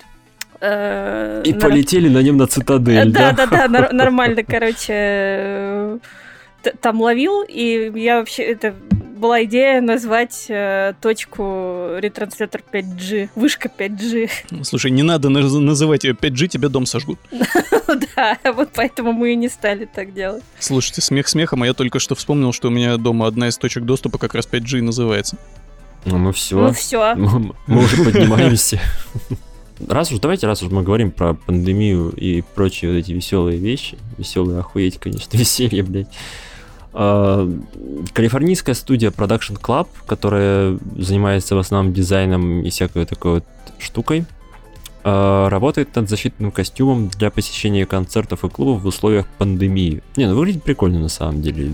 э, 0.61 1.41
И 1.45 1.53
полетели 1.53 2.07
на 2.07 2.19
нем 2.21 2.37
на 2.37 2.47
цитадель, 2.47 3.11
Да, 3.11 3.33
да? 3.33 3.45
да, 3.47 3.67
да, 3.67 3.89
нормально, 3.91 4.43
короче, 4.47 4.93
э, 4.93 5.97
там 6.81 7.01
ловил, 7.01 7.43
и 7.47 7.91
я 7.95 8.19
вообще, 8.19 8.43
это 8.43 8.73
была 9.17 9.43
идея 9.45 9.79
назвать 9.79 10.47
э, 10.49 10.93
точку 11.01 11.95
ретранслятор 11.97 12.61
5G, 12.73 13.29
вышка 13.35 13.69
5G. 13.69 14.29
Слушай, 14.63 14.91
не 14.91 15.03
надо 15.03 15.29
наз- 15.29 15.59
называть 15.59 16.03
ее 16.03 16.13
5G, 16.13 16.47
тебе 16.47 16.67
дом 16.69 16.85
сожгут. 16.85 17.19
да, 18.15 18.37
вот 18.53 18.69
поэтому 18.75 19.13
мы 19.13 19.31
и 19.33 19.35
не 19.35 19.47
стали 19.49 19.85
так 19.85 20.13
делать. 20.13 20.43
Слушайте, 20.59 21.01
смех 21.01 21.27
смехом, 21.29 21.63
а 21.63 21.67
я 21.67 21.73
только 21.73 21.99
что 21.99 22.15
вспомнил, 22.15 22.51
что 22.51 22.67
у 22.67 22.71
меня 22.71 22.97
дома 22.97 23.27
одна 23.27 23.47
из 23.47 23.57
точек 23.57 23.83
доступа 23.83 24.17
как 24.17 24.33
раз 24.35 24.45
5G 24.51 24.81
называется. 24.81 25.37
Ну, 26.05 26.17
мы 26.17 26.25
Ну 26.25 26.31
все. 26.33 26.73
все. 26.73 27.15
Мы 27.15 27.53
мы 27.65 27.83
уже 27.83 28.03
поднимаемся. 28.03 28.79
Раз 29.87 30.11
уж, 30.11 30.19
давайте, 30.19 30.47
раз 30.47 30.61
уж 30.61 30.71
мы 30.71 30.83
говорим 30.83 31.11
про 31.11 31.33
пандемию 31.33 32.09
и 32.11 32.41
прочие 32.41 32.91
вот 32.91 32.97
эти 32.97 33.11
веселые 33.11 33.57
вещи, 33.57 33.97
веселые 34.17 34.59
охуеть, 34.59 34.97
конечно, 34.99 35.35
веселье, 35.37 35.81
блядь. 35.83 36.07
А, 36.93 37.49
Калифорнийская 38.13 38.75
студия 38.75 39.09
Production 39.09 39.59
Club, 39.59 39.87
которая 40.05 40.77
занимается 40.97 41.55
в 41.55 41.59
основном 41.59 41.93
дизайном 41.93 42.61
и 42.61 42.69
всякой 42.69 43.05
такой 43.05 43.35
вот 43.35 43.45
штукой, 43.79 44.25
а, 45.05 45.49
работает 45.49 45.95
над 45.95 46.09
защитным 46.09 46.51
костюмом 46.51 47.09
для 47.09 47.29
посещения 47.29 47.85
концертов 47.85 48.45
и 48.45 48.49
клубов 48.49 48.83
в 48.83 48.87
условиях 48.87 49.27
пандемии. 49.37 50.01
Не, 50.15 50.27
ну 50.27 50.35
выглядит 50.35 50.63
прикольно 50.63 50.99
на 50.99 51.09
самом 51.09 51.41
деле. 51.41 51.73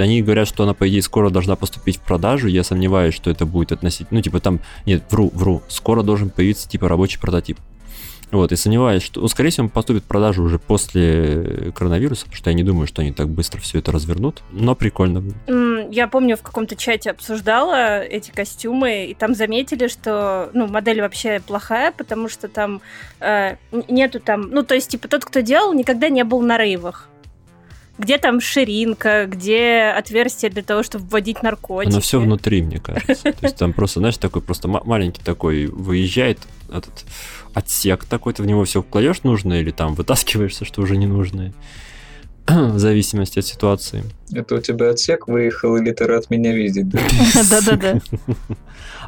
Они 0.00 0.22
говорят, 0.22 0.46
что 0.46 0.62
она, 0.62 0.74
по 0.74 0.88
идее, 0.88 1.02
скоро 1.02 1.30
должна 1.30 1.56
поступить 1.56 1.96
в 1.96 2.00
продажу. 2.00 2.46
Я 2.46 2.62
сомневаюсь, 2.62 3.14
что 3.14 3.30
это 3.30 3.44
будет 3.44 3.72
относительно... 3.72 4.18
Ну, 4.18 4.22
типа 4.22 4.40
там... 4.40 4.60
Нет, 4.86 5.02
вру, 5.10 5.30
вру. 5.34 5.62
Скоро 5.68 6.02
должен 6.02 6.30
появиться, 6.30 6.68
типа, 6.68 6.88
рабочий 6.88 7.18
прототип. 7.18 7.58
Вот, 8.30 8.52
и 8.52 8.56
сомневаюсь, 8.56 9.02
что, 9.02 9.22
ну, 9.22 9.28
скорее 9.28 9.50
всего, 9.50 9.64
он 9.64 9.70
поступит 9.70 10.04
в 10.04 10.06
продажу 10.06 10.42
уже 10.42 10.58
после 10.58 11.72
коронавируса, 11.74 12.24
потому 12.24 12.36
что 12.36 12.50
я 12.50 12.54
не 12.54 12.62
думаю, 12.62 12.86
что 12.86 13.00
они 13.00 13.12
так 13.12 13.28
быстро 13.28 13.60
все 13.60 13.78
это 13.78 13.90
развернут, 13.90 14.42
но 14.50 14.74
прикольно. 14.74 15.20
будет. 15.20 15.90
Я 15.90 16.08
помню, 16.08 16.36
в 16.36 16.42
каком-то 16.42 16.76
чате 16.76 17.10
обсуждала 17.10 18.02
эти 18.02 18.30
костюмы, 18.30 19.06
и 19.06 19.14
там 19.14 19.34
заметили, 19.34 19.88
что 19.88 20.50
ну, 20.52 20.66
модель 20.66 21.00
вообще 21.00 21.40
плохая, 21.40 21.90
потому 21.92 22.28
что 22.28 22.48
там 22.48 22.82
э, 23.20 23.56
нету 23.88 24.20
там... 24.20 24.50
Ну, 24.50 24.62
то 24.62 24.74
есть, 24.74 24.90
типа, 24.90 25.08
тот, 25.08 25.24
кто 25.24 25.40
делал, 25.40 25.72
никогда 25.72 26.10
не 26.10 26.24
был 26.24 26.42
на 26.42 26.58
рейвах. 26.58 27.08
Где 27.96 28.18
там 28.18 28.40
ширинка, 28.40 29.26
где 29.26 29.92
отверстие 29.96 30.50
для 30.52 30.62
того, 30.62 30.84
чтобы 30.84 31.06
вводить 31.06 31.42
наркотики. 31.42 31.92
Оно 31.92 32.00
все 32.00 32.20
внутри, 32.20 32.62
мне 32.62 32.78
кажется. 32.78 33.32
То 33.32 33.38
есть 33.42 33.56
там 33.56 33.72
просто, 33.72 34.00
знаешь, 34.00 34.18
такой 34.18 34.40
просто 34.40 34.68
маленький 34.68 35.22
такой 35.22 35.66
выезжает 35.66 36.38
этот 36.72 37.04
отсек 37.54 38.04
такой, 38.04 38.32
ты 38.32 38.42
в 38.42 38.46
него 38.46 38.64
все 38.64 38.82
кладешь 38.82 39.22
нужное 39.22 39.60
или 39.60 39.70
там 39.70 39.94
вытаскиваешься, 39.94 40.64
что 40.64 40.82
уже 40.82 40.96
не 40.96 41.06
нужное. 41.06 41.52
в 42.48 42.78
зависимости 42.78 43.38
от 43.38 43.46
ситуации. 43.46 44.04
Это 44.32 44.54
у 44.54 44.60
тебя 44.60 44.90
отсек 44.90 45.28
выехал 45.28 45.76
или 45.76 45.92
ты 45.92 46.06
рад 46.06 46.30
меня 46.30 46.54
видеть, 46.54 46.88
да? 46.88 47.00
Да-да-да. 47.50 48.00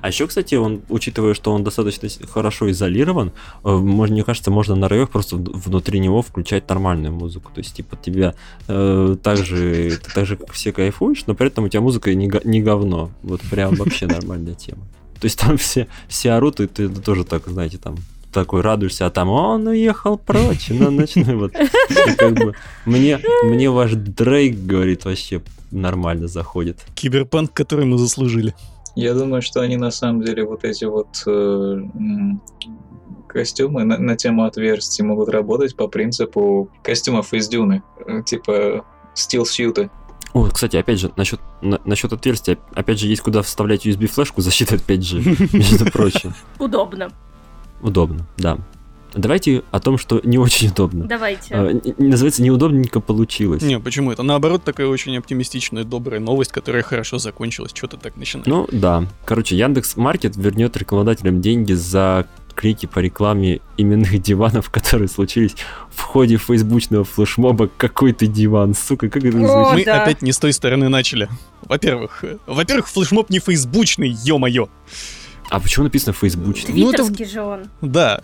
А 0.02 0.08
еще, 0.08 0.26
кстати, 0.26 0.54
он, 0.54 0.82
учитывая, 0.88 1.34
что 1.34 1.52
он 1.52 1.64
достаточно 1.64 2.08
хорошо 2.26 2.70
изолирован, 2.70 3.32
э, 3.64 3.70
мне 3.70 4.24
кажется, 4.24 4.50
можно 4.50 4.74
на 4.74 4.88
районах 4.88 5.10
просто 5.10 5.36
внутри 5.36 6.00
него 6.00 6.22
включать 6.22 6.68
нормальную 6.68 7.12
музыку. 7.12 7.50
То 7.54 7.60
есть, 7.60 7.74
типа, 7.74 7.96
тебя 7.96 8.34
э, 8.68 9.16
так 9.22 9.38
же, 9.38 9.98
ты 10.02 10.10
так 10.14 10.26
же, 10.26 10.36
как 10.36 10.52
все 10.52 10.72
кайфуешь, 10.72 11.26
но 11.26 11.34
при 11.34 11.46
этом 11.46 11.64
у 11.64 11.68
тебя 11.68 11.80
музыка 11.80 12.14
не, 12.14 12.30
не 12.44 12.62
говно. 12.62 13.10
Вот 13.22 13.40
прям 13.42 13.74
вообще 13.74 14.06
нормальная 14.06 14.54
тема. 14.54 14.82
То 15.20 15.26
есть 15.26 15.38
там 15.38 15.58
все, 15.58 15.86
все 16.08 16.32
орут, 16.32 16.60
и 16.60 16.66
ты 16.66 16.88
тоже 16.88 17.24
так, 17.24 17.46
знаете, 17.46 17.76
там 17.76 17.96
такой 18.32 18.61
радуешься, 18.61 19.07
а 19.07 19.11
там 19.11 19.28
он 19.28 19.66
уехал 19.66 20.19
прочь 20.19 20.69
на 20.69 20.90
ночной 20.90 21.35
вот. 21.36 21.52
Как 22.16 22.35
бы 22.35 22.55
мне, 22.85 23.19
мне 23.44 23.70
ваш 23.70 23.93
Дрейк, 23.93 24.57
говорит, 24.59 25.05
вообще 25.05 25.43
нормально 25.70 26.28
заходит. 26.28 26.78
Киберпанк, 26.94 27.52
который 27.52 27.86
мы 27.86 27.98
заслужили. 27.98 28.55
Я 28.97 29.15
думаю, 29.15 29.43
что 29.43 29.61
они 29.61 29.77
на 29.77 29.90
самом 29.90 30.23
деле 30.23 30.44
вот 30.44 30.65
эти 30.65 30.85
вот 30.85 31.23
э, 31.27 31.81
костюмы 33.28 33.85
на, 33.85 33.98
на 33.98 34.16
тему 34.16 34.44
отверстий 34.44 35.05
могут 35.05 35.28
работать 35.28 35.77
по 35.77 35.86
принципу 35.86 36.69
костюмов 36.82 37.32
из 37.32 37.48
Дюны, 37.48 37.82
э, 38.07 38.23
типа 38.24 38.85
стил-сьюты. 39.15 39.90
О, 40.32 40.48
кстати, 40.48 40.77
опять 40.77 41.01
же, 41.01 41.12
насчет, 41.16 41.40
на, 41.61 41.81
насчет 41.85 42.12
отверстия, 42.12 42.59
опять 42.74 43.01
же, 43.01 43.07
есть 43.07 43.23
куда 43.23 43.43
вставлять 43.43 43.86
USB-флешку 43.86 44.40
защиты 44.40 44.77
от 44.77 44.82
5G, 44.82 45.48
между 45.57 45.90
прочим. 45.90 46.35
Удобно. 46.59 47.11
Удобно, 47.82 48.27
да. 48.36 48.59
Давайте 49.15 49.62
о 49.70 49.81
том, 49.81 49.98
что 49.98 50.20
не 50.23 50.39
очень 50.39 50.69
удобно. 50.69 51.05
Давайте. 51.07 51.55
А, 51.55 51.81
называется 51.98 52.43
неудобненько 52.43 53.01
получилось. 53.01 53.62
Не, 53.62 53.81
почему 53.81 54.12
это? 54.12 54.23
Наоборот, 54.23 54.62
такая 54.62 54.86
очень 54.86 55.16
оптимистичная, 55.16 55.85
добрая 55.85 56.20
новость, 56.20 56.52
которая 56.52 56.82
хорошо 56.82 57.19
закончилась. 57.19 57.73
Что-то 57.74 57.97
так 57.97 58.16
начинает. 58.16 58.47
Ну 58.47 58.69
да. 58.70 59.07
Короче, 59.24 59.57
Яндекс 59.57 59.97
Маркет 59.97 60.36
вернет 60.36 60.77
рекламодателям 60.77 61.40
деньги 61.40 61.73
за 61.73 62.27
клики 62.55 62.86
по 62.86 62.98
рекламе 62.98 63.61
именных 63.77 64.19
диванов, 64.23 64.70
которые 64.70 65.09
случились 65.09 65.57
в 65.90 66.02
ходе 66.02 66.36
фейсбучного 66.36 67.05
флешмоба 67.05 67.69
«Какой 67.77 68.12
ты 68.12 68.27
диван?» 68.27 68.74
Сука, 68.74 69.09
как 69.09 69.24
это 69.24 69.39
звучит? 69.39 69.74
Мы 69.74 69.85
да. 69.85 70.02
опять 70.02 70.23
не 70.23 70.32
с 70.32 70.39
той 70.39 70.52
стороны 70.52 70.89
начали. 70.89 71.28
Во-первых, 71.62 72.23
э, 72.24 72.36
во-первых, 72.47 72.89
флешмоб 72.89 73.31
не 73.31 73.39
фейсбучный, 73.39 74.11
ё-моё. 74.11 74.69
А 75.51 75.60
почему 75.60 75.85
написано 75.85 76.12
фейсбучный? 76.12 76.72
Твиттерский 76.72 77.14
ну, 77.18 77.24
это... 77.24 77.24
же 77.32 77.43
он. 77.43 77.64
Да, 77.82 78.20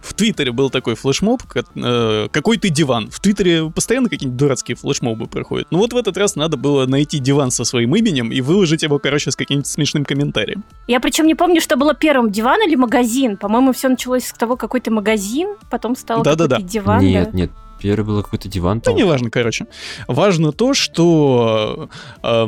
в 0.00 0.14
Твиттере 0.14 0.52
был 0.52 0.70
такой 0.70 0.94
флешмоб, 0.94 1.42
э, 1.54 2.28
какой 2.30 2.58
ты 2.58 2.68
диван. 2.68 3.10
В 3.10 3.18
Твиттере 3.18 3.70
постоянно 3.70 4.08
какие-нибудь 4.08 4.38
дурацкие 4.38 4.76
флешмобы 4.76 5.26
проходят. 5.26 5.66
Ну 5.70 5.78
вот 5.78 5.92
в 5.92 5.96
этот 5.96 6.16
раз 6.16 6.36
надо 6.36 6.56
было 6.56 6.86
найти 6.86 7.18
диван 7.18 7.50
со 7.50 7.64
своим 7.64 7.94
именем 7.96 8.30
и 8.30 8.40
выложить 8.40 8.84
его, 8.84 9.00
короче, 9.00 9.32
с 9.32 9.36
каким-нибудь 9.36 9.66
смешным 9.66 10.04
комментарием. 10.04 10.62
Я 10.86 11.00
причем 11.00 11.26
не 11.26 11.34
помню, 11.34 11.60
что 11.60 11.76
было 11.76 11.92
первым, 11.92 12.30
диван 12.30 12.60
или 12.66 12.76
магазин. 12.76 13.36
По-моему, 13.36 13.72
все 13.72 13.88
началось 13.88 14.26
с 14.26 14.32
того, 14.32 14.56
какой 14.56 14.80
то 14.80 14.92
магазин, 14.92 15.56
потом 15.70 15.96
стал 15.96 16.22
да, 16.22 16.32
какой-то 16.32 16.48
да, 16.48 16.56
да. 16.58 16.62
диван. 16.62 17.00
Нет, 17.00 17.30
да? 17.32 17.36
нет, 17.36 17.50
Первый 17.80 18.06
был 18.06 18.22
какой-то 18.22 18.48
диван. 18.48 18.80
Да, 18.84 18.92
неважно, 18.92 19.30
короче. 19.30 19.66
Важно 20.06 20.52
то, 20.52 20.72
что 20.72 21.88
э, 22.22 22.46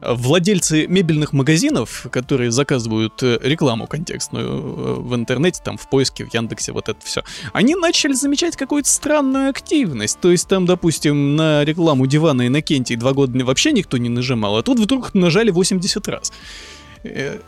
владельцы 0.00 0.86
мебельных 0.86 1.32
магазинов, 1.32 2.06
которые 2.10 2.50
заказывают 2.50 3.22
э, 3.22 3.38
рекламу 3.42 3.86
контекстную 3.86 4.48
э, 4.48 4.94
в 5.00 5.14
интернете, 5.14 5.60
там, 5.64 5.78
в 5.78 5.88
поиске, 5.88 6.24
в 6.24 6.34
Яндексе, 6.34 6.72
вот 6.72 6.88
это 6.88 7.04
все, 7.04 7.22
они 7.52 7.74
начали 7.74 8.12
замечать 8.12 8.56
какую-то 8.56 8.88
странную 8.88 9.50
активность. 9.50 10.20
То 10.20 10.30
есть 10.30 10.48
там, 10.48 10.66
допустим, 10.66 11.36
на 11.36 11.64
рекламу 11.64 12.06
дивана 12.06 12.42
и 12.42 12.48
на 12.48 12.62
Кенте 12.62 12.96
два 12.96 13.12
года 13.12 13.42
вообще 13.44 13.72
никто 13.72 13.96
не 13.96 14.08
нажимал, 14.08 14.56
а 14.56 14.62
тут 14.62 14.78
вдруг 14.78 15.14
нажали 15.14 15.50
80 15.50 16.08
раз. 16.08 16.32
Э, 17.04 17.40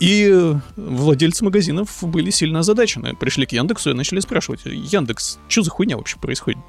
и 0.00 0.54
владельцы 0.76 1.44
магазинов 1.44 2.02
были 2.02 2.30
сильно 2.30 2.60
озадачены. 2.60 3.14
Пришли 3.14 3.46
к 3.46 3.52
Яндексу 3.52 3.90
и 3.90 3.94
начали 3.94 4.20
спрашивать, 4.20 4.60
Яндекс, 4.64 5.38
что 5.48 5.62
за 5.62 5.70
хуйня 5.70 5.96
вообще 5.96 6.18
происходит? 6.18 6.60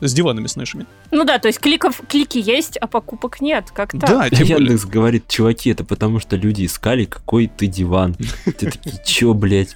С 0.00 0.12
диванами 0.12 0.46
с 0.46 0.56
нашими. 0.56 0.86
Ну 1.10 1.24
да, 1.24 1.38
то 1.38 1.48
есть 1.48 1.60
кликов, 1.60 2.00
клики 2.08 2.38
есть, 2.38 2.76
а 2.76 2.86
покупок 2.86 3.40
нет, 3.40 3.70
как 3.72 3.92
так? 3.92 4.08
Да, 4.08 4.30
тем 4.30 4.46
Яндекс 4.46 4.84
говорит, 4.84 5.28
чуваки, 5.28 5.70
это 5.70 5.84
потому 5.84 6.20
что 6.20 6.36
люди 6.36 6.66
искали, 6.66 7.04
какой 7.04 7.46
ты 7.48 7.66
диван. 7.66 8.16
Ты 8.44 8.70
такие, 8.70 9.00
чё, 9.04 9.34
блядь? 9.34 9.74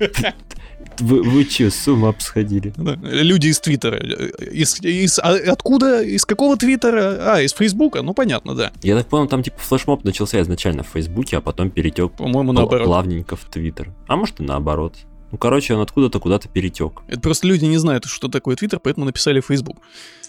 Вы, 0.99 1.23
вы 1.23 1.45
че, 1.45 1.71
с 1.71 1.89
ума 1.89 2.11
обсходили? 2.11 2.73
Да. 2.77 2.97
Люди 3.03 3.49
из 3.49 3.61
Твиттера. 3.61 3.97
Из, 3.97 4.81
из, 4.83 5.19
а, 5.19 5.31
откуда? 5.51 6.03
Из 6.03 6.25
какого 6.25 6.57
Твиттера? 6.57 7.35
А, 7.35 7.41
из 7.41 7.53
Фейсбука? 7.55 8.03
Ну, 8.03 8.15
понятно, 8.15 8.55
да. 8.55 8.73
Я 8.83 8.97
так 8.97 9.07
понял, 9.09 9.27
там 9.27 9.43
типа 9.43 9.59
флешмоб 9.59 10.05
начался 10.05 10.41
изначально 10.43 10.83
в 10.83 10.89
Фейсбуке, 10.89 11.39
а 11.39 11.41
потом 11.41 11.71
перетек 11.71 12.13
По-моему, 12.13 12.53
наоборот. 12.53 12.87
плавненько 12.87 13.37
в 13.37 13.45
Твиттер. 13.45 13.91
А 14.07 14.17
может 14.17 14.41
и 14.41 14.43
наоборот. 14.43 14.97
Ну, 15.33 15.39
короче, 15.39 15.75
он 15.75 15.81
откуда-то 15.81 16.21
куда-то 16.21 16.49
перетек. 16.49 17.01
Это 17.09 17.21
просто 17.21 17.47
люди 17.47 17.65
не 17.65 17.79
знают, 17.79 18.05
что 18.05 18.29
такое 18.29 18.55
Твиттер, 18.55 18.81
поэтому 18.81 19.07
написали 19.07 19.41
Facebook. 19.41 19.79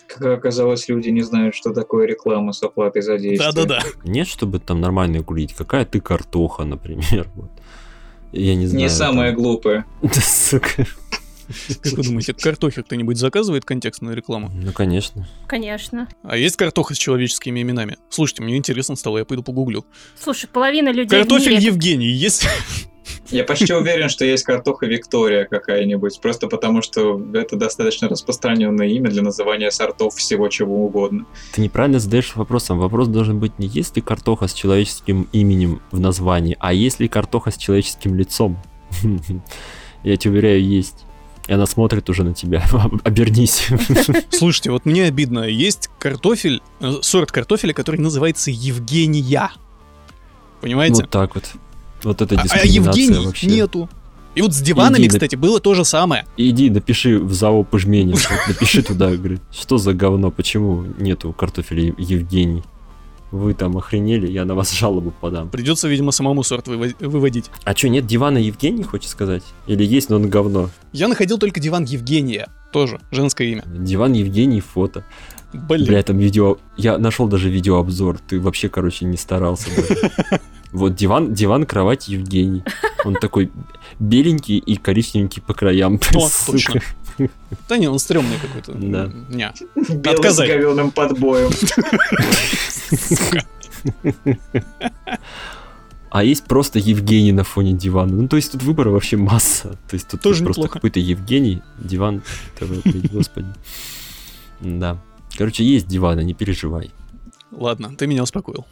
Как 0.07 0.25
оказалось, 0.25 0.88
люди 0.88 1.09
не 1.09 1.21
знают, 1.21 1.55
что 1.55 1.73
такое 1.73 2.07
реклама 2.07 2.53
с 2.53 2.63
оплатой 2.63 3.01
за 3.01 3.17
действие. 3.17 3.51
Да-да-да. 3.51 3.81
Нет, 4.05 4.27
чтобы 4.27 4.59
там 4.59 4.80
нормально 4.80 5.19
гулить. 5.19 5.53
Какая 5.53 5.85
ты 5.85 5.99
картоха, 5.99 6.63
например. 6.63 7.30
Вот. 7.35 7.51
Я 8.31 8.55
не 8.55 8.65
знаю. 8.65 8.84
Не 8.84 8.89
самая 8.89 9.34
там... 9.34 9.41
глупая. 9.41 9.85
Да, 10.01 10.21
сука. 10.21 10.88
Как 11.81 11.93
вы 11.93 12.03
думаете, 12.03 12.34
картохи 12.34 12.81
кто-нибудь 12.81 13.17
заказывает 13.17 13.65
контекстную 13.65 14.15
рекламу? 14.15 14.49
Ну, 14.53 14.71
конечно. 14.71 15.27
Конечно. 15.47 16.07
А 16.23 16.38
есть 16.38 16.55
картоха 16.55 16.95
с 16.95 16.97
человеческими 16.97 17.61
именами? 17.61 17.97
Слушайте, 18.09 18.43
мне 18.43 18.55
интересно 18.55 18.95
стало, 18.95 19.17
я 19.17 19.25
пойду 19.25 19.43
погуглю. 19.43 19.85
Слушай, 20.17 20.47
половина 20.47 20.89
людей 20.89 21.19
Картофель 21.19 21.59
Евгений 21.59 22.07
есть? 22.07 22.47
Я 23.30 23.44
почти 23.44 23.74
уверен, 23.74 24.10
что 24.10 24.26
есть 24.26 24.44
картоха 24.44 24.86
Виктория 24.86 25.45
какая-нибудь, 25.45 26.20
просто 26.22 26.48
потому 26.48 26.82
что 26.82 27.22
это 27.34 27.56
достаточно 27.56 28.10
распространенное 28.10 28.88
имя 28.88 29.10
для 29.10 29.22
называния 29.22 29.72
сортов 29.72 30.16
всего 30.16 30.50
чего 30.50 30.86
угодно. 30.86 31.26
Ты 31.54 31.62
неправильно 31.62 32.00
задаешь 32.00 32.36
вопросом. 32.36 32.80
Вопрос 32.80 33.08
должен 33.08 33.40
быть 33.40 33.58
не 33.60 33.68
есть 33.68 33.95
ли 33.95 34.02
картоха 34.02 34.48
с 34.48 34.54
человеческим 34.54 35.28
именем 35.32 35.82
в 35.91 36.00
названии, 36.00 36.58
а 36.60 36.74
есть 36.74 37.00
ли 37.00 37.08
картоха 37.08 37.52
с 37.52 37.58
человеческим 37.58 38.16
лицом. 38.16 38.62
Я 40.04 40.18
тебе 40.18 40.32
уверяю, 40.32 40.64
есть. 40.64 41.06
И 41.48 41.54
она 41.54 41.66
смотрит 41.66 42.10
уже 42.10 42.24
на 42.24 42.34
тебя. 42.34 42.64
Обернись. 43.04 43.68
Слушайте, 44.30 44.72
вот 44.72 44.86
мне 44.86 45.06
обидно. 45.06 45.40
Есть 45.41 45.90
картофель, 46.00 46.62
э, 46.80 46.94
сорт 47.02 47.32
картофеля, 47.32 47.74
который 47.74 48.00
называется 48.00 48.50
Евгения. 48.52 49.52
Понимаете? 50.62 51.02
Вот 51.02 51.10
так 51.10 51.36
вот. 51.36 51.52
Вот 52.03 52.21
это 52.21 52.35
а, 52.35 52.43
а 52.49 52.65
Евгений 52.65 53.25
вообще. 53.25 53.47
нету. 53.47 53.89
И 54.35 54.41
вот 54.41 54.53
с 54.53 54.61
диванами, 54.61 55.03
Иди, 55.03 55.09
кстати, 55.09 55.35
было 55.35 55.59
то 55.59 55.75
же 55.75 55.85
самое. 55.85 56.25
Иди, 56.38 56.69
напиши 56.69 57.19
в 57.19 57.34
ЗАО 57.34 57.63
Пыжмени. 57.63 58.15
Напиши 58.47 58.81
туда, 58.81 59.11
говорит, 59.11 59.41
что 59.51 59.77
за 59.77 59.93
говно, 59.93 60.31
почему 60.31 60.84
нету 60.97 61.31
картофеля 61.34 61.93
Евгений? 61.97 62.63
Вы 63.31 63.53
там 63.55 63.77
охренели, 63.77 64.30
я 64.30 64.45
на 64.45 64.53
вас 64.53 64.71
жалобу 64.71 65.11
подам. 65.11 65.49
Придется, 65.49 65.88
видимо, 65.88 66.11
самому 66.11 66.43
сорт 66.43 66.67
выводить. 66.67 67.49
А 67.63 67.75
что, 67.75 67.89
нет 67.89 68.05
дивана 68.05 68.38
Евгений, 68.38 68.84
хочешь 68.84 69.09
сказать? 69.09 69.43
Или 69.65 69.84
есть, 69.84 70.09
но 70.09 70.17
он 70.17 70.30
говно? 70.30 70.69
Я 70.91 71.07
находил 71.07 71.39
только 71.39 71.59
диван 71.59 71.84
Евгения, 71.84 72.49
тоже, 72.71 72.99
женское 73.11 73.47
имя. 73.47 73.63
Диван 73.65 74.13
Евгений, 74.13 74.61
фото. 74.61 75.03
Блин. 75.51 75.88
Бля, 75.88 76.03
там 76.03 76.17
видео... 76.17 76.57
Я 76.77 76.97
нашел 76.97 77.27
даже 77.27 77.49
видеообзор, 77.49 78.19
ты 78.19 78.39
вообще, 78.39 78.69
короче, 78.69 79.05
не 79.05 79.17
старался. 79.17 79.69
Вот 80.74 80.95
диван, 80.95 81.34
диван, 81.34 81.66
кровать 81.66 82.08
Евгений. 82.08 82.64
Он 83.06 83.16
такой 83.16 83.52
беленький 84.00 84.58
и 84.58 84.76
коричневенький 84.76 85.41
по 85.41 85.54
краям. 85.54 86.00
О, 86.16 86.30
точно. 86.48 86.82
Да 87.70 87.78
не, 87.78 87.88
он 87.88 88.00
стрёмный 88.00 88.38
какой-то. 88.41 88.74
Да. 88.74 89.12
Не. 89.30 89.54
Белый 89.76 90.16
Отказать. 90.18 90.50
с 90.50 90.52
говёным 90.52 90.90
подбоем. 90.91 91.52
А 96.10 96.24
есть 96.24 96.44
просто 96.45 96.80
Евгений 96.80 97.32
на 97.32 97.44
фоне 97.44 97.74
дивана. 97.74 98.14
Ну, 98.14 98.28
то 98.28 98.36
есть 98.36 98.52
тут 98.52 98.62
выбора 98.64 98.90
вообще 98.90 99.18
масса. 99.18 99.78
То 99.90 99.95
есть 99.95 100.08
тут 100.08 100.22
Тоже 100.22 100.44
просто 100.44 100.68
какой-то 100.68 101.00
Евгений, 101.00 101.62
диван. 101.80 102.22
Господи. 103.12 103.48
Да. 104.60 104.98
Короче, 105.38 105.64
есть 105.64 105.88
диваны, 105.88 106.24
не 106.24 106.34
переживай. 106.34 106.91
Ладно, 107.52 107.95
ты 107.95 108.06
меня 108.08 108.24
успокоил. 108.24 108.66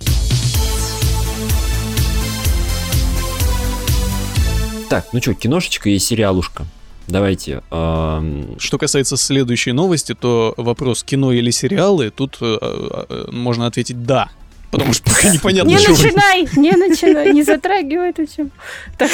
Так, 4.91 5.07
ну 5.13 5.21
что, 5.21 5.33
киношечка 5.33 5.89
и 5.89 5.97
сериалушка. 5.99 6.65
Давайте. 7.07 7.63
эм, 7.71 8.59
Что 8.59 8.77
касается 8.77 9.15
следующей 9.15 9.71
новости, 9.71 10.13
то 10.13 10.53
вопрос 10.57 11.03
кино 11.05 11.31
или 11.31 11.49
сериалы, 11.49 12.09
тут 12.09 12.37
э, 12.41 12.57
э, 12.61 13.27
можно 13.31 13.67
ответить 13.67 14.03
«да». 14.03 14.29
Потому 14.69 14.91
что 14.91 15.05
пока 15.09 15.29
непонятно, 15.33 15.69
Не 15.69 15.77
что... 15.77 15.91
начинай, 15.91 16.45
не 16.57 16.71
начинай, 16.71 17.31
не 17.31 17.43
затрагивай 17.43 18.09
эту 18.09 18.25
тему. 18.25 18.49
Так, 18.97 19.09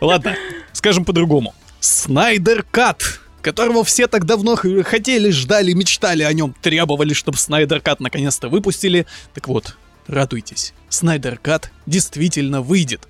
Ладно, 0.00 0.34
скажем 0.72 1.04
по-другому. 1.04 1.54
Снайдер 1.78 2.64
Кат, 2.68 3.20
которого 3.40 3.84
все 3.84 4.08
так 4.08 4.24
давно 4.24 4.56
хотели, 4.56 5.30
ждали, 5.30 5.74
мечтали 5.74 6.24
о 6.24 6.32
нем, 6.32 6.56
требовали, 6.60 7.12
чтобы 7.14 7.38
Снайдер 7.38 7.80
Кат 7.80 8.00
наконец-то 8.00 8.48
выпустили. 8.48 9.06
Так 9.32 9.46
вот, 9.46 9.76
радуйтесь, 10.08 10.74
Снайдер 10.88 11.38
Кат 11.38 11.70
действительно 11.86 12.62
выйдет. 12.62 13.06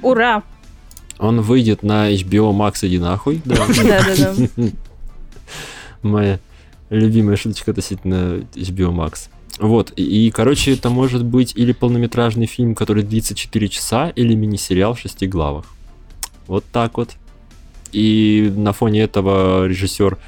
ура. 0.00 0.44
Он 1.18 1.40
выйдет 1.40 1.82
на 1.82 2.12
HBO 2.12 2.52
Max, 2.52 2.78
иди 2.82 2.98
нахуй. 2.98 3.40
Да. 3.44 3.56
Да-да-да. 3.68 4.70
Моя 6.02 6.40
любимая 6.90 7.36
шуточка 7.36 7.70
относительно 7.70 8.44
HBO 8.54 8.92
Max. 8.92 9.28
Вот, 9.58 9.92
и, 9.94 10.30
короче, 10.32 10.72
это 10.72 10.90
может 10.90 11.24
быть 11.24 11.52
или 11.54 11.72
полнометражный 11.72 12.46
фильм, 12.46 12.74
который 12.74 13.04
длится 13.04 13.34
4 13.34 13.68
часа, 13.68 14.08
или 14.08 14.34
мини-сериал 14.34 14.94
в 14.94 14.98
шести 14.98 15.26
главах. 15.26 15.66
Вот 16.48 16.64
так 16.72 16.96
вот. 16.98 17.10
И 17.92 18.52
на 18.56 18.72
фоне 18.72 19.02
этого 19.02 19.66
режиссер 19.66 20.18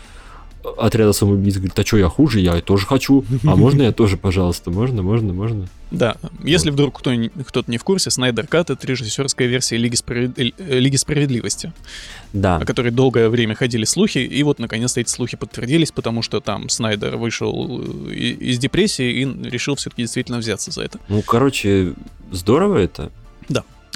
отряда 0.79 1.13
самоубийц 1.13 1.55
говорит, 1.57 1.79
а 1.79 1.85
что, 1.85 1.97
я 1.97 2.09
хуже, 2.09 2.41
я 2.41 2.61
тоже 2.61 2.87
хочу. 2.87 3.25
А 3.45 3.57
можно 3.57 3.83
я 3.83 3.93
тоже, 3.93 4.17
пожалуйста? 4.17 4.71
Можно, 4.71 5.03
можно, 5.03 5.33
можно. 5.33 5.69
Да, 5.91 6.17
если 6.43 6.71
вдруг 6.71 6.99
кто, 6.99 7.13
кто-то 7.47 7.71
не 7.71 7.79
в 7.79 7.85
курсе, 7.85 8.11
Снайдер 8.11 8.47
Кат— 8.47 8.71
это 8.71 8.87
режиссерская 8.87 9.47
версия 9.47 9.77
Лиги, 9.77 9.95
Справед- 9.95 10.37
э, 10.37 10.79
Лиги 10.79 10.97
Справедливости, 10.97 11.73
Да. 12.33 12.57
о 12.57 12.65
которой 12.65 12.91
долгое 12.91 13.29
время 13.29 13.55
ходили 13.55 13.85
слухи, 13.85 14.19
и 14.19 14.43
вот 14.43 14.59
наконец-то 14.59 15.01
эти 15.01 15.11
слухи 15.11 15.37
подтвердились, 15.37 15.93
потому 15.93 16.23
что 16.23 16.41
там 16.41 16.69
Снайдер 16.69 17.17
вышел 17.17 17.83
э, 18.09 18.13
из 18.15 18.59
депрессии 18.59 19.23
и 19.23 19.49
решил 19.49 19.77
все-таки 19.77 20.03
действительно 20.03 20.39
взяться 20.39 20.73
за 20.73 20.83
это. 20.83 20.99
Ну, 21.09 21.23
короче, 21.23 21.93
здорово 22.33 22.79
это. 22.79 23.11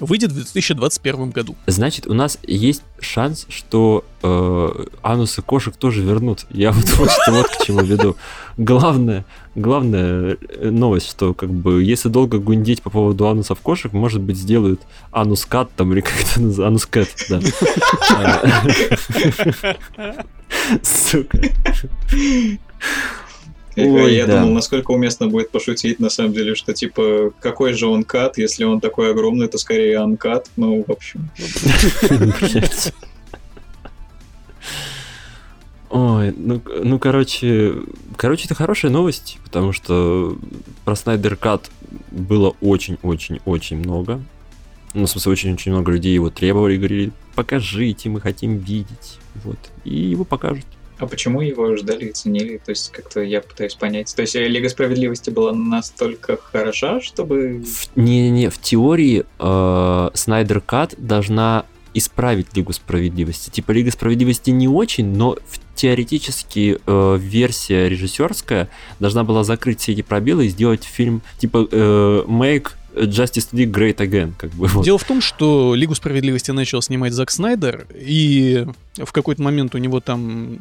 Выйдет 0.00 0.32
в 0.32 0.34
2021 0.34 1.30
году. 1.30 1.56
Значит, 1.66 2.06
у 2.06 2.14
нас 2.14 2.38
есть 2.42 2.82
шанс, 3.00 3.46
что 3.48 4.04
э, 4.22 4.84
анусы 5.02 5.42
кошек 5.42 5.76
тоже 5.76 6.02
вернут. 6.02 6.46
Я 6.50 6.72
вот, 6.96 7.18
вот 7.28 7.46
к 7.46 7.64
чему 7.64 7.82
веду. 7.82 8.16
Главное, 8.56 9.24
главная 9.54 10.36
э, 10.40 10.70
новость, 10.70 11.10
что 11.10 11.34
как 11.34 11.50
бы 11.50 11.82
если 11.82 12.08
долго 12.08 12.38
гундеть 12.38 12.82
по 12.82 12.90
поводу 12.90 13.28
анусов 13.28 13.60
кошек, 13.60 13.92
может 13.92 14.20
быть 14.20 14.36
сделают 14.36 14.80
анус 15.12 15.44
кат 15.44 15.70
там 15.76 15.92
или 15.92 16.00
как 16.00 16.14
это 16.20 16.40
называется, 16.40 16.66
анус 16.66 16.86
кэт, 16.86 17.08
да. 17.28 17.40
Сука. 20.82 21.38
Я, 23.76 23.86
Ой, 23.86 24.14
я 24.14 24.26
да. 24.26 24.40
думал, 24.40 24.54
насколько 24.54 24.90
уместно 24.90 25.28
будет 25.28 25.50
пошутить, 25.50 26.00
на 26.00 26.10
самом 26.10 26.32
деле, 26.32 26.54
что 26.54 26.72
типа, 26.74 27.32
какой 27.40 27.72
же 27.72 27.86
он 27.86 28.02
кат, 28.02 28.36
если 28.36 28.64
он 28.64 28.80
такой 28.80 29.10
огромный, 29.12 29.46
то 29.48 29.58
скорее 29.58 29.98
анкат. 29.98 30.50
Ну, 30.56 30.84
в 30.86 30.90
общем. 30.90 31.30
Ой, 35.90 36.32
ну, 36.36 36.62
ну, 36.84 36.98
короче, 37.00 37.74
короче, 38.16 38.44
это 38.44 38.54
хорошая 38.54 38.92
новость, 38.92 39.38
потому 39.44 39.72
что 39.72 40.38
про 40.84 40.94
Снайдер 40.94 41.34
Кат 41.36 41.68
было 42.12 42.54
очень-очень-очень 42.60 43.76
много. 43.78 44.20
Ну, 44.94 45.06
в 45.06 45.10
смысле, 45.10 45.32
очень-очень 45.32 45.72
много 45.72 45.90
людей 45.90 46.14
его 46.14 46.30
требовали, 46.30 46.76
говорили, 46.76 47.12
покажите, 47.34 48.08
мы 48.08 48.20
хотим 48.20 48.58
видеть. 48.58 49.18
Вот. 49.44 49.58
И 49.84 49.96
его 49.96 50.24
покажут. 50.24 50.66
А 51.00 51.06
почему 51.06 51.40
его 51.40 51.74
ждали 51.76 52.06
и 52.06 52.12
ценили? 52.12 52.58
То 52.64 52.70
есть, 52.70 52.92
как-то 52.92 53.20
я 53.20 53.40
пытаюсь 53.40 53.74
понять. 53.74 54.14
То 54.14 54.22
есть, 54.22 54.36
э, 54.36 54.46
Лига 54.46 54.68
Справедливости 54.68 55.30
была 55.30 55.52
настолько 55.52 56.36
хороша, 56.36 57.00
чтобы... 57.00 57.64
Не-не-не, 57.96 58.50
в 58.50 58.58
теории 58.58 59.24
э, 59.38 60.10
Снайдер 60.14 60.60
Кат 60.60 60.94
должна 60.98 61.64
исправить 61.94 62.54
Лигу 62.56 62.72
Справедливости. 62.72 63.50
Типа 63.50 63.72
Лига 63.72 63.90
Справедливости 63.90 64.50
не 64.50 64.68
очень, 64.68 65.06
но 65.16 65.32
в- 65.46 65.60
теоретически 65.74 66.78
э, 66.86 67.16
версия 67.18 67.88
режиссерская 67.88 68.68
должна 69.00 69.24
была 69.24 69.42
закрыть 69.44 69.80
все 69.80 69.92
эти 69.92 70.02
пробелы 70.02 70.46
и 70.46 70.48
сделать 70.50 70.84
фильм 70.84 71.22
типа 71.38 71.66
э, 71.70 72.24
Make 72.28 72.72
Justice 72.94 73.48
League 73.52 73.70
Great 73.70 73.96
Again. 73.96 74.32
Как 74.36 74.50
бы, 74.50 74.66
вот. 74.66 74.84
Дело 74.84 74.98
в 74.98 75.04
том, 75.04 75.20
что 75.20 75.74
Лигу 75.74 75.94
Справедливости 75.94 76.50
начал 76.50 76.82
снимать 76.82 77.12
Зак 77.12 77.30
Снайдер, 77.30 77.86
и 77.94 78.66
в 78.96 79.12
какой-то 79.12 79.42
момент 79.42 79.74
у 79.74 79.78
него 79.78 80.00
там, 80.00 80.58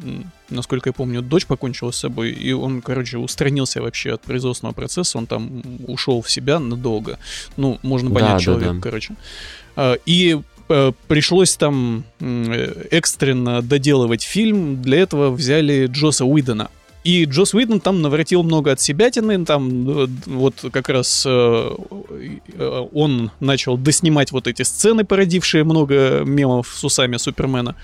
насколько 0.48 0.88
я 0.90 0.92
помню, 0.92 1.22
дочь 1.22 1.46
покончила 1.46 1.90
с 1.90 1.96
собой, 1.96 2.30
и 2.30 2.52
он, 2.52 2.82
короче, 2.82 3.18
устранился 3.18 3.82
вообще 3.82 4.12
от 4.14 4.22
производственного 4.22 4.74
процесса, 4.74 5.18
он 5.18 5.26
там 5.26 5.62
ушел 5.86 6.22
в 6.22 6.30
себя 6.30 6.58
надолго. 6.58 7.18
Ну, 7.56 7.78
можно 7.82 8.10
Да, 8.10 8.14
понять 8.14 8.32
да, 8.32 8.38
человека, 8.38 8.72
да. 8.74 8.80
короче. 8.80 9.14
А, 9.76 9.96
И 10.06 10.40
э, 10.68 10.92
пришлось 11.08 11.56
там 11.56 12.04
э, 12.20 12.86
экстренно 12.90 13.62
доделывать 13.62 14.22
фильм, 14.22 14.80
для 14.82 14.98
этого 14.98 15.30
взяли 15.30 15.86
Джоса 15.86 16.24
Уидона. 16.24 16.70
И 17.02 17.24
Джос 17.24 17.54
Уидон 17.54 17.80
там 17.80 18.02
наворотил 18.02 18.42
много 18.42 18.72
от 18.72 18.80
себятины, 18.80 19.44
там 19.46 19.88
э, 19.88 20.06
вот 20.26 20.64
как 20.70 20.90
раз 20.90 21.24
э, 21.26 21.30
э, 21.30 22.86
он 22.92 23.30
начал 23.40 23.78
доснимать 23.78 24.32
вот 24.32 24.46
эти 24.46 24.62
сцены, 24.62 25.04
породившие 25.04 25.64
много 25.64 26.22
мемов 26.24 26.68
с 26.68 26.84
усами 26.84 27.16
Супермена. 27.16 27.74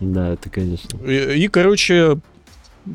Да, 0.00 0.34
это, 0.34 0.50
конечно. 0.50 0.98
И, 1.06 1.44
и, 1.44 1.48
короче, 1.48 2.18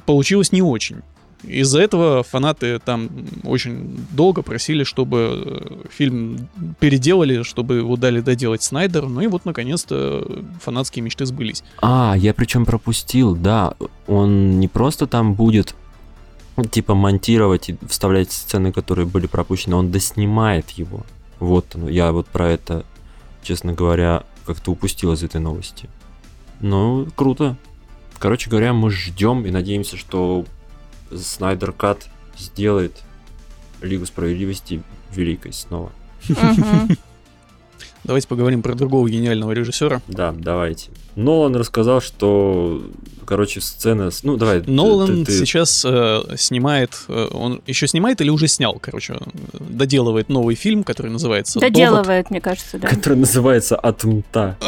получилось 0.06 0.52
не 0.52 0.62
очень. 0.62 0.98
Из-за 1.44 1.80
этого 1.82 2.24
фанаты 2.24 2.80
там 2.80 3.10
очень 3.44 3.98
долго 4.12 4.42
просили, 4.42 4.84
чтобы 4.84 5.44
э, 5.46 5.88
фильм 5.90 6.50
переделали, 6.80 7.44
чтобы 7.44 7.76
его 7.76 7.96
дали 7.96 8.22
доделать 8.22 8.64
Снайдер. 8.64 9.06
Ну 9.06 9.22
и 9.22 9.28
вот, 9.28 9.46
наконец-то, 9.46 10.28
фанатские 10.62 11.04
мечты 11.04 11.26
сбылись. 11.26 11.64
А, 11.82 12.16
я 12.18 12.34
причем 12.34 12.66
пропустил, 12.66 13.36
да, 13.36 13.76
он 14.08 14.60
не 14.60 14.68
просто 14.68 15.06
там 15.06 15.36
будет 15.36 15.76
типа 16.72 16.96
монтировать 16.96 17.70
и 17.70 17.78
вставлять 17.88 18.32
сцены, 18.32 18.72
которые 18.72 19.06
были 19.06 19.28
пропущены, 19.28 19.76
он 19.76 19.92
доснимает 19.92 20.72
его. 20.72 21.06
Вот 21.40 21.76
я 21.88 22.12
вот 22.12 22.28
про 22.28 22.50
это, 22.50 22.84
честно 23.44 23.74
говоря, 23.74 24.24
как-то 24.46 24.72
упустил 24.72 25.14
из 25.14 25.22
этой 25.24 25.40
новости. 25.40 25.88
Ну, 26.62 27.08
круто. 27.16 27.58
Короче 28.18 28.50
говоря, 28.50 28.74
мы 28.74 28.90
ждем 28.90 29.46
и 29.46 29.52
надеемся, 29.52 29.98
что 29.98 30.46
Снайдер 31.16 31.72
Кат 31.72 32.08
сделает 32.38 32.94
Лигу 33.82 34.06
Справедливости 34.06 34.82
великой 35.14 35.54
снова. 35.54 35.92
Давайте 38.04 38.28
поговорим 38.28 38.62
про 38.62 38.74
другого 38.74 39.10
гениального 39.10 39.52
режиссера. 39.52 40.02
Да, 40.08 40.32
давайте. 40.38 40.92
Нолан 41.16 41.56
рассказал, 41.58 42.00
что, 42.00 42.82
короче, 43.26 43.60
сцена... 43.60 44.12
с- 44.12 44.24
Ну, 44.24 44.38
давай. 44.38 44.62
Нолан 44.66 45.08
ты- 45.08 45.26
ты- 45.26 45.40
сейчас 45.40 45.84
э, 45.86 46.22
снимает, 46.38 46.92
э, 47.10 47.28
он 47.34 47.62
еще 47.68 47.86
снимает 47.88 48.22
или 48.22 48.30
уже 48.30 48.48
снял, 48.48 48.78
короче, 48.80 49.18
доделывает 49.60 50.30
новый 50.30 50.56
фильм, 50.56 50.84
который 50.86 51.12
называется 51.12 51.60
«Довод». 51.60 51.74
Доделывает, 51.74 52.30
мне 52.30 52.40
кажется, 52.40 52.78
да. 52.78 52.88
Который 52.88 53.18
называется 53.18 53.76
Атмта. 53.76 54.58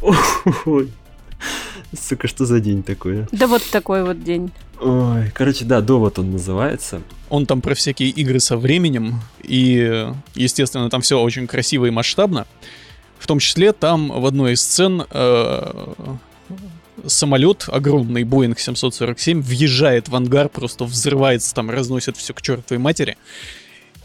Ой. 0.66 0.90
Сука, 2.00 2.28
что 2.28 2.46
за 2.46 2.60
день 2.60 2.82
такой? 2.82 3.22
а? 3.22 3.26
Да 3.32 3.46
вот 3.46 3.62
такой 3.70 4.04
вот 4.04 4.22
день. 4.22 4.50
Ой, 4.80 5.30
короче, 5.34 5.64
да, 5.64 5.80
довод 5.80 6.18
он 6.18 6.32
называется. 6.32 7.02
Он 7.28 7.46
там 7.46 7.60
про 7.60 7.74
всякие 7.74 8.10
игры 8.10 8.40
со 8.40 8.56
временем, 8.56 9.20
и, 9.42 10.06
естественно, 10.34 10.90
там 10.90 11.00
все 11.00 11.20
очень 11.20 11.46
красиво 11.46 11.86
и 11.86 11.90
масштабно. 11.90 12.46
В 13.18 13.26
том 13.26 13.38
числе 13.38 13.72
там 13.72 14.08
в 14.08 14.26
одной 14.26 14.52
из 14.52 14.62
сцен 14.62 15.04
э, 15.10 15.94
самолет, 17.06 17.64
огромный 17.68 18.22
Boeing 18.22 18.58
747, 18.58 19.40
въезжает 19.40 20.08
в 20.08 20.16
ангар, 20.16 20.48
просто 20.48 20.84
взрывается, 20.84 21.54
там 21.54 21.70
разносит 21.70 22.16
все 22.16 22.34
к 22.34 22.42
чертовой 22.42 22.78
матери. 22.78 23.16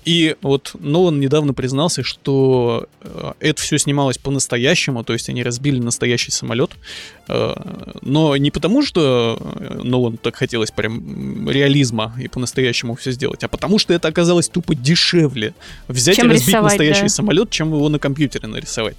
И 0.03 0.35
вот 0.41 0.75
Нолан 0.79 1.19
недавно 1.19 1.53
признался, 1.53 2.03
что 2.03 2.87
э, 3.01 3.33
это 3.39 3.61
все 3.61 3.77
снималось 3.77 4.17
по-настоящему, 4.17 5.03
то 5.03 5.13
есть 5.13 5.29
они 5.29 5.43
разбили 5.43 5.79
настоящий 5.79 6.31
самолет. 6.31 6.71
Э, 7.27 7.53
но 8.01 8.35
не 8.37 8.49
потому, 8.49 8.81
что 8.81 9.37
э, 9.39 9.81
Нолан 9.83 10.17
так 10.17 10.35
хотелось 10.35 10.71
прям 10.71 11.47
реализма 11.49 12.15
и 12.19 12.27
по-настоящему 12.27 12.95
все 12.95 13.11
сделать, 13.11 13.43
а 13.43 13.47
потому 13.47 13.77
что 13.77 13.93
это 13.93 14.07
оказалось 14.07 14.49
тупо 14.49 14.73
дешевле 14.73 15.53
взять 15.87 16.15
Чем 16.15 16.31
и 16.31 16.33
разбить 16.33 16.59
настоящий 16.59 17.03
да. 17.03 17.09
самолет, 17.09 17.51
чем 17.51 17.73
его 17.73 17.87
на 17.87 17.99
компьютере 17.99 18.47
нарисовать. 18.47 18.97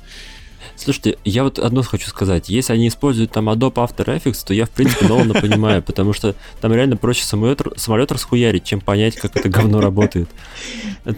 Слушайте, 0.76 1.18
я 1.24 1.44
вот 1.44 1.58
одно 1.58 1.82
хочу 1.82 2.08
сказать. 2.08 2.48
Если 2.48 2.72
они 2.72 2.88
используют 2.88 3.32
там 3.32 3.48
Adobe 3.48 3.74
After 3.74 4.04
Effects, 4.06 4.44
то 4.46 4.54
я, 4.54 4.66
в 4.66 4.70
принципе, 4.70 5.06
Нолана 5.06 5.34
понимаю, 5.34 5.82
потому 5.82 6.12
что 6.12 6.34
там 6.60 6.72
реально 6.72 6.96
проще 6.96 7.24
самолет, 7.24 7.62
самолет 7.76 8.10
расхуярить, 8.12 8.64
чем 8.64 8.80
понять, 8.80 9.16
как 9.16 9.36
это 9.36 9.48
говно 9.48 9.80
работает. 9.80 10.28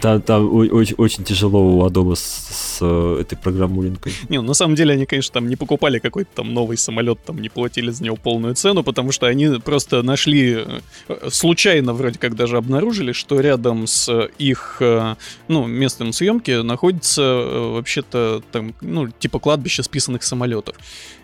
Там, 0.01 0.21
там 0.21 0.53
очень, 0.53 0.95
очень 0.97 1.23
тяжело 1.23 1.61
у 1.61 1.87
Adobe 1.87 2.15
с, 2.15 2.21
с 2.21 2.77
э, 2.81 3.21
этой 3.21 3.37
программулинкой. 3.37 4.13
Не, 4.29 4.41
ну, 4.41 4.47
на 4.47 4.53
самом 4.53 4.75
деле 4.75 4.93
они, 4.93 5.05
конечно, 5.05 5.33
там 5.33 5.47
не 5.47 5.55
покупали 5.55 5.99
какой-то 5.99 6.29
там 6.35 6.53
новый 6.53 6.77
самолет, 6.77 7.19
там 7.23 7.39
не 7.39 7.49
платили 7.49 7.91
за 7.91 8.03
него 8.03 8.15
полную 8.15 8.55
цену, 8.55 8.83
потому 8.83 9.11
что 9.11 9.27
они 9.27 9.47
просто 9.63 10.01
нашли, 10.01 10.65
э, 11.07 11.29
случайно 11.29 11.93
вроде 11.93 12.17
как 12.17 12.35
даже 12.35 12.57
обнаружили, 12.57 13.11
что 13.11 13.39
рядом 13.39 13.85
с 13.85 14.29
их, 14.39 14.77
э, 14.79 15.15
ну, 15.47 15.67
местом 15.67 16.13
съемки 16.13 16.61
находится 16.61 17.21
вообще-то 17.23 18.41
там, 18.51 18.73
ну, 18.81 19.07
типа 19.07 19.39
кладбище 19.45 19.83
списанных 19.83 20.23
самолетов. 20.23 20.75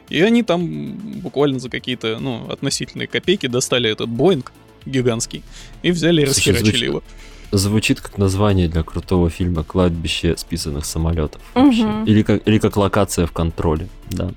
И 0.10 0.22
они 0.22 0.43
там 0.43 0.93
буквально 1.23 1.60
за 1.60 1.69
какие-то, 1.69 2.19
ну, 2.19 2.48
относительные 2.52 3.07
копейки 3.07 3.48
достали 3.48 3.89
этот 3.89 4.10
Боинг 4.10 4.52
гигантский 4.85 5.41
и 5.81 5.89
взяли 5.89 6.22
и 6.22 6.26
расхерачили 6.26 6.65
звучит- 6.65 6.84
его. 6.84 7.03
Звучит 7.52 7.99
как 7.99 8.19
название 8.19 8.68
для 8.68 8.84
крутого 8.84 9.31
фильма 9.31 9.64
«Кладбище 9.64 10.38
списанных 10.38 10.85
самолетов». 10.85 11.41
вообще. 11.56 11.84
Мгм. 11.84 12.03
Или, 12.06 12.22
как, 12.22 12.48
или 12.48 12.60
как 12.60 12.77
локация 12.77 13.26
в 13.26 13.31
контроле, 13.31 13.88
да. 14.11 14.31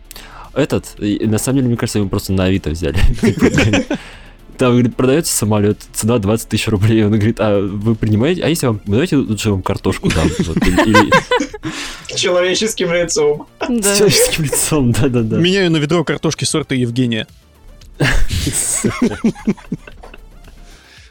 Этот, 0.55 0.99
и 0.99 1.27
на 1.27 1.37
самом 1.37 1.57
деле, 1.59 1.69
мне 1.69 1.77
кажется, 1.77 1.99
его 1.99 2.09
просто 2.09 2.33
на 2.33 2.45
Авито 2.45 2.71
взяли. 2.71 2.97
Там, 4.59 4.73
говорит, 4.73 4.95
продается 4.95 5.35
самолет, 5.35 5.79
цена 5.93 6.19
20 6.19 6.49
тысяч 6.49 6.69
рублей. 6.69 7.05
Он 7.05 7.13
говорит, 7.13 7.41
а 7.41 7.61
вы 7.61 7.97
принимаете? 7.97 8.43
А 8.45 8.49
если 8.49 8.67
вам, 8.67 8.81
давайте 8.87 9.17
лучше 9.17 9.51
вам 9.51 9.63
картошку 9.63 10.09
дам. 10.11 10.29
Человеческим 12.15 12.93
лицом. 12.93 13.49
С 13.61 13.99
человеческим 13.99 14.45
лицом, 14.45 14.93
да-да-да. 14.93 15.39
Меняю 15.39 15.71
на 15.71 15.79
ведро 15.79 16.05
картошки 16.05 16.45
сорта 16.45 16.75
Евгения. 16.75 17.27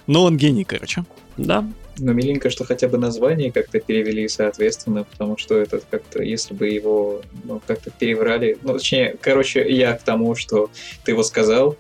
Но 0.07 0.23
он 0.23 0.37
гений, 0.37 0.63
короче. 0.63 1.03
Да, 1.37 1.65
Но 1.97 2.13
миленько, 2.13 2.49
что 2.49 2.63
хотя 2.63 2.87
бы 2.87 2.97
название 2.97 3.51
как-то 3.51 3.79
перевели 3.79 4.27
соответственно, 4.27 5.03
потому 5.03 5.37
что 5.37 5.55
этот 5.57 5.85
как-то, 5.89 6.21
если 6.21 6.53
бы 6.53 6.67
его 6.67 7.21
ну, 7.43 7.61
как-то 7.65 7.89
переврали, 7.89 8.57
ну, 8.61 8.73
точнее, 8.73 9.15
короче, 9.19 9.65
я 9.67 9.93
к 9.93 10.03
тому, 10.03 10.35
что 10.35 10.69
ты 11.03 11.11
его 11.11 11.23
сказал, 11.23 11.75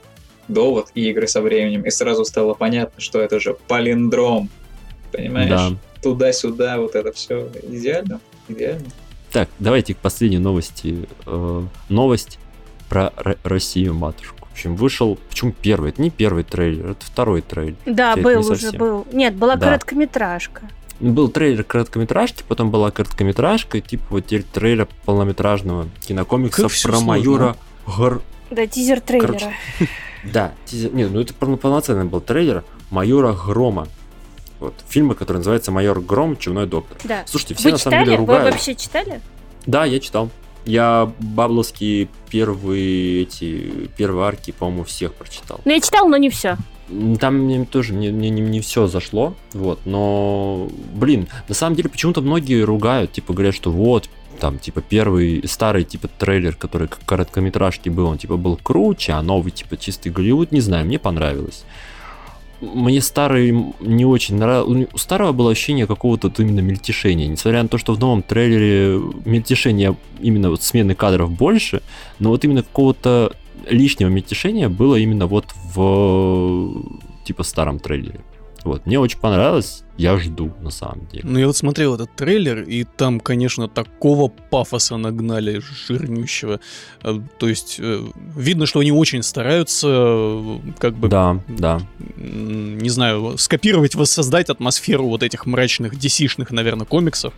довод 0.47 0.89
и 0.95 1.09
игры 1.09 1.27
со 1.27 1.41
временем, 1.41 1.83
и 1.83 1.89
сразу 1.89 2.25
стало 2.25 2.53
понятно, 2.53 3.01
что 3.01 3.19
это 3.21 3.39
же 3.39 3.55
палиндром, 3.67 4.49
понимаешь? 5.11 5.49
да. 5.49 5.71
Туда-сюда, 6.01 6.79
вот 6.79 6.95
это 6.95 7.13
все 7.13 7.49
идеально, 7.69 8.19
идеально. 8.49 8.85
Так, 9.31 9.49
давайте 9.59 9.93
к 9.93 9.97
последней 9.97 10.37
новости. 10.37 11.07
Э, 11.25 11.63
Новость 11.89 12.39
про 12.89 13.13
Р- 13.17 13.37
Россию, 13.43 13.93
матушку. 13.93 14.47
В 14.49 14.51
общем, 14.51 14.75
вышел, 14.75 15.17
почему 15.29 15.53
первый? 15.59 15.89
Это 15.91 16.01
не 16.01 16.11
первый 16.11 16.43
трейлер, 16.43 16.91
это 16.91 17.05
второй 17.05 17.41
трейлер. 17.41 17.75
Да, 17.85 18.13
Это 18.13 18.21
был 18.21 18.39
уже, 18.41 18.59
совсем. 18.61 18.79
был. 18.79 19.07
Нет, 19.13 19.33
была 19.35 19.55
Да. 19.55 19.67
короткометражка. 19.67 20.69
Был 20.99 21.29
трейлер 21.29 21.63
короткометражки, 21.63 22.43
потом 22.47 22.69
была 22.69 22.91
короткометражка, 22.91 23.79
и 23.79 23.81
типа 23.81 24.03
вот 24.09 24.25
теперь 24.27 24.43
трейлер 24.43 24.87
полнометражного 25.05 25.87
кинокомикса 26.01 26.63
Как 26.69 26.71
про 26.83 26.99
майора 26.99 27.55
Гор... 27.87 28.21
Да, 28.51 28.67
тизер 28.67 28.99
трейлера. 29.01 29.27
Короче, 29.27 29.53
Да, 30.31 30.53
нет, 30.71 31.11
ну 31.11 31.19
это 31.19 31.33
полно- 31.33 31.57
полноценный 31.57 32.05
был 32.05 32.21
трейлер 32.21 32.63
майора 32.91 33.33
Грома. 33.33 33.87
Вот, 34.59 34.73
фильма, 34.87 35.13
который 35.13 35.37
называется 35.37 35.71
«Майор 35.71 35.99
Гром. 35.99 36.37
Чумной 36.37 36.67
доктор». 36.67 36.97
Да. 37.03 37.23
Слушайте, 37.25 37.55
все 37.55 37.65
Вы 37.67 37.71
на 37.73 37.77
самом 37.77 38.05
деле 38.05 38.11
Вы 38.11 38.21
ругают. 38.21 38.53
вообще 38.53 38.75
читали? 38.75 39.19
Да, 39.65 39.83
я 39.83 39.99
читал. 39.99 40.29
Я 40.65 41.11
бабловские 41.19 42.07
первые 42.29 43.23
эти 43.23 43.89
первые 43.97 44.25
арки, 44.25 44.51
по-моему, 44.51 44.85
всех 44.85 45.13
прочитал. 45.15 45.59
Ну, 45.65 45.71
я 45.73 45.81
читал, 45.81 46.07
но 46.07 46.15
не 46.15 46.29
все. 46.29 46.55
Там 47.19 47.35
мне 47.39 47.65
тоже 47.65 47.91
мне, 47.93 48.11
мне 48.11 48.29
не, 48.29 48.41
не 48.41 48.59
все 48.61 48.87
зашло, 48.87 49.35
вот, 49.53 49.79
но, 49.85 50.69
блин, 50.93 51.27
на 51.47 51.55
самом 51.55 51.75
деле 51.75 51.89
почему-то 51.89 52.21
многие 52.21 52.61
ругают, 52.61 53.13
типа 53.13 53.33
говорят, 53.33 53.55
что 53.55 53.71
вот, 53.71 54.09
там, 54.43 54.59
типа, 54.59 54.81
первый 54.81 55.41
старый, 55.47 55.85
типа, 55.85 56.09
трейлер, 56.09 56.53
который 56.57 56.89
как 56.89 56.99
короткометражки 57.05 57.87
был, 57.87 58.07
он, 58.07 58.17
типа, 58.17 58.35
был 58.35 58.57
круче, 58.57 59.13
а 59.13 59.21
новый, 59.21 59.51
типа, 59.51 59.77
чистый 59.77 60.09
Голливуд, 60.09 60.51
не 60.51 60.59
знаю, 60.59 60.85
мне 60.85 60.99
понравилось. 60.99 61.63
Мне 62.59 62.99
старый 62.99 63.51
не 63.79 64.05
очень 64.05 64.35
нравился. 64.35 64.89
У 64.93 64.97
старого 64.97 65.31
было 65.31 65.51
ощущение 65.51 65.87
какого-то 65.87 66.27
вот 66.27 66.41
именно 66.41 66.59
мельтешения. 66.59 67.29
Несмотря 67.29 67.63
на 67.63 67.69
то, 67.69 67.77
что 67.77 67.93
в 67.93 67.99
новом 67.99 68.21
трейлере 68.21 68.99
мельтешения 69.23 69.95
именно 70.19 70.49
вот 70.49 70.61
смены 70.61 70.93
кадров 70.93 71.31
больше, 71.31 71.81
но 72.19 72.29
вот 72.29 72.43
именно 72.43 72.63
какого-то 72.63 73.31
лишнего 73.69 74.09
мельтешения 74.09 74.67
было 74.67 74.97
именно 74.97 75.25
вот 75.25 75.45
в 75.73 76.83
типа 77.23 77.43
старом 77.43 77.79
трейлере. 77.79 78.19
Вот, 78.63 78.85
мне 78.85 78.99
очень 78.99 79.19
понравилось, 79.19 79.83
я 79.97 80.17
жду, 80.17 80.53
на 80.61 80.69
самом 80.71 81.05
деле. 81.07 81.23
Ну, 81.25 81.37
я 81.37 81.47
вот 81.47 81.57
смотрел 81.57 81.95
этот 81.95 82.15
трейлер, 82.15 82.61
и 82.61 82.83
там, 82.83 83.19
конечно, 83.19 83.67
такого 83.67 84.29
пафоса 84.29 84.97
нагнали 84.97 85.61
жирнющего. 85.87 86.59
Э, 87.03 87.19
То 87.37 87.49
есть, 87.49 87.77
э, 87.79 88.05
видно, 88.35 88.65
что 88.65 88.79
они 88.79 88.91
очень 88.91 89.21
стараются, 89.21 89.87
э, 89.89 90.59
как 90.79 90.95
бы, 90.95 91.09
Да, 91.09 91.39
да. 91.47 91.81
не 92.17 92.89
знаю, 92.89 93.37
скопировать, 93.37 93.95
воссоздать 93.95 94.49
атмосферу 94.49 95.07
вот 95.07 95.23
этих 95.23 95.45
мрачных, 95.45 95.93
DC-шных, 95.93 96.53
наверное, 96.53 96.85
комиксов. 96.85 97.33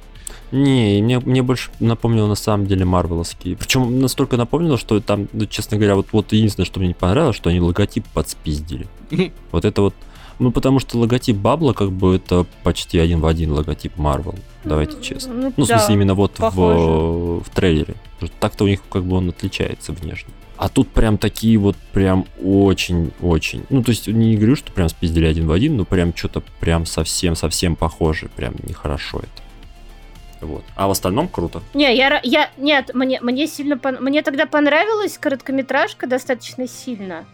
Не, 0.51 1.01
мне, 1.01 1.19
мне 1.19 1.41
больше 1.41 1.71
напомнило 1.79 2.27
на 2.27 2.35
самом 2.35 2.67
деле 2.67 2.85
марвеловские. 2.85 3.57
Причем 3.57 3.99
настолько 3.99 4.37
напомнило, 4.37 4.77
что 4.77 4.99
там, 4.99 5.27
ну, 5.33 5.47
честно 5.47 5.77
говоря, 5.77 5.95
вот, 5.95 6.07
вот 6.11 6.31
единственное, 6.33 6.65
что 6.65 6.79
мне 6.79 6.89
не 6.89 6.93
понравилось, 6.93 7.35
что 7.35 7.49
они 7.49 7.59
логотип 7.59 8.05
подспиздили. 8.13 8.87
Вот 9.51 9.65
это 9.65 9.81
вот. 9.81 9.95
Ну, 10.39 10.51
потому 10.51 10.79
что 10.79 10.97
логотип 10.97 11.35
Бабла, 11.37 11.73
как 11.73 11.91
бы, 11.91 12.15
это 12.17 12.45
почти 12.63 12.99
один 12.99 13.21
в 13.21 13.25
один 13.25 13.51
логотип 13.51 13.97
Марвел. 13.97 14.35
Давайте 14.63 15.01
честно. 15.01 15.33
Ну, 15.33 15.53
Ну, 15.55 15.65
в 15.65 15.67
да. 15.67 15.77
смысле, 15.79 15.95
именно 15.95 16.13
вот 16.13 16.33
в, 16.33 16.37
похоже. 16.37 17.41
в 17.43 17.49
трейлере. 17.53 17.95
Так-то 18.39 18.63
у 18.63 18.67
них 18.67 18.81
как 18.89 19.03
бы 19.05 19.15
он 19.17 19.29
отличается 19.29 19.91
внешне. 19.93 20.33
А 20.57 20.69
тут 20.69 20.87
прям 20.89 21.17
такие 21.17 21.57
вот 21.57 21.75
прям 21.93 22.25
очень-очень. 22.41 23.63
Ну, 23.69 23.83
то 23.83 23.91
есть 23.91 24.07
не 24.07 24.35
говорю, 24.37 24.55
что 24.55 24.71
прям 24.71 24.87
спиздили 24.89 25.25
один 25.25 25.47
в 25.47 25.51
один, 25.51 25.75
но 25.77 25.85
прям 25.85 26.15
что-то 26.15 26.41
прям 26.59 26.85
совсем-совсем 26.85 27.75
похоже. 27.75 28.29
Прям 28.35 28.55
нехорошо 28.63 29.19
это. 29.19 30.45
Вот. 30.45 30.63
А 30.75 30.87
в 30.87 30.91
остальном 30.91 31.27
круто. 31.27 31.61
Не, 31.73 31.95
я, 31.95 32.19
я, 32.23 32.49
нет, 32.57 32.91
мне, 32.93 33.19
мне 33.21 33.47
сильно, 33.47 33.75
пон- 33.75 33.99
мне 33.99 34.21
тогда 34.21 34.45
понравилась 34.45 35.17
короткометражка 35.17 36.07
достаточно 36.07 36.67
сильно, 36.67 37.25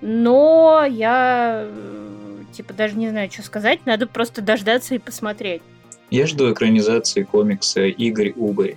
но 0.00 0.86
я, 0.88 1.64
э, 1.66 2.42
типа, 2.52 2.72
даже 2.74 2.96
не 2.96 3.08
знаю, 3.10 3.30
что 3.30 3.42
сказать, 3.42 3.80
надо 3.86 4.06
просто 4.06 4.42
дождаться 4.42 4.94
и 4.94 4.98
посмотреть. 4.98 5.62
Я 6.10 6.26
жду 6.26 6.52
экранизации 6.52 7.22
комикса 7.22 7.82
Игорь 7.86 8.32
Угорь. 8.36 8.76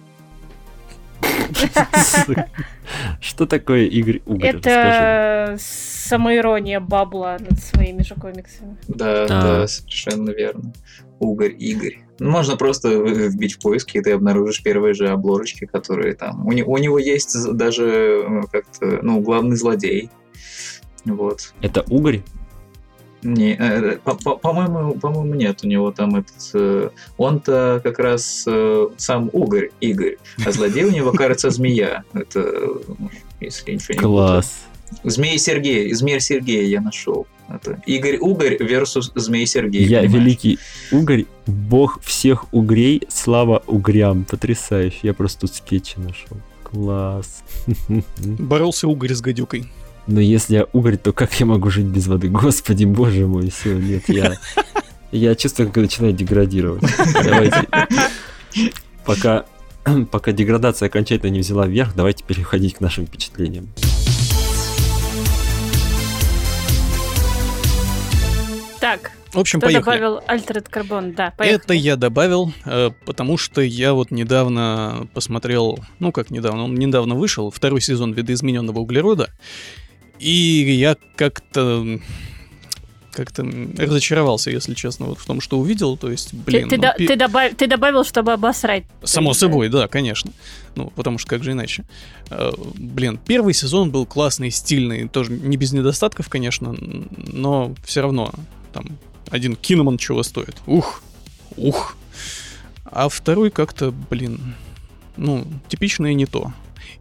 Что 3.22 3.46
такое 3.46 3.86
Игорь 3.86 4.22
Угорь? 4.26 4.56
Это 4.58 5.56
самоирония 5.60 6.80
бабла 6.80 7.38
над 7.40 7.60
своими 7.64 8.04
же 8.04 8.16
комиксами. 8.16 8.78
Да, 8.88 9.24
А. 9.24 9.28
да, 9.28 9.68
совершенно 9.68 10.32
верно. 10.32 10.74
Угорь, 11.20 11.56
Игорь. 11.58 12.00
Ну, 12.20 12.30
Можно 12.32 12.58
просто 12.58 12.90
вбить 12.90 13.54
в 13.56 13.62
поиски, 13.62 13.98
и 13.98 14.02
ты 14.02 14.12
обнаружишь 14.12 14.62
первые 14.62 14.94
же 14.94 15.08
обложечки, 15.10 15.66
которые 15.66 16.14
там. 16.16 16.46
У, 16.46 16.52
не- 16.52 16.64
у 16.64 16.78
него 16.78 17.00
есть 17.00 17.36
даже 17.54 17.86
э, 18.28 18.42
как-то, 18.52 19.00
ну, 19.02 19.20
главный 19.22 19.56
злодей. 19.56 20.10
Вот. 21.06 21.54
Это 21.62 21.82
Угорь? 21.90 22.22
Не, 23.22 23.56
э, 23.56 23.98
по- 24.04 24.16
по- 24.16 24.36
по-моему, 24.36 24.96
по-моему, 25.00 25.34
нет 25.36 25.60
у 25.64 25.68
него 25.68 25.92
там 25.92 26.16
этот. 26.18 26.52
э, 26.56 26.90
Он-то 27.18 27.80
как 27.82 27.98
раз 28.00 28.44
э, 28.48 28.88
сам 28.98 29.30
Угорь, 29.32 29.70
Игорь, 29.80 30.18
а 30.46 30.52
злодей 30.52 30.84
у 30.84 30.92
него, 30.92 31.14
кажется, 31.14 31.50
змея. 31.50 32.04
Это, 32.14 32.46
если 33.40 33.72
я 33.72 33.76
ничего 33.76 33.94
не. 33.94 34.00
Класс. 34.00 34.64
Змей 35.06 35.38
Сергей, 35.40 35.94
Змей 35.94 36.20
Сергей 36.20 36.68
я 36.68 36.82
нашел. 36.82 37.26
Это 37.50 37.82
Игорь 37.86 38.18
Угорь 38.20 38.58
versus 38.58 39.12
Змей 39.16 39.46
Сергей. 39.46 39.86
Я 39.86 40.02
понимаешь? 40.02 40.22
великий 40.22 40.60
Угорь, 40.92 41.26
бог 41.48 42.02
всех 42.02 42.54
угрей, 42.54 43.04
слава 43.08 43.64
угрям. 43.68 44.26
Потрясающе. 44.26 45.00
Я 45.04 45.14
просто 45.14 45.42
тут 45.42 45.54
скетчи 45.56 45.98
нашел. 45.98 46.38
Класс. 46.64 47.44
Боролся 48.18 48.88
угорь 48.88 49.14
с 49.14 49.22
гадюкой. 49.22 49.72
Но 50.08 50.20
если 50.20 50.56
я 50.56 50.66
угорь, 50.74 50.98
то 50.98 51.14
как 51.14 51.34
я 51.40 51.46
могу 51.46 51.70
жить 51.70 51.86
без 51.86 52.08
воды? 52.08 52.28
Господи, 52.28 52.84
боже 52.86 53.26
мой, 53.28 53.50
все, 53.50 53.74
нет, 53.74 54.04
я... 54.08 54.38
Я 55.12 55.36
чувствую, 55.36 55.68
как 55.70 55.78
начинаю 55.78 56.12
деградировать. 56.12 56.84
Давайте. 57.24 57.68
Пока, 59.06 59.46
пока 60.12 60.32
деградация 60.32 60.88
окончательно 60.88 61.30
не 61.30 61.40
взяла 61.42 61.68
вверх, 61.68 61.94
давайте 61.96 62.24
переходить 62.24 62.74
к 62.76 62.82
нашим 62.82 63.06
впечатлениям. 63.06 63.70
Так, 68.80 69.12
В 69.34 69.40
общем, 69.40 69.60
Кто 69.60 69.68
поехали. 69.68 70.00
добавил 70.00 70.20
Altered 70.28 70.70
Carbon, 70.70 71.14
да, 71.16 71.32
поехали. 71.38 71.64
Это 71.64 71.74
я 71.74 71.96
добавил, 71.96 72.52
э, 72.66 72.90
потому 73.06 73.38
что 73.38 73.62
я 73.62 73.94
вот 73.94 74.12
недавно 74.12 75.08
посмотрел, 75.14 75.80
ну 76.00 76.12
как 76.12 76.30
недавно, 76.32 76.66
он 76.66 76.76
недавно 76.76 77.16
вышел, 77.16 77.50
второй 77.50 77.82
сезон 77.82 78.12
видоизмененного 78.14 78.80
углерода, 78.80 79.30
и 80.20 80.76
я 80.78 80.96
как-то 81.16 82.00
как-то 83.12 83.44
разочаровался, 83.78 84.50
если 84.50 84.74
честно, 84.74 85.06
вот 85.06 85.20
в 85.20 85.26
том, 85.28 85.40
что 85.40 85.60
увидел, 85.60 85.98
то 85.98 86.10
есть, 86.10 86.32
Ты, 86.32 86.36
блин, 86.38 86.68
ты 86.68 86.78
ну, 86.78 86.82
до- 86.82 86.96
пи- 86.98 87.06
ты 87.06 87.16
добав- 87.16 87.54
ты 87.56 87.68
добавил, 87.68 88.04
чтобы 88.04 88.32
обосрать. 88.34 88.86
Само 89.04 89.34
Да. 89.34 89.40
собой, 89.40 89.70
да, 89.70 89.88
конечно. 89.88 90.32
Ну, 90.76 90.92
потому 90.96 91.20
что 91.20 91.30
как 91.30 91.44
же 91.44 91.52
иначе. 91.52 91.86
Э, 92.32 92.50
Блин, 92.74 93.20
первый 93.24 93.54
сезон 93.54 93.92
был 93.92 94.08
классный, 94.08 94.50
стильный, 94.50 95.08
тоже 95.08 95.32
не 95.32 95.58
без 95.58 95.74
недостатков, 95.74 96.28
конечно, 96.28 96.76
но 97.28 97.76
все 97.86 98.02
равно 98.02 98.34
там 98.74 98.86
один 99.30 99.56
киноман 99.56 100.00
чего 100.00 100.24
стоит. 100.24 100.56
Ух, 100.66 101.04
ух. 101.56 101.96
А 102.86 103.10
второй 103.10 103.52
как-то, 103.52 103.92
блин, 104.10 104.56
ну, 105.18 105.46
типичное 105.70 106.16
не 106.16 106.26
то. 106.26 106.52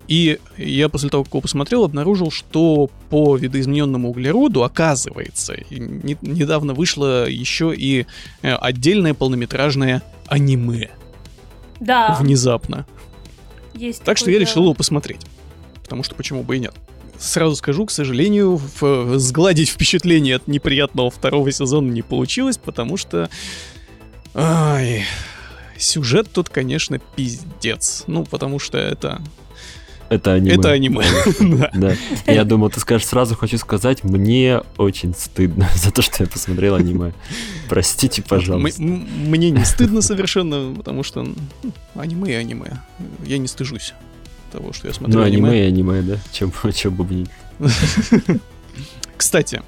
И 0.08 0.38
я 0.58 0.88
после 0.88 1.08
того, 1.08 1.24
как 1.24 1.32
его 1.34 1.40
посмотрел, 1.40 1.84
обнаружил, 1.84 2.30
что 2.30 2.90
по 3.08 3.36
видоизмененному 3.36 4.10
углероду, 4.10 4.64
оказывается, 4.64 5.54
не- 5.70 6.18
недавно 6.22 6.74
вышло 6.74 7.28
еще 7.28 7.72
и 7.74 8.06
э, 8.42 8.54
отдельное 8.54 9.14
полнометражное 9.14 10.02
аниме 10.26 10.90
Да, 11.80 12.16
внезапно. 12.20 12.84
есть 13.74 14.02
Так 14.02 14.18
что 14.18 14.30
я 14.30 14.38
дело. 14.38 14.48
решил 14.48 14.62
его 14.64 14.74
посмотреть. 14.74 15.20
Потому 15.82 16.02
что 16.02 16.14
почему 16.14 16.42
бы 16.42 16.56
и 16.56 16.60
нет. 16.60 16.74
Сразу 17.18 17.54
скажу, 17.54 17.86
к 17.86 17.90
сожалению, 17.92 18.60
в- 18.80 19.18
сгладить 19.18 19.68
впечатление 19.68 20.36
от 20.36 20.48
неприятного 20.48 21.10
второго 21.10 21.52
сезона 21.52 21.90
не 21.90 22.02
получилось, 22.02 22.58
потому 22.58 22.96
что... 22.96 23.30
Ай, 24.34 25.04
сюжет 25.78 26.28
тут, 26.32 26.48
конечно, 26.48 26.98
пиздец. 26.98 28.04
Ну, 28.06 28.24
потому 28.24 28.58
что 28.58 28.78
это... 28.78 29.20
Это 30.12 30.32
аниме. 30.34 30.54
Это 30.54 30.70
аниме. 30.70 31.04
Да. 31.74 31.94
Я 32.26 32.44
думал, 32.44 32.70
ты 32.70 32.80
скажешь 32.80 33.06
сразу, 33.06 33.34
хочу 33.34 33.56
сказать, 33.56 34.04
мне 34.04 34.60
очень 34.76 35.14
стыдно 35.14 35.68
за 35.74 35.90
то, 35.90 36.02
что 36.02 36.22
я 36.22 36.28
посмотрел 36.28 36.74
аниме. 36.74 37.12
Простите, 37.68 38.22
пожалуйста. 38.22 38.82
Мне 38.82 39.50
не 39.50 39.64
стыдно 39.64 40.02
совершенно, 40.02 40.74
потому 40.74 41.02
что 41.02 41.22
ну, 41.22 41.34
аниме 41.94 42.32
и 42.32 42.34
аниме. 42.34 42.82
Я 43.24 43.38
не 43.38 43.48
стыжусь 43.48 43.94
того, 44.52 44.72
что 44.74 44.86
я 44.88 44.92
смотрю 44.92 45.18
Ну, 45.18 45.24
аниме 45.24 45.64
и 45.64 45.66
аниме, 45.66 46.02
да? 46.02 46.18
Чем, 46.30 46.52
чем 46.74 46.94
бубнить? 46.94 47.30
Кстати, 49.16 49.62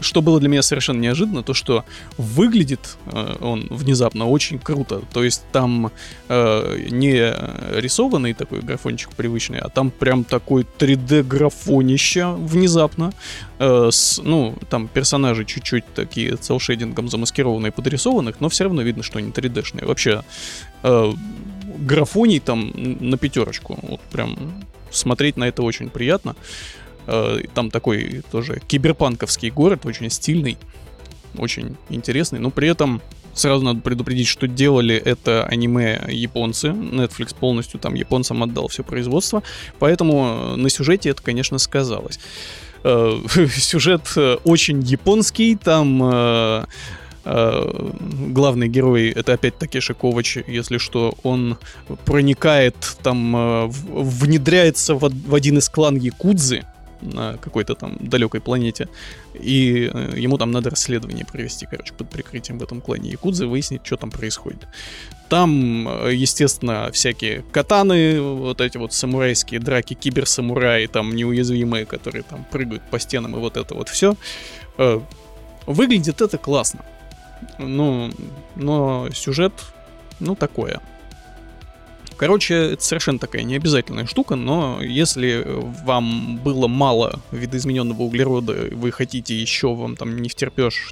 что 0.00 0.22
было 0.22 0.40
для 0.40 0.48
меня 0.48 0.62
совершенно 0.62 1.00
неожиданно, 1.00 1.42
то 1.42 1.54
что 1.54 1.84
выглядит 2.16 2.96
э, 3.06 3.36
он 3.40 3.66
внезапно 3.70 4.26
очень 4.26 4.58
круто. 4.58 5.02
То 5.12 5.24
есть 5.24 5.42
там 5.52 5.90
э, 6.28 6.86
не 6.90 7.34
рисованный 7.80 8.34
такой 8.34 8.60
графончик 8.60 9.10
привычный, 9.10 9.58
а 9.58 9.68
там 9.68 9.90
прям 9.90 10.24
такой 10.24 10.66
3D 10.78 11.22
графонище 11.22 12.34
внезапно. 12.34 13.12
Э, 13.58 13.88
с, 13.90 14.20
ну, 14.22 14.56
там 14.70 14.88
персонажи 14.88 15.44
чуть-чуть 15.44 15.84
такие 15.94 16.36
целшейдингом 16.36 17.08
замаскированные, 17.08 17.72
подрисованных, 17.72 18.40
но 18.40 18.48
все 18.48 18.64
равно 18.64 18.82
видно, 18.82 19.02
что 19.02 19.18
они 19.18 19.30
3D-шные. 19.30 19.84
Вообще, 19.84 20.22
э, 20.82 21.12
графоний 21.78 22.40
там 22.40 22.72
на 22.74 23.16
пятерочку. 23.16 23.78
Вот 23.82 24.00
прям 24.12 24.64
смотреть 24.90 25.36
на 25.36 25.48
это 25.48 25.62
очень 25.62 25.90
приятно. 25.90 26.36
Там 27.54 27.70
такой 27.70 28.22
тоже 28.30 28.60
киберпанковский 28.66 29.50
город, 29.50 29.86
очень 29.86 30.10
стильный, 30.10 30.58
очень 31.36 31.76
интересный, 31.88 32.38
но 32.38 32.50
при 32.50 32.68
этом 32.68 33.00
сразу 33.38 33.64
надо 33.64 33.80
предупредить, 33.80 34.26
что 34.26 34.46
делали 34.46 34.96
это 34.96 35.44
аниме 35.44 36.00
японцы. 36.08 36.68
Netflix 36.68 37.34
полностью 37.34 37.80
там 37.80 37.94
японцам 37.94 38.42
отдал 38.42 38.68
все 38.68 38.82
производство, 38.82 39.42
поэтому 39.78 40.56
на 40.56 40.68
сюжете 40.68 41.10
это, 41.10 41.22
конечно, 41.22 41.58
сказалось. 41.58 42.18
Э, 42.84 43.18
Сюжет 43.56 44.12
э, 44.16 44.38
очень 44.44 44.80
японский, 44.80 45.56
там 45.56 46.00
э, 46.02 46.64
э, 47.24 47.90
главный 48.28 48.68
герой 48.68 49.10
это 49.10 49.34
опять 49.34 49.58
Такеши 49.58 49.94
Ковач, 49.94 50.38
если 50.46 50.78
что, 50.78 51.14
он 51.22 51.58
проникает 52.04 52.76
там, 53.02 53.36
э, 53.36 53.66
внедряется 53.66 54.94
в 54.94 55.34
один 55.34 55.58
из 55.58 55.68
клан 55.68 55.96
Якудзы 55.96 56.64
на 57.00 57.36
какой-то 57.36 57.74
там 57.74 57.96
далекой 58.00 58.40
планете, 58.40 58.88
и 59.34 59.90
э, 59.92 60.14
ему 60.16 60.38
там 60.38 60.50
надо 60.50 60.70
расследование 60.70 61.24
провести, 61.24 61.66
короче, 61.66 61.92
под 61.94 62.10
прикрытием 62.10 62.58
в 62.58 62.62
этом 62.62 62.80
клане 62.80 63.10
Якудзы, 63.10 63.46
выяснить, 63.46 63.84
что 63.84 63.96
там 63.96 64.10
происходит. 64.10 64.66
Там, 65.28 65.88
э, 65.88 66.14
естественно, 66.14 66.90
всякие 66.92 67.44
катаны, 67.52 68.20
вот 68.20 68.60
эти 68.60 68.78
вот 68.78 68.92
самурайские 68.92 69.60
драки, 69.60 69.94
киберсамураи, 69.94 70.86
там 70.86 71.14
неуязвимые, 71.14 71.86
которые 71.86 72.22
там 72.22 72.44
прыгают 72.50 72.82
по 72.90 72.98
стенам, 72.98 73.36
и 73.36 73.38
вот 73.38 73.56
это 73.56 73.74
вот 73.74 73.88
все. 73.88 74.16
Выглядит 75.66 76.22
это 76.22 76.38
классно. 76.38 76.84
Ну, 77.58 78.10
но 78.56 79.08
сюжет, 79.12 79.52
ну, 80.20 80.34
такое. 80.34 80.80
Короче, 82.18 82.72
это 82.72 82.82
совершенно 82.82 83.20
такая 83.20 83.44
необязательная 83.44 84.06
штука, 84.06 84.34
но 84.34 84.82
если 84.82 85.46
вам 85.84 86.38
было 86.38 86.66
мало 86.66 87.20
видоизмененного 87.30 88.02
углерода, 88.02 88.68
вы 88.72 88.90
хотите 88.90 89.36
еще, 89.36 89.72
вам 89.72 89.94
там 89.94 90.20
не 90.20 90.28
втерпешь, 90.28 90.90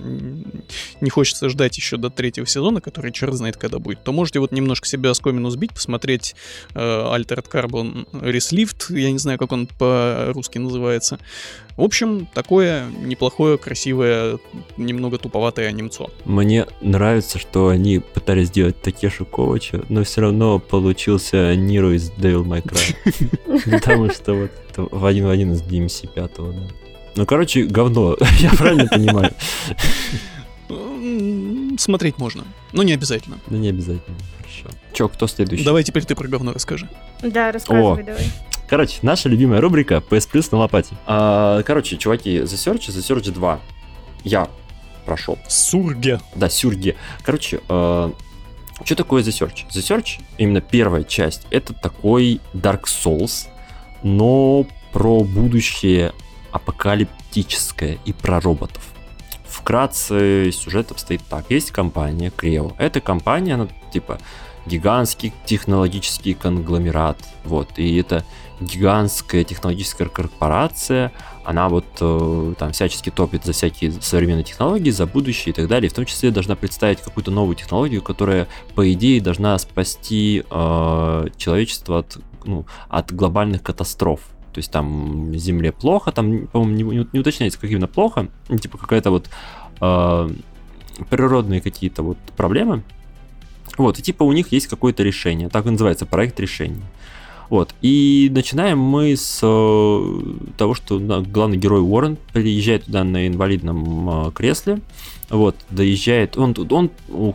не 1.01 1.11
хочется 1.11 1.48
ждать 1.48 1.77
еще 1.77 1.97
до 1.97 2.11
третьего 2.11 2.47
сезона, 2.47 2.81
который 2.81 3.11
черт 3.11 3.35
знает 3.35 3.57
когда 3.57 3.81
будет, 3.81 4.05
то 4.05 4.12
можете 4.12 4.39
вот 4.39 4.53
немножко 4.53 4.86
себя 4.86 5.11
оскомину 5.11 5.51
сбить, 5.51 5.73
посмотреть 5.73 6.36
э, 6.74 6.78
Altered 6.78 7.51
Carbon 7.51 8.09
Reslift, 8.12 8.97
я 8.97 9.11
не 9.11 9.19
знаю, 9.19 9.39
как 9.39 9.51
он 9.51 9.66
по-русски 9.66 10.59
называется. 10.59 11.19
В 11.77 11.82
общем, 11.82 12.27
такое 12.32 12.86
неплохое, 12.89 13.59
красивое, 13.59 14.39
немного 14.78 15.19
туповатое 15.19 15.69
анимцо. 15.69 16.11
Мне 16.24 16.66
нравится, 16.81 17.39
что 17.39 17.69
они 17.69 17.98
пытались 17.98 18.48
сделать 18.48 18.81
Такеши 18.81 19.27
Ковача, 19.27 19.85
но 19.90 20.03
все 20.03 20.23
равно 20.23 20.59
получился 21.16 21.56
Ниро 21.56 21.94
из 21.94 22.10
Devil 22.10 22.44
May 22.44 22.62
Cry. 22.62 23.70
Потому 23.80 24.10
что 24.10 24.34
вот 24.34 24.51
это 24.70 24.82
в 24.82 25.05
один 25.06 25.26
в 25.26 25.30
один 25.30 25.52
из 25.52 25.62
DMC 25.62 26.09
5, 26.12 26.32
да. 26.36 26.43
Ну, 27.16 27.26
короче, 27.26 27.64
говно, 27.64 28.16
я 28.40 28.51
правильно 28.51 28.86
понимаю? 28.86 29.32
Смотреть 31.78 32.18
можно, 32.18 32.44
но 32.72 32.82
не 32.82 32.93
обязательно. 32.93 33.38
Ну, 33.48 33.56
не 33.56 33.68
обязательно. 33.70 34.16
Хорошо. 34.38 34.76
Чё, 34.93 35.09
кто 35.09 35.26
следующий? 35.26 35.64
Давай 35.64 35.82
теперь 35.82 36.05
ты 36.05 36.14
про 36.14 36.28
говно 36.28 36.52
расскажи. 36.52 36.88
Да, 37.22 37.52
рассказывай 37.52 38.02
давай. 38.02 38.24
Короче, 38.68 38.98
наша 39.02 39.28
любимая 39.28 39.60
рубрика 39.60 40.02
PS 40.10 40.28
Plus 40.32 40.48
на 40.51 40.59
лопате. 40.59 40.94
А, 41.06 41.62
короче, 41.62 41.97
чуваки, 41.97 42.38
The 42.38 42.44
Search, 42.44 42.88
The 42.88 43.16
Search 43.16 43.30
2. 43.30 43.60
Я 44.24 44.48
прошел. 45.05 45.38
Сурге. 45.48 46.20
Да, 46.34 46.48
Сюрге. 46.48 46.97
Короче, 47.22 47.60
э, 47.68 48.10
что 48.85 48.94
такое 48.94 49.23
The 49.23 49.28
Search? 49.28 49.66
The 49.70 49.81
Search, 49.81 50.20
именно 50.39 50.61
первая 50.61 51.05
часть, 51.05 51.47
это 51.51 51.73
такой 51.73 52.40
Dark 52.53 52.85
Souls, 52.85 53.48
но 54.03 54.66
про 54.93 55.23
будущее 55.23 56.12
апокалиптическое 56.53 57.98
и 58.05 58.12
про 58.12 58.40
роботов. 58.40 58.82
Вкратце 59.47 60.51
сюжет 60.53 60.90
обстоит 60.90 61.23
так. 61.28 61.51
Есть 61.51 61.70
компания 61.70 62.31
Creo. 62.35 62.74
Эта 62.78 63.01
компания, 63.01 63.55
она 63.55 63.69
типа 63.93 64.19
гигантский 64.66 65.32
технологический 65.44 66.35
конгломерат. 66.35 67.19
Вот. 67.44 67.78
И 67.78 67.97
это 67.97 68.24
гигантская 68.60 69.44
технологическая 69.44 70.06
корпорация, 70.06 71.12
она 71.44 71.68
вот 71.68 71.84
э, 72.00 72.54
там 72.58 72.72
всячески 72.72 73.10
топит 73.10 73.44
за 73.44 73.52
всякие 73.52 73.92
современные 73.92 74.44
технологии, 74.44 74.90
за 74.90 75.06
будущее 75.06 75.52
и 75.52 75.54
так 75.54 75.68
далее. 75.68 75.90
В 75.90 75.94
том 75.94 76.04
числе 76.04 76.30
должна 76.30 76.56
представить 76.56 77.00
какую-то 77.00 77.30
новую 77.30 77.54
технологию, 77.54 78.02
которая, 78.02 78.48
по 78.74 78.90
идее, 78.92 79.20
должна 79.20 79.58
спасти 79.58 80.42
э, 80.48 81.26
человечество 81.36 82.00
от, 82.00 82.18
ну, 82.44 82.66
от 82.88 83.12
глобальных 83.12 83.62
катастроф. 83.62 84.20
То 84.52 84.58
есть 84.58 84.70
там 84.70 85.34
Земле 85.36 85.70
плохо, 85.70 86.12
там, 86.12 86.46
по-моему, 86.46 86.92
не, 86.94 87.06
не- 87.12 87.20
уточняется, 87.20 87.60
как 87.60 87.70
именно 87.70 87.88
плохо. 87.88 88.28
Ну, 88.48 88.58
Типа 88.58 88.78
какая-то 88.78 89.10
вот 89.10 89.28
э, 89.80 90.30
природные 91.10 91.60
какие-то 91.60 92.02
вот 92.02 92.18
проблемы. 92.36 92.82
Вот, 93.76 93.98
и 93.98 94.02
типа 94.02 94.22
у 94.22 94.32
них 94.32 94.52
есть 94.52 94.66
какое-то 94.66 95.02
решение. 95.02 95.50
Так 95.50 95.66
и 95.66 95.70
называется 95.70 96.06
проект 96.06 96.40
решения. 96.40 96.82
Вот. 97.48 97.74
И 97.81 98.28
начинаем 98.32 98.78
мы 98.78 99.16
с 99.16 99.40
э, 99.43 100.23
того, 100.59 100.74
что 100.74 100.98
главный 100.98 101.56
герой 101.56 101.81
Уоррен 101.81 102.16
приезжает 102.32 102.85
туда 102.85 103.05
на 103.05 103.27
инвалидном 103.27 104.28
э, 104.28 104.32
кресле. 104.32 104.81
Вот, 105.28 105.56
доезжает. 105.70 106.36
Он, 106.36 106.55
он 106.70 106.90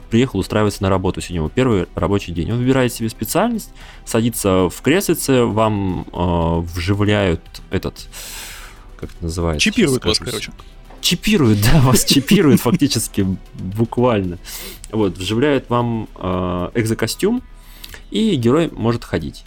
приехал 0.10 0.40
устраиваться 0.40 0.82
на 0.84 0.90
работу. 0.90 1.22
Сегодня 1.22 1.38
его 1.38 1.50
первый 1.50 1.88
рабочий 1.96 2.32
день. 2.32 2.52
Он 2.52 2.58
выбирает 2.58 2.94
себе 2.94 3.10
специальность, 3.10 3.72
садится 4.06 4.70
в 4.70 4.82
креслице, 4.82 5.44
вам 5.44 6.06
э, 6.12 6.60
вживляют 6.74 7.42
этот. 7.70 8.08
Как 8.98 9.10
это 9.12 9.24
называется? 9.24 9.62
Чипируют 9.62 10.06
вас, 10.06 10.20
короче. 10.20 10.52
чипируют, 11.02 11.60
да, 11.62 11.82
вас 11.82 12.06
чипируют 12.06 12.62
фактически 12.62 13.26
буквально. 13.54 14.38
Вот, 14.92 15.18
вживляют 15.18 15.70
вам 15.70 16.08
э, 16.16 16.70
экзокостюм, 16.76 17.42
и 18.10 18.36
герой 18.36 18.70
может 18.72 19.04
ходить. 19.04 19.44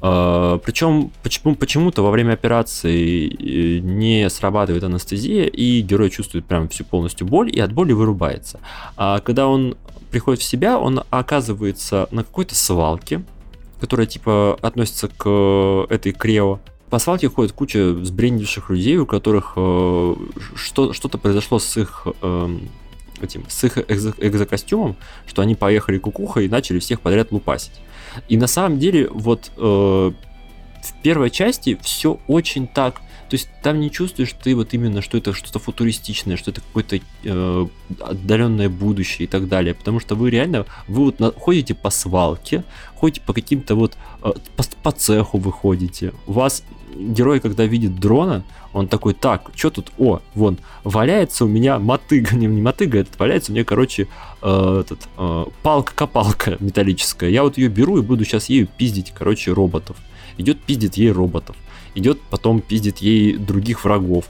Uh, 0.00 0.58
причем 0.64 1.12
почему, 1.22 1.54
почему-то 1.54 2.02
во 2.02 2.10
время 2.10 2.32
операции 2.32 3.28
э, 3.28 3.80
не 3.80 4.30
срабатывает 4.30 4.82
анестезия, 4.82 5.44
и 5.44 5.82
герой 5.82 6.08
чувствует 6.08 6.46
прям 6.46 6.70
всю 6.70 6.84
полностью 6.84 7.26
боль, 7.26 7.54
и 7.54 7.60
от 7.60 7.74
боли 7.74 7.92
вырубается. 7.92 8.60
А 8.96 9.20
когда 9.20 9.46
он 9.46 9.76
приходит 10.10 10.40
в 10.40 10.44
себя, 10.44 10.78
он 10.78 11.02
оказывается 11.10 12.08
на 12.12 12.24
какой-то 12.24 12.54
свалке, 12.54 13.22
которая 13.78 14.06
типа 14.06 14.58
относится 14.62 15.08
к 15.08 15.86
этой 15.90 16.12
Крео. 16.12 16.60
По 16.88 16.98
свалке 16.98 17.28
ходит 17.28 17.52
куча 17.52 17.94
сбрендивших 18.02 18.70
людей, 18.70 18.96
у 18.96 19.06
которых 19.06 19.52
э, 19.56 20.16
что, 20.54 20.92
что-то 20.92 21.18
произошло 21.18 21.58
с 21.58 21.76
их 21.76 22.06
э, 22.22 22.58
этим, 23.20 23.44
с 23.48 23.64
их 23.64 23.76
экзо- 23.76 24.14
экзокостюмом, 24.18 24.96
что 25.26 25.42
они 25.42 25.54
поехали 25.54 25.98
кукухой 25.98 26.46
и 26.46 26.48
начали 26.48 26.78
всех 26.78 27.00
подряд 27.00 27.32
лупасить. 27.32 27.80
И 28.28 28.36
на 28.36 28.46
самом 28.46 28.78
деле, 28.78 29.08
вот 29.08 29.50
э, 29.56 29.60
в 29.60 30.92
первой 31.02 31.30
части 31.30 31.78
все 31.82 32.18
очень 32.26 32.66
так. 32.66 33.00
То 33.30 33.36
есть 33.36 33.48
там 33.62 33.78
не 33.78 33.92
чувствуешь 33.92 34.34
ты 34.42 34.56
вот 34.56 34.74
именно, 34.74 35.02
что 35.02 35.16
это 35.16 35.32
что-то 35.32 35.60
футуристичное, 35.60 36.36
что 36.36 36.50
это 36.50 36.60
какое-то 36.60 36.98
э, 37.22 37.66
отдаленное 38.00 38.68
будущее 38.68 39.26
и 39.26 39.28
так 39.28 39.46
далее. 39.46 39.72
Потому 39.72 40.00
что 40.00 40.16
вы 40.16 40.30
реально, 40.30 40.66
вы 40.88 41.04
вот 41.04 41.20
на, 41.20 41.30
ходите 41.30 41.74
по 41.74 41.90
свалке, 41.90 42.64
ходите 42.96 43.20
по 43.20 43.32
каким-то 43.32 43.76
вот, 43.76 43.96
э, 44.24 44.32
по, 44.56 44.64
по 44.82 44.90
цеху 44.90 45.38
вы 45.38 45.52
ходите. 45.52 46.12
У 46.26 46.32
вас 46.32 46.64
герой, 46.96 47.38
когда 47.38 47.64
видит 47.66 48.00
дрона, 48.00 48.42
он 48.72 48.88
такой, 48.88 49.14
так, 49.14 49.52
что 49.54 49.70
тут, 49.70 49.92
о, 49.96 50.20
вон, 50.34 50.58
валяется 50.82 51.44
у 51.44 51.48
меня 51.48 51.78
мотыга, 51.78 52.34
не, 52.36 52.46
не 52.46 52.60
мотыга, 52.60 52.98
этот 52.98 53.16
валяется 53.16 53.52
у 53.52 53.54
меня, 53.54 53.64
короче, 53.64 54.08
э, 54.42 54.80
этот, 54.84 55.08
э, 55.16 55.44
палка-копалка 55.62 56.56
металлическая. 56.58 57.30
Я 57.30 57.44
вот 57.44 57.58
ее 57.58 57.68
беру 57.68 57.98
и 57.98 58.02
буду 58.02 58.24
сейчас 58.24 58.48
ею 58.48 58.66
пиздить, 58.66 59.12
короче, 59.16 59.52
роботов. 59.52 59.96
Идет 60.36 60.60
пиздит 60.60 60.96
ей 60.96 61.12
роботов. 61.12 61.54
Идет 61.94 62.20
потом 62.30 62.60
пиздит 62.60 62.98
ей 62.98 63.36
других 63.36 63.84
врагов. 63.84 64.26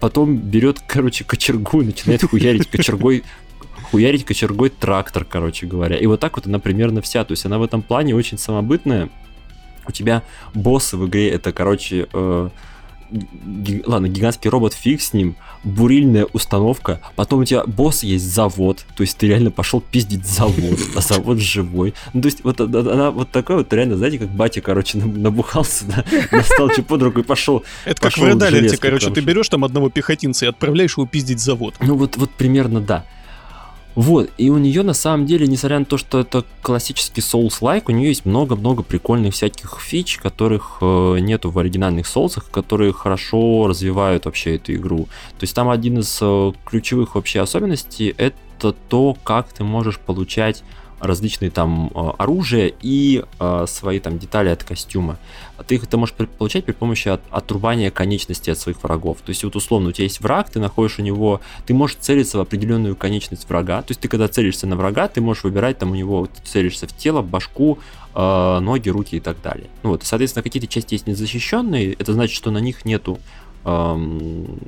Потом 0.00 0.36
берет, 0.36 0.80
короче, 0.86 1.24
кочергу 1.24 1.82
и 1.82 1.86
начинает 1.86 2.22
хуярить 2.22 2.68
кочергой 2.68 3.24
хуярить 3.90 4.24
кочергой 4.24 4.70
трактор, 4.70 5.24
короче 5.24 5.66
говоря. 5.66 5.98
И 5.98 6.06
вот 6.06 6.18
так 6.18 6.36
вот 6.36 6.46
она 6.46 6.58
примерно 6.58 7.02
вся. 7.02 7.24
То 7.24 7.32
есть 7.32 7.44
она 7.44 7.58
в 7.58 7.62
этом 7.62 7.82
плане 7.82 8.14
очень 8.14 8.38
самобытная. 8.38 9.10
У 9.86 9.92
тебя 9.92 10.22
боссы 10.54 10.96
в 10.96 11.06
игре 11.08 11.28
это, 11.28 11.52
короче, 11.52 12.08
э, 12.12 12.48
ги- 13.12 13.82
ладно, 13.86 14.08
гигантский 14.08 14.50
робот, 14.50 14.74
фиг 14.74 15.00
с 15.00 15.12
ним, 15.12 15.36
бурильная 15.64 16.26
установка, 16.32 17.00
потом 17.16 17.40
у 17.40 17.44
тебя 17.44 17.64
босс 17.64 18.02
есть 18.02 18.24
завод, 18.24 18.84
то 18.96 19.02
есть 19.02 19.16
ты 19.16 19.28
реально 19.28 19.50
пошел 19.50 19.80
пиздить 19.80 20.26
завод, 20.26 20.78
а 20.96 21.00
завод 21.00 21.38
живой. 21.38 21.94
Ну, 22.12 22.22
то 22.22 22.26
есть 22.26 22.44
вот 22.44 22.60
она, 22.60 23.10
вот 23.10 23.30
такой 23.30 23.56
вот 23.56 23.72
реально, 23.72 23.96
знаете, 23.96 24.18
как 24.18 24.28
батя, 24.28 24.60
короче, 24.60 24.98
набухался, 24.98 25.84
да, 25.86 26.04
достал 26.32 26.70
что 26.70 26.82
под 26.82 27.02
руку 27.02 27.20
и 27.20 27.22
пошел. 27.22 27.64
Это 27.84 28.00
как 28.00 28.16
в 28.16 28.22
Alert, 28.22 28.50
железкой, 28.50 28.78
короче, 28.78 29.10
ты 29.10 29.20
берешь 29.20 29.48
там 29.48 29.64
одного 29.64 29.90
пехотинца 29.90 30.46
и 30.46 30.48
отправляешь 30.48 30.96
его 30.96 31.06
пиздить 31.06 31.40
завод. 31.40 31.74
Ну 31.80 31.96
вот, 31.96 32.16
вот 32.16 32.30
примерно 32.30 32.80
да. 32.80 33.04
Вот, 33.94 34.30
и 34.38 34.48
у 34.48 34.58
нее 34.58 34.82
на 34.82 34.94
самом 34.94 35.26
деле, 35.26 35.46
несмотря 35.46 35.78
на 35.78 35.84
то, 35.84 35.98
что 35.98 36.20
это 36.20 36.44
классический 36.62 37.20
Souls-like, 37.20 37.84
у 37.88 37.92
нее 37.92 38.08
есть 38.08 38.24
много-много 38.24 38.82
прикольных 38.82 39.34
всяких 39.34 39.78
фич, 39.80 40.18
которых 40.18 40.78
э, 40.80 41.18
нету 41.20 41.50
в 41.50 41.58
оригинальных 41.58 42.06
соусах, 42.06 42.50
которые 42.50 42.92
хорошо 42.92 43.66
развивают 43.66 44.24
вообще 44.24 44.56
эту 44.56 44.72
игру. 44.74 45.08
То 45.38 45.44
есть 45.44 45.54
там 45.54 45.68
один 45.68 45.98
из 45.98 46.18
э, 46.22 46.52
ключевых 46.64 47.14
вообще 47.16 47.40
особенностей 47.40 48.14
это 48.16 48.74
то, 48.88 49.16
как 49.24 49.52
ты 49.52 49.64
можешь 49.64 49.98
получать 49.98 50.62
различные 51.02 51.50
там 51.50 51.90
э, 51.94 52.10
оружия 52.18 52.72
и 52.80 53.24
э, 53.40 53.64
свои 53.68 53.98
там 53.98 54.18
детали 54.18 54.48
от 54.48 54.62
костюма. 54.62 55.18
Ты 55.66 55.74
их 55.74 55.84
это 55.84 55.98
можешь 55.98 56.14
получать 56.14 56.64
при 56.64 56.72
помощи 56.72 57.08
от- 57.08 57.22
отрубания 57.30 57.90
конечности 57.90 58.50
от 58.50 58.58
своих 58.58 58.82
врагов. 58.82 59.18
То 59.18 59.30
есть 59.30 59.42
вот 59.44 59.56
условно 59.56 59.88
у 59.88 59.92
тебя 59.92 60.04
есть 60.04 60.20
враг, 60.20 60.48
ты 60.50 60.60
находишь 60.60 60.98
у 60.98 61.02
него, 61.02 61.40
ты 61.66 61.74
можешь 61.74 61.96
целиться 61.96 62.38
в 62.38 62.40
определенную 62.40 62.94
конечность 62.94 63.48
врага. 63.48 63.82
То 63.82 63.90
есть 63.90 64.00
ты 64.00 64.08
когда 64.08 64.28
целишься 64.28 64.66
на 64.66 64.76
врага, 64.76 65.08
ты 65.08 65.20
можешь 65.20 65.42
выбирать 65.42 65.78
там 65.78 65.90
у 65.90 65.94
него, 65.94 66.26
ты 66.26 66.40
целишься 66.44 66.86
в 66.86 66.96
тело, 66.96 67.20
башку, 67.20 67.78
э, 68.14 68.58
ноги, 68.60 68.88
руки 68.88 69.16
и 69.16 69.20
так 69.20 69.42
далее. 69.42 69.66
Ну 69.82 69.90
вот, 69.90 70.04
соответственно, 70.04 70.44
какие-то 70.44 70.68
части 70.68 70.94
есть 70.94 71.08
незащищенные, 71.08 71.94
это 71.94 72.12
значит, 72.12 72.36
что 72.36 72.52
на 72.52 72.58
них 72.58 72.84
нету 72.84 73.18
эм, 73.64 74.60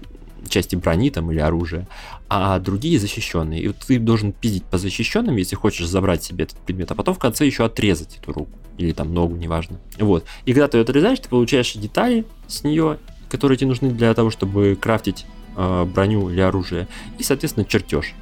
части 0.51 0.77
брони 0.77 1.11
там 1.11 1.31
или 1.31 1.39
оружия, 1.39 1.87
а 2.29 2.59
другие 2.59 2.99
защищенные. 2.99 3.63
И 3.63 3.69
вот 3.69 3.77
ты 3.79 3.99
должен 3.99 4.33
пиздить 4.33 4.65
по 4.65 4.79
защищенным, 4.79 5.37
если 5.37 5.57
хочешь 5.57 5.87
забрать 5.87 6.23
себе 6.23 6.45
этот 6.45 6.59
предмет, 6.59 6.91
а 6.91 6.95
потом 6.95 7.15
в 7.15 7.19
конце 7.19 7.47
еще 7.47 7.65
отрезать 7.65 8.19
эту 8.21 8.33
руку 8.33 8.59
или 8.79 8.93
там 8.93 9.15
ногу, 9.15 9.37
неважно. 9.37 9.79
Вот. 9.99 10.25
И 10.45 10.53
когда 10.53 10.69
ты 10.69 10.79
ее 10.79 10.83
отрезаешь, 10.83 11.21
ты 11.21 11.29
получаешь 11.29 11.73
детали 11.75 12.25
с 12.47 12.65
нее, 12.65 12.99
которые 13.29 13.59
тебе 13.59 13.69
нужны 13.69 13.91
для 13.91 14.13
того, 14.15 14.31
чтобы 14.31 14.77
крафтить 14.81 15.27
э, 15.57 15.85
броню 15.85 16.31
или 16.31 16.41
оружие, 16.41 16.89
и, 17.19 17.23
соответственно, 17.23 17.65
чертеж. 17.65 18.15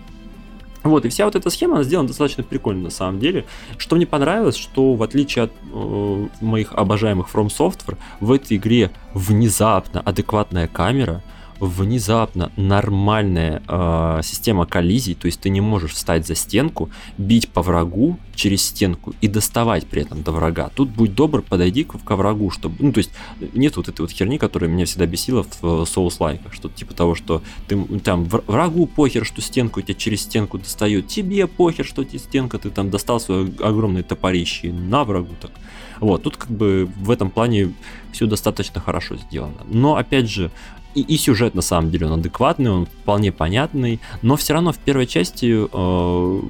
Вот, 0.82 1.04
и 1.04 1.08
вся 1.08 1.26
вот 1.26 1.36
эта 1.36 1.48
схема, 1.48 1.74
она 1.74 1.84
сделана 1.84 2.08
достаточно 2.08 2.42
прикольно 2.42 2.84
на 2.84 2.90
самом 2.90 3.20
деле. 3.20 3.44
Что 3.78 3.96
мне 3.96 4.06
понравилось, 4.06 4.56
что 4.56 4.94
в 4.94 5.02
отличие 5.02 5.44
от 5.44 5.52
э, 5.72 6.28
моих 6.40 6.72
обожаемых 6.72 7.28
From 7.32 7.46
Software, 7.46 7.96
в 8.20 8.32
этой 8.32 8.56
игре 8.56 8.90
внезапно 9.14 10.00
адекватная 10.00 10.66
камера, 10.66 11.22
внезапно 11.60 12.52
нормальная 12.56 13.62
э, 13.66 14.20
система 14.22 14.66
коллизий, 14.66 15.14
то 15.14 15.26
есть 15.26 15.40
ты 15.40 15.50
не 15.50 15.60
можешь 15.60 15.92
встать 15.92 16.26
за 16.26 16.34
стенку, 16.34 16.90
бить 17.18 17.48
по 17.48 17.62
врагу 17.62 18.18
через 18.34 18.64
стенку 18.64 19.14
и 19.20 19.28
доставать 19.28 19.86
при 19.86 20.02
этом 20.02 20.22
до 20.22 20.32
врага. 20.32 20.70
Тут 20.74 20.88
будь 20.88 21.14
добр, 21.14 21.42
подойди 21.42 21.84
к, 21.84 21.98
ко 22.02 22.16
врагу, 22.16 22.50
чтобы... 22.50 22.76
Ну, 22.78 22.92
то 22.92 22.98
есть 22.98 23.10
нет 23.52 23.76
вот 23.76 23.88
этой 23.88 24.00
вот 24.00 24.10
херни, 24.10 24.38
которая 24.38 24.70
меня 24.70 24.84
всегда 24.86 25.06
бесила 25.06 25.44
в 25.44 25.82
э, 25.82 25.86
соус-лайках, 25.86 26.52
что 26.52 26.68
типа 26.68 26.94
того, 26.94 27.14
что 27.14 27.42
ты 27.68 27.76
там 28.00 28.24
вр- 28.24 28.44
врагу 28.46 28.86
похер, 28.86 29.24
что 29.24 29.40
стенку 29.40 29.80
тебя 29.82 29.94
через 29.94 30.22
стенку 30.22 30.58
достает, 30.58 31.08
тебе 31.08 31.46
похер, 31.46 31.84
что 31.84 32.04
тебе 32.04 32.18
стенка, 32.18 32.58
ты 32.58 32.70
там 32.70 32.90
достал 32.90 33.20
свое 33.20 33.52
огромное 33.60 34.02
топорище 34.02 34.72
на 34.72 35.04
врагу 35.04 35.34
так. 35.40 35.52
Вот, 36.00 36.24
тут 36.24 36.36
как 36.36 36.50
бы 36.50 36.90
в 36.96 37.10
этом 37.12 37.30
плане 37.30 37.72
все 38.12 38.26
достаточно 38.26 38.80
хорошо 38.80 39.16
сделано. 39.16 39.58
Но 39.68 39.94
опять 39.94 40.28
же, 40.28 40.50
и, 40.94 41.00
и 41.00 41.16
сюжет 41.16 41.54
на 41.54 41.62
самом 41.62 41.90
деле 41.90 42.06
он 42.06 42.20
адекватный, 42.20 42.70
он 42.70 42.86
вполне 42.86 43.32
понятный, 43.32 44.00
но 44.22 44.36
все 44.36 44.54
равно 44.54 44.72
в 44.72 44.78
первой 44.78 45.06
части 45.06 45.66
э, 45.70 46.40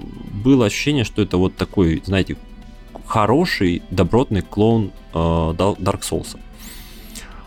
было 0.44 0.66
ощущение, 0.66 1.04
что 1.04 1.22
это 1.22 1.36
вот 1.36 1.56
такой, 1.56 2.02
знаете, 2.04 2.36
хороший, 3.06 3.82
добротный 3.90 4.42
клоун 4.42 4.92
э, 5.12 5.16
Dark 5.16 6.00
Souls. 6.00 6.36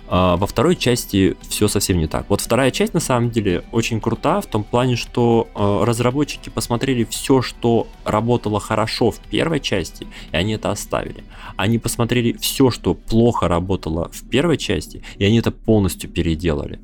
А 0.07 0.37
во 0.37 0.45
второй 0.45 0.75
части 0.75 1.35
все 1.49 1.67
совсем 1.67 1.97
не 1.97 2.07
так. 2.07 2.25
Вот 2.29 2.41
вторая 2.41 2.71
часть 2.71 2.93
на 2.93 2.99
самом 2.99 3.31
деле 3.31 3.63
очень 3.71 3.99
крута 3.99 4.41
в 4.41 4.45
том 4.45 4.63
плане, 4.63 4.95
что 4.95 5.47
э, 5.55 5.83
разработчики 5.83 6.49
посмотрели 6.49 7.03
все, 7.05 7.41
что 7.41 7.87
работало 8.03 8.59
хорошо 8.59 9.11
в 9.11 9.19
первой 9.19 9.59
части, 9.59 10.07
и 10.31 10.35
они 10.35 10.53
это 10.53 10.71
оставили. 10.71 11.23
Они 11.55 11.79
посмотрели 11.79 12.33
все, 12.33 12.69
что 12.69 12.93
плохо 12.93 13.47
работало 13.47 14.09
в 14.11 14.29
первой 14.29 14.57
части, 14.57 15.03
и 15.17 15.25
они 15.25 15.39
это 15.39 15.51
полностью 15.51 16.09
переделали. 16.09 16.79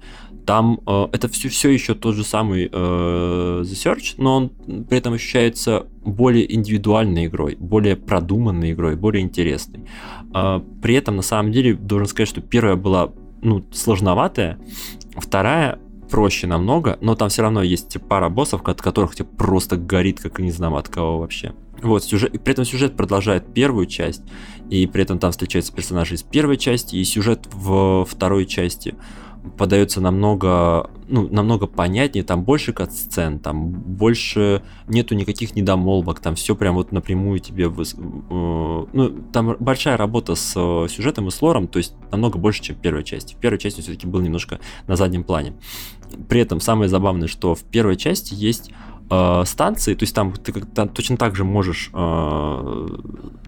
Там 0.45 0.81
э, 0.85 1.07
это 1.11 1.27
все, 1.27 1.49
все 1.49 1.69
еще 1.69 1.93
тот 1.93 2.15
же 2.15 2.23
самый 2.23 2.65
э, 2.65 2.69
The 2.71 3.63
Search, 3.63 4.15
но 4.17 4.37
он 4.37 4.49
при 4.85 4.97
этом 4.97 5.13
ощущается 5.13 5.85
более 6.03 6.51
индивидуальной 6.53 7.27
игрой, 7.27 7.55
более 7.59 7.95
продуманной 7.95 8.71
игрой, 8.71 8.95
более 8.95 9.23
интересной. 9.23 9.85
Э, 10.33 10.61
при 10.81 10.95
этом, 10.95 11.15
на 11.15 11.21
самом 11.21 11.51
деле, 11.51 11.73
должен 11.73 12.07
сказать, 12.07 12.29
что 12.29 12.41
первая 12.41 12.75
была 12.75 13.11
ну, 13.41 13.63
сложноватая, 13.71 14.59
вторая 15.15 15.79
проще 16.09 16.45
намного, 16.45 16.97
но 17.01 17.15
там 17.15 17.29
все 17.29 17.41
равно 17.41 17.63
есть 17.63 17.97
пара 18.07 18.29
боссов, 18.29 18.61
от 18.65 18.81
которых 18.81 19.15
тебе 19.15 19.27
просто 19.27 19.77
горит, 19.77 20.19
как 20.19 20.39
и 20.39 20.43
не 20.43 20.51
знаю 20.51 20.75
от 20.75 20.89
кого 20.89 21.19
вообще. 21.19 21.53
Вот, 21.81 22.03
сюжет, 22.03 22.31
при 22.43 22.53
этом 22.53 22.65
сюжет 22.65 22.95
продолжает 22.95 23.53
первую 23.53 23.87
часть, 23.87 24.21
и 24.69 24.85
при 24.85 25.01
этом 25.01 25.17
там 25.17 25.31
встречаются 25.31 25.73
персонажи 25.73 26.15
из 26.15 26.21
первой 26.21 26.57
части, 26.57 26.95
и 26.95 27.03
сюжет 27.03 27.47
в 27.51 28.05
второй 28.05 28.45
части 28.45 28.93
подается 29.57 30.01
намного, 30.01 30.89
ну, 31.07 31.27
намного 31.29 31.67
понятнее, 31.67 32.23
там 32.23 32.43
больше 32.43 32.73
кат-сцен, 32.73 33.39
там 33.39 33.69
больше 33.69 34.61
нету 34.87 35.15
никаких 35.15 35.55
недомолвок, 35.55 36.19
там 36.19 36.35
все 36.35 36.55
прям 36.55 36.75
вот 36.75 36.91
напрямую 36.91 37.39
тебе, 37.39 37.65
выс- 37.65 37.95
э, 37.99 38.87
ну, 38.93 39.09
там 39.31 39.55
большая 39.59 39.97
работа 39.97 40.35
с 40.35 40.53
э, 40.55 40.87
сюжетом 40.89 41.27
и 41.27 41.31
с 41.31 41.41
лором, 41.41 41.67
то 41.67 41.77
есть 41.77 41.95
намного 42.11 42.37
больше, 42.37 42.61
чем 42.61 42.75
в 42.75 42.79
первой 42.79 43.03
части. 43.03 43.33
В 43.33 43.37
первой 43.37 43.57
части 43.57 43.81
все-таки 43.81 44.05
был 44.07 44.21
немножко 44.21 44.59
на 44.87 44.95
заднем 44.95 45.23
плане. 45.23 45.53
При 46.29 46.41
этом 46.41 46.59
самое 46.59 46.89
забавное, 46.89 47.27
что 47.27 47.55
в 47.55 47.63
первой 47.63 47.95
части 47.95 48.33
есть 48.35 48.71
э, 49.09 49.43
станции, 49.45 49.93
то 49.95 50.03
есть 50.03 50.13
там 50.15 50.33
ты 50.33 50.51
как- 50.53 50.71
там 50.71 50.87
точно 50.89 51.17
так 51.17 51.35
же 51.35 51.43
можешь 51.43 51.89
э, 51.93 52.87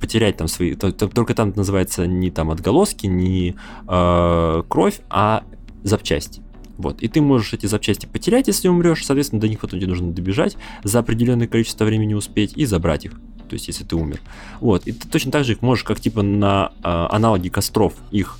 потерять 0.01 0.37
там 0.37 0.47
свои, 0.47 0.73
то- 0.75 0.91
то- 0.91 1.07
только 1.07 1.33
там 1.35 1.53
называется 1.55 2.07
не 2.07 2.31
там 2.31 2.51
отголоски, 2.51 3.05
не 3.07 3.55
э, 3.87 4.63
кровь, 4.67 5.01
а 5.09 5.43
запчасти. 5.83 6.41
Вот. 6.77 7.01
И 7.01 7.07
ты 7.07 7.21
можешь 7.21 7.53
эти 7.53 7.65
запчасти 7.65 8.05
потерять, 8.05 8.47
если 8.47 8.67
умрешь, 8.67 9.05
соответственно, 9.05 9.41
до 9.41 9.47
них 9.47 9.59
потом 9.59 9.79
тебе 9.79 9.89
нужно 9.89 10.11
добежать, 10.11 10.57
за 10.83 10.99
определенное 10.99 11.47
количество 11.47 11.85
времени 11.85 12.13
успеть 12.13 12.53
и 12.55 12.65
забрать 12.65 13.05
их. 13.05 13.13
То 13.49 13.53
есть, 13.53 13.67
если 13.67 13.83
ты 13.83 13.95
умер. 13.95 14.19
Вот. 14.59 14.87
И 14.87 14.91
ты 14.91 15.07
точно 15.07 15.31
так 15.31 15.43
же 15.43 15.53
их 15.53 15.61
можешь, 15.61 15.83
как 15.83 15.99
типа 15.99 16.23
на 16.23 16.71
э, 16.83 17.07
аналоге 17.11 17.49
костров, 17.51 17.93
их 18.09 18.39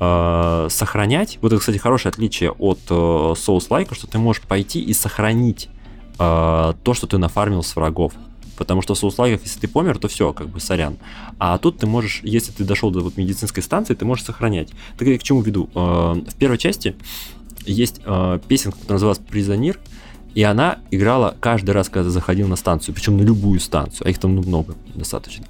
э, 0.00 0.68
сохранять. 0.70 1.38
Вот 1.42 1.52
это, 1.52 1.60
кстати, 1.60 1.76
хорошее 1.76 2.10
отличие 2.10 2.52
от 2.52 2.78
э, 2.88 2.94
Souls-like, 2.94 3.94
что 3.94 4.06
ты 4.06 4.18
можешь 4.18 4.42
пойти 4.42 4.80
и 4.80 4.94
сохранить 4.94 5.68
э, 6.18 6.72
то, 6.82 6.94
что 6.94 7.06
ты 7.06 7.18
нафармил 7.18 7.62
с 7.62 7.76
врагов. 7.76 8.14
Потому 8.56 8.82
что 8.82 8.94
в 8.94 8.98
соус 8.98 9.18
если 9.18 9.60
ты 9.60 9.68
помер, 9.68 9.98
то 9.98 10.08
все, 10.08 10.32
как 10.32 10.48
бы 10.48 10.60
сорян. 10.60 10.96
А 11.38 11.58
тут 11.58 11.78
ты 11.78 11.86
можешь, 11.86 12.20
если 12.22 12.52
ты 12.52 12.64
дошел 12.64 12.90
до 12.90 13.00
вот 13.00 13.16
медицинской 13.16 13.62
станции, 13.62 13.94
ты 13.94 14.04
можешь 14.04 14.24
сохранять. 14.24 14.70
Так 14.98 15.08
я 15.08 15.18
к 15.18 15.22
чему 15.22 15.42
веду? 15.42 15.68
Э, 15.74 16.14
в 16.14 16.34
первой 16.38 16.58
части 16.58 16.94
есть 17.66 18.00
э, 18.04 18.38
песенка, 18.48 18.78
которая 18.78 18.94
называлась 18.96 19.18
«Призонир», 19.18 19.78
и 20.36 20.42
она 20.42 20.80
играла 20.90 21.34
каждый 21.40 21.70
раз, 21.70 21.88
когда 21.88 22.10
заходил 22.10 22.46
на 22.46 22.56
станцию, 22.56 22.94
причем 22.94 23.16
на 23.16 23.22
любую 23.22 23.58
станцию, 23.58 24.06
а 24.06 24.10
их 24.10 24.18
там 24.18 24.32
много 24.32 24.74
достаточно. 24.94 25.46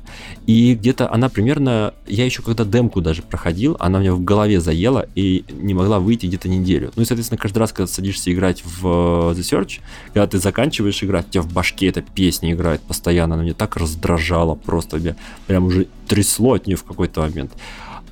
И 0.47 0.77
где-то 0.77 1.13
она 1.13 1.29
примерно, 1.29 1.93
я 2.07 2.25
еще 2.25 2.41
когда 2.41 2.65
демку 2.65 3.01
даже 3.01 3.23
проходил, 3.23 3.77
она 3.81 3.99
у 3.99 4.01
меня 4.01 4.15
в 4.15 4.23
голове 4.23 4.61
заела 4.61 5.09
и 5.17 5.45
не 5.51 5.75
могла 5.75 5.99
выйти 5.99 6.27
где-то 6.27 6.49
неделю. 6.49 6.93
Ну 6.95 7.03
и, 7.03 7.05
соответственно, 7.05 7.37
каждый 7.37 7.59
раз, 7.59 7.73
когда 7.73 7.89
садишься 7.89 8.33
играть 8.33 8.63
в 8.65 8.87
э, 8.87 9.35
The 9.35 9.41
Search, 9.41 9.81
когда 10.15 10.29
ты 10.29 10.39
заканчиваешь 10.39 11.03
играть, 11.03 11.27
у 11.27 11.31
тебя 11.31 11.43
в 11.43 11.53
башке 11.53 11.89
эта 11.89 12.03
песня 12.03 12.53
играет 12.53 12.81
постоянно, 12.81 13.35
она 13.35 13.43
мне 13.43 13.55
так 13.55 13.77
раздражала 13.77 14.55
просто, 14.55 15.01
меня 15.01 15.17
прям 15.49 15.65
уже 15.65 15.89
трясло 16.07 16.53
от 16.55 16.69
нее 16.69 16.77
в 16.77 16.85
какой-то 16.85 17.23
момент. 17.23 17.51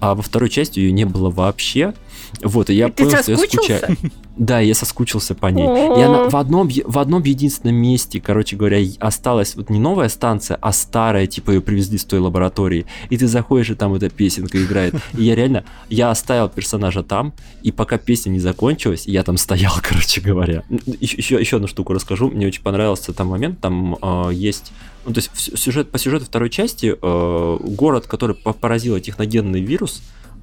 А 0.01 0.17
во 0.17 0.23
второй 0.23 0.51
части 0.51 0.81
ее 0.81 0.91
не 0.91 1.05
было 1.05 1.31
вообще. 1.31 1.95
Вот, 2.43 2.69
и 2.69 2.75
я 2.75 2.89
И 2.89 2.91
понял, 2.91 3.23
что 3.23 3.31
я 3.31 3.39
скучаю. 3.39 3.97
Да, 4.37 4.61
я 4.61 4.75
соскучился 4.75 5.35
по 5.35 5.47
ней. 5.47 5.65
И 5.65 6.01
она 6.01 6.29
в 6.29 6.35
одном, 6.37 6.69
в 6.69 6.99
одном 6.99 7.23
единственном 7.23 7.77
месте, 7.77 8.21
короче 8.21 8.57
говоря, 8.57 8.79
осталась 8.99 9.55
вот 9.55 9.71
не 9.71 9.79
новая 9.79 10.09
станция, 10.09 10.59
а 10.61 10.73
старая, 10.73 11.27
типа 11.27 11.53
ее 11.53 11.61
привезли 11.61 11.99
с 11.99 12.05
той 12.05 12.19
лаборатории. 12.19 12.87
И 13.11 13.17
ты 13.17 13.29
заходишь, 13.29 13.71
и 13.71 13.75
там 13.75 13.95
эта 13.95 14.11
песенка 14.11 14.63
играет. 14.63 14.95
И 15.17 15.25
я 15.25 15.35
реально, 15.35 15.65
я 15.89 16.11
оставил 16.11 16.49
персонажа 16.49 17.03
там, 17.03 17.33
и 17.63 17.71
пока 17.71 17.97
песня 17.97 18.31
не 18.31 18.41
закончилась, 18.41 19.07
я 19.07 19.23
там 19.23 19.37
стоял, 19.37 19.73
короче 19.83 20.21
говоря. 20.21 20.65
Еще, 21.01 21.39
еще, 21.39 21.57
одну 21.57 21.69
штуку 21.69 21.93
расскажу. 21.93 22.29
Мне 22.29 22.47
очень 22.47 22.63
понравился 22.63 23.13
там 23.13 23.29
момент, 23.29 23.61
там 23.61 23.97
э, 24.01 24.31
есть 24.33 24.73
ну, 25.07 25.13
то 25.13 25.19
есть 25.19 25.59
сюжет, 25.59 25.91
по 25.91 25.99
сюжету 25.99 26.25
второй 26.25 26.49
части 26.49 26.97
э, 27.01 27.59
город, 27.61 28.07
который 28.07 28.35
по- 28.35 28.55
поразил 28.55 28.99
техногенный 28.99 29.61
вирус, 29.61 30.03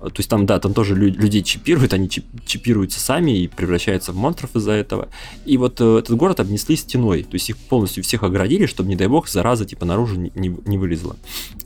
то 0.09 0.13
есть 0.17 0.29
там, 0.29 0.45
да, 0.45 0.59
там 0.59 0.73
тоже 0.73 0.95
лю- 0.95 1.13
людей 1.13 1.43
чипируют, 1.43 1.93
они 1.93 2.07
чип- 2.07 2.25
чипируются 2.45 2.99
сами 2.99 3.37
и 3.37 3.47
превращаются 3.47 4.11
в 4.11 4.15
монстров 4.15 4.55
из-за 4.55 4.71
этого. 4.71 5.09
И 5.45 5.57
вот 5.57 5.79
э, 5.79 5.99
этот 5.99 6.15
город 6.17 6.39
обнесли 6.39 6.75
стеной, 6.75 7.23
то 7.23 7.33
есть 7.35 7.49
их 7.49 7.57
полностью 7.57 8.03
всех 8.03 8.23
оградили, 8.23 8.65
чтобы, 8.65 8.89
не 8.89 8.95
дай 8.95 9.07
бог, 9.07 9.29
зараза 9.29 9.65
типа 9.65 9.85
наружу 9.85 10.15
не, 10.15 10.31
не- 10.35 10.57
не 10.65 10.77
вылезла. 10.77 11.15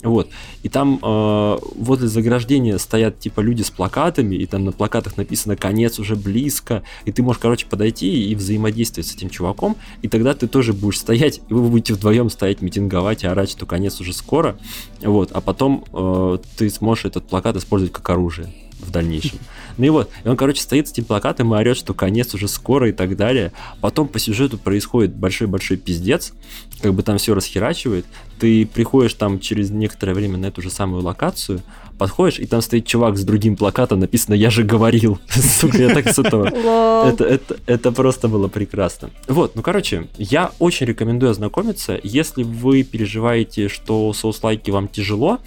Вот. 0.05 0.29
И 0.61 0.69
там 0.69 0.99
э, 1.01 1.57
возле 1.75 2.07
заграждения 2.07 2.77
стоят 2.77 3.19
типа 3.19 3.41
люди 3.41 3.63
с 3.63 3.71
плакатами, 3.71 4.35
и 4.35 4.45
там 4.45 4.63
на 4.63 4.71
плакатах 4.71 5.17
написано 5.17 5.55
«Конец 5.55 5.99
уже 5.99 6.15
близко», 6.15 6.83
и 7.05 7.11
ты 7.11 7.23
можешь, 7.23 7.41
короче, 7.41 7.65
подойти 7.65 8.29
и 8.29 8.35
взаимодействовать 8.35 9.07
с 9.07 9.15
этим 9.15 9.29
чуваком, 9.29 9.75
и 10.03 10.07
тогда 10.07 10.35
ты 10.35 10.47
тоже 10.47 10.73
будешь 10.73 10.99
стоять, 10.99 11.41
и 11.49 11.53
вы 11.53 11.69
будете 11.69 11.95
вдвоем 11.95 12.29
стоять, 12.29 12.61
митинговать 12.61 13.23
и 13.23 13.27
орать, 13.27 13.49
что 13.49 13.65
конец 13.65 13.99
уже 13.99 14.13
скоро, 14.13 14.57
вот, 15.01 15.31
а 15.31 15.41
потом 15.41 15.83
э, 15.91 16.37
ты 16.55 16.69
сможешь 16.69 17.05
этот 17.05 17.27
плакат 17.27 17.55
использовать 17.55 17.91
как 17.91 18.07
оружие 18.11 18.53
в 18.79 18.91
дальнейшем. 18.91 19.39
Ну 19.77 19.85
и 19.85 19.89
вот, 19.89 20.09
и 20.23 20.27
он, 20.27 20.37
короче, 20.37 20.61
стоит 20.61 20.87
с 20.87 20.91
этим 20.91 21.05
плакатом 21.05 21.53
и 21.53 21.57
орет, 21.57 21.77
что 21.77 21.93
конец 21.93 22.33
уже 22.33 22.47
скоро 22.47 22.89
и 22.89 22.91
так 22.91 23.15
далее. 23.15 23.51
Потом 23.81 24.07
по 24.07 24.19
сюжету 24.19 24.57
происходит 24.57 25.15
большой-большой 25.15 25.77
пиздец, 25.77 26.33
как 26.81 26.93
бы 26.93 27.03
там 27.03 27.17
все 27.17 27.33
расхерачивает. 27.33 28.05
Ты 28.39 28.65
приходишь 28.65 29.13
там 29.13 29.39
через 29.39 29.69
некоторое 29.69 30.13
время 30.13 30.37
на 30.37 30.47
эту 30.47 30.61
же 30.61 30.69
самую 30.69 31.03
локацию, 31.03 31.61
подходишь, 31.97 32.39
и 32.39 32.45
там 32.45 32.61
стоит 32.61 32.85
чувак 32.85 33.17
с 33.17 33.23
другим 33.23 33.55
плакатом, 33.55 33.99
написано 33.99 34.33
«Я 34.33 34.49
же 34.49 34.63
говорил». 34.63 35.19
Сука, 35.29 35.77
я 35.77 35.93
так 35.93 36.09
с 36.09 36.19
этого 36.19 36.49
Лол. 36.53 37.07
это, 37.07 37.23
это, 37.23 37.57
это 37.65 37.91
просто 37.91 38.27
было 38.27 38.47
прекрасно. 38.47 39.09
Вот, 39.27 39.55
ну 39.55 39.61
короче, 39.61 40.07
я 40.17 40.51
очень 40.59 40.85
рекомендую 40.85 41.31
ознакомиться. 41.31 41.99
Если 42.03 42.43
вы 42.43 42.83
переживаете, 42.83 43.69
что 43.69 44.11
соус-лайки 44.13 44.71
вам 44.71 44.87
тяжело, 44.87 45.39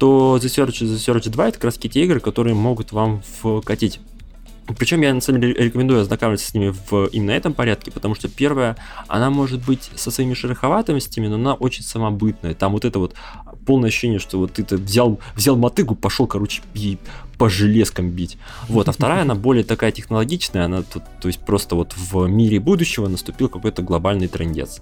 то 0.00 0.38
The 0.42 0.46
Search 0.46 0.84
и 0.84 0.88
The 0.88 0.96
Search 0.96 1.28
2 1.28 1.48
это 1.48 1.58
как 1.58 1.64
раз 1.64 1.76
те 1.76 1.88
игры, 1.88 2.20
которые 2.20 2.54
могут 2.54 2.90
вам 2.90 3.22
вкатить. 3.22 4.00
Причем 4.78 5.02
я 5.02 5.12
на 5.12 5.20
самом 5.20 5.40
деле 5.42 5.54
рекомендую 5.54 6.00
ознакомиться 6.00 6.48
с 6.48 6.54
ними 6.54 6.72
в 6.90 7.06
именно 7.06 7.32
этом 7.32 7.52
порядке, 7.52 7.90
потому 7.90 8.14
что 8.14 8.28
первая, 8.28 8.76
она 9.08 9.28
может 9.30 9.64
быть 9.64 9.90
со 9.96 10.10
своими 10.10 10.34
шероховатостями, 10.34 11.26
но 11.26 11.34
она 11.34 11.54
очень 11.54 11.82
самобытная. 11.82 12.54
Там 12.54 12.72
вот 12.72 12.84
это 12.84 12.98
вот 12.98 13.14
полное 13.66 13.88
ощущение, 13.88 14.20
что 14.20 14.38
вот 14.38 14.52
ты 14.54 14.62
-то 14.62 14.76
взял, 14.76 15.18
взял 15.34 15.56
мотыгу, 15.56 15.96
пошел, 15.96 16.26
короче, 16.26 16.62
и 16.72 16.98
по 17.36 17.50
железкам 17.50 18.10
бить. 18.10 18.38
Вот, 18.68 18.88
а 18.88 18.92
вторая, 18.92 19.22
она 19.22 19.34
более 19.34 19.64
такая 19.64 19.92
технологичная, 19.92 20.64
она 20.64 20.82
тут, 20.82 21.02
то 21.20 21.28
есть 21.28 21.40
просто 21.40 21.74
вот 21.74 21.94
в 21.96 22.26
мире 22.26 22.58
будущего 22.60 23.08
наступил 23.08 23.48
какой-то 23.48 23.82
глобальный 23.82 24.28
трендец. 24.28 24.80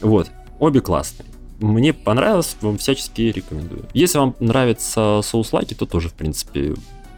Вот, 0.00 0.30
обе 0.60 0.80
классные. 0.80 1.26
Мне 1.60 1.92
понравилось, 1.92 2.56
вам 2.60 2.76
всячески 2.78 3.22
рекомендую. 3.22 3.86
Если 3.94 4.18
вам 4.18 4.34
нравятся 4.40 5.20
соус-лайки, 5.22 5.74
то 5.74 5.86
тоже, 5.86 6.08
в 6.08 6.14
принципе, 6.14 6.74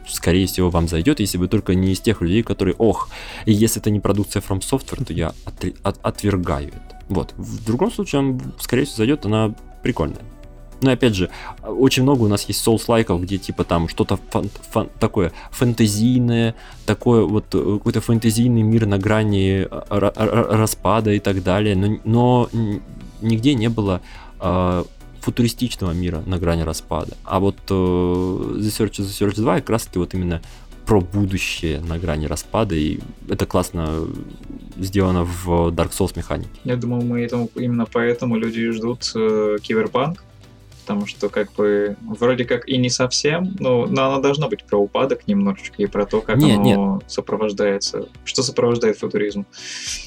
скорее 0.06 0.46
всего, 0.46 0.70
вам 0.70 0.88
зайдет, 0.88 1.20
если 1.20 1.38
вы 1.38 1.48
только 1.48 1.74
не 1.74 1.92
из 1.92 2.00
тех 2.00 2.22
людей, 2.22 2.42
которые, 2.42 2.74
ох, 2.78 3.08
если 3.46 3.80
это 3.80 3.90
не 3.90 4.00
продукция 4.00 4.40
From 4.42 4.60
Software, 4.60 5.04
то 5.04 5.12
я 5.12 5.32
отри- 5.44 5.76
от- 5.82 5.98
отвергаю 6.02 6.68
это. 6.68 7.00
Вот. 7.08 7.34
В 7.36 7.64
другом 7.64 7.90
случае, 7.90 8.20
он, 8.20 8.40
скорее 8.60 8.84
всего, 8.84 8.98
зайдет, 8.98 9.26
она 9.26 9.54
прикольная. 9.82 10.22
Но 10.80 10.92
опять 10.92 11.16
же, 11.16 11.28
очень 11.62 12.04
много 12.04 12.22
у 12.22 12.28
нас 12.28 12.44
есть 12.44 12.62
соус-лайков, 12.62 13.20
где 13.20 13.36
типа 13.38 13.64
там 13.64 13.88
что-то 13.88 14.18
фан- 14.30 14.50
фан- 14.72 14.90
такое 15.00 15.32
фэнтезийное, 15.50 16.54
такое 16.86 17.24
вот 17.24 17.46
э, 17.52 17.78
какой-то 17.78 18.00
фэнтезийный 18.00 18.62
мир 18.62 18.86
на 18.86 18.96
грани 18.96 19.62
э, 19.62 19.66
ра- 19.68 20.14
ра- 20.14 20.56
распада 20.56 21.12
и 21.12 21.18
так 21.18 21.42
далее, 21.42 21.74
но, 21.74 21.98
но 22.04 22.48
нигде 23.20 23.54
не 23.54 23.68
было 23.68 24.00
футуристичного 25.20 25.92
мира 25.92 26.22
на 26.26 26.38
грани 26.38 26.62
распада. 26.62 27.16
А 27.24 27.38
вот 27.38 27.56
э, 27.68 27.74
The 27.74 28.60
Search 28.60 29.00
The 29.00 29.28
Search 29.28 29.36
2 29.36 29.56
как 29.56 29.70
раз 29.70 29.86
таки 29.86 29.98
вот 29.98 30.14
именно 30.14 30.40
про 30.86 31.02
будущее 31.02 31.80
на 31.80 31.98
грани 31.98 32.26
распада, 32.26 32.74
и 32.74 32.98
это 33.28 33.44
классно 33.44 34.08
сделано 34.78 35.24
в 35.24 35.68
Dark 35.68 35.90
Souls 35.90 36.12
механике. 36.16 36.48
Я 36.64 36.76
думал, 36.76 37.02
мы 37.02 37.20
этому, 37.20 37.50
именно 37.56 37.84
поэтому 37.84 38.36
люди 38.36 38.70
ждут 38.70 39.12
э, 39.14 39.58
потому 40.88 41.06
что 41.06 41.28
как 41.28 41.52
бы 41.52 41.98
вроде 42.00 42.46
как 42.46 42.66
и 42.66 42.78
не 42.78 42.88
совсем, 42.88 43.54
но, 43.60 43.84
но 43.84 44.06
оно 44.06 44.22
должно 44.22 44.48
быть 44.48 44.64
про 44.64 44.78
упадок 44.78 45.28
немножечко 45.28 45.82
и 45.82 45.86
про 45.86 46.06
то, 46.06 46.22
как 46.22 46.38
Нет, 46.38 46.58
оно 46.58 47.02
сопровождается, 47.06 48.08
что 48.24 48.42
сопровождает 48.42 48.98
футуризм. 48.98 49.44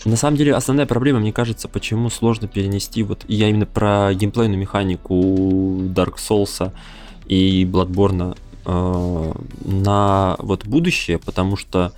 На 0.05 0.15
самом 0.15 0.37
деле, 0.37 0.55
основная 0.55 0.87
проблема, 0.87 1.19
мне 1.19 1.31
кажется, 1.31 1.67
почему 1.67 2.09
сложно 2.09 2.47
перенести, 2.47 3.03
вот 3.03 3.25
я 3.27 3.47
именно 3.49 3.67
про 3.67 4.11
геймплейную 4.15 4.59
механику 4.59 5.13
Dark 5.93 6.15
Souls 6.15 6.71
и 7.27 7.63
Bloodborne 7.63 8.35
э, 8.65 9.33
на 9.65 10.35
вот 10.39 10.65
будущее, 10.65 11.19
потому 11.19 11.57
что 11.57 11.93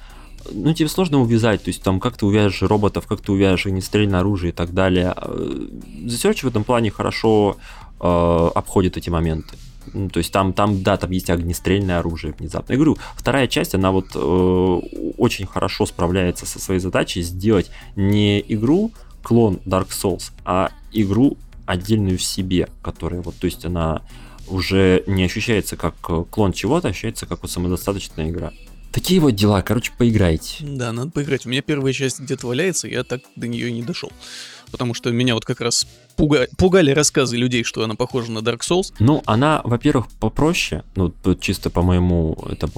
ну, 0.51 0.73
тебе 0.73 0.89
сложно 0.89 1.21
увязать, 1.21 1.63
то 1.63 1.69
есть 1.69 1.81
там 1.81 2.01
как 2.01 2.17
ты 2.17 2.25
увяжешь 2.25 2.63
роботов, 2.63 3.07
как 3.07 3.21
ты 3.21 3.31
увяжешь 3.31 3.65
огнестрельное 3.65 4.19
оружие 4.19 4.51
и 4.51 4.53
так 4.53 4.73
далее. 4.73 5.13
Э, 5.15 5.67
The 6.05 6.07
Search 6.07 6.41
в 6.41 6.47
этом 6.47 6.65
плане 6.65 6.91
хорошо 6.91 7.55
э, 8.03 8.49
обходит 8.53 8.97
эти 8.97 9.09
моменты. 9.09 9.55
Ну, 9.93 10.09
то 10.09 10.19
есть 10.19 10.31
там, 10.31 10.53
там, 10.53 10.83
да, 10.83 10.97
там 10.97 11.11
есть 11.11 11.29
огнестрельное 11.29 11.99
оружие 11.99 12.33
внезапно. 12.37 12.73
Я 12.73 12.77
говорю, 12.77 12.97
вторая 13.15 13.47
часть, 13.47 13.75
она 13.75 13.91
вот 13.91 14.07
э, 14.15 14.19
очень 15.17 15.45
хорошо 15.45 15.85
справляется 15.85 16.45
со 16.45 16.59
своей 16.59 16.79
задачей 16.79 17.21
сделать 17.21 17.71
не 17.95 18.39
игру 18.47 18.91
клон 19.21 19.59
Dark 19.65 19.89
Souls, 19.89 20.31
а 20.45 20.71
игру 20.91 21.37
отдельную 21.65 22.17
в 22.17 22.23
себе, 22.23 22.67
которая 22.81 23.21
вот, 23.21 23.35
то 23.35 23.45
есть 23.45 23.65
она 23.65 24.01
уже 24.47 25.03
не 25.07 25.23
ощущается 25.23 25.77
как 25.77 25.95
э, 26.09 26.25
клон 26.29 26.51
чего-то, 26.51 26.89
а 26.89 26.91
ощущается 26.91 27.25
как 27.25 27.41
вот 27.41 27.51
самодостаточная 27.51 28.29
игра. 28.29 28.51
Такие 28.91 29.19
вот 29.19 29.31
дела, 29.31 29.61
короче, 29.63 29.91
поиграйте. 29.97 30.57
Да, 30.61 30.91
надо 30.91 31.09
поиграть. 31.09 31.47
У 31.47 31.49
меня 31.49 31.63
первая 31.63 31.93
часть 31.93 32.19
где-то 32.19 32.45
валяется, 32.45 32.87
я 32.87 33.03
так 33.03 33.21
до 33.35 33.47
нее 33.47 33.69
и 33.69 33.71
не 33.71 33.81
дошел. 33.81 34.11
Потому 34.69 34.93
что 34.93 35.11
меня 35.11 35.33
вот 35.33 35.45
как 35.45 35.61
раз 35.61 35.87
пуга- 36.17 36.47
пугали 36.57 36.91
рассказы 36.91 37.37
людей, 37.37 37.63
что 37.63 37.83
она 37.83 37.95
похожа 37.95 38.31
на 38.31 38.39
Dark 38.39 38.59
Souls. 38.59 38.93
Ну, 38.99 39.21
она, 39.25 39.61
во-первых, 39.63 40.07
попроще, 40.19 40.83
ну, 40.95 41.13
чисто 41.39 41.69
по 41.69 41.81
моему, 41.81 42.37
это, 42.49 42.69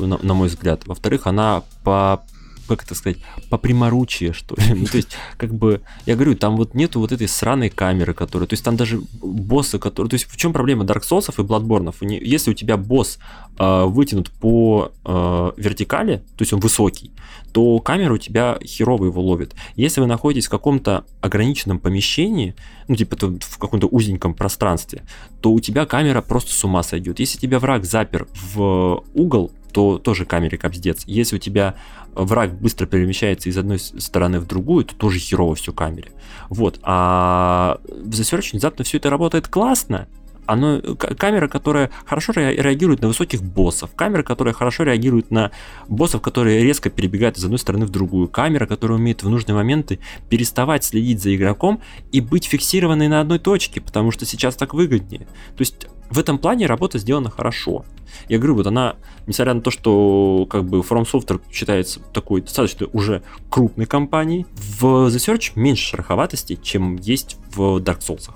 на, 0.00 0.18
на 0.22 0.34
мой 0.34 0.48
взгляд. 0.48 0.86
Во-вторых, 0.86 1.26
она 1.26 1.62
по 1.84 2.22
как 2.70 2.84
это 2.84 2.94
сказать, 2.94 3.18
по 3.48 3.58
приморучье, 3.58 4.32
что 4.32 4.54
ли. 4.54 4.62
Ну, 4.80 4.86
то 4.86 4.96
есть, 4.96 5.16
как 5.36 5.52
бы, 5.52 5.80
я 6.06 6.14
говорю, 6.14 6.36
там 6.36 6.56
вот 6.56 6.74
нету 6.74 7.00
вот 7.00 7.10
этой 7.10 7.26
сраной 7.26 7.68
камеры, 7.68 8.14
которая, 8.14 8.46
то 8.46 8.54
есть 8.54 8.64
там 8.64 8.76
даже 8.76 9.00
боссы, 9.20 9.78
которые, 9.80 10.08
то 10.08 10.14
есть 10.14 10.26
в 10.26 10.36
чем 10.36 10.52
проблема 10.52 10.84
Dark 10.84 11.02
Souls 11.02 11.34
и 11.36 11.42
Bloodborne? 11.42 11.92
Если 12.22 12.52
у 12.52 12.54
тебя 12.54 12.76
босс 12.76 13.18
э, 13.58 13.84
вытянут 13.86 14.30
по 14.30 14.92
э, 15.04 15.50
вертикали, 15.56 16.18
то 16.36 16.42
есть 16.42 16.52
он 16.52 16.60
высокий, 16.60 17.10
то 17.52 17.80
камера 17.80 18.14
у 18.14 18.18
тебя 18.18 18.58
херово 18.64 19.06
его 19.06 19.20
ловит. 19.20 19.54
Если 19.74 20.00
вы 20.00 20.06
находитесь 20.06 20.46
в 20.46 20.50
каком-то 20.50 21.04
ограниченном 21.20 21.80
помещении, 21.80 22.54
ну, 22.86 22.94
типа 22.94 23.16
в 23.16 23.58
каком-то 23.58 23.88
узеньком 23.88 24.34
пространстве, 24.34 25.02
то 25.40 25.50
у 25.50 25.58
тебя 25.58 25.86
камера 25.86 26.22
просто 26.22 26.52
с 26.52 26.64
ума 26.64 26.82
сойдет. 26.82 27.18
Если 27.18 27.38
тебя 27.38 27.58
враг 27.58 27.84
запер 27.84 28.28
в 28.54 29.02
угол, 29.14 29.50
то 29.70 29.98
тоже 29.98 30.24
камере 30.24 30.58
капздец. 30.58 31.04
Если 31.06 31.36
у 31.36 31.38
тебя 31.38 31.76
враг 32.12 32.58
быстро 32.60 32.86
перемещается 32.86 33.48
из 33.48 33.56
одной 33.56 33.78
стороны 33.78 34.40
в 34.40 34.46
другую, 34.46 34.84
то 34.84 34.94
тоже 34.94 35.18
херово 35.18 35.54
все 35.54 35.72
камере. 35.72 36.12
Вот. 36.48 36.78
А 36.82 37.80
в 37.88 38.10
The 38.10 38.22
Search 38.22 38.52
внезапно 38.52 38.84
все 38.84 38.98
это 38.98 39.10
работает 39.10 39.48
классно, 39.48 40.08
оно, 40.50 40.80
камера, 40.96 41.46
которая 41.46 41.90
хорошо 42.04 42.32
реагирует 42.32 43.02
на 43.02 43.08
высоких 43.08 43.40
боссов, 43.40 43.94
камера, 43.94 44.24
которая 44.24 44.52
хорошо 44.52 44.82
реагирует 44.82 45.30
на 45.30 45.52
боссов, 45.88 46.22
которые 46.22 46.64
резко 46.64 46.90
перебегают 46.90 47.38
из 47.38 47.44
одной 47.44 47.60
стороны 47.60 47.86
в 47.86 47.90
другую, 47.90 48.28
камера, 48.28 48.66
которая 48.66 48.98
умеет 48.98 49.22
в 49.22 49.28
нужные 49.28 49.54
моменты 49.54 50.00
переставать 50.28 50.82
следить 50.82 51.22
за 51.22 51.34
игроком 51.36 51.80
и 52.10 52.20
быть 52.20 52.46
фиксированной 52.46 53.06
на 53.06 53.20
одной 53.20 53.38
точке, 53.38 53.80
потому 53.80 54.10
что 54.10 54.26
сейчас 54.26 54.56
так 54.56 54.74
выгоднее. 54.74 55.26
То 55.56 55.60
есть 55.60 55.86
в 56.10 56.18
этом 56.18 56.38
плане 56.38 56.66
работа 56.66 56.98
сделана 56.98 57.30
хорошо. 57.30 57.84
Я 58.28 58.38
говорю, 58.38 58.56
вот 58.56 58.66
она, 58.66 58.96
несмотря 59.26 59.54
на 59.54 59.60
то, 59.60 59.70
что 59.70 60.46
как 60.50 60.64
бы 60.64 60.80
From 60.80 61.04
Software 61.10 61.40
считается 61.52 62.00
такой 62.12 62.40
достаточно 62.42 62.88
уже 62.92 63.22
крупной 63.48 63.86
компанией, 63.86 64.46
в 64.52 65.08
The 65.08 65.16
Search 65.16 65.52
меньше 65.54 65.90
шероховатостей, 65.90 66.58
чем 66.60 66.96
есть 66.96 67.36
в 67.54 67.78
Dark 67.78 68.00
Souls. 68.00 68.30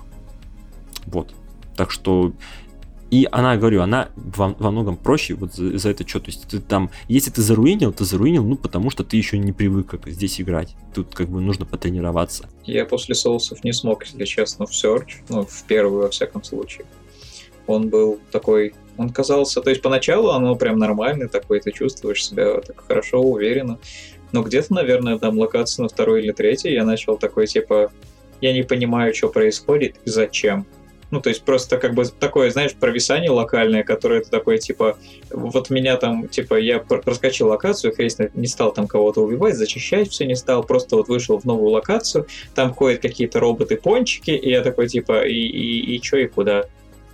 Вот. 1.05 1.33
Так 1.75 1.91
что 1.91 2.31
и 3.11 3.27
она, 3.31 3.55
говорю, 3.55 3.81
она 3.81 4.09
во, 4.15 4.55
во 4.57 4.71
многом 4.71 4.97
проще 4.97 5.35
вот 5.35 5.53
за, 5.53 5.77
за 5.77 5.89
это 5.89 6.07
что. 6.07 6.19
То 6.19 6.27
есть 6.27 6.47
ты 6.47 6.59
там, 6.59 6.89
если 7.07 7.29
ты 7.29 7.41
заруинил, 7.41 7.93
ты 7.93 8.03
заруинил, 8.03 8.43
ну, 8.43 8.55
потому 8.55 8.89
что 8.89 9.03
ты 9.03 9.15
еще 9.17 9.37
не 9.37 9.51
привык 9.51 9.87
как 9.87 10.07
здесь 10.07 10.41
играть. 10.41 10.75
Тут 10.93 11.13
как 11.13 11.29
бы 11.29 11.39
нужно 11.39 11.65
потренироваться. 11.65 12.49
Я 12.63 12.85
после 12.85 13.15
соусов 13.15 13.63
не 13.63 13.73
смог, 13.73 14.03
если 14.05 14.25
честно, 14.25 14.65
в 14.65 14.71
Search, 14.71 15.21
ну, 15.29 15.43
в 15.43 15.63
первую, 15.63 16.03
во 16.03 16.09
всяком 16.09 16.43
случае. 16.43 16.85
Он 17.67 17.89
был 17.89 18.19
такой, 18.31 18.73
он 18.97 19.09
казался, 19.09 19.61
то 19.61 19.69
есть 19.69 19.81
поначалу 19.81 20.29
оно 20.29 20.55
прям 20.55 20.77
нормальный 20.77 21.27
такой, 21.27 21.59
ты 21.59 21.71
чувствуешь 21.71 22.25
себя 22.25 22.61
так 22.61 22.83
хорошо, 22.87 23.21
уверенно. 23.21 23.79
Но 24.31 24.43
где-то, 24.43 24.73
наверное, 24.73 25.17
там 25.17 25.37
локация 25.37 25.83
на 25.83 25.89
второй 25.89 26.21
или 26.21 26.31
третьей 26.31 26.73
я 26.73 26.83
начал 26.83 27.17
такой, 27.17 27.47
типа, 27.47 27.91
я 28.41 28.53
не 28.53 28.63
понимаю, 28.63 29.13
что 29.13 29.29
происходит 29.29 29.95
и 30.05 30.09
зачем. 30.09 30.65
Ну, 31.11 31.21
то 31.21 31.29
есть 31.29 31.43
просто 31.43 31.77
как 31.77 31.93
бы 31.93 32.03
такое, 32.05 32.49
знаешь, 32.49 32.73
провисание 32.73 33.29
локальное, 33.29 33.83
которое 33.83 34.21
ты 34.21 34.29
такой, 34.29 34.57
типа, 34.57 34.97
вот 35.29 35.69
меня 35.69 35.97
там, 35.97 36.27
типа, 36.27 36.55
я 36.55 36.79
проскочил 36.79 37.47
локацию, 37.47 37.91
естественно, 37.91 38.29
не 38.33 38.47
стал 38.47 38.73
там 38.73 38.87
кого-то 38.87 39.21
убивать, 39.21 39.55
зачищать 39.55 40.09
все 40.09 40.25
не 40.25 40.35
стал, 40.35 40.63
просто 40.63 40.95
вот 40.95 41.07
вышел 41.07 41.37
в 41.37 41.45
новую 41.45 41.69
локацию, 41.69 42.27
там 42.55 42.73
ходят 42.73 43.01
какие-то 43.01 43.39
роботы-пончики, 43.39 44.31
и 44.31 44.49
я 44.49 44.61
такой, 44.61 44.87
типа, 44.87 45.25
и, 45.25 45.33
и, 45.33 45.95
и 45.95 46.01
чё, 46.01 46.17
и 46.17 46.27
куда? 46.27 46.65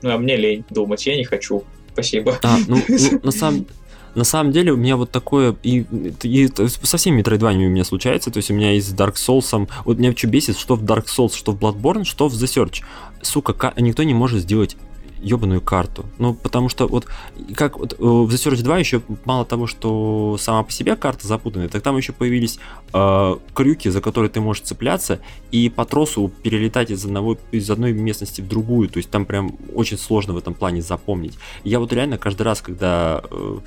Ну, 0.01 0.11
а 0.11 0.17
мне 0.17 0.35
лень 0.35 0.63
думать, 0.69 1.05
я 1.05 1.15
не 1.15 1.23
хочу. 1.23 1.63
Спасибо. 1.93 2.39
А, 2.43 2.57
ну, 2.67 2.81
ну 2.87 3.19
на 3.23 3.31
самом 3.31 3.65
на 4.13 4.25
самом 4.25 4.51
деле 4.51 4.73
у 4.73 4.77
меня 4.77 4.97
вот 4.97 5.11
такое, 5.11 5.55
и, 5.63 5.85
и 6.23 6.49
со 6.67 6.97
всеми 6.97 7.17
метроидваниями 7.17 7.67
у 7.67 7.71
меня 7.71 7.85
случается, 7.85 8.29
то 8.29 8.37
есть 8.37 8.51
у 8.51 8.53
меня 8.53 8.73
и 8.73 8.81
с 8.81 8.93
Dark 8.93 9.13
Souls, 9.13 9.69
вот 9.85 9.99
меня 9.99 10.13
что 10.15 10.27
бесит, 10.27 10.57
что 10.57 10.75
в 10.75 10.83
Dark 10.83 11.05
Souls, 11.05 11.33
что 11.33 11.53
в 11.53 11.57
Bloodborne, 11.57 12.03
что 12.03 12.27
в 12.27 12.33
The 12.33 12.45
Search. 12.45 12.83
Сука, 13.21 13.73
никто 13.77 14.03
не 14.03 14.13
может 14.13 14.41
сделать 14.41 14.75
ебаную 15.21 15.61
карту. 15.61 16.05
Ну, 16.17 16.33
потому 16.33 16.69
что 16.69 16.87
вот 16.87 17.07
как 17.55 17.77
вот, 17.77 17.93
э, 17.93 17.95
в 17.99 18.29
The 18.29 18.51
Search 18.51 18.63
2 18.63 18.77
еще 18.79 19.01
мало 19.25 19.45
того, 19.45 19.67
что 19.67 20.37
сама 20.39 20.63
по 20.63 20.71
себе 20.71 20.95
карта 20.95 21.27
запутанная, 21.27 21.69
так 21.69 21.81
там 21.81 21.97
еще 21.97 22.13
появились 22.13 22.59
э, 22.93 23.35
крюки, 23.53 23.89
за 23.89 24.01
которые 24.01 24.29
ты 24.29 24.41
можешь 24.41 24.63
цепляться 24.63 25.19
и 25.51 25.69
по 25.69 25.85
тросу 25.85 26.31
перелетать 26.43 26.91
из, 26.91 27.05
одного, 27.05 27.37
из 27.51 27.69
одной 27.69 27.93
местности 27.93 28.41
в 28.41 28.47
другую. 28.47 28.89
То 28.89 28.97
есть 28.97 29.09
там 29.09 29.25
прям 29.25 29.57
очень 29.73 29.97
сложно 29.97 30.33
в 30.33 30.37
этом 30.37 30.53
плане 30.53 30.81
запомнить. 30.81 31.37
я 31.63 31.79
вот 31.79 31.93
реально 31.93 32.17
каждый 32.17 32.43
раз, 32.43 32.61
когда 32.61 33.21
э, 33.29 33.59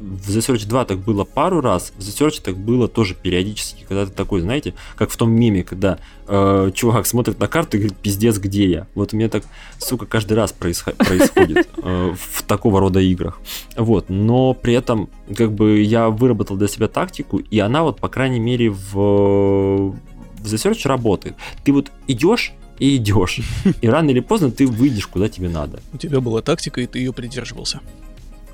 в 0.00 0.30
The 0.30 0.38
Search 0.38 0.66
2 0.66 0.84
так 0.86 0.98
было 0.98 1.24
пару 1.24 1.60
раз, 1.60 1.92
в 1.96 2.00
The 2.00 2.28
Search 2.28 2.42
так 2.42 2.56
было 2.56 2.88
тоже 2.88 3.14
периодически, 3.14 3.84
когда 3.86 4.06
ты 4.06 4.12
такой, 4.12 4.40
знаете, 4.40 4.74
как 4.96 5.10
в 5.10 5.16
том 5.16 5.30
меме, 5.30 5.62
когда 5.62 5.98
э, 6.26 6.70
чувак 6.74 7.06
смотрит 7.06 7.38
на 7.38 7.48
карту 7.48 7.76
и 7.76 7.80
говорит, 7.80 7.98
пиздец, 7.98 8.38
где 8.38 8.68
я? 8.68 8.86
Вот 8.94 9.12
у 9.12 9.16
меня 9.16 9.28
так, 9.28 9.44
сука, 9.78 10.06
каждый 10.06 10.34
раз 10.34 10.52
происход- 10.52 10.96
происходит 10.98 11.68
э, 11.76 12.14
в 12.18 12.42
такого 12.44 12.80
рода 12.80 13.00
играх. 13.00 13.40
Вот, 13.76 14.08
но 14.08 14.54
при 14.54 14.74
этом, 14.74 15.10
как 15.36 15.52
бы, 15.52 15.82
я 15.82 16.08
выработал 16.08 16.56
для 16.56 16.68
себя 16.68 16.88
тактику, 16.88 17.36
и 17.36 17.58
она 17.58 17.82
вот, 17.82 18.00
по 18.00 18.08
крайней 18.08 18.40
мере, 18.40 18.70
в, 18.70 18.94
в 18.94 19.94
The 20.42 20.56
Search 20.56 20.88
работает. 20.88 21.36
Ты 21.62 21.72
вот 21.72 21.92
идешь, 22.06 22.54
и 22.78 22.96
идешь. 22.96 23.40
И 23.82 23.88
рано 23.88 24.08
или 24.08 24.20
поздно 24.20 24.50
ты 24.50 24.66
выйдешь, 24.66 25.06
куда 25.06 25.28
тебе 25.28 25.50
надо. 25.50 25.80
У 25.92 25.98
тебя 25.98 26.22
была 26.22 26.40
тактика, 26.40 26.80
и 26.80 26.86
ты 26.86 26.98
ее 27.00 27.12
придерживался. 27.12 27.80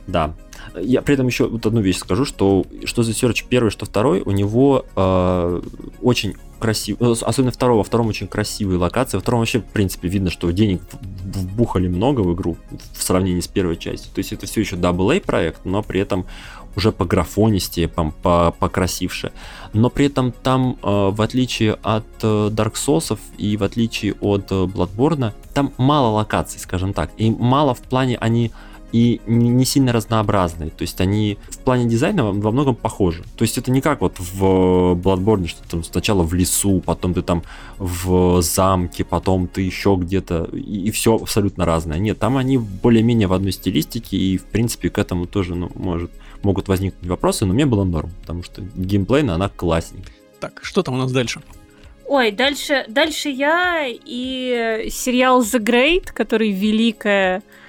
Да. 0.08 0.34
Я 0.74 1.02
при 1.02 1.14
этом 1.14 1.26
еще 1.26 1.48
вот 1.48 1.64
одну 1.66 1.80
вещь 1.80 1.98
скажу, 1.98 2.24
что 2.24 2.66
что 2.84 3.02
за 3.02 3.12
Search 3.12 3.44
первый, 3.48 3.70
что 3.70 3.86
второй, 3.86 4.22
у 4.22 4.30
него 4.30 4.84
э, 4.94 5.62
очень 6.02 6.34
красивый, 6.58 7.12
э, 7.12 7.14
особенно 7.22 7.52
второго, 7.52 7.78
во 7.78 7.84
втором 7.84 8.08
очень 8.08 8.26
красивые 8.26 8.78
локации, 8.78 9.16
во 9.16 9.20
втором 9.20 9.40
вообще, 9.40 9.60
в 9.60 9.64
принципе, 9.64 10.08
видно, 10.08 10.30
что 10.30 10.50
денег 10.50 10.82
вбухали 11.24 11.88
много 11.88 12.20
в 12.20 12.34
игру 12.34 12.56
в 12.92 13.02
сравнении 13.02 13.40
с 13.40 13.48
первой 13.48 13.76
частью. 13.76 14.12
То 14.12 14.18
есть 14.18 14.32
это 14.32 14.46
все 14.46 14.60
еще 14.60 14.76
AA 14.76 15.20
проект, 15.20 15.64
но 15.64 15.82
при 15.82 16.00
этом 16.00 16.26
уже 16.76 16.92
по 16.92 17.04
графонисти, 17.04 17.86
по, 17.86 18.10
по, 18.22 18.54
покрасивше. 18.58 19.32
Но 19.72 19.90
при 19.90 20.06
этом 20.06 20.30
там, 20.30 20.76
э, 20.82 21.10
в 21.10 21.22
отличие 21.22 21.78
от 21.82 22.06
э, 22.22 22.50
Dark 22.52 22.74
Souls 22.74 23.18
и 23.38 23.56
в 23.56 23.64
отличие 23.64 24.14
от 24.20 24.52
э, 24.52 24.54
Bloodborne, 24.54 25.32
там 25.54 25.72
мало 25.78 26.08
локаций, 26.08 26.60
скажем 26.60 26.92
так. 26.92 27.10
И 27.16 27.30
мало 27.30 27.74
в 27.74 27.80
плане 27.80 28.18
они 28.18 28.52
и 28.96 29.20
не 29.26 29.66
сильно 29.66 29.92
разнообразные. 29.92 30.70
То 30.70 30.82
есть 30.82 31.02
они 31.02 31.36
в 31.50 31.58
плане 31.58 31.84
дизайна 31.84 32.24
во 32.24 32.50
многом 32.50 32.74
похожи. 32.74 33.24
То 33.36 33.42
есть 33.42 33.58
это 33.58 33.70
не 33.70 33.82
как 33.82 34.00
вот 34.00 34.18
в 34.18 34.94
Bloodborne, 34.94 35.46
что 35.46 35.68
там 35.68 35.84
сначала 35.84 36.22
в 36.22 36.32
лесу, 36.32 36.80
потом 36.80 37.12
ты 37.12 37.20
там 37.20 37.42
в 37.76 38.40
замке, 38.40 39.04
потом 39.04 39.48
ты 39.48 39.60
еще 39.60 39.98
где-то, 40.00 40.48
и, 40.50 40.86
и 40.86 40.90
все 40.92 41.16
абсолютно 41.16 41.66
разное. 41.66 41.98
Нет, 41.98 42.18
там 42.18 42.38
они 42.38 42.56
более-менее 42.56 43.28
в 43.28 43.34
одной 43.34 43.52
стилистике, 43.52 44.16
и 44.16 44.38
в 44.38 44.44
принципе 44.44 44.88
к 44.88 44.98
этому 44.98 45.26
тоже 45.26 45.54
ну, 45.54 45.70
может, 45.74 46.10
могут 46.42 46.68
возникнуть 46.68 47.06
вопросы, 47.06 47.44
но 47.44 47.52
мне 47.52 47.66
было 47.66 47.84
норм, 47.84 48.10
потому 48.22 48.42
что 48.44 48.62
геймплейно 48.76 49.34
она 49.34 49.50
классненькая. 49.50 50.14
Так, 50.40 50.60
что 50.62 50.82
там 50.82 50.94
у 50.94 50.98
нас 50.98 51.12
дальше? 51.12 51.42
Ой, 52.06 52.30
дальше, 52.30 52.86
дальше 52.88 53.28
я 53.28 53.84
и 53.86 54.88
сериал 54.90 55.42
The 55.42 55.60
Great, 55.60 56.12
который 56.14 56.50
великая 56.50 57.38
Э, 57.38 57.65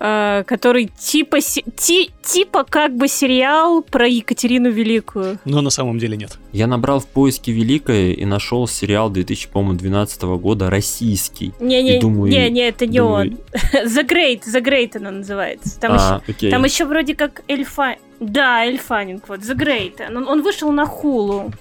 который 0.00 0.90
типа, 0.98 1.40
ти, 1.40 2.10
типа 2.22 2.64
как 2.64 2.96
бы 2.96 3.06
сериал 3.06 3.82
про 3.82 4.08
Екатерину 4.08 4.70
Великую. 4.70 5.38
Но 5.44 5.60
на 5.60 5.68
самом 5.68 5.98
деле 5.98 6.16
нет. 6.16 6.38
Я 6.52 6.66
набрал 6.66 7.00
в 7.00 7.06
поиске 7.06 7.52
Великое 7.52 8.12
и 8.12 8.24
нашел 8.24 8.66
сериал 8.66 9.10
2012 9.10 10.22
года 10.22 10.70
российский. 10.70 11.52
Не-не, 11.60 11.98
не, 12.00 12.50
не, 12.50 12.60
это 12.68 12.86
не 12.86 12.98
думаю... 12.98 13.32
он. 13.32 13.38
The 13.84 14.08
Great, 14.08 14.44
The 14.46 14.64
Great 14.64 14.96
она 14.96 15.10
называется. 15.10 15.78
Там, 15.78 15.92
а, 15.92 15.94
еще, 15.94 16.32
окей. 16.32 16.50
там 16.50 16.64
еще 16.64 16.86
вроде 16.86 17.14
как 17.14 17.42
Эльфа... 17.46 17.96
Да, 18.20 18.64
Эльфанинг, 18.64 19.28
вот, 19.28 19.40
The 19.40 19.54
Great. 19.54 20.16
Он, 20.16 20.26
он 20.26 20.42
вышел 20.42 20.72
на 20.72 20.86
Хулу. 20.86 21.52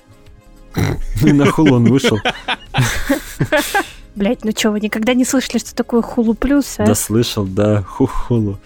На 1.22 1.46
Хулу 1.52 1.76
он 1.76 1.86
вышел. 1.86 2.18
Блять, 4.20 4.44
ну 4.44 4.52
что, 4.52 4.72
вы 4.72 4.82
никогда 4.82 5.14
не 5.14 5.24
слышали, 5.24 5.60
что 5.60 5.74
такое 5.74 6.02
хулу 6.02 6.34
плюс, 6.34 6.78
а? 6.78 6.86
Да 6.86 6.94
слышал, 6.94 7.46
да, 7.46 7.84
хулу 7.84 8.58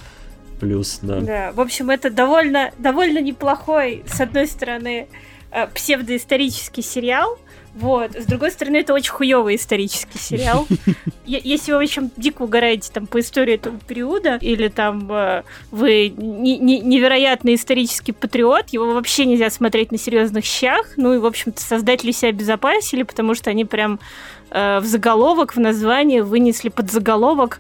плюс, 0.60 0.98
да. 1.04 1.20
Да, 1.22 1.52
в 1.52 1.62
общем, 1.62 1.92
это 1.92 2.10
довольно, 2.10 2.72
довольно 2.80 3.20
неплохой, 3.20 4.04
с 4.08 4.20
одной 4.20 4.48
стороны, 4.48 5.08
э, 5.52 5.68
псевдоисторический 5.68 6.82
сериал, 6.82 7.38
вот. 7.76 8.16
С 8.16 8.26
другой 8.26 8.52
стороны, 8.52 8.78
это 8.78 8.94
очень 8.94 9.12
хуёвый 9.12 9.56
исторический 9.56 10.20
сериал. 10.20 10.68
Если 11.26 11.72
вы, 11.72 11.80
в 11.80 11.82
общем, 11.82 12.12
дико 12.18 12.44
угораете 12.44 12.92
там 12.94 13.08
по 13.08 13.20
истории 13.20 13.56
этого 13.56 13.80
периода, 13.80 14.38
или 14.42 14.68
там 14.68 15.12
э, 15.12 15.44
вы 15.72 16.10
невероятный 16.10 17.56
исторический 17.56 18.12
патриот, 18.12 18.70
его 18.70 18.94
вообще 18.94 19.26
нельзя 19.26 19.50
смотреть 19.50 19.92
на 19.92 19.98
серьезных 19.98 20.46
щах. 20.46 20.94
Ну 20.98 21.16
и, 21.16 21.18
в 21.18 21.26
общем-то, 21.26 21.62
создатели 21.62 22.12
себя 22.12 22.30
обезопасили, 22.30 23.04
потому 23.04 23.34
что 23.34 23.50
они 23.50 23.66
прям 23.66 24.00
э, 24.54 24.80
в 24.80 24.86
заголовок, 24.86 25.56
в 25.56 25.60
название 25.60 26.24
вынесли 26.24 26.70
под 26.70 26.92
заголовок 26.92 27.60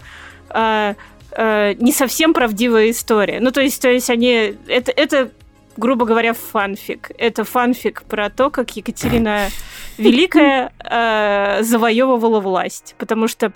э, 0.50 0.94
э, 1.32 1.74
не 1.74 1.92
совсем 1.92 2.34
правдивая 2.34 2.92
история. 2.92 3.40
Ну, 3.40 3.52
то 3.52 3.62
есть, 3.62 3.82
то 3.82 3.90
есть 3.90 4.10
они... 4.10 4.56
Это, 4.68 4.92
это 4.92 5.32
грубо 5.76 6.06
говоря, 6.06 6.34
фанфик. 6.34 7.12
Это 7.18 7.44
фанфик 7.44 8.04
про 8.04 8.30
то, 8.30 8.50
как 8.50 8.76
Екатерина 8.76 9.50
Великая 9.98 10.72
э, 10.80 11.64
завоевывала 11.64 12.40
власть. 12.40 12.96
Потому 12.98 13.28
что 13.28 13.52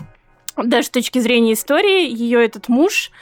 даже 0.56 0.88
с 0.88 0.90
точки 0.90 1.18
зрения 1.20 1.52
истории, 1.52 2.08
ее 2.10 2.44
этот 2.44 2.68
муж 2.68 3.12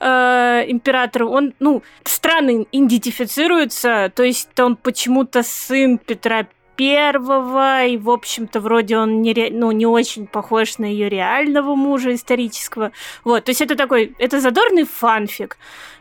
э, 0.00 0.64
император, 0.68 1.24
он, 1.24 1.54
ну, 1.58 1.82
странно 2.04 2.64
идентифицируется, 2.70 4.12
то 4.14 4.22
есть 4.22 4.48
он 4.58 4.76
почему-то 4.76 5.42
сын 5.42 5.98
Петра 5.98 6.46
первого, 6.76 7.84
и, 7.84 7.96
в 7.96 8.10
общем-то, 8.10 8.60
вроде 8.60 8.98
он 8.98 9.22
не, 9.22 9.32
ре... 9.32 9.50
ну, 9.50 9.72
не 9.72 9.86
очень 9.86 10.26
похож 10.26 10.78
на 10.78 10.84
ее 10.84 11.08
реального 11.08 11.74
мужа 11.74 12.14
исторического. 12.14 12.92
Вот, 13.24 13.44
то 13.44 13.50
есть 13.50 13.60
это 13.60 13.76
такой, 13.76 14.14
это 14.18 14.40
задорный 14.40 14.84
фанфик. 14.84 15.58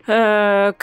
Э, 0.07 0.73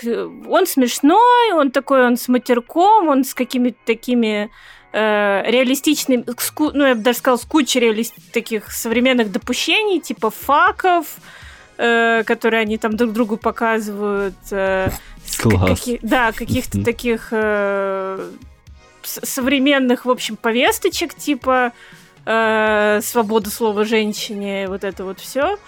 он 0.48 0.66
смешной, 0.66 1.52
он 1.52 1.70
такой, 1.70 2.06
он 2.06 2.16
с 2.16 2.28
матерком, 2.28 3.08
он 3.08 3.24
с 3.24 3.34
какими-то 3.34 3.78
такими 3.84 4.50
э, 4.92 5.42
реалистичными, 5.46 6.24
ну, 6.58 6.86
я 6.86 6.94
бы 6.94 7.02
даже 7.02 7.18
сказала, 7.18 7.38
с 7.38 7.44
кучей 7.44 7.80
реалист... 7.80 8.14
таких 8.32 8.72
современных 8.72 9.30
допущений, 9.30 10.00
типа 10.00 10.30
факов, 10.30 11.06
э, 11.78 12.22
которые 12.24 12.62
они 12.62 12.78
там 12.78 12.96
друг 12.96 13.12
другу 13.12 13.36
показывают. 13.36 14.34
Класс. 15.38 15.68
Каких, 15.68 16.00
да, 16.02 16.32
каких-то 16.32 16.82
таких 16.82 17.32
современных, 19.02 20.04
в 20.04 20.10
общем, 20.10 20.36
повесточек, 20.36 21.14
типа 21.14 21.72
э, 22.26 23.00
свобода 23.02 23.50
слова 23.50 23.84
женщине, 23.84 24.66
вот 24.68 24.84
это 24.84 25.04
вот 25.04 25.20
все. 25.20 25.58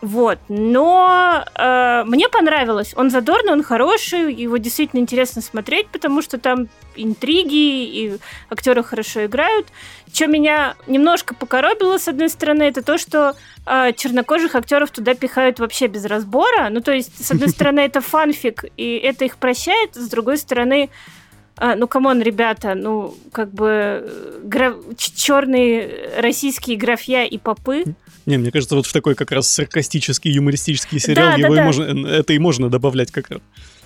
Вот, 0.00 0.38
но 0.48 1.44
э, 1.54 2.04
мне 2.06 2.30
понравилось. 2.30 2.94
Он 2.96 3.10
задорный, 3.10 3.52
он 3.52 3.62
хороший, 3.62 4.32
его 4.32 4.56
действительно 4.56 5.00
интересно 5.00 5.42
смотреть, 5.42 5.88
потому 5.88 6.22
что 6.22 6.38
там 6.38 6.68
интриги 6.96 7.84
и 7.84 8.18
актеры 8.48 8.82
хорошо 8.82 9.26
играют. 9.26 9.66
Что 10.10 10.26
меня 10.26 10.74
немножко 10.86 11.34
покоробило, 11.34 11.98
с 11.98 12.08
одной 12.08 12.30
стороны, 12.30 12.62
это 12.62 12.82
то, 12.82 12.96
что 12.96 13.36
э, 13.66 13.92
чернокожих 13.92 14.54
актеров 14.54 14.90
туда 14.90 15.12
пихают 15.12 15.60
вообще 15.60 15.86
без 15.86 16.06
разбора. 16.06 16.70
Ну, 16.70 16.80
то 16.80 16.92
есть, 16.92 17.22
с 17.22 17.30
одной 17.30 17.48
стороны, 17.50 17.80
это 17.80 18.00
фанфик, 18.00 18.64
и 18.78 18.96
это 18.96 19.26
их 19.26 19.36
прощает, 19.36 19.96
с 19.96 20.08
другой 20.08 20.38
стороны, 20.38 20.88
а, 21.60 21.76
ну, 21.76 21.86
come 21.86 22.07
on, 22.07 22.22
ребята, 22.22 22.74
ну, 22.74 23.14
как 23.32 23.52
бы 23.52 24.10
гра... 24.42 24.74
черные 24.96 26.10
российские 26.16 26.78
графья 26.78 27.24
и 27.24 27.36
попы. 27.36 27.84
Не, 28.24 28.38
мне 28.38 28.50
кажется, 28.50 28.74
вот 28.76 28.86
в 28.86 28.92
такой 28.94 29.14
как 29.14 29.30
раз 29.30 29.46
саркастический, 29.48 30.32
юмористический 30.32 30.98
сериал 30.98 31.32
Да, 31.32 31.36
его 31.36 31.48
да, 31.48 31.54
и 31.54 31.56
да. 31.56 31.64
можно, 31.64 32.08
это 32.08 32.32
и 32.32 32.38
можно 32.38 32.70
добавлять 32.70 33.10
как 33.10 33.28
раз. 33.28 33.40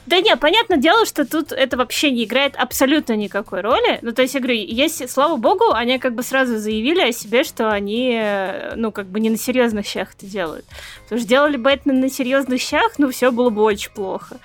Да 0.07 0.21
не, 0.21 0.37
понятное 0.37 0.77
дело, 0.79 1.05
что 1.05 1.25
тут 1.25 1.51
это 1.51 1.77
вообще 1.77 2.13
не 2.13 2.25
играет 2.25 2.55
абсолютно 2.57 3.17
никакой 3.17 3.61
роли. 3.63 3.99
Ну, 4.03 4.13
то 4.13 4.23
есть, 4.23 4.35
я 4.35 4.41
говорю, 4.41 4.57
есть, 4.57 5.11
слава 5.11 5.37
богу, 5.37 5.73
они 5.73 5.99
как 5.99 6.15
бы 6.15 6.23
сразу 6.23 6.59
заявили 6.59 7.01
о 7.01 7.13
себе, 7.13 7.43
что 7.43 7.73
они, 7.73 8.13
э, 8.15 8.75
ну, 8.77 8.93
как 8.93 9.09
бы 9.09 9.19
не 9.19 9.31
на 9.31 9.39
серьезных 9.39 9.85
щах 9.85 10.15
это 10.17 10.27
делают. 10.27 10.67
Потому 11.05 11.21
что 11.21 11.29
делали 11.29 11.57
бы 11.57 11.71
это 11.71 11.91
на 11.91 12.09
серьезных 12.09 12.61
щах, 12.61 12.93
ну, 12.99 13.11
все 13.11 13.33
было 13.33 13.51
бы 13.51 13.63
очень 13.63 13.91
плохо. 13.91 14.37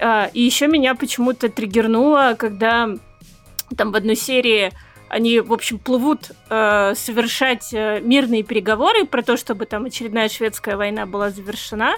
А, 0.00 0.30
и 0.32 0.40
еще 0.42 0.66
меня 0.66 0.94
почему-то 0.94 1.48
триггернуло, 1.48 2.34
когда 2.38 2.90
там 3.76 3.92
в 3.92 3.96
одной 3.96 4.16
серии 4.16 4.72
они, 5.08 5.40
в 5.40 5.52
общем, 5.52 5.78
плывут 5.78 6.32
э, 6.48 6.94
совершать 6.96 7.72
э, 7.72 8.00
мирные 8.00 8.42
переговоры 8.42 9.04
про 9.04 9.22
то, 9.22 9.36
чтобы 9.36 9.64
там 9.66 9.84
очередная 9.84 10.28
шведская 10.28 10.76
война 10.76 11.06
была 11.06 11.30
завершена. 11.30 11.94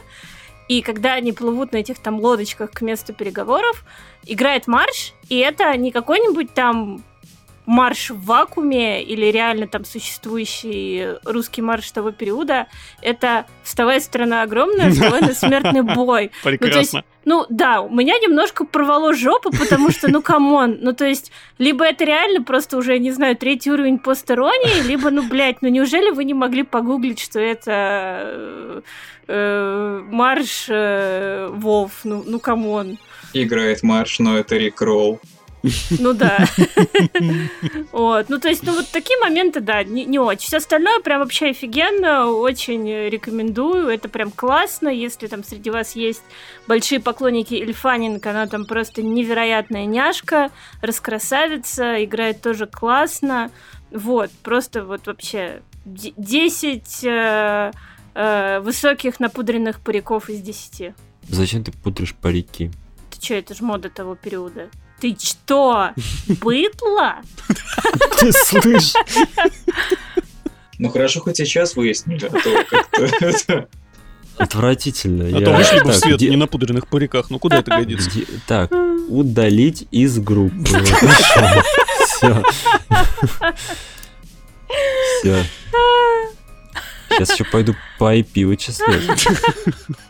И 0.69 0.83
когда 0.83 1.15
они 1.15 1.33
плывут 1.33 1.73
на 1.73 1.79
этих 1.79 1.99
там 1.99 2.21
лодочках 2.21 2.73
к 2.73 2.83
месту 2.83 3.15
переговоров, 3.15 3.85
играет 4.27 4.67
марш, 4.67 5.15
и 5.29 5.39
это 5.39 5.75
не 5.77 5.93
какой-нибудь 5.93 6.53
там 6.53 7.03
марш 7.67 8.11
в 8.11 8.25
вакууме 8.25 9.03
или 9.03 9.27
реально 9.27 9.67
там 9.67 9.85
существующий 9.85 11.19
русский 11.25 11.63
марш 11.63 11.91
того 11.91 12.13
периода, 12.13 12.69
это 13.03 13.47
«Вставай, 13.63 14.01
страна 14.01 14.43
огромная, 14.43 14.91
вставай 14.91 15.21
на 15.21 15.35
смертный 15.35 15.83
бой». 15.95 16.31
Прекрасно. 16.43 17.05
Ну, 17.25 17.45
да, 17.49 17.81
у 17.81 17.93
меня 17.93 18.15
немножко 18.21 18.65
порвало 18.65 19.13
жопу, 19.13 19.51
потому 19.51 19.91
что, 19.91 20.09
ну, 20.09 20.23
come 20.23 20.55
on, 20.55 20.79
ну, 20.81 20.93
то 20.93 21.05
есть, 21.05 21.33
либо 21.59 21.85
это 21.85 22.05
реально 22.05 22.45
просто 22.45 22.77
уже, 22.77 23.01
не 23.01 23.11
знаю, 23.11 23.37
третий 23.37 23.73
уровень 23.73 23.99
постиронии, 23.99 24.87
либо, 24.87 25.11
ну, 25.11 25.29
блядь, 25.29 25.61
ну, 25.61 25.69
неужели 25.69 26.11
вы 26.11 26.23
не 26.23 26.35
могли 26.35 26.63
погуглить, 26.63 27.19
что 27.19 27.41
это 27.41 27.73
э, 27.73 28.81
э, 29.27 30.03
марш 30.09 30.67
э, 30.69 31.49
Вов, 31.51 31.91
ну, 32.05 32.23
ну, 32.25 32.39
come 32.39 32.72
on. 32.72 32.97
Играет 33.33 33.83
марш, 33.83 34.21
но 34.21 34.39
это 34.39 34.57
Rickroll. 34.57 35.21
Ну 35.99 36.13
да. 36.13 36.47
Вот. 37.93 38.29
Ну, 38.29 38.39
то 38.39 38.49
есть, 38.49 38.63
ну, 38.63 38.75
вот 38.75 38.89
такие 38.91 39.19
моменты, 39.19 39.61
да, 39.61 39.83
не, 39.83 40.05
не 40.05 40.19
очень. 40.19 40.47
Все 40.47 40.59
остальное 40.59 41.01
прям 41.01 41.21
вообще 41.21 41.49
офигенно, 41.51 42.27
очень 42.27 42.89
рекомендую. 43.09 43.89
Это 43.89 44.09
прям 44.09 44.31
классно. 44.31 44.89
Если 44.89 45.27
там 45.27 45.45
среди 45.45 45.71
вас 45.71 45.97
есть 45.97 46.23
большие 46.67 47.01
поклонники 47.01 47.55
Ильфанинг, 47.55 48.25
она 48.27 48.47
там 48.47 48.65
просто 48.67 49.03
невероятная 49.03 49.87
няшка, 49.87 50.51
раскрасавица, 50.83 52.05
играет 52.05 52.43
тоже 52.43 52.67
классно. 52.67 53.51
Вот, 53.91 54.31
просто 54.43 54.85
вот 54.85 55.07
вообще 55.07 55.63
10 55.85 57.05
э, 57.05 57.73
э, 58.15 58.61
высоких 58.61 59.21
напудренных 59.21 59.81
париков 59.81 60.29
из 60.29 60.41
10. 60.41 60.95
Зачем 61.29 61.65
ты 61.65 61.73
пудришь 61.73 62.15
парики? 62.15 62.71
Ты 63.11 63.25
что, 63.25 63.35
это 63.35 63.55
же 63.55 63.65
мода 63.65 63.89
того 63.89 64.15
периода. 64.17 64.69
Ты 65.01 65.17
что, 65.21 65.91
быдло? 66.41 67.17
Ты 68.19 68.33
слышишь? 68.33 68.95
Ну 70.79 70.89
хорошо, 70.91 71.21
хоть 71.21 71.37
сейчас 71.37 71.77
выяснили, 71.77 72.27
а 72.27 72.31
то 72.31 72.65
как-то... 72.71 73.69
Отвратительно. 74.39 75.25
А 75.25 75.29
Я- 75.41 75.45
то 75.47 75.53
вышли 75.53 75.81
бы 75.81 75.93
в 75.93 75.97
свет 75.97 76.17
где- 76.17 76.29
не 76.29 76.37
на 76.37 76.47
пудренных 76.47 76.89
париках. 76.89 77.31
Ну 77.31 77.39
куда 77.39 77.59
это 77.59 77.71
годится? 77.77 78.11
где- 78.11 78.27
Так, 78.47 78.71
удалить 79.09 79.87
из 79.91 80.19
группы. 80.19 80.55
Все. 82.07 82.43
Все. 85.21 85.45
Сейчас 87.11 87.33
еще 87.33 87.45
пойду 87.45 87.75
по 87.99 88.15
IP 88.15 88.45
вычислять. 88.47 89.27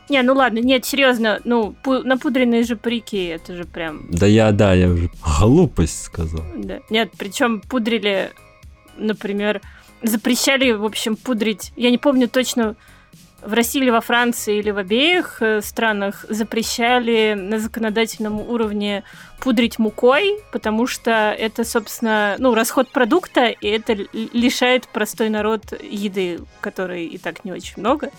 Не, 0.08 0.22
ну 0.22 0.34
ладно, 0.34 0.58
нет, 0.58 0.84
серьезно, 0.84 1.40
ну, 1.44 1.74
пу- 1.82 2.02
напудренные 2.02 2.62
же 2.62 2.76
парики, 2.76 3.24
это 3.24 3.56
же 3.56 3.64
прям... 3.64 4.06
Да 4.08 4.26
я, 4.26 4.52
да, 4.52 4.72
я 4.72 4.88
уже 4.88 5.10
глупость 5.40 6.04
сказал. 6.04 6.44
Да. 6.56 6.80
Нет, 6.90 7.10
причем 7.18 7.60
пудрили, 7.60 8.30
например, 8.96 9.60
запрещали, 10.02 10.70
в 10.72 10.84
общем, 10.84 11.16
пудрить. 11.16 11.72
Я 11.76 11.90
не 11.90 11.98
помню 11.98 12.28
точно, 12.28 12.76
в 13.42 13.52
России 13.52 13.80
или 13.80 13.90
во 13.90 14.00
Франции 14.00 14.58
или 14.58 14.70
в 14.70 14.78
обеих 14.78 15.40
э, 15.40 15.60
странах 15.62 16.24
запрещали 16.28 17.34
на 17.34 17.58
законодательном 17.58 18.40
уровне 18.40 19.04
пудрить 19.40 19.78
мукой, 19.78 20.38
потому 20.52 20.86
что 20.86 21.34
это, 21.36 21.64
собственно, 21.64 22.34
ну, 22.38 22.54
расход 22.54 22.90
продукта, 22.90 23.46
и 23.48 23.68
это 23.68 23.96
лишает 24.12 24.88
простой 24.88 25.28
народ 25.28 25.62
еды, 25.82 26.40
которой 26.60 27.06
и 27.06 27.18
так 27.18 27.44
не 27.44 27.52
очень 27.52 27.74
много. 27.76 28.10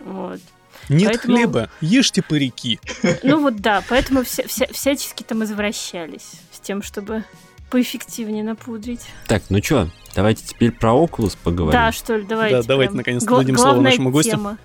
Вот. 0.00 0.40
Нет 0.88 1.08
Поэтому- 1.12 1.36
хлеба, 1.36 1.70
ешьте 1.80 2.22
парики. 2.22 2.78
Ну 3.22 3.40
вот 3.40 3.56
да, 3.56 3.82
поэтому 3.88 4.22
вся, 4.24 4.44
вся- 4.46 4.72
всячески 4.72 5.22
там 5.22 5.42
извращались 5.44 6.40
с 6.52 6.60
тем, 6.60 6.82
чтобы 6.82 7.24
поэффективнее 7.70 8.44
напудрить. 8.44 9.00
Так, 9.26 9.42
ну 9.48 9.60
чё, 9.60 9.88
давайте 10.14 10.44
теперь 10.46 10.70
про 10.72 10.90
Oculus 10.90 11.36
поговорим. 11.42 11.72
Да, 11.72 11.90
что 11.92 12.16
ли, 12.16 12.24
давайте. 12.24 12.56
Да, 12.58 12.62
давайте 12.62 12.90
прям. 12.92 12.96
наконец-то 12.98 13.28
Гла- 13.28 13.38
дадим 13.38 13.56
слово 13.56 13.70
главная 13.72 13.90
нашему 13.90 14.10
гостю. 14.10 14.30
тема. 14.32 14.58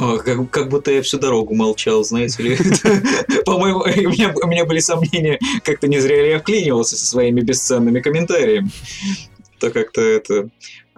О, 0.00 0.16
как, 0.18 0.50
как 0.50 0.68
будто 0.70 0.90
я 0.90 1.02
всю 1.02 1.18
дорогу 1.20 1.54
молчал, 1.54 2.02
знаете 2.02 2.42
ли. 2.42 2.56
По-моему, 3.44 3.80
у 3.80 3.86
меня, 3.86 4.32
у 4.34 4.46
меня 4.48 4.64
были 4.64 4.80
сомнения, 4.80 5.38
как-то 5.62 5.86
не 5.86 6.00
зря 6.00 6.20
ли 6.22 6.30
я 6.30 6.40
вклинивался 6.40 6.96
со 6.96 7.06
своими 7.06 7.42
бесценными 7.42 8.00
комментариями. 8.00 8.70
То 9.60 9.70
как-то 9.70 10.00
это... 10.00 10.48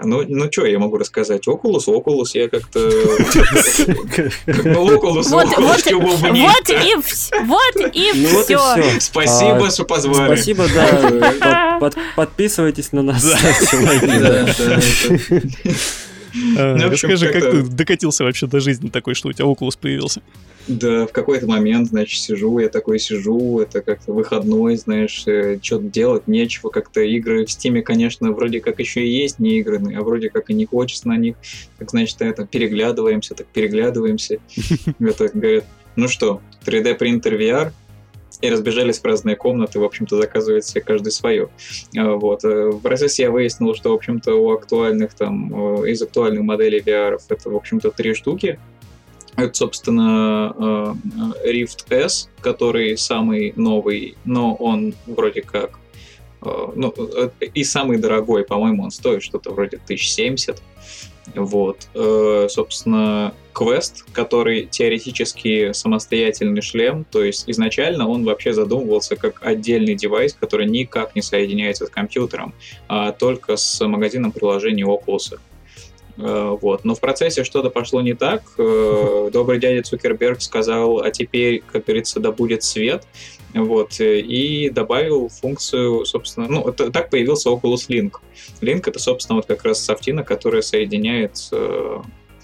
Ну, 0.02 0.22
ну 0.28 0.52
что 0.52 0.66
я 0.66 0.78
могу 0.78 0.98
рассказать? 0.98 1.48
Окулус, 1.48 1.88
Окулус, 1.88 2.34
я 2.34 2.48
как-то... 2.50 2.80
Ну, 4.46 4.94
Окулус, 4.96 5.32
Окулус, 5.32 5.82
чего 5.82 6.00
бы 6.02 6.08
вот 6.16 6.32
не- 6.32 6.42
и, 6.42 6.96
вс- 6.96 7.32
вот 7.46 7.94
и 7.94 8.10
Ну 8.14 8.28
вот 8.28 8.50
и 8.50 8.56
все. 8.56 9.00
Спасибо, 9.00 9.70
что 9.70 9.84
позвали. 9.84 10.34
Спасибо, 10.36 10.66
да. 10.74 11.78
Под- 11.80 11.94
под- 11.94 12.02
Подписывайтесь 12.14 12.92
на 12.92 13.02
нас. 13.02 13.24
А, 16.58 16.76
Ну, 16.76 16.90
Расскажи, 16.90 17.32
как 17.32 17.50
ты 17.50 17.62
докатился 17.62 18.24
вообще 18.24 18.46
до 18.46 18.60
жизни 18.60 18.88
такой, 18.88 19.14
что 19.14 19.28
у 19.28 19.32
тебя 19.32 19.46
Oculus 19.46 19.78
появился? 19.80 20.22
Да, 20.68 21.06
в 21.06 21.12
какой-то 21.12 21.46
момент, 21.46 21.88
значит, 21.88 22.20
сижу, 22.20 22.58
я 22.58 22.68
такой 22.68 22.98
сижу, 22.98 23.60
это 23.60 23.82
как-то 23.82 24.12
выходной, 24.12 24.76
знаешь, 24.76 25.12
что-то 25.62 25.84
делать 25.84 26.26
нечего, 26.26 26.70
как-то 26.70 27.02
игры 27.02 27.46
в 27.46 27.50
Стиме, 27.50 27.82
конечно, 27.82 28.32
вроде 28.32 28.60
как 28.60 28.80
еще 28.80 29.06
и 29.06 29.08
есть 29.08 29.38
не 29.38 29.60
играны, 29.60 29.94
а 29.94 30.02
вроде 30.02 30.28
как 30.28 30.50
и 30.50 30.54
не 30.54 30.66
хочется 30.66 31.06
на 31.06 31.16
них. 31.16 31.36
Так, 31.78 31.90
значит, 31.90 32.20
это, 32.20 32.44
переглядываемся, 32.46 33.34
так 33.34 33.46
переглядываемся. 33.46 34.38
Это 34.98 35.28
говорят, 35.28 35.64
ну 35.94 36.08
что, 36.08 36.40
3D 36.64 36.94
принтер 36.96 37.34
VR? 37.34 37.72
И 38.40 38.50
разбежались 38.50 38.98
в 38.98 39.04
разные 39.04 39.36
комнаты, 39.36 39.78
в 39.78 39.84
общем-то, 39.84 40.16
заказывать 40.16 40.64
себе 40.66 40.80
каждый 40.80 41.10
свое. 41.10 41.48
Вот. 41.94 42.42
В 42.42 42.80
процессе 42.80 43.24
я 43.24 43.30
выяснил, 43.30 43.74
что, 43.74 43.90
в 43.90 43.94
общем-то, 43.94 44.34
у 44.34 44.50
актуальных 44.52 45.14
там, 45.14 45.84
из 45.84 46.02
актуальных 46.02 46.42
моделей 46.42 46.80
VR 46.80 47.18
это, 47.28 47.50
в 47.50 47.56
общем-то, 47.56 47.90
три 47.90 48.14
штуки. 48.14 48.58
Это, 49.36 49.54
собственно, 49.54 50.94
Rift 51.46 51.86
S, 51.90 52.30
который 52.40 52.96
самый 52.96 53.52
новый, 53.56 54.16
но 54.24 54.54
он 54.54 54.94
вроде 55.06 55.42
как 55.42 55.78
ну, 56.74 56.94
и 57.40 57.64
самый 57.64 57.98
дорогой, 57.98 58.44
по-моему, 58.44 58.84
он 58.84 58.90
стоит 58.90 59.22
что-то 59.22 59.52
вроде 59.52 59.78
1070. 59.78 60.62
Вот. 61.34 61.88
Э, 61.94 62.46
собственно, 62.48 63.34
Quest, 63.54 64.04
который 64.12 64.66
теоретически 64.66 65.72
самостоятельный 65.72 66.60
шлем, 66.60 67.06
то 67.10 67.24
есть 67.24 67.48
изначально 67.48 68.06
он 68.08 68.24
вообще 68.24 68.52
задумывался 68.52 69.16
как 69.16 69.42
отдельный 69.42 69.94
девайс, 69.94 70.34
который 70.34 70.66
никак 70.66 71.14
не 71.14 71.22
соединяется 71.22 71.86
с 71.86 71.90
компьютером, 71.90 72.52
а 72.88 73.12
только 73.12 73.56
с 73.56 73.84
магазином 73.86 74.32
приложений 74.32 74.84
Oculus. 74.84 75.38
Э, 76.18 76.56
вот. 76.60 76.84
Но 76.84 76.94
в 76.94 77.00
процессе 77.00 77.44
что-то 77.44 77.70
пошло 77.70 78.00
не 78.00 78.14
так. 78.14 78.42
Э, 78.58 79.30
добрый 79.32 79.58
дядя 79.58 79.82
Цукерберг 79.82 80.40
сказал, 80.40 81.00
а 81.00 81.10
теперь, 81.10 81.62
как 81.70 81.84
говорится, 81.86 82.20
да 82.20 82.32
будет 82.32 82.62
свет. 82.62 83.06
Вот, 83.54 84.00
и 84.00 84.70
добавил 84.70 85.28
функцию, 85.28 86.04
собственно, 86.04 86.46
ну, 86.46 86.68
это, 86.68 86.90
так 86.90 87.08
появился 87.08 87.48
Oculus 87.48 87.88
Link. 87.88 88.16
Link 88.60 88.82
это, 88.86 88.98
собственно, 88.98 89.36
вот 89.36 89.46
как 89.46 89.64
раз 89.64 89.82
софтина, 89.82 90.24
которая 90.24 90.60
соединяет 90.60 91.38
э, 91.52 92.02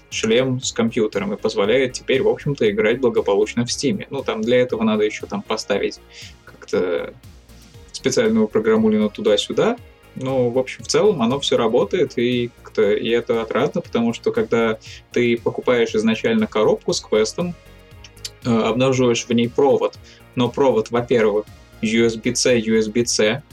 шлем 0.09 0.61
с 0.61 0.71
компьютером 0.71 1.33
и 1.33 1.37
позволяет 1.37 1.93
теперь, 1.93 2.23
в 2.23 2.27
общем-то, 2.27 2.69
играть 2.69 2.99
благополучно 2.99 3.65
в 3.65 3.69
Steam. 3.69 4.07
Ну, 4.09 4.23
там 4.23 4.41
для 4.41 4.57
этого 4.57 4.83
надо 4.83 5.03
еще 5.03 5.27
там 5.27 5.41
поставить 5.41 5.99
как-то 6.45 7.13
специальную 7.91 8.47
программулину 8.47 9.09
туда-сюда, 9.09 9.77
ну, 10.15 10.49
в 10.49 10.57
общем, 10.57 10.83
в 10.83 10.87
целом 10.87 11.21
оно 11.21 11.39
все 11.39 11.57
работает, 11.57 12.17
и, 12.17 12.51
и 12.77 13.09
это 13.09 13.41
отрадно, 13.41 13.81
потому 13.81 14.13
что 14.13 14.31
когда 14.31 14.77
ты 15.11 15.37
покупаешь 15.37 15.95
изначально 15.95 16.47
коробку 16.47 16.93
с 16.93 17.01
квестом, 17.01 17.55
э, 18.45 18.49
обнаруживаешь 18.49 19.25
в 19.25 19.31
ней 19.31 19.49
провод, 19.49 19.97
но 20.35 20.49
провод, 20.49 20.91
во-первых, 20.91 21.45
USB-C, 21.81 22.59
USB-C, 22.59 23.43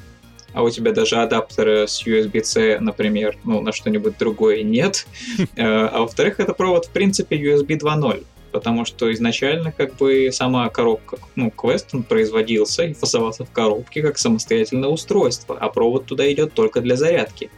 а 0.53 0.63
у 0.63 0.71
тебя 0.71 0.93
даже 0.93 1.17
адаптера 1.17 1.87
с 1.87 2.05
USB-C, 2.05 2.81
например, 2.81 3.39
ну, 3.45 3.61
на 3.61 3.73
что-нибудь 3.73 4.19
другое 4.19 4.63
нет. 4.63 5.07
Э, 5.57 5.87
а 5.87 6.01
во-вторых, 6.01 6.41
это 6.41 6.53
провод, 6.55 6.87
в 6.87 6.91
принципе, 6.91 7.37
USB 7.37 7.79
2.0 7.79 8.25
потому 8.51 8.85
что 8.85 9.13
изначально 9.13 9.73
как 9.73 9.97
бы 9.97 10.31
сама 10.33 10.69
коробка, 10.69 11.19
ну, 11.37 11.53
Quest, 11.57 11.87
он 11.93 12.03
производился 12.03 12.85
и 12.85 12.95
фасовался 12.95 13.45
в 13.45 13.51
коробке 13.51 14.03
как 14.03 14.19
самостоятельное 14.19 14.89
устройство, 14.89 15.57
а 15.59 15.69
провод 15.69 16.07
туда 16.07 16.31
идет 16.33 16.53
только 16.55 16.81
для 16.81 16.97
зарядки. 16.97 17.51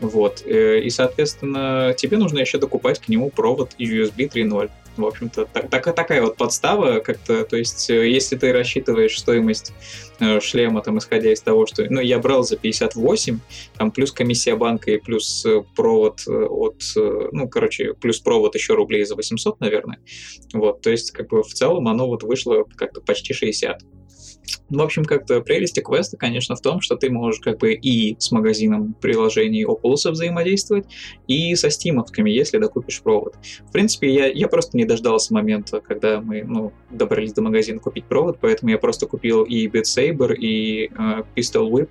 Вот. 0.00 0.42
Э, 0.44 0.80
и, 0.80 0.90
соответственно, 0.90 1.94
тебе 1.96 2.16
нужно 2.16 2.38
еще 2.38 2.58
докупать 2.58 2.98
к 2.98 3.08
нему 3.08 3.30
провод 3.30 3.74
USB 3.78 4.30
3.0. 4.30 4.70
В 4.96 5.04
общем-то, 5.04 5.46
так, 5.46 5.70
так, 5.70 5.94
такая 5.96 6.22
вот 6.22 6.36
подстава 6.36 7.00
как-то, 7.00 7.44
то 7.44 7.56
есть, 7.56 7.90
э, 7.90 8.08
если 8.08 8.36
ты 8.36 8.52
рассчитываешь 8.52 9.18
стоимость 9.18 9.72
э, 10.20 10.40
шлема, 10.40 10.82
там, 10.82 10.98
исходя 10.98 11.32
из 11.32 11.40
того, 11.40 11.66
что, 11.66 11.84
ну, 11.90 12.00
я 12.00 12.18
брал 12.20 12.44
за 12.44 12.56
58, 12.56 13.40
там, 13.76 13.90
плюс 13.90 14.12
комиссия 14.12 14.54
банка 14.54 14.92
и 14.92 14.98
плюс 14.98 15.44
провод 15.74 16.22
от, 16.26 16.82
ну, 16.96 17.48
короче, 17.48 17.94
плюс 17.94 18.20
провод 18.20 18.54
еще 18.54 18.74
рублей 18.74 19.04
за 19.04 19.16
800, 19.16 19.58
наверное, 19.58 19.98
вот, 20.52 20.80
то 20.80 20.90
есть, 20.90 21.10
как 21.10 21.28
бы, 21.28 21.42
в 21.42 21.52
целом 21.52 21.88
оно 21.88 22.06
вот 22.06 22.22
вышло 22.22 22.64
как-то 22.76 23.00
почти 23.00 23.34
60. 23.34 23.82
Ну, 24.70 24.80
в 24.80 24.82
общем, 24.82 25.04
как-то 25.04 25.40
прелесть 25.40 25.80
квеста, 25.82 26.16
конечно, 26.16 26.56
в 26.56 26.60
том, 26.60 26.80
что 26.80 26.96
ты 26.96 27.10
можешь 27.10 27.40
как 27.40 27.58
бы 27.58 27.74
и 27.74 28.16
с 28.18 28.30
магазином 28.30 28.94
приложений 29.00 29.64
Oculus 29.64 30.10
взаимодействовать, 30.10 30.86
и 31.26 31.54
со 31.54 31.70
стимовками, 31.70 32.30
если 32.30 32.58
докупишь 32.58 33.02
провод. 33.02 33.34
В 33.66 33.72
принципе, 33.72 34.12
я, 34.12 34.26
я 34.26 34.48
просто 34.48 34.76
не 34.76 34.84
дождался 34.84 35.34
момента, 35.34 35.80
когда 35.80 36.20
мы 36.20 36.42
ну, 36.42 36.72
добрались 36.90 37.32
до 37.32 37.42
магазина 37.42 37.80
купить 37.80 38.04
провод, 38.04 38.38
поэтому 38.40 38.70
я 38.70 38.78
просто 38.78 39.06
купил 39.06 39.44
и 39.44 39.66
Beat 39.66 39.84
Saber, 39.84 40.34
и 40.34 40.86
э, 40.86 41.22
Pistol 41.36 41.70
Whip, 41.70 41.88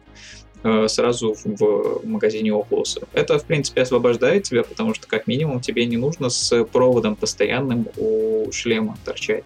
Э, 0.65 0.87
сразу 0.87 1.35
в 1.43 2.05
магазине 2.05 2.51
Oculus. 2.51 3.05
Это, 3.11 3.37
в 3.37 3.43
принципе, 3.43 3.81
освобождает 3.81 4.43
тебя, 4.43 4.63
потому 4.63 4.93
что, 4.93 5.07
как 5.07 5.27
минимум, 5.27 5.59
тебе 5.59 5.85
не 5.85 5.97
нужно 5.97 6.29
с 6.29 6.63
проводом 6.65 7.17
постоянным 7.17 7.87
у 7.97 8.49
шлема 8.51 8.97
торчать. 9.03 9.43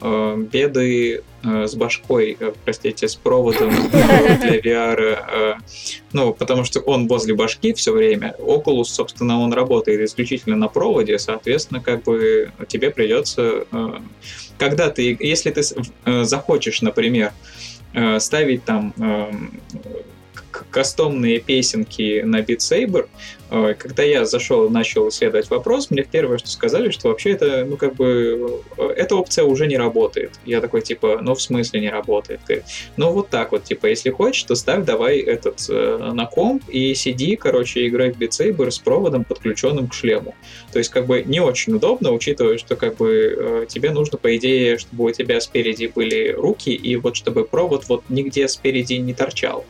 Э, 0.00 0.36
беды 0.36 1.22
э, 1.42 1.66
с 1.66 1.74
башкой, 1.74 2.36
простите, 2.64 3.08
с 3.08 3.14
проводом 3.14 3.70
для 3.90 4.58
VR, 4.58 5.58
ну, 6.12 6.34
потому 6.34 6.64
что 6.64 6.80
он 6.80 7.08
возле 7.08 7.34
башки 7.34 7.72
все 7.72 7.92
время. 7.92 8.34
Oculus, 8.38 8.84
собственно, 8.84 9.40
он 9.40 9.52
работает 9.54 10.00
исключительно 10.02 10.56
на 10.56 10.68
проводе, 10.68 11.18
соответственно, 11.18 11.80
как 11.80 12.02
бы 12.02 12.52
тебе 12.68 12.90
придется, 12.90 13.64
когда 14.58 14.90
ты, 14.90 15.16
если 15.18 15.50
ты 15.50 15.62
захочешь, 16.24 16.82
например, 16.82 17.32
ставить 18.18 18.64
там 18.64 18.92
эм, 18.98 19.60
кастомные 20.70 21.40
песенки 21.40 22.22
на 22.22 22.40
Beat 22.40 22.58
Saber, 22.58 23.08
когда 23.48 24.02
я 24.02 24.24
зашел, 24.24 24.68
начал 24.68 25.08
исследовать 25.08 25.50
вопрос, 25.50 25.90
мне 25.90 26.02
первое, 26.02 26.38
что 26.38 26.48
сказали, 26.48 26.90
что 26.90 27.08
вообще 27.08 27.30
это, 27.30 27.64
ну, 27.64 27.76
как 27.76 27.94
бы, 27.94 28.60
э, 28.76 28.88
эта 28.96 29.14
опция 29.14 29.44
уже 29.44 29.68
не 29.68 29.76
работает. 29.76 30.32
Я 30.44 30.60
такой, 30.60 30.82
типа, 30.82 31.20
ну, 31.22 31.34
в 31.34 31.40
смысле 31.40 31.80
не 31.80 31.88
работает? 31.88 32.40
Ну, 32.96 33.12
вот 33.12 33.28
так 33.28 33.52
вот, 33.52 33.62
типа, 33.62 33.86
если 33.86 34.10
хочешь, 34.10 34.42
то 34.42 34.56
ставь 34.56 34.84
давай 34.84 35.18
этот 35.18 35.64
э, 35.68 36.10
на 36.12 36.26
комп 36.26 36.68
и 36.68 36.94
сиди, 36.94 37.36
короче, 37.36 37.86
играй 37.86 38.10
в 38.10 38.18
Beat 38.18 38.30
Saber 38.30 38.70
с 38.70 38.78
проводом, 38.78 39.22
подключенным 39.22 39.86
к 39.86 39.94
шлему. 39.94 40.34
То 40.72 40.78
есть, 40.78 40.90
как 40.90 41.06
бы, 41.06 41.22
не 41.22 41.38
очень 41.38 41.74
удобно, 41.74 42.12
учитывая, 42.12 42.58
что, 42.58 42.74
как 42.74 42.96
бы, 42.96 43.36
э, 43.38 43.66
тебе 43.68 43.92
нужно, 43.92 44.18
по 44.18 44.36
идее, 44.36 44.78
чтобы 44.78 45.04
у 45.04 45.10
тебя 45.12 45.40
спереди 45.40 45.86
были 45.94 46.32
руки, 46.32 46.74
и 46.74 46.96
вот 46.96 47.14
чтобы 47.14 47.44
провод 47.44 47.84
вот 47.88 48.02
нигде 48.08 48.48
спереди 48.48 48.94
не 48.94 49.14
торчал. 49.14 49.64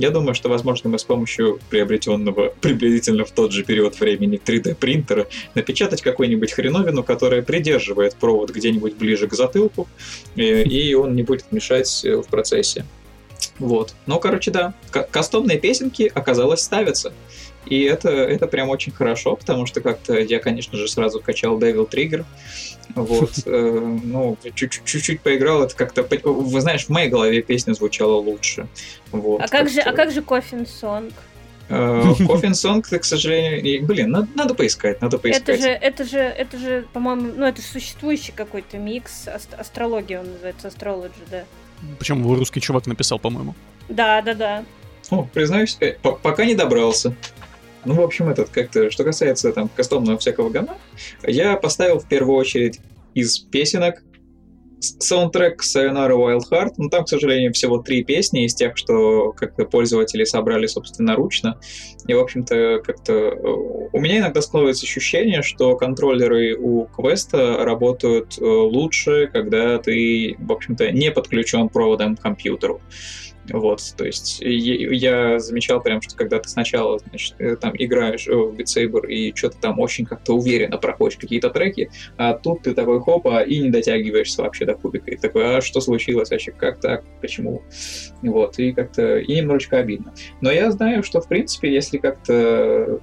Я 0.00 0.08
думаю, 0.08 0.34
что, 0.34 0.48
возможно, 0.48 0.88
мы 0.88 0.98
с 0.98 1.04
помощью 1.04 1.60
приобретенного 1.68 2.54
приблизительно 2.62 3.26
в 3.26 3.32
тот 3.32 3.52
же 3.52 3.64
период 3.64 4.00
времени 4.00 4.40
3D 4.42 4.74
принтера 4.74 5.26
напечатать 5.54 6.00
какую-нибудь 6.00 6.52
хреновину, 6.52 7.04
которая 7.04 7.42
придерживает 7.42 8.16
провод 8.16 8.48
где-нибудь 8.48 8.96
ближе 8.96 9.28
к 9.28 9.34
затылку, 9.34 9.88
и, 10.36 10.42
и 10.42 10.94
он 10.94 11.14
не 11.14 11.22
будет 11.22 11.52
мешать 11.52 12.02
э, 12.02 12.16
в 12.16 12.28
процессе. 12.28 12.86
Вот. 13.58 13.94
Ну, 14.06 14.18
короче, 14.18 14.50
да. 14.50 14.72
Кастомные 14.90 15.58
песенки, 15.58 16.10
оказалось, 16.14 16.62
ставятся. 16.62 17.12
И 17.66 17.82
это, 17.82 18.08
это 18.08 18.46
прям 18.46 18.68
очень 18.68 18.92
хорошо, 18.92 19.36
потому 19.36 19.66
что 19.66 19.80
как-то 19.80 20.18
я, 20.18 20.38
конечно 20.38 20.78
же, 20.78 20.88
сразу 20.88 21.20
качал 21.20 21.58
Devil 21.58 21.88
Trigger. 21.88 22.24
Вот. 22.94 23.30
Э, 23.46 23.98
ну, 24.04 24.36
чуть-чуть 24.54 25.20
поиграл, 25.20 25.62
это 25.62 25.74
как-то... 25.74 26.02
Вы 26.02 26.60
знаешь, 26.60 26.86
в 26.86 26.88
моей 26.88 27.08
голове 27.08 27.42
песня 27.42 27.72
звучала 27.72 28.16
лучше. 28.16 28.68
Вот, 29.12 29.40
а 29.40 29.48
как 29.48 29.68
же, 29.68 29.80
а 29.80 29.92
как 29.92 30.12
же 30.12 30.20
Coffin 30.20 30.66
Song? 30.66 31.12
Coffin 31.70 32.52
Song, 32.52 32.82
к 32.82 33.04
сожалению, 33.04 33.84
блин, 33.86 34.10
надо, 34.10 34.28
надо 34.34 34.54
поискать, 34.54 35.00
надо 35.00 35.18
поискать. 35.18 35.48
Это 35.48 35.62
же, 35.62 35.68
это 35.68 36.04
же, 36.04 36.18
это 36.18 36.58
же, 36.58 36.86
по-моему, 36.92 37.32
ну 37.36 37.46
это 37.46 37.62
существующий 37.62 38.32
какой-то 38.32 38.78
микс, 38.78 39.28
астрология 39.56 40.20
он 40.20 40.32
называется, 40.32 40.68
астрологи, 40.68 41.12
да. 41.30 41.44
Причем 41.98 42.20
его 42.20 42.34
русский 42.34 42.60
чувак 42.60 42.86
написал, 42.86 43.18
по-моему. 43.18 43.54
Да, 43.88 44.20
да, 44.22 44.34
да. 44.34 44.64
О, 45.10 45.22
признаюсь, 45.24 45.76
э, 45.80 45.94
пока 46.02 46.44
не 46.44 46.54
добрался. 46.54 47.14
Ну, 47.84 47.94
в 47.94 48.00
общем, 48.00 48.28
этот 48.28 48.50
как-то, 48.50 48.90
что 48.90 49.04
касается 49.04 49.52
там 49.52 49.68
кастомного 49.68 50.18
всякого 50.18 50.50
гана, 50.50 50.76
я 51.26 51.56
поставил 51.56 51.98
в 51.98 52.08
первую 52.08 52.36
очередь 52.36 52.80
из 53.14 53.38
песенок 53.38 54.02
саундтрек 54.80 55.62
Sayonara 55.62 56.16
Wild 56.16 56.42
Heart, 56.50 56.74
ну 56.78 56.88
там, 56.88 57.04
к 57.04 57.08
сожалению, 57.08 57.52
всего 57.52 57.78
три 57.78 58.02
песни 58.02 58.46
из 58.46 58.54
тех, 58.54 58.76
что 58.76 59.32
как-то 59.32 59.64
пользователи 59.64 60.24
собрали 60.24 60.66
собственноручно. 60.66 61.60
И, 62.06 62.14
в 62.14 62.18
общем-то, 62.18 62.80
как-то 62.84 63.12
э, 63.12 63.38
у 63.92 64.00
меня 64.00 64.18
иногда 64.18 64.40
складывается 64.40 64.86
ощущение, 64.86 65.42
что 65.42 65.76
контроллеры 65.76 66.56
у 66.56 66.86
квеста 66.86 67.58
работают 67.64 68.38
э, 68.38 68.44
лучше, 68.44 69.28
когда 69.32 69.78
ты, 69.78 70.36
в 70.38 70.52
общем-то, 70.52 70.90
не 70.92 71.10
подключен 71.10 71.68
проводом 71.68 72.16
к 72.16 72.22
компьютеру. 72.22 72.80
Вот, 73.48 73.80
то 73.96 74.04
есть 74.04 74.38
я 74.40 75.38
замечал 75.38 75.80
прям, 75.80 76.02
что 76.02 76.14
когда 76.14 76.38
ты 76.38 76.48
сначала, 76.48 76.98
значит, 76.98 77.34
э, 77.38 77.56
там 77.56 77.72
играешь 77.76 78.26
в 78.26 78.54
Beat 78.54 78.64
Saber 78.64 79.06
и 79.08 79.34
что-то 79.34 79.58
там 79.58 79.78
очень 79.78 80.04
как-то 80.04 80.34
уверенно 80.34 80.76
проходишь 80.76 81.18
какие-то 81.18 81.50
треки, 81.50 81.90
а 82.16 82.34
тут 82.34 82.62
ты 82.62 82.74
такой 82.74 83.00
хопа 83.00 83.42
и 83.42 83.58
не 83.58 83.70
дотягиваешься 83.70 84.42
вообще 84.42 84.66
до 84.66 84.74
кубика. 84.74 85.10
И 85.10 85.16
такой, 85.16 85.56
а 85.56 85.60
что 85.60 85.80
случилось 85.80 86.30
вообще, 86.30 86.52
как 86.52 86.80
так, 86.80 87.04
почему? 87.20 87.62
Вот, 88.22 88.58
и 88.58 88.72
как-то, 88.72 89.18
и 89.18 89.34
немножечко 89.34 89.78
обидно. 89.78 90.14
Но 90.40 90.50
я 90.50 90.70
знаю, 90.70 91.02
что, 91.02 91.20
в 91.20 91.28
принципе, 91.28 91.72
если 91.72 91.98
как-то 91.98 93.00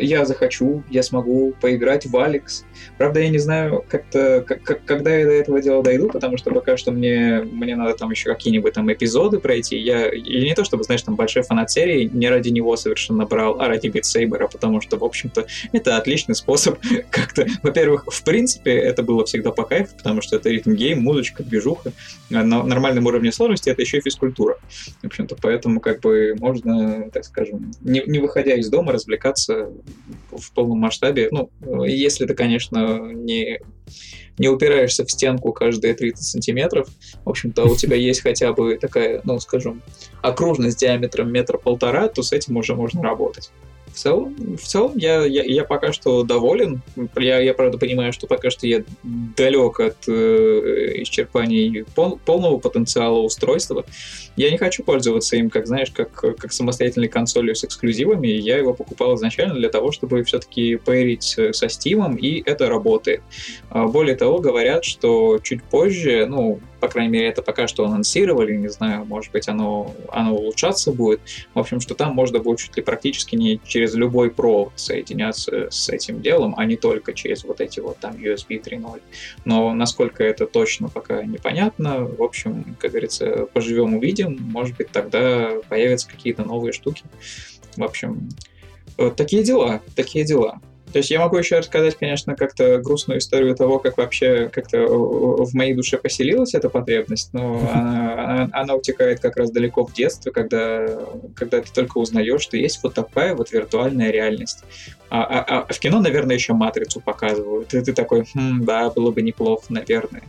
я 0.00 0.24
захочу, 0.24 0.82
я 0.90 1.02
смогу 1.02 1.54
поиграть 1.60 2.06
в 2.06 2.16
Alyx. 2.16 2.64
Правда, 2.98 3.20
я 3.20 3.28
не 3.28 3.38
знаю, 3.38 3.84
как-то, 3.88 4.44
как, 4.46 4.84
когда 4.84 5.14
я 5.14 5.24
до 5.24 5.32
этого 5.32 5.60
дела 5.60 5.82
дойду, 5.82 6.08
потому 6.08 6.36
что 6.36 6.50
пока 6.50 6.76
что 6.76 6.92
мне, 6.92 7.42
мне 7.42 7.76
надо 7.76 7.94
там 7.94 8.10
еще 8.10 8.32
какие-нибудь 8.32 8.74
там 8.74 8.92
эпизоды 8.92 9.38
пройти. 9.38 9.78
Я, 9.78 10.12
я 10.12 10.44
не 10.44 10.54
то 10.54 10.64
чтобы, 10.64 10.84
знаешь, 10.84 11.02
там 11.02 11.16
большой 11.16 11.42
фанат 11.42 11.70
серии, 11.70 12.10
не 12.12 12.28
ради 12.28 12.50
него 12.50 12.76
совершенно 12.76 13.26
брал, 13.26 13.60
а 13.60 13.68
ради 13.68 13.88
Beat 13.88 14.10
Saber 14.10 14.37
а, 14.37 14.48
потому 14.48 14.80
что, 14.80 14.96
в 14.96 15.04
общем-то, 15.04 15.46
это 15.72 15.96
отличный 15.96 16.34
способ 16.34 16.78
как-то... 17.10 17.46
Во-первых, 17.62 18.04
в 18.06 18.24
принципе, 18.24 18.72
это 18.72 19.02
было 19.02 19.24
всегда 19.24 19.50
по 19.50 19.64
кайфу, 19.64 19.96
потому 19.96 20.22
что 20.22 20.36
это 20.36 20.48
rhythm 20.48 20.76
game, 20.76 21.00
музычка, 21.00 21.42
движуха. 21.42 21.92
На 22.30 22.44
нормальном 22.44 23.06
уровне 23.06 23.32
сложности 23.32 23.70
это 23.70 23.82
еще 23.82 23.98
и 23.98 24.00
физкультура. 24.00 24.58
В 25.02 25.06
общем-то, 25.06 25.36
поэтому 25.40 25.80
как 25.80 26.00
бы 26.00 26.34
можно, 26.38 27.10
так 27.10 27.24
скажем, 27.24 27.72
не, 27.80 28.02
не 28.06 28.18
выходя 28.18 28.54
из 28.54 28.68
дома, 28.68 28.92
развлекаться 28.92 29.71
в 30.30 30.52
полном 30.52 30.78
масштабе. 30.78 31.28
Ну, 31.30 31.50
если 31.84 32.26
ты, 32.26 32.34
конечно, 32.34 33.12
не, 33.12 33.60
не 34.38 34.48
упираешься 34.48 35.04
в 35.04 35.10
стенку 35.10 35.52
каждые 35.52 35.94
30 35.94 36.24
сантиметров, 36.24 36.88
в 37.24 37.30
общем-то, 37.30 37.64
у 37.64 37.76
тебя 37.76 37.96
есть 37.96 38.22
хотя 38.22 38.52
бы 38.52 38.78
такая, 38.78 39.20
ну, 39.24 39.38
скажем, 39.40 39.82
окружность 40.22 40.78
диаметром 40.78 41.32
метра 41.32 41.58
полтора, 41.58 42.08
то 42.08 42.22
с 42.22 42.32
этим 42.32 42.56
уже 42.56 42.74
можно 42.74 43.02
работать 43.02 43.50
в 43.92 43.96
целом, 43.96 44.34
в 44.56 44.62
целом 44.62 44.96
я, 44.96 45.24
я, 45.24 45.42
я 45.44 45.64
пока 45.64 45.92
что 45.92 46.22
доволен. 46.22 46.82
Я, 47.16 47.40
я, 47.40 47.54
правда, 47.54 47.78
понимаю, 47.78 48.12
что 48.12 48.26
пока 48.26 48.50
что 48.50 48.66
я 48.66 48.82
далек 49.02 49.80
от 49.80 50.08
э, 50.08 51.02
исчерпания 51.02 51.84
пол, 51.94 52.18
полного 52.24 52.58
потенциала 52.58 53.18
устройства. 53.18 53.84
Я 54.36 54.50
не 54.50 54.56
хочу 54.56 54.82
пользоваться 54.82 55.36
им, 55.36 55.50
как, 55.50 55.66
знаешь, 55.66 55.90
как, 55.90 56.10
как 56.12 56.52
самостоятельной 56.52 57.08
консолью 57.08 57.54
с 57.54 57.64
эксклюзивами. 57.64 58.28
Я 58.28 58.56
его 58.56 58.72
покупал 58.72 59.14
изначально 59.16 59.54
для 59.54 59.68
того, 59.68 59.92
чтобы 59.92 60.24
все-таки 60.24 60.76
пэрить 60.76 61.24
со 61.24 61.66
Steam, 61.66 62.18
и 62.18 62.42
это 62.44 62.68
работает. 62.68 63.20
А, 63.68 63.86
более 63.86 64.16
того, 64.16 64.38
говорят, 64.38 64.84
что 64.84 65.38
чуть 65.42 65.62
позже, 65.62 66.26
ну, 66.26 66.60
по 66.82 66.88
крайней 66.88 67.12
мере, 67.12 67.28
это 67.28 67.42
пока 67.42 67.68
что 67.68 67.84
анонсировали, 67.86 68.56
не 68.56 68.66
знаю, 68.66 69.04
может 69.04 69.30
быть, 69.30 69.46
оно, 69.46 69.94
оно 70.08 70.34
улучшаться 70.34 70.90
будет. 70.90 71.20
В 71.54 71.60
общем, 71.60 71.78
что 71.78 71.94
там 71.94 72.12
можно 72.12 72.40
будет 72.40 72.58
чуть 72.58 72.76
ли 72.76 72.82
практически 72.82 73.36
не 73.36 73.60
через 73.64 73.94
любой 73.94 74.32
провод 74.32 74.72
соединяться 74.74 75.70
с 75.70 75.88
этим 75.88 76.20
делом, 76.20 76.54
а 76.56 76.64
не 76.64 76.76
только 76.76 77.12
через 77.12 77.44
вот 77.44 77.60
эти 77.60 77.78
вот 77.78 77.98
там 77.98 78.16
USB 78.16 78.60
3.0. 78.60 79.00
Но 79.44 79.72
насколько 79.72 80.24
это 80.24 80.44
точно 80.48 80.88
пока 80.88 81.22
непонятно. 81.22 82.00
В 82.04 82.20
общем, 82.20 82.74
как 82.80 82.90
говорится, 82.90 83.46
поживем 83.52 83.94
увидим. 83.94 84.36
Может 84.40 84.76
быть, 84.76 84.88
тогда 84.90 85.52
появятся 85.68 86.08
какие-то 86.08 86.42
новые 86.42 86.72
штуки. 86.72 87.04
В 87.76 87.84
общем, 87.84 88.28
такие 89.16 89.44
дела, 89.44 89.82
такие 89.94 90.24
дела. 90.24 90.60
То 90.92 90.98
есть 90.98 91.10
я 91.10 91.20
могу 91.20 91.36
еще 91.36 91.58
рассказать, 91.58 91.96
конечно, 91.96 92.36
как-то 92.36 92.78
грустную 92.78 93.18
историю 93.18 93.56
того, 93.56 93.78
как 93.78 93.96
вообще 93.96 94.50
как-то 94.52 94.86
в 94.86 95.54
моей 95.54 95.74
душе 95.74 95.96
поселилась 95.96 96.54
эта 96.54 96.68
потребность, 96.68 97.32
но 97.32 97.58
она, 97.72 98.48
она, 98.52 98.74
утекает 98.74 99.20
как 99.20 99.36
раз 99.36 99.50
далеко 99.50 99.86
в 99.86 99.92
детстве, 99.92 100.32
когда, 100.32 100.86
когда 101.34 101.60
ты 101.60 101.72
только 101.72 101.98
узнаешь, 101.98 102.42
что 102.42 102.56
есть 102.56 102.82
вот 102.82 102.94
такая 102.94 103.34
вот 103.34 103.52
виртуальная 103.52 104.10
реальность. 104.10 104.64
А, 105.08 105.24
а, 105.24 105.64
а 105.68 105.72
в 105.72 105.78
кино, 105.78 106.00
наверное, 106.00 106.36
еще 106.36 106.54
«Матрицу» 106.54 107.00
показывают, 107.00 107.74
и 107.74 107.82
ты 107.82 107.92
такой, 107.92 108.24
хм, 108.34 108.64
да, 108.64 108.88
было 108.88 109.10
бы 109.10 109.20
неплохо, 109.20 109.64
наверное. 109.68 110.22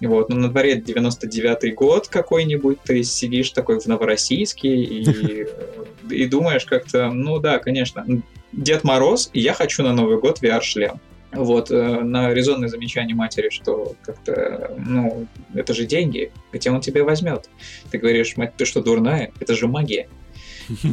Вот, 0.00 0.28
но 0.28 0.36
на 0.36 0.48
дворе 0.48 0.78
99-й 0.78 1.70
год 1.70 2.08
какой-нибудь, 2.08 2.80
ты 2.82 3.04
сидишь 3.04 3.50
такой 3.50 3.78
в 3.78 3.86
Новороссийске 3.86 4.68
и, 4.68 5.46
и 6.10 6.26
думаешь 6.26 6.64
как-то, 6.64 7.10
ну 7.10 7.38
да, 7.38 7.58
конечно, 7.58 8.04
Дед 8.52 8.84
Мороз, 8.84 9.30
и 9.32 9.40
я 9.40 9.54
хочу 9.54 9.82
на 9.82 9.92
Новый 9.92 10.18
год 10.18 10.42
VR-шлем. 10.42 11.00
Вот, 11.32 11.70
э, 11.70 12.00
на 12.00 12.34
резонное 12.34 12.68
замечание 12.68 13.14
матери, 13.14 13.50
что 13.50 13.94
как-то, 14.02 14.74
ну, 14.84 15.26
это 15.54 15.74
же 15.74 15.86
деньги, 15.86 16.32
где 16.52 16.70
он 16.70 16.80
тебе 16.80 17.04
возьмет? 17.04 17.48
Ты 17.92 17.98
говоришь, 17.98 18.36
мать, 18.36 18.54
ты 18.56 18.64
что, 18.64 18.82
дурная? 18.82 19.30
Это 19.38 19.54
же 19.54 19.68
магия. 19.68 20.08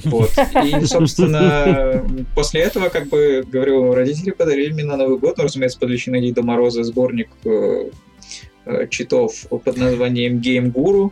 Вот. 0.05 0.31
И, 0.63 0.85
собственно, 0.85 2.03
после 2.35 2.61
этого, 2.61 2.89
как 2.89 3.07
бы, 3.07 3.43
говорю, 3.47 3.93
родители 3.93 4.31
подарили 4.31 4.73
мне 4.73 4.84
на 4.84 4.97
Новый 4.97 5.17
год, 5.17 5.38
ну, 5.38 5.43
разумеется, 5.43 5.79
под 5.79 5.89
личиной 5.89 6.21
Деда 6.21 6.43
Мороза 6.43 6.84
сборник 6.84 7.29
э, 7.45 7.89
Э, 8.67 8.85
читов 8.89 9.45
под 9.49 9.77
названием 9.77 10.39
Game 10.39 10.73
Guru. 10.73 11.11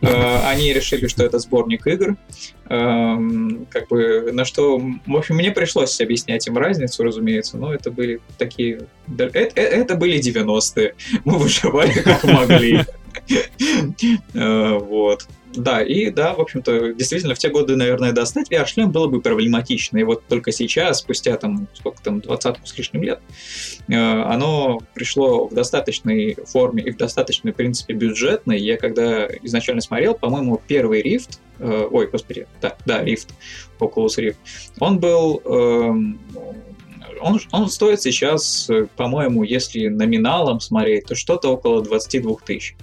Э, 0.00 0.40
они 0.48 0.72
решили, 0.72 1.06
что 1.06 1.24
это 1.24 1.38
сборник 1.38 1.86
игр. 1.86 2.16
Эм, 2.68 3.66
как 3.70 3.88
бы 3.88 4.30
на 4.32 4.44
что, 4.44 4.78
в 4.78 5.16
общем, 5.16 5.36
мне 5.36 5.50
пришлось 5.50 6.00
объяснять 6.00 6.46
им 6.46 6.56
разницу, 6.56 7.02
разумеется, 7.02 7.56
но 7.56 7.72
это 7.72 7.90
были 7.90 8.20
такие... 8.38 8.82
Это, 9.18 9.38
э, 9.38 9.62
это 9.62 9.94
были 9.96 10.18
90-е. 10.18 10.94
Мы 11.24 11.38
выживали 11.38 11.92
как 11.92 12.24
могли. 12.24 12.80
Вот. 14.34 15.28
Да, 15.56 15.82
и 15.82 16.10
да, 16.10 16.34
в 16.34 16.40
общем-то, 16.40 16.94
действительно, 16.94 17.34
в 17.34 17.38
те 17.38 17.48
годы, 17.48 17.76
наверное, 17.76 18.12
достать 18.12 18.50
VR-шлем 18.50 18.90
было 18.90 19.06
бы 19.06 19.20
проблематично. 19.20 19.98
И 19.98 20.02
вот 20.02 20.24
только 20.26 20.50
сейчас, 20.50 20.98
спустя 20.98 21.36
там, 21.36 21.68
сколько 21.74 22.02
там, 22.02 22.20
двадцатку 22.20 22.66
с 22.66 22.76
лишним 22.76 23.02
лет, 23.02 23.20
э, 23.88 23.94
оно 23.94 24.80
пришло 24.94 25.46
в 25.46 25.54
достаточной 25.54 26.36
форме 26.46 26.82
и 26.82 26.90
в 26.90 26.96
достаточной, 26.96 27.52
в 27.52 27.56
принципе, 27.56 27.94
бюджетной. 27.94 28.58
Я 28.58 28.76
когда 28.76 29.26
изначально 29.42 29.80
смотрел, 29.80 30.14
по-моему, 30.14 30.60
первый 30.66 31.02
рифт, 31.02 31.40
э, 31.60 31.88
ой, 31.90 32.08
господи, 32.08 32.46
да, 32.60 32.76
да, 32.84 33.04
рифт, 33.04 33.28
Oculus 33.78 34.18
Rift, 34.18 34.36
он 34.80 34.98
был... 34.98 35.40
Э, 35.44 35.94
он, 37.20 37.40
он 37.52 37.68
стоит 37.70 38.02
сейчас, 38.02 38.68
по-моему, 38.96 39.44
если 39.44 39.86
номиналом 39.86 40.60
смотреть, 40.60 41.06
то 41.06 41.14
что-то 41.14 41.48
около 41.50 41.80
22 41.80 42.34
тысяч 42.44 42.76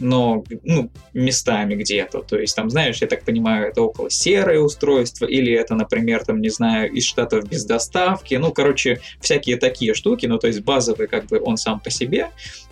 но 0.00 0.44
ну, 0.64 0.90
местами 1.12 1.74
где-то. 1.74 2.22
То 2.22 2.38
есть 2.38 2.56
там, 2.56 2.70
знаешь, 2.70 2.98
я 3.00 3.06
так 3.06 3.24
понимаю, 3.24 3.68
это 3.68 3.82
около 3.82 4.10
серое 4.10 4.58
устройство, 4.60 5.26
или 5.26 5.52
это, 5.52 5.74
например, 5.74 6.24
там, 6.24 6.40
не 6.40 6.48
знаю, 6.48 6.90
из 6.90 7.04
штатов 7.04 7.48
без 7.48 7.64
доставки. 7.64 8.34
Ну, 8.34 8.52
короче, 8.52 9.00
всякие 9.20 9.56
такие 9.56 9.94
штуки. 9.94 10.26
Ну, 10.26 10.38
то 10.38 10.46
есть 10.46 10.62
базовый, 10.62 11.06
как 11.06 11.26
бы, 11.26 11.40
он 11.40 11.56
сам 11.56 11.80
по 11.80 11.90
себе, 11.90 12.30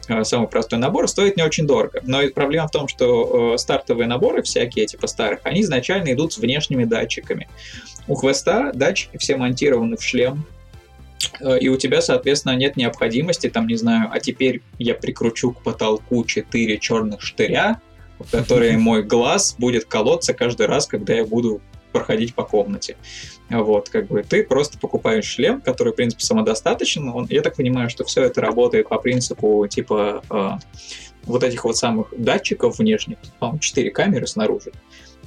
э, 0.08 0.24
самый 0.24 0.48
простой 0.48 0.78
набор, 0.78 1.08
стоит 1.08 1.36
не 1.36 1.42
очень 1.42 1.66
дорого. 1.66 2.00
Но 2.04 2.26
проблема 2.34 2.68
в 2.68 2.72
том, 2.72 2.88
что 2.88 3.54
э, 3.54 3.58
стартовые 3.58 4.08
наборы 4.08 4.42
всякие, 4.42 4.86
типа 4.86 5.06
старых, 5.06 5.40
они 5.44 5.62
изначально 5.62 6.12
идут 6.12 6.32
с 6.32 6.38
внешними 6.38 6.84
датчиками. 6.84 7.48
У 8.06 8.14
хвоста 8.14 8.72
датчики 8.72 9.18
все 9.18 9.36
монтированы 9.36 9.96
в 9.96 10.02
шлем, 10.02 10.46
и 11.60 11.68
у 11.68 11.76
тебя, 11.76 12.00
соответственно, 12.00 12.54
нет 12.56 12.76
необходимости, 12.76 13.48
там, 13.48 13.66
не 13.66 13.76
знаю, 13.76 14.08
а 14.12 14.20
теперь 14.20 14.62
я 14.78 14.94
прикручу 14.94 15.52
к 15.52 15.62
потолку 15.62 16.24
4 16.24 16.78
черных 16.78 17.20
штыря, 17.20 17.80
в 18.18 18.30
которые 18.30 18.78
мой 18.78 19.02
глаз 19.02 19.56
будет 19.58 19.84
колоться 19.84 20.34
каждый 20.34 20.66
раз, 20.66 20.86
когда 20.86 21.14
я 21.14 21.24
буду 21.24 21.60
проходить 21.92 22.34
по 22.34 22.44
комнате. 22.44 22.96
Вот, 23.50 23.88
как 23.88 24.08
бы 24.08 24.22
ты 24.22 24.44
просто 24.44 24.78
покупаешь 24.78 25.24
шлем, 25.24 25.60
который, 25.60 25.92
в 25.92 25.96
принципе, 25.96 26.22
самодостаточен. 26.22 27.08
Он, 27.08 27.26
я 27.30 27.40
так 27.40 27.56
понимаю, 27.56 27.88
что 27.88 28.04
все 28.04 28.24
это 28.24 28.40
работает 28.40 28.88
по 28.88 28.98
принципу, 28.98 29.66
типа, 29.66 30.22
э, 30.30 30.50
вот 31.24 31.42
этих 31.42 31.64
вот 31.64 31.76
самых 31.76 32.12
датчиков 32.16 32.78
внешних, 32.78 33.16
по-моему, 33.38 33.58
4 33.58 33.90
камеры 33.90 34.26
снаружи. 34.26 34.72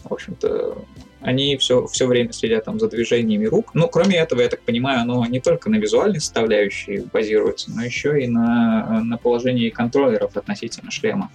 В 0.03 0.13
общем-то, 0.13 0.77
они 1.21 1.55
все, 1.57 1.85
все 1.87 2.07
время 2.07 2.33
следят 2.33 2.65
там 2.65 2.79
за 2.79 2.89
движениями 2.89 3.45
рук. 3.45 3.71
Ну, 3.73 3.87
кроме 3.87 4.17
этого, 4.17 4.41
я 4.41 4.49
так 4.49 4.61
понимаю, 4.61 5.01
оно 5.01 5.25
не 5.25 5.39
только 5.39 5.69
на 5.69 5.75
визуальной 5.75 6.19
составляющей 6.19 7.05
базируется, 7.13 7.71
но 7.71 7.83
еще 7.83 8.21
и 8.23 8.27
на, 8.27 9.01
на 9.03 9.17
положении 9.17 9.69
контроллеров 9.69 10.35
относительно 10.35 10.89
шлема. 10.91 11.31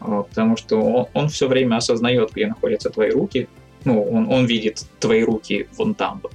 Потому 0.00 0.56
что 0.56 0.76
он, 0.80 1.06
он 1.14 1.28
все 1.28 1.48
время 1.48 1.76
осознает, 1.76 2.32
где 2.32 2.46
находятся 2.48 2.90
твои 2.90 3.10
руки. 3.10 3.48
Ну, 3.84 4.02
он, 4.02 4.28
он 4.30 4.46
видит 4.46 4.84
твои 4.98 5.22
руки 5.22 5.68
вон 5.76 5.94
там 5.94 6.20
вот, 6.22 6.32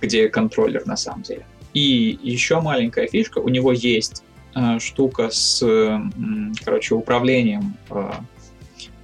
где 0.00 0.28
контроллер 0.28 0.84
на 0.86 0.96
самом 0.96 1.22
деле. 1.22 1.46
И 1.72 2.18
еще 2.22 2.60
маленькая 2.60 3.06
фишка, 3.06 3.38
у 3.38 3.48
него 3.48 3.70
есть 3.70 4.24
э, 4.54 4.78
штука 4.80 5.30
с, 5.30 5.62
э, 5.62 6.00
короче, 6.64 6.94
управлением 6.94 7.76
э, 7.90 8.10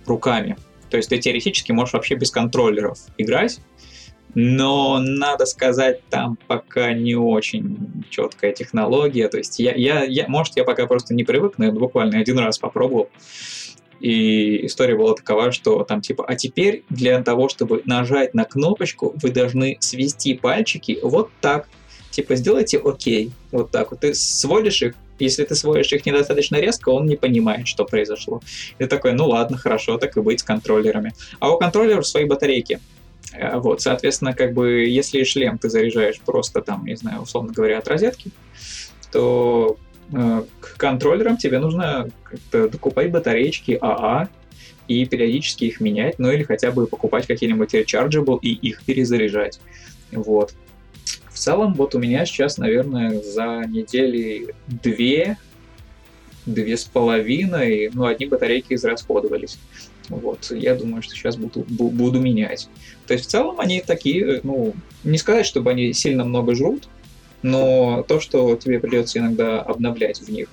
руками 0.06 0.56
то 0.92 0.98
есть 0.98 1.08
ты 1.08 1.16
теоретически 1.16 1.72
можешь 1.72 1.94
вообще 1.94 2.16
без 2.16 2.30
контроллеров 2.30 2.98
играть, 3.16 3.60
но 4.34 4.98
надо 5.00 5.46
сказать, 5.46 6.06
там 6.10 6.36
пока 6.46 6.92
не 6.92 7.14
очень 7.14 8.04
четкая 8.10 8.52
технология. 8.52 9.28
То 9.28 9.38
есть 9.38 9.58
я, 9.58 9.72
я, 9.72 10.04
я, 10.04 10.28
может, 10.28 10.54
я 10.58 10.64
пока 10.64 10.86
просто 10.86 11.14
не 11.14 11.24
привык, 11.24 11.54
но 11.56 11.64
я 11.64 11.72
буквально 11.72 12.18
один 12.18 12.38
раз 12.38 12.58
попробовал. 12.58 13.08
И 14.00 14.66
история 14.66 14.96
была 14.96 15.14
такова, 15.14 15.50
что 15.50 15.82
там 15.84 16.02
типа, 16.02 16.26
а 16.28 16.34
теперь 16.34 16.84
для 16.90 17.22
того, 17.22 17.48
чтобы 17.48 17.80
нажать 17.86 18.34
на 18.34 18.44
кнопочку, 18.44 19.14
вы 19.22 19.30
должны 19.30 19.78
свести 19.80 20.34
пальчики 20.34 20.98
вот 21.02 21.30
так. 21.40 21.70
Типа, 22.10 22.36
сделайте 22.36 22.76
окей. 22.76 23.32
Вот 23.50 23.70
так 23.70 23.92
вот. 23.92 24.00
Ты 24.00 24.12
сводишь 24.12 24.82
их 24.82 24.94
если 25.22 25.44
ты 25.44 25.54
сводишь 25.54 25.92
их 25.92 26.04
недостаточно 26.04 26.56
резко, 26.56 26.88
он 26.90 27.06
не 27.06 27.16
понимает, 27.16 27.68
что 27.68 27.84
произошло. 27.84 28.42
И 28.78 28.86
такой, 28.86 29.12
ну 29.12 29.26
ладно, 29.28 29.56
хорошо, 29.56 29.98
так 29.98 30.16
и 30.16 30.20
быть 30.20 30.40
с 30.40 30.42
контроллерами. 30.42 31.12
А 31.38 31.50
у 31.52 31.58
контроллеров 31.58 32.06
свои 32.06 32.24
батарейки. 32.24 32.80
Э, 33.32 33.58
вот, 33.58 33.80
соответственно, 33.80 34.34
как 34.34 34.52
бы, 34.52 34.84
если 34.86 35.22
шлем 35.24 35.58
ты 35.58 35.68
заряжаешь 35.68 36.20
просто 36.20 36.60
там, 36.60 36.84
не 36.84 36.96
знаю, 36.96 37.22
условно 37.22 37.52
говоря, 37.52 37.78
от 37.78 37.88
розетки, 37.88 38.30
то 39.10 39.76
э, 40.12 40.42
к 40.60 40.76
контроллерам 40.76 41.36
тебе 41.36 41.58
нужно 41.58 42.10
как-то 42.24 42.68
докупать 42.68 43.10
батареечки 43.10 43.78
АА 43.80 44.28
и 44.88 45.06
периодически 45.06 45.64
их 45.64 45.80
менять, 45.80 46.18
ну 46.18 46.30
или 46.30 46.42
хотя 46.42 46.72
бы 46.72 46.86
покупать 46.86 47.26
какие-нибудь 47.26 47.74
rechargeable 47.74 48.38
и 48.40 48.50
их 48.50 48.82
перезаряжать. 48.84 49.60
Вот. 50.10 50.54
Целом, 51.42 51.74
вот 51.74 51.96
у 51.96 51.98
меня 51.98 52.24
сейчас, 52.24 52.56
наверное, 52.56 53.20
за 53.20 53.64
недели 53.66 54.54
две, 54.68 55.38
две 56.46 56.76
с 56.76 56.84
половиной, 56.84 57.90
ну, 57.92 58.06
одни 58.06 58.26
батарейки 58.26 58.74
израсходовались. 58.74 59.58
Вот, 60.08 60.52
я 60.52 60.76
думаю, 60.76 61.02
что 61.02 61.16
сейчас 61.16 61.36
буду, 61.36 61.64
буду 61.66 62.20
менять. 62.20 62.68
То 63.08 63.14
есть 63.14 63.26
в 63.26 63.28
целом 63.28 63.58
они 63.58 63.80
такие, 63.80 64.38
ну, 64.44 64.72
не 65.02 65.18
сказать, 65.18 65.44
чтобы 65.44 65.72
они 65.72 65.92
сильно 65.92 66.24
много 66.24 66.54
жрут, 66.54 66.88
но 67.42 68.04
то, 68.06 68.20
что 68.20 68.54
тебе 68.54 68.78
придется 68.78 69.18
иногда 69.18 69.60
обновлять 69.60 70.20
в 70.20 70.28
них 70.28 70.48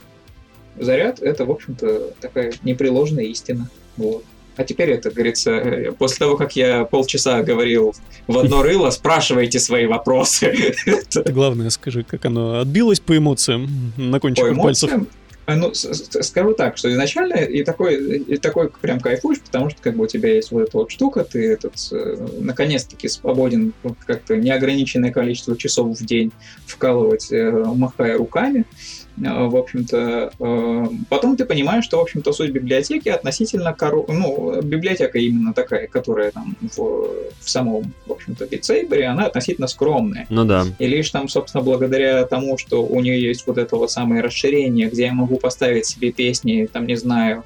заряд, 0.76 1.22
это, 1.22 1.46
в 1.46 1.52
общем-то, 1.52 2.16
такая 2.20 2.52
непреложная 2.64 3.26
истина. 3.26 3.70
Вот. 3.96 4.24
А 4.60 4.66
теперь 4.66 4.90
это, 4.90 5.10
говорится, 5.10 5.52
э, 5.52 5.92
после 5.94 6.18
того, 6.18 6.36
как 6.36 6.54
я 6.58 6.84
полчаса 6.84 7.42
говорил 7.44 7.96
в 8.28 8.38
одно 8.38 8.62
рыло, 8.62 8.90
спрашивайте 8.90 9.58
свои 9.58 9.86
вопросы. 9.86 10.76
Главное, 11.28 11.70
скажи, 11.70 12.04
как 12.04 12.26
оно 12.26 12.60
отбилось 12.60 13.00
по 13.00 13.18
эмоциям 13.18 13.94
на 13.96 14.20
кончиках 14.20 14.58
пальцев? 14.58 14.92
А, 15.46 15.56
ну, 15.56 15.74
скажу 15.74 16.54
так, 16.56 16.76
что 16.78 16.92
изначально 16.92 17.36
и 17.36 17.64
такой, 17.64 18.18
и 18.18 18.36
такой 18.36 18.70
прям 18.70 19.00
кайфуешь, 19.00 19.40
потому 19.40 19.70
что 19.70 19.82
как 19.82 19.96
бы 19.96 20.04
у 20.04 20.08
тебя 20.08 20.36
есть 20.36 20.52
вот 20.52 20.68
эта 20.68 20.78
вот 20.78 20.92
штука, 20.92 21.24
ты 21.24 21.54
этот, 21.54 21.76
э, 21.94 22.28
наконец-таки 22.42 23.08
свободен 23.08 23.74
как-то 24.06 24.36
неограниченное 24.36 25.12
количество 25.12 25.56
часов 25.56 25.98
в 25.98 26.06
день 26.06 26.34
вкалывать, 26.68 27.32
э, 27.32 27.50
махая 27.50 28.18
руками, 28.18 28.66
Э, 28.66 28.99
в 29.18 29.56
общем-то. 29.56 30.32
Э, 30.40 30.88
потом 31.10 31.36
ты 31.36 31.46
понимаешь, 31.46 31.84
что, 31.84 31.98
в 31.98 32.02
общем-то, 32.02 32.32
суть 32.32 32.52
библиотеки 32.52 33.10
относительно, 33.10 33.74
кору... 33.74 34.06
ну, 34.08 34.62
библиотека 34.62 35.18
именно 35.20 35.54
такая, 35.54 35.88
которая 35.88 36.32
там 36.32 36.56
в, 36.62 36.78
в 36.78 37.50
самом, 37.50 37.94
в 38.06 38.12
общем-то, 38.12 38.46
битсейбере, 38.46 39.06
она 39.06 39.26
относительно 39.26 39.68
скромная. 39.68 40.26
Ну 40.30 40.46
да. 40.46 40.66
И 40.80 40.88
лишь 40.88 41.10
там, 41.10 41.28
собственно, 41.28 41.64
благодаря 41.64 42.26
тому, 42.26 42.58
что 42.58 42.86
у 42.86 43.00
нее 43.02 43.22
есть 43.22 43.46
вот 43.48 43.58
это 43.58 43.76
вот 43.76 43.92
самое 43.92 44.22
расширение, 44.22 44.88
где 44.88 45.06
я 45.06 45.14
могу 45.14 45.38
поставить 45.38 45.86
себе 45.86 46.12
песни, 46.12 46.70
там, 46.72 46.88
не 46.88 46.96
знаю, 46.96 47.44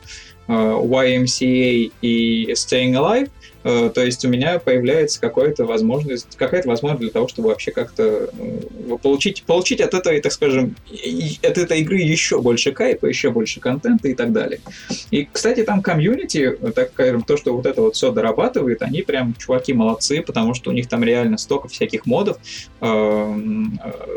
э, 0.48 0.52
YMCA 0.52 1.91
и 2.02 2.52
Staying 2.52 2.94
Alive, 2.94 3.30
то 3.64 4.03
есть 4.03 4.26
у 4.26 4.30
меня 4.30 4.60
появляется 4.60 5.22
какая-то 5.22 5.65
возможность, 5.65 6.35
какая-то 6.35 6.68
возможность 6.68 7.02
для 7.02 7.11
того, 7.11 7.27
чтобы 7.27 7.49
вообще 7.49 7.72
как-то 7.72 8.30
э, 8.38 8.98
получить, 9.02 9.44
получить 9.44 9.80
от 9.80 9.94
этой, 9.94 10.19
так 10.19 10.31
скажем, 10.31 10.76
от 10.91 11.57
этой 11.57 11.80
игры 11.80 11.98
еще 11.98 12.41
больше 12.41 12.73
кайфа, 12.73 13.07
еще 13.07 13.31
больше 13.31 13.60
контента 13.61 14.10
и 14.10 14.15
так 14.15 14.34
далее. 14.34 14.60
И, 15.11 15.27
кстати, 15.31 15.64
там 15.64 15.81
комьюнити, 15.81 16.57
так 16.76 16.91
скажем, 16.94 17.23
то, 17.23 17.38
что 17.38 17.56
вот 17.56 17.65
это 17.65 17.81
вот 17.81 17.95
все 17.95 18.11
дорабатывает, 18.11 18.81
они 18.81 19.02
прям 19.02 19.34
чуваки 19.35 19.73
молодцы, 19.73 20.22
потому 20.22 20.53
что 20.53 20.72
у 20.72 20.73
них 20.73 20.90
там 20.90 21.03
реально 21.03 21.38
столько 21.38 21.69
всяких 21.69 22.06
модов, 22.06 22.38
э, 22.81 23.35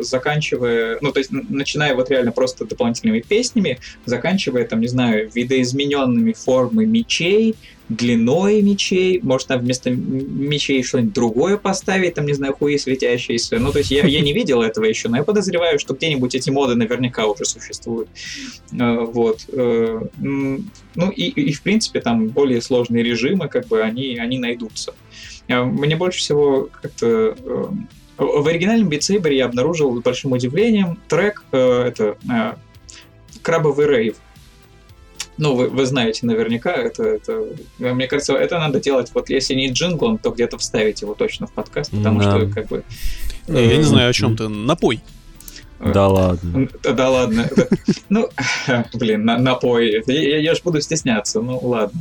заканчивая, 0.01 0.99
ну, 1.01 1.13
то 1.13 1.21
есть 1.21 1.31
начиная 1.31 1.95
вот 1.95 2.11
реально 2.11 2.33
просто 2.33 2.65
дополнительными 2.65 3.21
песнями, 3.21 3.79
заканчивая 4.05 4.65
там, 4.65 4.81
не 4.81 4.89
знаю, 4.89 5.31
видоизмененными 5.33 6.33
формы 6.33 6.85
мечей, 6.85 7.55
длиной 7.89 8.63
мечей, 8.63 9.21
может 9.23 9.47
там 9.47 9.61
вместо 9.61 9.91
мечей 9.91 10.83
что-нибудь 10.83 11.13
другое 11.13 11.57
поставить, 11.57 12.15
там, 12.15 12.27
не 12.27 12.33
знаю, 12.33 12.55
хуи 12.55 12.77
светящиеся. 12.77 13.59
Ну, 13.59 13.71
то 13.71 13.79
есть 13.79 13.91
я, 13.91 14.05
я 14.05 14.21
не 14.21 14.33
видел 14.33 14.63
этого 14.63 14.85
еще, 14.85 15.09
но 15.09 15.19
я 15.19 15.23
подозреваю, 15.23 15.79
что 15.79 15.95
где-нибудь 15.95 16.35
эти 16.35 16.51
моды 16.51 16.75
наверняка 16.75 17.27
уже 17.27 17.45
существуют. 17.45 18.09
Э, 18.73 19.05
вот. 19.05 19.47
Э, 19.53 20.01
ну 20.19 21.11
и, 21.11 21.29
и, 21.29 21.53
в 21.53 21.63
принципе, 21.63 22.01
там 22.01 22.29
более 22.29 22.61
сложные 22.61 23.05
режимы, 23.05 23.49
как 23.49 23.69
бы, 23.69 23.83
они, 23.83 24.17
они 24.17 24.39
найдутся. 24.39 24.93
Э, 25.47 25.63
мне 25.63 25.97
больше 25.97 26.19
всего 26.19 26.69
как-то 26.81 27.37
в 28.19 28.49
оригинальном 28.49 28.89
битсейбере 28.89 29.37
я 29.37 29.45
обнаружил 29.45 30.01
с 30.01 30.03
большим 30.03 30.33
удивлением 30.33 30.99
трек, 31.07 31.45
это 31.53 32.17
крабовый 33.43 33.87
рейв. 33.87 34.17
Ну, 35.39 35.55
вы, 35.55 35.69
вы 35.69 35.87
знаете 35.87 36.25
наверняка, 36.27 36.73
это, 36.73 37.03
это, 37.05 37.45
мне 37.79 38.07
кажется, 38.07 38.35
это 38.35 38.59
надо 38.59 38.81
делать, 38.81 39.11
вот 39.15 39.29
если 39.29 39.55
не 39.55 39.71
джинглом, 39.71 40.19
то 40.19 40.31
где-то 40.31 40.57
вставить 40.59 41.03
его 41.03 41.15
точно 41.15 41.47
в 41.47 41.53
подкаст, 41.53 41.91
потому 41.91 42.21
да. 42.21 42.39
что 42.39 42.49
как 42.49 42.69
бы... 42.69 42.85
Я 43.47 43.77
не 43.77 43.81
э, 43.81 43.83
знаю, 43.83 44.11
о 44.11 44.13
чем 44.13 44.37
ты. 44.37 44.49
Напой. 44.49 45.01
Да 45.79 46.09
ладно. 46.09 46.69
Да 46.83 47.11
ладно. 47.11 47.49
Ну, 48.09 48.29
блин, 48.95 49.25
напой. 49.25 50.03
Я, 50.07 50.39
я 50.39 50.55
же 50.55 50.61
буду 50.65 50.81
стесняться, 50.81 51.41
ну 51.41 51.59
ладно. 51.63 52.01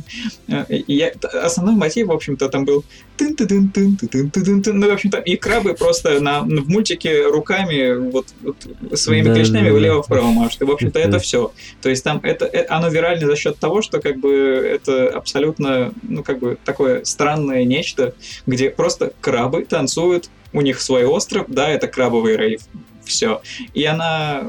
Я, 0.68 1.12
основной 1.42 1.74
мотив, 1.74 2.06
в 2.06 2.12
общем-то, 2.12 2.48
там 2.48 2.64
был 2.64 2.84
тын 3.16 3.34
ты 3.36 3.46
тын 3.46 3.68
тын 3.68 3.96
ты 3.96 4.08
тын 4.08 4.30
ты 4.30 4.44
тын 4.44 4.62
тын 4.62 4.78
Ну, 4.78 4.88
в 4.88 4.92
общем-то, 4.92 5.18
и 5.18 5.36
крабы 5.36 5.74
просто 5.74 6.20
на, 6.20 6.40
в 6.40 6.68
мультике 6.68 7.26
руками 7.26 8.10
вот, 8.10 8.28
вот 8.40 8.56
своими 8.98 9.28
да, 9.28 9.34
клешнями 9.34 9.70
влево-вправо 9.70 10.28
машут. 10.28 10.62
И, 10.62 10.64
в 10.64 10.70
общем-то, 10.70 10.98
это 10.98 11.18
все. 11.18 11.52
То 11.82 11.90
есть 11.90 12.02
там 12.02 12.20
это, 12.22 12.46
э, 12.46 12.64
оно 12.68 12.88
вирально 12.88 13.26
за 13.26 13.36
счет 13.36 13.58
того, 13.58 13.82
что 13.82 14.00
как 14.00 14.18
бы 14.18 14.30
это 14.30 15.08
абсолютно, 15.08 15.92
ну, 16.02 16.22
как 16.22 16.38
бы 16.38 16.56
такое 16.64 17.04
странное 17.04 17.64
нечто, 17.64 18.14
где 18.46 18.70
просто 18.70 19.12
крабы 19.20 19.64
танцуют 19.64 20.30
у 20.52 20.62
них 20.62 20.80
свой 20.80 21.04
остров, 21.04 21.46
да, 21.48 21.68
это 21.68 21.88
крабовый 21.88 22.36
рейв 22.36 22.62
все. 23.06 23.42
И 23.74 23.84
она... 23.84 24.44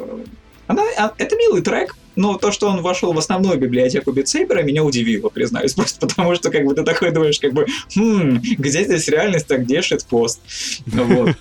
она 0.68 0.84
а, 0.98 1.14
это 1.18 1.36
милый 1.36 1.62
трек, 1.62 1.96
но 2.16 2.38
то, 2.38 2.52
что 2.52 2.68
он 2.68 2.82
вошел 2.82 3.14
в 3.14 3.18
основную 3.18 3.58
библиотеку 3.58 4.12
битсейбера, 4.12 4.64
меня 4.64 4.84
удивило, 4.84 5.30
признаюсь, 5.30 5.74
просто 5.76 6.06
потому 6.08 6.36
что 6.36 6.50
как 6.50 6.66
бы 6.66 6.74
ты 6.74 6.84
такой 6.84 7.12
думаешь, 7.12 7.40
как 7.40 7.54
бы, 7.54 7.66
хм, 7.96 8.42
где 8.42 8.84
здесь 8.84 9.08
реальность, 9.08 9.50
а 9.52 9.58
где 9.58 9.82
шитпост? 9.82 10.42
Вот. 10.88 11.36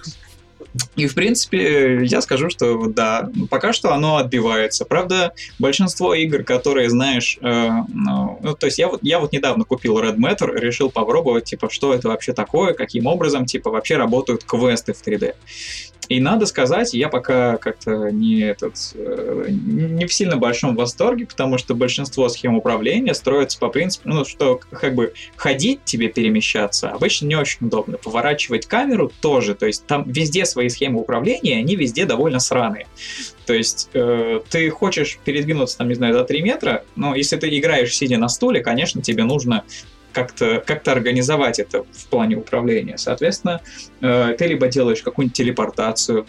И, 0.94 1.06
в 1.06 1.14
принципе, 1.14 2.04
я 2.04 2.20
скажу, 2.20 2.50
что 2.50 2.86
да, 2.86 3.30
пока 3.50 3.72
что 3.72 3.92
оно 3.92 4.16
отбивается. 4.16 4.84
Правда, 4.84 5.32
большинство 5.58 6.14
игр, 6.14 6.42
которые, 6.42 6.90
знаешь, 6.90 7.38
э, 7.40 7.68
ну, 7.88 8.38
ну, 8.42 8.54
то 8.54 8.66
есть 8.66 8.78
я 8.78 8.88
вот, 8.88 9.00
я 9.02 9.18
вот 9.18 9.32
недавно 9.32 9.64
купил 9.64 9.98
Red 9.98 10.16
Matter, 10.16 10.54
решил 10.58 10.90
попробовать, 10.90 11.44
типа, 11.44 11.70
что 11.70 11.94
это 11.94 12.08
вообще 12.08 12.32
такое, 12.32 12.74
каким 12.74 13.06
образом, 13.06 13.46
типа, 13.46 13.70
вообще 13.70 13.96
работают 13.96 14.44
квесты 14.44 14.92
в 14.92 15.02
3D. 15.02 15.34
И 16.08 16.20
надо 16.20 16.46
сказать, 16.46 16.94
я 16.94 17.08
пока 17.08 17.56
как-то 17.56 18.10
не, 18.10 18.40
этот, 18.40 18.74
э, 18.94 19.46
не 19.48 20.06
в 20.06 20.12
сильно 20.12 20.36
большом 20.36 20.76
восторге, 20.76 21.26
потому 21.26 21.58
что 21.58 21.74
большинство 21.74 22.28
схем 22.28 22.54
управления 22.54 23.14
строятся 23.14 23.58
по 23.58 23.68
принципу, 23.68 24.08
ну, 24.08 24.24
что 24.24 24.60
как 24.70 24.94
бы 24.94 25.12
ходить 25.36 25.80
тебе 25.84 26.08
перемещаться 26.08 26.90
обычно 26.90 27.26
не 27.26 27.36
очень 27.36 27.66
удобно. 27.66 27.98
Поворачивать 27.98 28.66
камеру 28.66 29.10
тоже, 29.20 29.54
то 29.54 29.66
есть 29.66 29.86
там 29.86 30.04
везде 30.06 30.46
свои 30.46 30.68
схемы 30.68 31.00
управления, 31.00 31.58
они 31.58 31.76
везде 31.76 32.04
довольно 32.04 32.38
сраные. 32.38 32.86
То 33.46 33.54
есть 33.54 33.90
э, 33.94 34.40
ты 34.48 34.70
хочешь 34.70 35.18
передвинуться, 35.24 35.78
там, 35.78 35.88
не 35.88 35.94
знаю, 35.94 36.14
за 36.14 36.24
3 36.24 36.42
метра, 36.42 36.84
но 36.96 37.14
если 37.14 37.36
ты 37.36 37.56
играешь 37.56 37.94
сидя 37.94 38.18
на 38.18 38.28
стуле, 38.28 38.60
конечно, 38.60 39.02
тебе 39.02 39.24
нужно 39.24 39.64
как-то 40.16 40.62
как 40.66 40.88
организовать 40.88 41.58
это 41.58 41.82
в 41.82 42.06
плане 42.06 42.36
управления. 42.36 42.96
Соответственно, 42.96 43.60
э, 44.00 44.34
ты 44.38 44.46
либо 44.46 44.68
делаешь 44.68 45.02
какую-нибудь 45.02 45.36
телепортацию, 45.36 46.26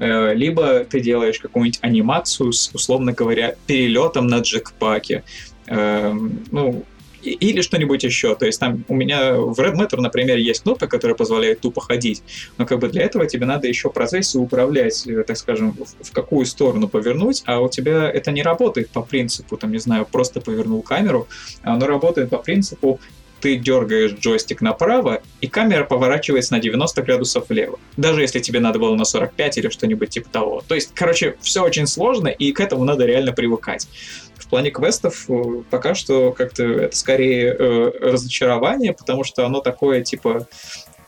э, 0.00 0.34
либо 0.34 0.84
ты 0.84 0.98
делаешь 0.98 1.38
какую-нибудь 1.38 1.78
анимацию 1.80 2.52
с, 2.52 2.68
условно 2.74 3.12
говоря, 3.12 3.54
перелетом 3.68 4.26
на 4.26 4.40
джекпаке. 4.40 5.22
Э, 5.68 6.12
ну, 6.50 6.84
или 7.22 7.60
что-нибудь 7.62 8.04
еще. 8.04 8.34
То 8.34 8.46
есть 8.46 8.60
там 8.60 8.84
у 8.88 8.94
меня 8.94 9.34
в 9.34 9.58
Red 9.58 9.74
Matter, 9.74 10.00
например, 10.00 10.38
есть 10.38 10.62
кнопка, 10.62 10.86
которая 10.86 11.16
позволяет 11.16 11.60
тупо 11.60 11.80
ходить, 11.80 12.22
но 12.58 12.66
как 12.66 12.78
бы 12.78 12.88
для 12.88 13.02
этого 13.02 13.26
тебе 13.26 13.46
надо 13.46 13.68
еще 13.68 13.90
в 13.90 13.92
процессе 13.92 14.38
управлять, 14.38 15.06
э, 15.06 15.22
так 15.24 15.36
скажем, 15.36 15.72
в, 15.72 16.04
в 16.04 16.12
какую 16.12 16.46
сторону 16.46 16.88
повернуть, 16.88 17.42
а 17.46 17.60
у 17.60 17.68
тебя 17.68 18.10
это 18.10 18.30
не 18.30 18.42
работает 18.42 18.90
по 18.90 19.02
принципу, 19.02 19.56
там, 19.56 19.72
не 19.72 19.78
знаю, 19.78 20.06
просто 20.10 20.40
повернул 20.40 20.82
камеру, 20.82 21.28
а 21.62 21.74
оно 21.74 21.86
работает 21.86 22.30
по 22.30 22.38
принципу 22.38 23.00
ты 23.40 23.56
дергаешь 23.56 24.12
джойстик 24.12 24.60
направо, 24.60 25.22
и 25.40 25.46
камера 25.46 25.84
поворачивается 25.84 26.52
на 26.54 26.60
90 26.60 27.02
градусов 27.02 27.48
влево. 27.48 27.78
Даже 27.96 28.22
если 28.22 28.40
тебе 28.40 28.60
надо 28.60 28.78
было 28.78 28.94
на 28.94 29.04
45 29.04 29.58
или 29.58 29.68
что-нибудь 29.68 30.10
типа 30.10 30.28
того. 30.30 30.64
То 30.66 30.74
есть, 30.74 30.90
короче, 30.94 31.36
все 31.40 31.62
очень 31.62 31.86
сложно, 31.86 32.28
и 32.28 32.52
к 32.52 32.60
этому 32.60 32.84
надо 32.84 33.06
реально 33.06 33.32
привыкать. 33.32 33.88
В 34.36 34.48
плане 34.48 34.70
квестов 34.70 35.26
э, 35.28 35.62
пока 35.70 35.94
что 35.94 36.32
как-то 36.32 36.64
это 36.64 36.96
скорее 36.96 37.54
э, 37.58 37.92
разочарование, 38.00 38.94
потому 38.94 39.24
что 39.24 39.44
оно 39.44 39.60
такое, 39.60 40.02
типа, 40.02 40.48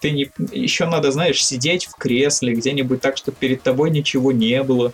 ты 0.01 0.11
не... 0.11 0.31
Еще 0.53 0.87
надо, 0.87 1.11
знаешь, 1.11 1.45
сидеть 1.45 1.87
в 1.87 1.95
кресле 1.95 2.55
где-нибудь 2.55 3.01
так, 3.01 3.17
чтобы 3.17 3.37
перед 3.39 3.63
тобой 3.63 3.91
ничего 3.91 4.33
не 4.33 4.63
было 4.63 4.93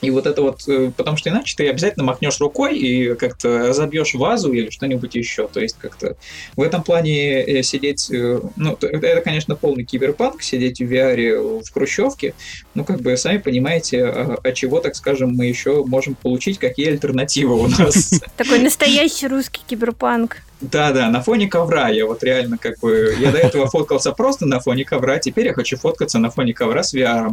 И 0.00 0.10
вот 0.10 0.26
это 0.26 0.42
вот, 0.42 0.68
э, 0.68 0.92
потому 0.96 1.16
что 1.16 1.30
иначе 1.30 1.54
ты 1.56 1.68
обязательно 1.68 2.04
махнешь 2.04 2.38
рукой 2.40 2.78
и 2.78 3.14
как-то 3.14 3.68
разобьешь 3.68 4.14
вазу 4.14 4.52
или 4.52 4.70
что-нибудь 4.70 5.14
еще. 5.14 5.48
То 5.48 5.60
есть 5.60 5.76
как-то 5.78 6.16
в 6.56 6.62
этом 6.62 6.82
плане 6.82 7.42
э, 7.42 7.62
сидеть, 7.62 8.10
э, 8.10 8.40
ну, 8.56 8.78
это, 8.80 9.20
конечно, 9.22 9.56
полный 9.56 9.84
киберпанк, 9.84 10.42
сидеть 10.42 10.78
в 10.80 10.84
VR 10.84 11.62
в 11.64 11.72
Хрущевке. 11.72 12.34
Ну, 12.74 12.84
как 12.84 13.00
бы, 13.00 13.16
сами 13.16 13.38
понимаете, 13.38 14.06
от 14.06 14.16
а, 14.16 14.40
а 14.44 14.52
чего, 14.52 14.80
так 14.80 14.94
скажем, 14.94 15.34
мы 15.34 15.46
еще 15.46 15.84
можем 15.84 16.14
получить, 16.14 16.58
какие 16.58 16.88
альтернативы 16.88 17.56
у 17.56 17.66
нас. 17.66 18.20
Такой 18.36 18.60
настоящий 18.60 19.26
русский 19.26 19.60
киберпанк. 19.66 20.42
Да, 20.60 20.92
да, 20.92 21.08
на 21.08 21.22
фоне 21.22 21.46
ковра 21.46 21.88
я 21.88 22.04
вот 22.04 22.24
реально 22.24 22.58
как 22.58 22.80
бы... 22.80 23.14
Я 23.20 23.30
до 23.30 23.38
этого 23.38 23.68
фоткался 23.68 24.10
просто 24.12 24.44
на 24.44 24.58
фоне 24.58 24.84
ковра, 24.84 25.18
теперь 25.18 25.46
я 25.46 25.54
хочу 25.54 25.76
фоткаться 25.76 26.18
на 26.18 26.30
фоне 26.30 26.52
ковра 26.52 26.82
с 26.82 26.94
VR. 26.94 27.30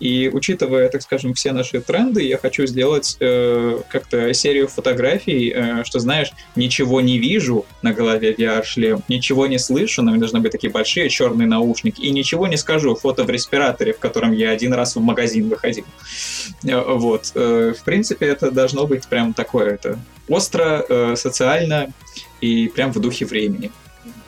И 0.00 0.30
учитывая, 0.32 0.88
так 0.90 1.00
скажем, 1.00 1.32
все 1.32 1.52
наши 1.52 1.80
тренды, 1.80 2.22
я 2.22 2.36
хочу 2.36 2.66
сделать 2.66 3.16
э, 3.20 3.78
как-то 3.88 4.34
серию 4.34 4.68
фотографий, 4.68 5.50
э, 5.54 5.84
что, 5.84 5.98
знаешь, 5.98 6.32
ничего 6.56 7.00
не 7.00 7.18
вижу 7.18 7.64
на 7.80 7.94
голове 7.94 8.34
VR-шлем, 8.34 9.02
ничего 9.08 9.46
не 9.46 9.58
слышу, 9.58 10.02
но 10.02 10.10
мне 10.10 10.20
должны 10.20 10.40
быть 10.40 10.52
такие 10.52 10.70
большие 10.70 11.08
черные 11.08 11.48
наушники, 11.48 12.02
и 12.02 12.10
ничего 12.10 12.48
не 12.48 12.58
скажу, 12.58 12.94
фото 12.94 13.24
в 13.24 13.30
респираторе, 13.30 13.94
в 13.94 13.98
котором 13.98 14.32
я 14.32 14.50
один 14.50 14.74
раз 14.74 14.94
в 14.94 15.00
магазин 15.00 15.48
выходил. 15.48 15.84
Э, 16.64 16.82
вот. 16.86 17.32
Э, 17.34 17.72
в 17.78 17.82
принципе, 17.84 18.26
это 18.26 18.50
должно 18.50 18.86
быть 18.86 19.06
прям 19.06 19.32
такое, 19.32 19.74
это 19.74 19.98
остро, 20.28 20.84
э, 20.88 21.14
социально, 21.16 21.92
и 22.40 22.68
прям 22.68 22.92
в 22.92 23.00
духе 23.00 23.24
времени. 23.24 23.70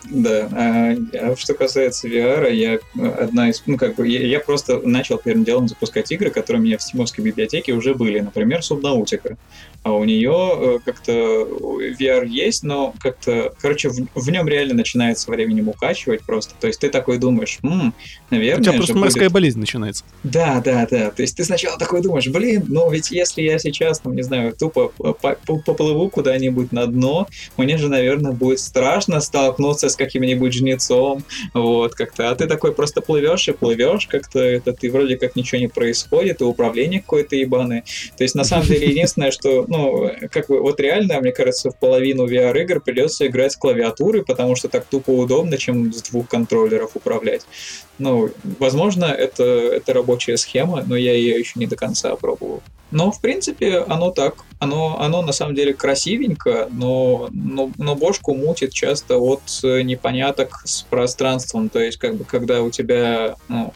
Да, 0.09 0.49
а, 0.51 0.95
а 1.13 1.35
что 1.37 1.53
касается 1.53 2.07
VR, 2.07 2.53
я 2.53 2.79
одна 3.19 3.49
из, 3.49 3.63
ну 3.65 3.77
как 3.77 3.95
бы, 3.95 4.07
я, 4.07 4.25
я 4.25 4.39
просто 4.39 4.81
начал 4.83 5.17
первым 5.17 5.43
делом 5.45 5.67
запускать 5.67 6.11
игры, 6.11 6.31
которые 6.31 6.59
у 6.59 6.65
меня 6.65 6.77
в 6.77 6.81
стимовской 6.81 7.23
библиотеке 7.23 7.73
уже 7.73 7.93
были, 7.93 8.19
например, 8.19 8.63
Субнаутика 8.63 9.37
а 9.83 9.93
у 9.93 10.03
нее 10.03 10.51
э, 10.53 10.79
как-то 10.85 11.11
VR 11.11 12.27
есть, 12.27 12.63
но 12.63 12.93
как-то, 12.99 13.53
короче, 13.59 13.89
в, 13.89 14.07
в 14.13 14.29
нем 14.29 14.47
реально 14.47 14.75
начинает 14.75 15.17
со 15.17 15.31
временем 15.31 15.69
укачивать 15.69 16.21
просто. 16.21 16.53
То 16.59 16.67
есть 16.67 16.79
ты 16.79 16.89
такой 16.89 17.17
думаешь, 17.17 17.57
м, 17.63 17.93
наверное... 18.29 18.61
У 18.61 18.63
тебя 18.63 18.73
просто 18.73 18.93
будет... 18.93 19.01
морская 19.03 19.29
болезнь 19.31 19.59
начинается. 19.59 20.03
Да, 20.23 20.61
да, 20.63 20.87
да. 20.89 21.09
То 21.09 21.23
есть 21.23 21.35
ты 21.35 21.43
сначала 21.43 21.79
такой 21.79 22.03
думаешь, 22.03 22.27
блин, 22.27 22.65
ну 22.67 22.91
ведь 22.91 23.09
если 23.09 23.41
я 23.41 23.57
сейчас, 23.57 23.99
там, 23.99 24.15
не 24.15 24.21
знаю, 24.21 24.53
тупо 24.53 24.89
поплыву 24.89 26.09
куда-нибудь 26.09 26.71
на 26.71 26.85
дно, 26.85 27.27
мне 27.57 27.77
же, 27.77 27.89
наверное, 27.89 28.33
будет 28.33 28.59
страшно 28.59 29.19
столкнуться 29.19 29.89
с 29.89 29.95
каким-нибудь 29.95 30.53
жнецом, 30.53 31.23
вот, 31.55 31.95
как-то. 31.95 32.29
А 32.29 32.35
ты 32.35 32.45
такой 32.45 32.73
просто 32.73 33.01
плывешь 33.01 33.47
и 33.47 33.51
плывешь, 33.51 34.05
как-то 34.05 34.39
это 34.39 34.73
ты 34.73 34.91
вроде 34.91 35.17
как 35.17 35.35
ничего 35.35 35.59
не 35.59 35.67
происходит, 35.67 36.41
и 36.41 36.43
управление 36.43 36.99
какое-то 36.99 37.35
ебаное. 37.35 37.83
То 38.15 38.23
есть, 38.23 38.35
на 38.35 38.43
самом 38.43 38.67
деле, 38.67 38.87
единственное, 38.91 39.31
что 39.31 39.65
ну, 39.71 40.11
как 40.29 40.47
бы, 40.47 40.59
вот 40.59 40.81
реально, 40.81 41.21
мне 41.21 41.31
кажется, 41.31 41.71
в 41.71 41.77
половину 41.77 42.27
VR-игр 42.27 42.81
придется 42.81 43.25
играть 43.25 43.53
с 43.53 43.55
клавиатуры, 43.55 44.21
потому 44.21 44.57
что 44.57 44.67
так 44.67 44.83
тупо 44.83 45.11
удобно, 45.11 45.57
чем 45.57 45.93
с 45.93 46.01
двух 46.01 46.27
контроллеров 46.27 46.97
управлять. 46.97 47.43
Ну, 47.97 48.29
возможно, 48.59 49.05
это, 49.05 49.43
это 49.43 49.93
рабочая 49.93 50.35
схема, 50.35 50.83
но 50.85 50.97
я 50.97 51.13
ее 51.13 51.39
еще 51.39 51.53
не 51.55 51.67
до 51.67 51.77
конца 51.77 52.13
пробовал. 52.17 52.61
Но, 52.91 53.13
в 53.13 53.21
принципе, 53.21 53.77
оно 53.87 54.11
так. 54.11 54.43
Оно, 54.59 54.99
оно 54.99 55.21
на 55.21 55.31
самом 55.31 55.55
деле 55.55 55.73
красивенько, 55.73 56.67
но, 56.69 57.29
но, 57.31 57.71
но 57.77 57.95
бошку 57.95 58.35
мутит 58.35 58.73
часто 58.73 59.19
от 59.19 59.41
непоняток 59.63 60.63
с 60.65 60.81
пространством. 60.81 61.69
То 61.69 61.79
есть, 61.79 61.97
как 61.97 62.17
бы, 62.17 62.25
когда 62.25 62.61
у 62.61 62.71
тебя, 62.71 63.37
ну, 63.47 63.71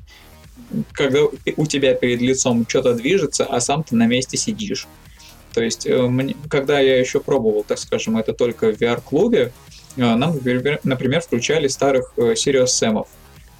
когда 0.91 1.21
у 1.55 1.65
тебя 1.65 1.93
перед 1.93 2.19
лицом 2.19 2.65
что-то 2.67 2.93
движется, 2.95 3.45
а 3.45 3.61
сам 3.61 3.85
ты 3.85 3.95
на 3.95 4.07
месте 4.07 4.35
сидишь. 4.35 4.87
То 5.55 5.63
есть, 5.63 5.87
э, 5.87 6.09
когда 6.49 6.81
я 6.81 6.99
еще 6.99 7.21
пробовал, 7.21 7.63
так 7.63 7.79
скажем, 7.79 8.17
это 8.17 8.33
только 8.33 8.73
в 8.73 8.81
VR-клубе, 8.81 9.53
э, 9.95 10.01
нам, 10.01 10.33
например, 10.83 11.21
включали 11.21 11.69
старых 11.69 12.11
э, 12.17 12.33
Sirius 12.33 12.67
Сэмов. 12.67 13.07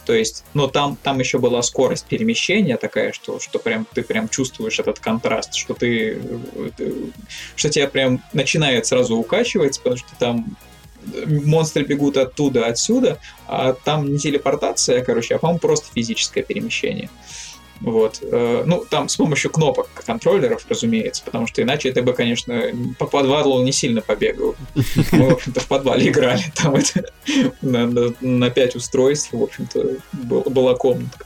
То 0.06 0.14
есть, 0.14 0.44
но 0.54 0.68
там, 0.68 0.98
там 1.02 1.20
еще 1.20 1.40
была 1.40 1.62
скорость 1.64 2.06
перемещения 2.06 2.76
такая, 2.76 3.14
что, 3.14 3.40
что 3.40 3.60
прям 3.60 3.88
ты 3.94 4.04
прям 4.04 4.28
чувствуешь 4.28 4.78
этот 4.78 5.00
контраст, 5.00 5.56
что 5.56 5.74
ты, 5.74 6.22
что 7.56 7.70
тебя 7.70 7.88
прям 7.88 8.22
начинает 8.34 8.86
сразу 8.86 9.16
укачивать, 9.16 9.80
потому 9.80 9.96
что 9.96 10.10
там 10.20 10.58
монстры 11.26 11.86
бегут 11.86 12.18
оттуда, 12.18 12.68
отсюда, 12.68 13.20
а 13.48 13.74
там 13.74 14.12
не 14.12 14.20
телепортация, 14.20 15.04
короче, 15.04 15.36
а, 15.36 15.40
по-моему, 15.40 15.60
просто 15.60 15.88
физическое 15.94 16.44
перемещение. 16.44 17.10
Вот. 17.82 18.20
Э, 18.22 18.64
ну, 18.66 18.86
там 18.90 19.10
с 19.10 19.16
помощью 19.18 19.52
кнопок 19.52 19.90
контроллеров, 19.94 20.66
разумеется, 20.70 21.24
потому 21.24 21.46
что 21.48 21.62
иначе 21.62 21.90
это 21.90 22.02
бы, 22.02 22.14
конечно, 22.14 22.64
по 22.98 23.06
подвалу 23.06 23.64
не 23.64 23.72
сильно 23.72 24.02
побегал. 24.02 24.56
Мы, 25.12 25.30
в 25.30 25.34
общем-то, 25.34 25.60
в 25.60 25.68
подвале 25.68 26.10
играли. 26.10 26.44
Там 26.56 26.76
это 26.76 27.12
на, 27.62 27.86
на, 27.86 28.14
на 28.22 28.50
5 28.50 28.76
устройств, 28.76 29.34
в 29.34 29.44
общем-то, 29.44 29.98
был, 30.14 30.42
была 30.42 30.76
комнатка. 30.76 31.26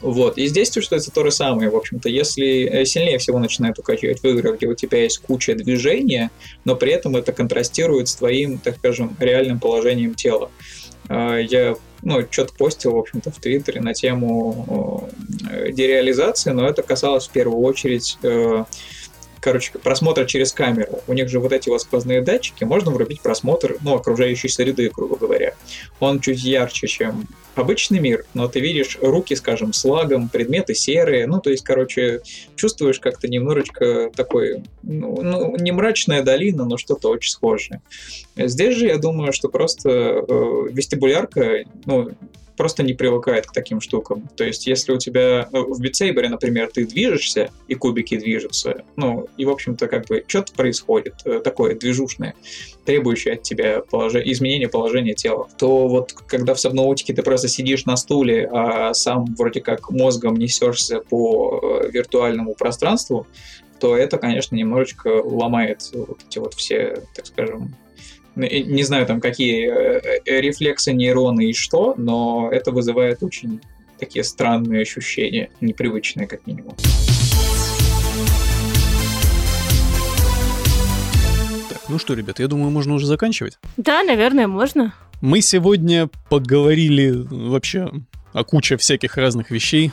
Вот. 0.00 0.38
И 0.38 0.46
здесь 0.46 0.70
чувствуется 0.70 1.10
то 1.10 1.24
же 1.24 1.30
самое, 1.30 1.70
в 1.70 1.76
общем-то. 1.76 2.08
Если 2.08 2.64
э, 2.64 2.84
сильнее 2.86 3.18
всего 3.18 3.38
начинает 3.38 3.78
укачивать 3.78 4.22
в 4.22 4.26
играх, 4.26 4.56
где 4.56 4.66
у 4.66 4.74
тебя 4.74 5.02
есть 5.02 5.18
куча 5.18 5.54
движения, 5.54 6.30
но 6.64 6.74
при 6.74 6.92
этом 6.92 7.16
это 7.16 7.32
контрастирует 7.32 8.08
с 8.08 8.16
твоим, 8.16 8.58
так 8.58 8.78
скажем, 8.78 9.14
реальным 9.20 9.60
положением 9.60 10.14
тела. 10.14 10.50
А, 11.08 11.36
я 11.36 11.76
ну, 12.02 12.26
что-то 12.30 12.54
постил, 12.54 12.92
в 12.92 12.98
общем-то, 12.98 13.30
в 13.30 13.38
Твиттере 13.38 13.80
на 13.80 13.94
тему 13.94 15.08
э, 15.50 15.72
дереализации, 15.72 16.50
но 16.50 16.66
это 16.66 16.82
касалось 16.82 17.28
в 17.28 17.30
первую 17.30 17.60
очередь 17.60 18.18
э, 18.22 18.64
короче, 19.40 19.72
просмотра 19.72 20.24
через 20.24 20.52
камеру. 20.52 21.00
У 21.06 21.12
них 21.12 21.28
же 21.28 21.40
вот 21.40 21.52
эти 21.52 21.68
вот 21.68 21.82
сквозные 21.82 22.20
датчики, 22.20 22.64
можно 22.64 22.90
врубить 22.90 23.20
просмотр, 23.20 23.76
ну, 23.82 23.94
окружающей 23.94 24.48
среды, 24.48 24.90
грубо 24.94 25.16
говоря. 25.16 25.54
Он 25.98 26.20
чуть 26.20 26.42
ярче, 26.42 26.86
чем 26.86 27.26
обычный 27.54 27.98
мир, 27.98 28.24
но 28.34 28.48
ты 28.48 28.60
видишь 28.60 28.98
руки, 29.00 29.34
скажем, 29.34 29.72
с 29.72 29.84
лагом, 29.84 30.28
предметы 30.28 30.74
серые, 30.74 31.26
ну, 31.26 31.40
то 31.40 31.50
есть, 31.50 31.64
короче, 31.64 32.22
чувствуешь 32.56 33.00
как-то 33.00 33.28
немножечко 33.28 34.10
такой, 34.14 34.62
ну, 34.82 35.20
ну 35.22 35.56
не 35.56 35.72
мрачная 35.72 36.22
долина, 36.22 36.64
но 36.64 36.76
что-то 36.76 37.10
очень 37.10 37.30
схожее. 37.30 37.82
Здесь 38.36 38.76
же 38.76 38.86
я 38.86 38.98
думаю, 38.98 39.32
что 39.32 39.48
просто 39.48 39.90
э, 39.90 40.22
вестибулярка, 40.70 41.64
ну, 41.86 42.10
просто 42.60 42.82
не 42.82 42.92
привыкает 42.92 43.46
к 43.46 43.52
таким 43.52 43.80
штукам. 43.80 44.28
То 44.36 44.44
есть, 44.44 44.66
если 44.66 44.92
у 44.92 44.98
тебя 44.98 45.48
ну, 45.50 45.72
в 45.72 45.80
битсейбере, 45.80 46.28
например, 46.28 46.68
ты 46.70 46.86
движешься, 46.86 47.50
и 47.68 47.74
кубики 47.74 48.18
движутся, 48.18 48.84
ну, 48.96 49.28
и, 49.38 49.46
в 49.46 49.48
общем-то, 49.48 49.88
как 49.88 50.04
бы 50.08 50.22
что-то 50.26 50.52
происходит 50.52 51.14
э, 51.24 51.40
такое 51.42 51.74
движушное, 51.74 52.34
требующее 52.84 53.36
от 53.36 53.44
тебя 53.44 53.80
полож... 53.80 54.14
изменения 54.14 54.68
положения 54.68 55.14
тела, 55.14 55.48
то 55.56 55.88
вот 55.88 56.12
когда 56.12 56.52
в 56.52 56.60
сабноутике 56.60 57.14
ты 57.14 57.22
просто 57.22 57.48
сидишь 57.48 57.86
на 57.86 57.96
стуле, 57.96 58.46
а 58.52 58.92
сам 58.92 59.24
вроде 59.38 59.62
как 59.62 59.88
мозгом 59.88 60.34
несешься 60.36 61.00
по 61.00 61.60
э, 61.62 61.90
виртуальному 61.90 62.54
пространству, 62.54 63.26
то 63.80 63.96
это, 63.96 64.18
конечно, 64.18 64.54
немножечко 64.54 65.08
ломает 65.08 65.88
вот 65.94 66.18
эти 66.28 66.38
вот 66.38 66.52
все, 66.52 67.04
так 67.14 67.24
скажем, 67.24 67.74
не 68.48 68.82
знаю 68.82 69.06
там 69.06 69.20
какие 69.20 69.68
э, 69.68 70.20
э, 70.24 70.40
рефлексы 70.40 70.92
нейроны 70.92 71.50
и 71.50 71.52
что, 71.52 71.94
но 71.96 72.48
это 72.50 72.70
вызывает 72.70 73.22
очень 73.22 73.60
такие 73.98 74.24
странные 74.24 74.82
ощущения, 74.82 75.50
непривычные 75.60 76.26
как 76.26 76.46
минимум. 76.46 76.74
Так, 81.68 81.88
ну 81.88 81.98
что, 81.98 82.14
ребят, 82.14 82.40
я 82.40 82.48
думаю, 82.48 82.70
можно 82.70 82.94
уже 82.94 83.06
заканчивать. 83.06 83.58
Да, 83.76 84.02
наверное, 84.02 84.46
можно. 84.46 84.94
Мы 85.20 85.42
сегодня 85.42 86.08
поговорили 86.30 87.10
вообще 87.10 87.90
о 88.32 88.44
куче 88.44 88.76
всяких 88.76 89.16
разных 89.16 89.50
вещей. 89.50 89.92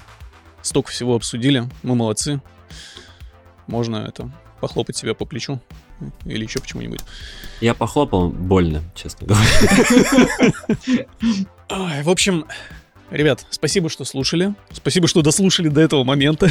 Столько 0.62 0.92
всего 0.92 1.16
обсудили. 1.16 1.64
Мы 1.84 1.96
молодцы. 1.96 2.42
Можно 3.68 4.06
это 4.08 4.32
похлопать 4.62 4.96
себя 4.96 5.14
по 5.14 5.26
плечу 5.26 5.60
или 6.26 6.44
еще 6.44 6.60
почему-нибудь. 6.60 7.02
Я 7.62 7.74
похлопал 7.74 8.30
больно, 8.30 8.84
честно 8.96 9.28
говоря. 9.28 9.46
В 12.04 12.10
общем, 12.10 12.46
ребят, 13.12 13.46
спасибо, 13.50 13.90
что 13.90 14.06
слушали. 14.06 14.54
Спасибо, 14.72 15.08
что 15.08 15.22
дослушали 15.22 15.70
до 15.70 15.82
этого 15.82 16.04
момента. 16.04 16.50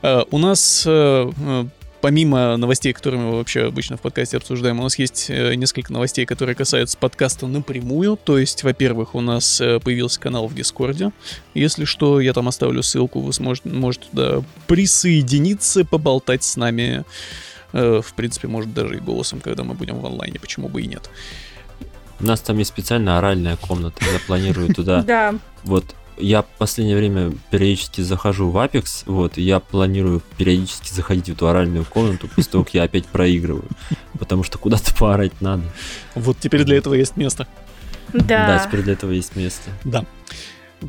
Э, 0.00 0.22
у 0.30 0.38
нас 0.38 0.84
э, 0.86 1.30
э, 1.36 1.64
помимо 2.00 2.56
новостей, 2.56 2.94
которые 2.94 3.20
мы 3.20 3.36
вообще 3.36 3.66
обычно 3.66 3.98
в 3.98 4.00
подкасте 4.00 4.38
обсуждаем, 4.38 4.80
у 4.80 4.82
нас 4.82 4.98
есть 4.98 5.28
несколько 5.28 5.92
новостей, 5.92 6.24
которые 6.24 6.54
касаются 6.54 6.96
подкаста 6.96 7.46
напрямую. 7.46 8.16
То 8.16 8.38
есть, 8.38 8.62
во-первых, 8.62 9.14
у 9.14 9.20
нас 9.20 9.58
появился 9.84 10.20
канал 10.20 10.46
в 10.46 10.54
Дискорде. 10.54 11.10
Если 11.52 11.84
что, 11.84 12.20
я 12.20 12.32
там 12.32 12.48
оставлю 12.48 12.82
ссылку, 12.82 13.20
вы 13.20 13.32
сможете, 13.34 13.68
можете 13.68 14.06
туда 14.10 14.42
присоединиться, 14.66 15.84
поболтать 15.84 16.44
с 16.44 16.56
нами. 16.56 17.04
Э, 17.72 18.00
в 18.04 18.14
принципе, 18.14 18.48
может 18.48 18.72
даже 18.74 18.96
и 18.96 19.00
голосом, 19.00 19.40
когда 19.40 19.64
мы 19.64 19.74
будем 19.74 19.98
в 19.98 20.06
онлайне, 20.06 20.38
почему 20.40 20.68
бы 20.68 20.82
и 20.82 20.86
нет. 20.86 21.10
У 22.20 22.24
нас 22.26 22.40
там 22.40 22.58
есть 22.58 22.70
специально 22.70 23.18
оральная 23.18 23.56
комната. 23.56 24.04
Я 24.04 24.18
планирую 24.26 24.74
туда 24.74 25.02
да. 25.06 25.34
вот 25.64 25.94
я 26.20 26.42
в 26.42 26.46
последнее 26.58 26.96
время 26.96 27.32
периодически 27.50 28.00
захожу 28.00 28.50
в 28.50 28.56
Apex, 28.56 29.04
вот, 29.06 29.38
и 29.38 29.42
я 29.42 29.60
планирую 29.60 30.20
периодически 30.36 30.92
заходить 30.92 31.26
в 31.28 31.32
эту 31.32 31.46
оральную 31.48 31.84
комнату, 31.84 32.28
после 32.34 32.50
того, 32.50 32.64
как 32.64 32.74
я 32.74 32.82
опять 32.82 33.06
проигрываю. 33.06 33.68
Потому 34.18 34.42
что 34.42 34.58
куда-то 34.58 34.92
поорать 34.96 35.40
надо. 35.40 35.62
Вот 36.16 36.36
теперь 36.40 36.64
для 36.64 36.76
этого 36.76 36.94
есть 36.94 37.16
место. 37.16 37.46
Да, 38.12 38.46
Да. 38.48 38.64
теперь 38.66 38.82
для 38.82 38.94
этого 38.94 39.12
есть 39.12 39.36
место. 39.36 39.70
Да. 39.84 40.04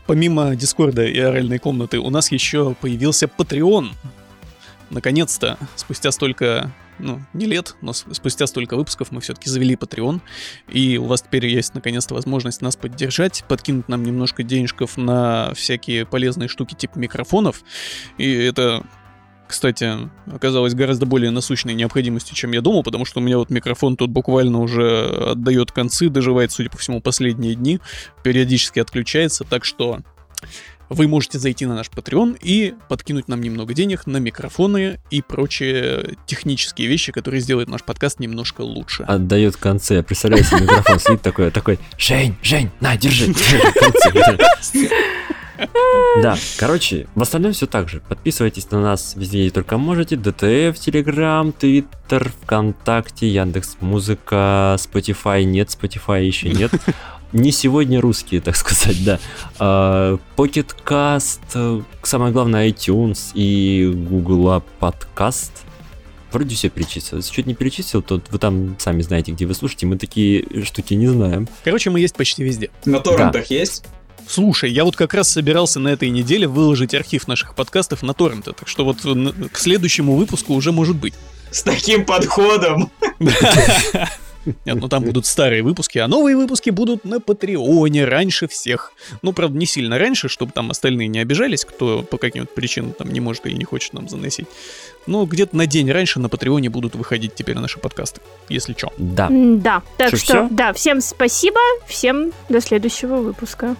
Помимо 0.08 0.56
Дискорда 0.56 1.06
и 1.06 1.20
оральной 1.20 1.60
комнаты, 1.60 2.00
у 2.00 2.10
нас 2.10 2.32
еще 2.32 2.76
появился 2.82 3.26
Patreon. 3.28 3.90
Наконец-то, 4.90 5.58
спустя 5.76 6.12
столько, 6.12 6.72
ну, 6.98 7.22
не 7.34 7.46
лет, 7.46 7.76
но 7.82 7.94
спустя 7.94 8.48
столько 8.48 8.76
выпусков 8.76 9.12
мы 9.12 9.22
все-таки 9.22 9.50
завели 9.50 9.76
Patreon. 9.76 10.22
И 10.68 10.98
у 10.98 11.06
вас 11.06 11.22
теперь 11.22 11.46
есть, 11.46 11.74
наконец-то, 11.76 12.16
возможность 12.16 12.62
нас 12.62 12.76
поддержать, 12.76 13.44
подкинуть 13.48 13.88
нам 13.88 14.04
немножко 14.04 14.44
денежков 14.44 14.98
на 14.98 15.54
всякие 15.54 16.06
полезные 16.06 16.48
штуки 16.48 16.74
типа 16.74 16.98
микрофонов. 16.98 17.64
И 18.18 18.32
это 18.32 18.84
кстати, 19.50 19.92
оказалось 20.32 20.76
гораздо 20.76 21.08
более 21.08 21.32
насущной 21.32 21.74
необходимостью, 21.74 22.36
чем 22.36 22.52
я 22.52 22.62
думал, 22.62 22.84
потому 22.84 23.04
что 23.04 23.20
у 23.20 23.24
меня 23.24 23.40
вот 23.40 23.50
микрофон 23.50 23.98
тут 23.98 24.12
буквально 24.12 24.60
уже 24.60 25.08
отдает 25.32 25.72
концы, 25.72 26.08
доживает, 26.10 26.52
судя 26.52 26.70
по 26.70 26.78
всему, 26.78 27.02
последние 27.02 27.56
дни, 27.56 27.80
периодически 28.22 28.80
отключается, 28.80 29.46
так 29.46 29.66
что 29.66 30.02
вы 30.90 31.08
можете 31.08 31.40
зайти 31.40 31.66
на 31.66 31.76
наш 31.76 31.88
Patreon 31.90 32.38
и 32.42 32.74
подкинуть 32.88 33.28
нам 33.28 33.42
немного 33.42 33.74
денег 33.74 34.08
на 34.08 34.18
микрофоны 34.18 35.00
и 35.12 35.22
прочие 35.22 36.18
технические 36.26 36.88
вещи, 36.88 37.12
которые 37.12 37.42
сделают 37.42 37.70
наш 37.70 37.84
подкаст 37.84 38.20
немножко 38.20 38.62
лучше. 38.62 39.04
Отдает 39.04 39.56
конце. 39.56 39.96
Я 39.96 40.04
представляю 40.04 40.44
себе 40.44 40.62
микрофон 40.62 41.00
сидит 41.00 41.22
такой, 41.22 41.52
такой, 41.52 41.80
Жень, 41.98 42.36
Жень, 42.42 42.70
на, 42.80 42.98
держи, 42.98 43.28
держи, 43.28 43.60
концы». 43.74 44.90
Да, 46.22 46.38
короче, 46.58 47.08
в 47.16 47.22
остальном 47.22 47.52
все 47.52 47.68
так 47.68 47.90
же. 47.90 48.02
Подписывайтесь 48.08 48.72
на 48.72 48.82
нас 48.82 49.16
везде, 49.16 49.42
где 49.42 49.52
только 49.52 49.78
можете. 49.78 50.16
ДТФ, 50.16 50.80
Телеграм, 50.80 51.52
Твиттер, 51.52 52.32
ВКонтакте, 52.44 53.28
Яндекс 53.28 53.78
Музыка, 53.82 54.78
Spotify 54.80 55.44
нет, 55.44 55.70
Spotify 55.70 56.24
еще 56.24 56.50
нет. 56.50 56.72
Не 57.32 57.52
сегодня 57.52 58.02
русские, 58.02 58.42
так 58.42 58.56
сказать, 58.56 59.04
да. 59.04 59.20
А, 59.60 60.18
Pocket 60.36 60.76
Cast, 60.86 61.40
э, 61.54 61.82
самое 62.04 62.32
главное 62.34 62.70
iTunes 62.70 63.32
и 63.34 63.92
Google 63.94 64.64
Подкаст. 64.80 65.52
Вроде 66.32 66.56
все 66.56 66.70
перечислил. 66.70 67.18
Если 67.18 67.34
что-то 67.34 67.50
не 67.50 67.56
перечислил, 67.56 68.02
то 68.04 68.22
вы 68.30 68.38
там 68.38 68.76
сами 68.80 69.02
знаете, 69.02 69.32
где 69.32 69.46
вы 69.46 69.56
слушаете. 69.56 69.88
Мы 69.88 69.98
такие 69.98 70.46
штуки 70.64 70.94
не 70.94 71.08
знаем. 71.08 71.48
Короче, 71.64 71.90
мы 71.90 72.00
есть 72.00 72.16
почти 72.16 72.44
везде. 72.44 72.70
На 72.86 73.00
торрентах 73.00 73.50
есть? 73.50 73.84
Слушай, 74.28 74.72
я 74.72 74.84
вот 74.84 74.96
как 74.96 75.16
раз 75.16 75.28
собирался 75.28 75.80
на 75.80 75.88
этой 75.88 76.10
неделе 76.12 76.48
выложить 76.48 76.94
архив 76.94 77.28
наших 77.28 77.56
подкастов 77.56 78.04
на 78.04 78.14
торренты, 78.14 78.54
так 78.54 78.68
что 78.68 78.86
вот 78.86 78.98
к 79.52 79.58
следующему 79.58 80.16
выпуску 80.16 80.54
уже 80.54 80.72
может 80.72 80.98
быть. 80.98 81.16
С 81.50 81.64
таким 81.64 82.06
подходом. 82.06 82.92
Нет, 84.46 84.78
ну 84.80 84.88
там 84.88 85.04
будут 85.04 85.26
старые 85.26 85.64
выпуски, 85.64 85.98
а 85.98 86.08
новые 86.08 86.36
выпуски 86.38 86.70
будут 86.70 87.06
на 87.06 87.20
Патреоне 87.20 88.06
раньше 88.06 88.48
всех. 88.48 88.94
Ну, 89.22 89.34
правда, 89.34 89.58
не 89.58 89.66
сильно 89.66 89.98
раньше, 89.98 90.30
чтобы 90.30 90.52
там 90.52 90.72
остальные 90.72 91.08
не 91.08 91.20
обижались, 91.20 91.66
кто 91.66 92.04
по 92.04 92.18
каким-то 92.18 92.54
причинам 92.54 92.94
там 92.94 93.12
не 93.12 93.20
может 93.20 93.46
или 93.46 93.56
не 93.56 93.66
хочет 93.66 93.94
нам 93.94 94.08
заносить. 94.08 94.48
Но 95.08 95.26
где-то 95.26 95.56
на 95.56 95.66
день 95.66 95.92
раньше 95.92 96.20
на 96.20 96.30
Патреоне 96.30 96.70
будут 96.70 96.96
выходить 96.96 97.36
теперь 97.36 97.58
наши 97.58 97.80
подкасты, 97.80 98.22
если 98.48 98.74
чё. 98.74 98.90
Да. 98.98 99.28
Да. 99.32 99.82
Так 99.98 100.12
Чё, 100.12 100.18
что, 100.18 100.26
всё? 100.26 100.48
да, 100.52 100.74
всем 100.74 101.02
спасибо, 101.02 101.60
всем 101.88 102.32
до 102.48 102.62
следующего 102.62 103.18
выпуска. 103.18 103.76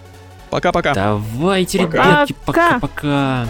Пока-пока. 0.50 0.94
Давайте, 0.94 1.78
Пока. 1.78 1.96
ребятки, 1.96 2.34
пока-пока. 2.44 3.46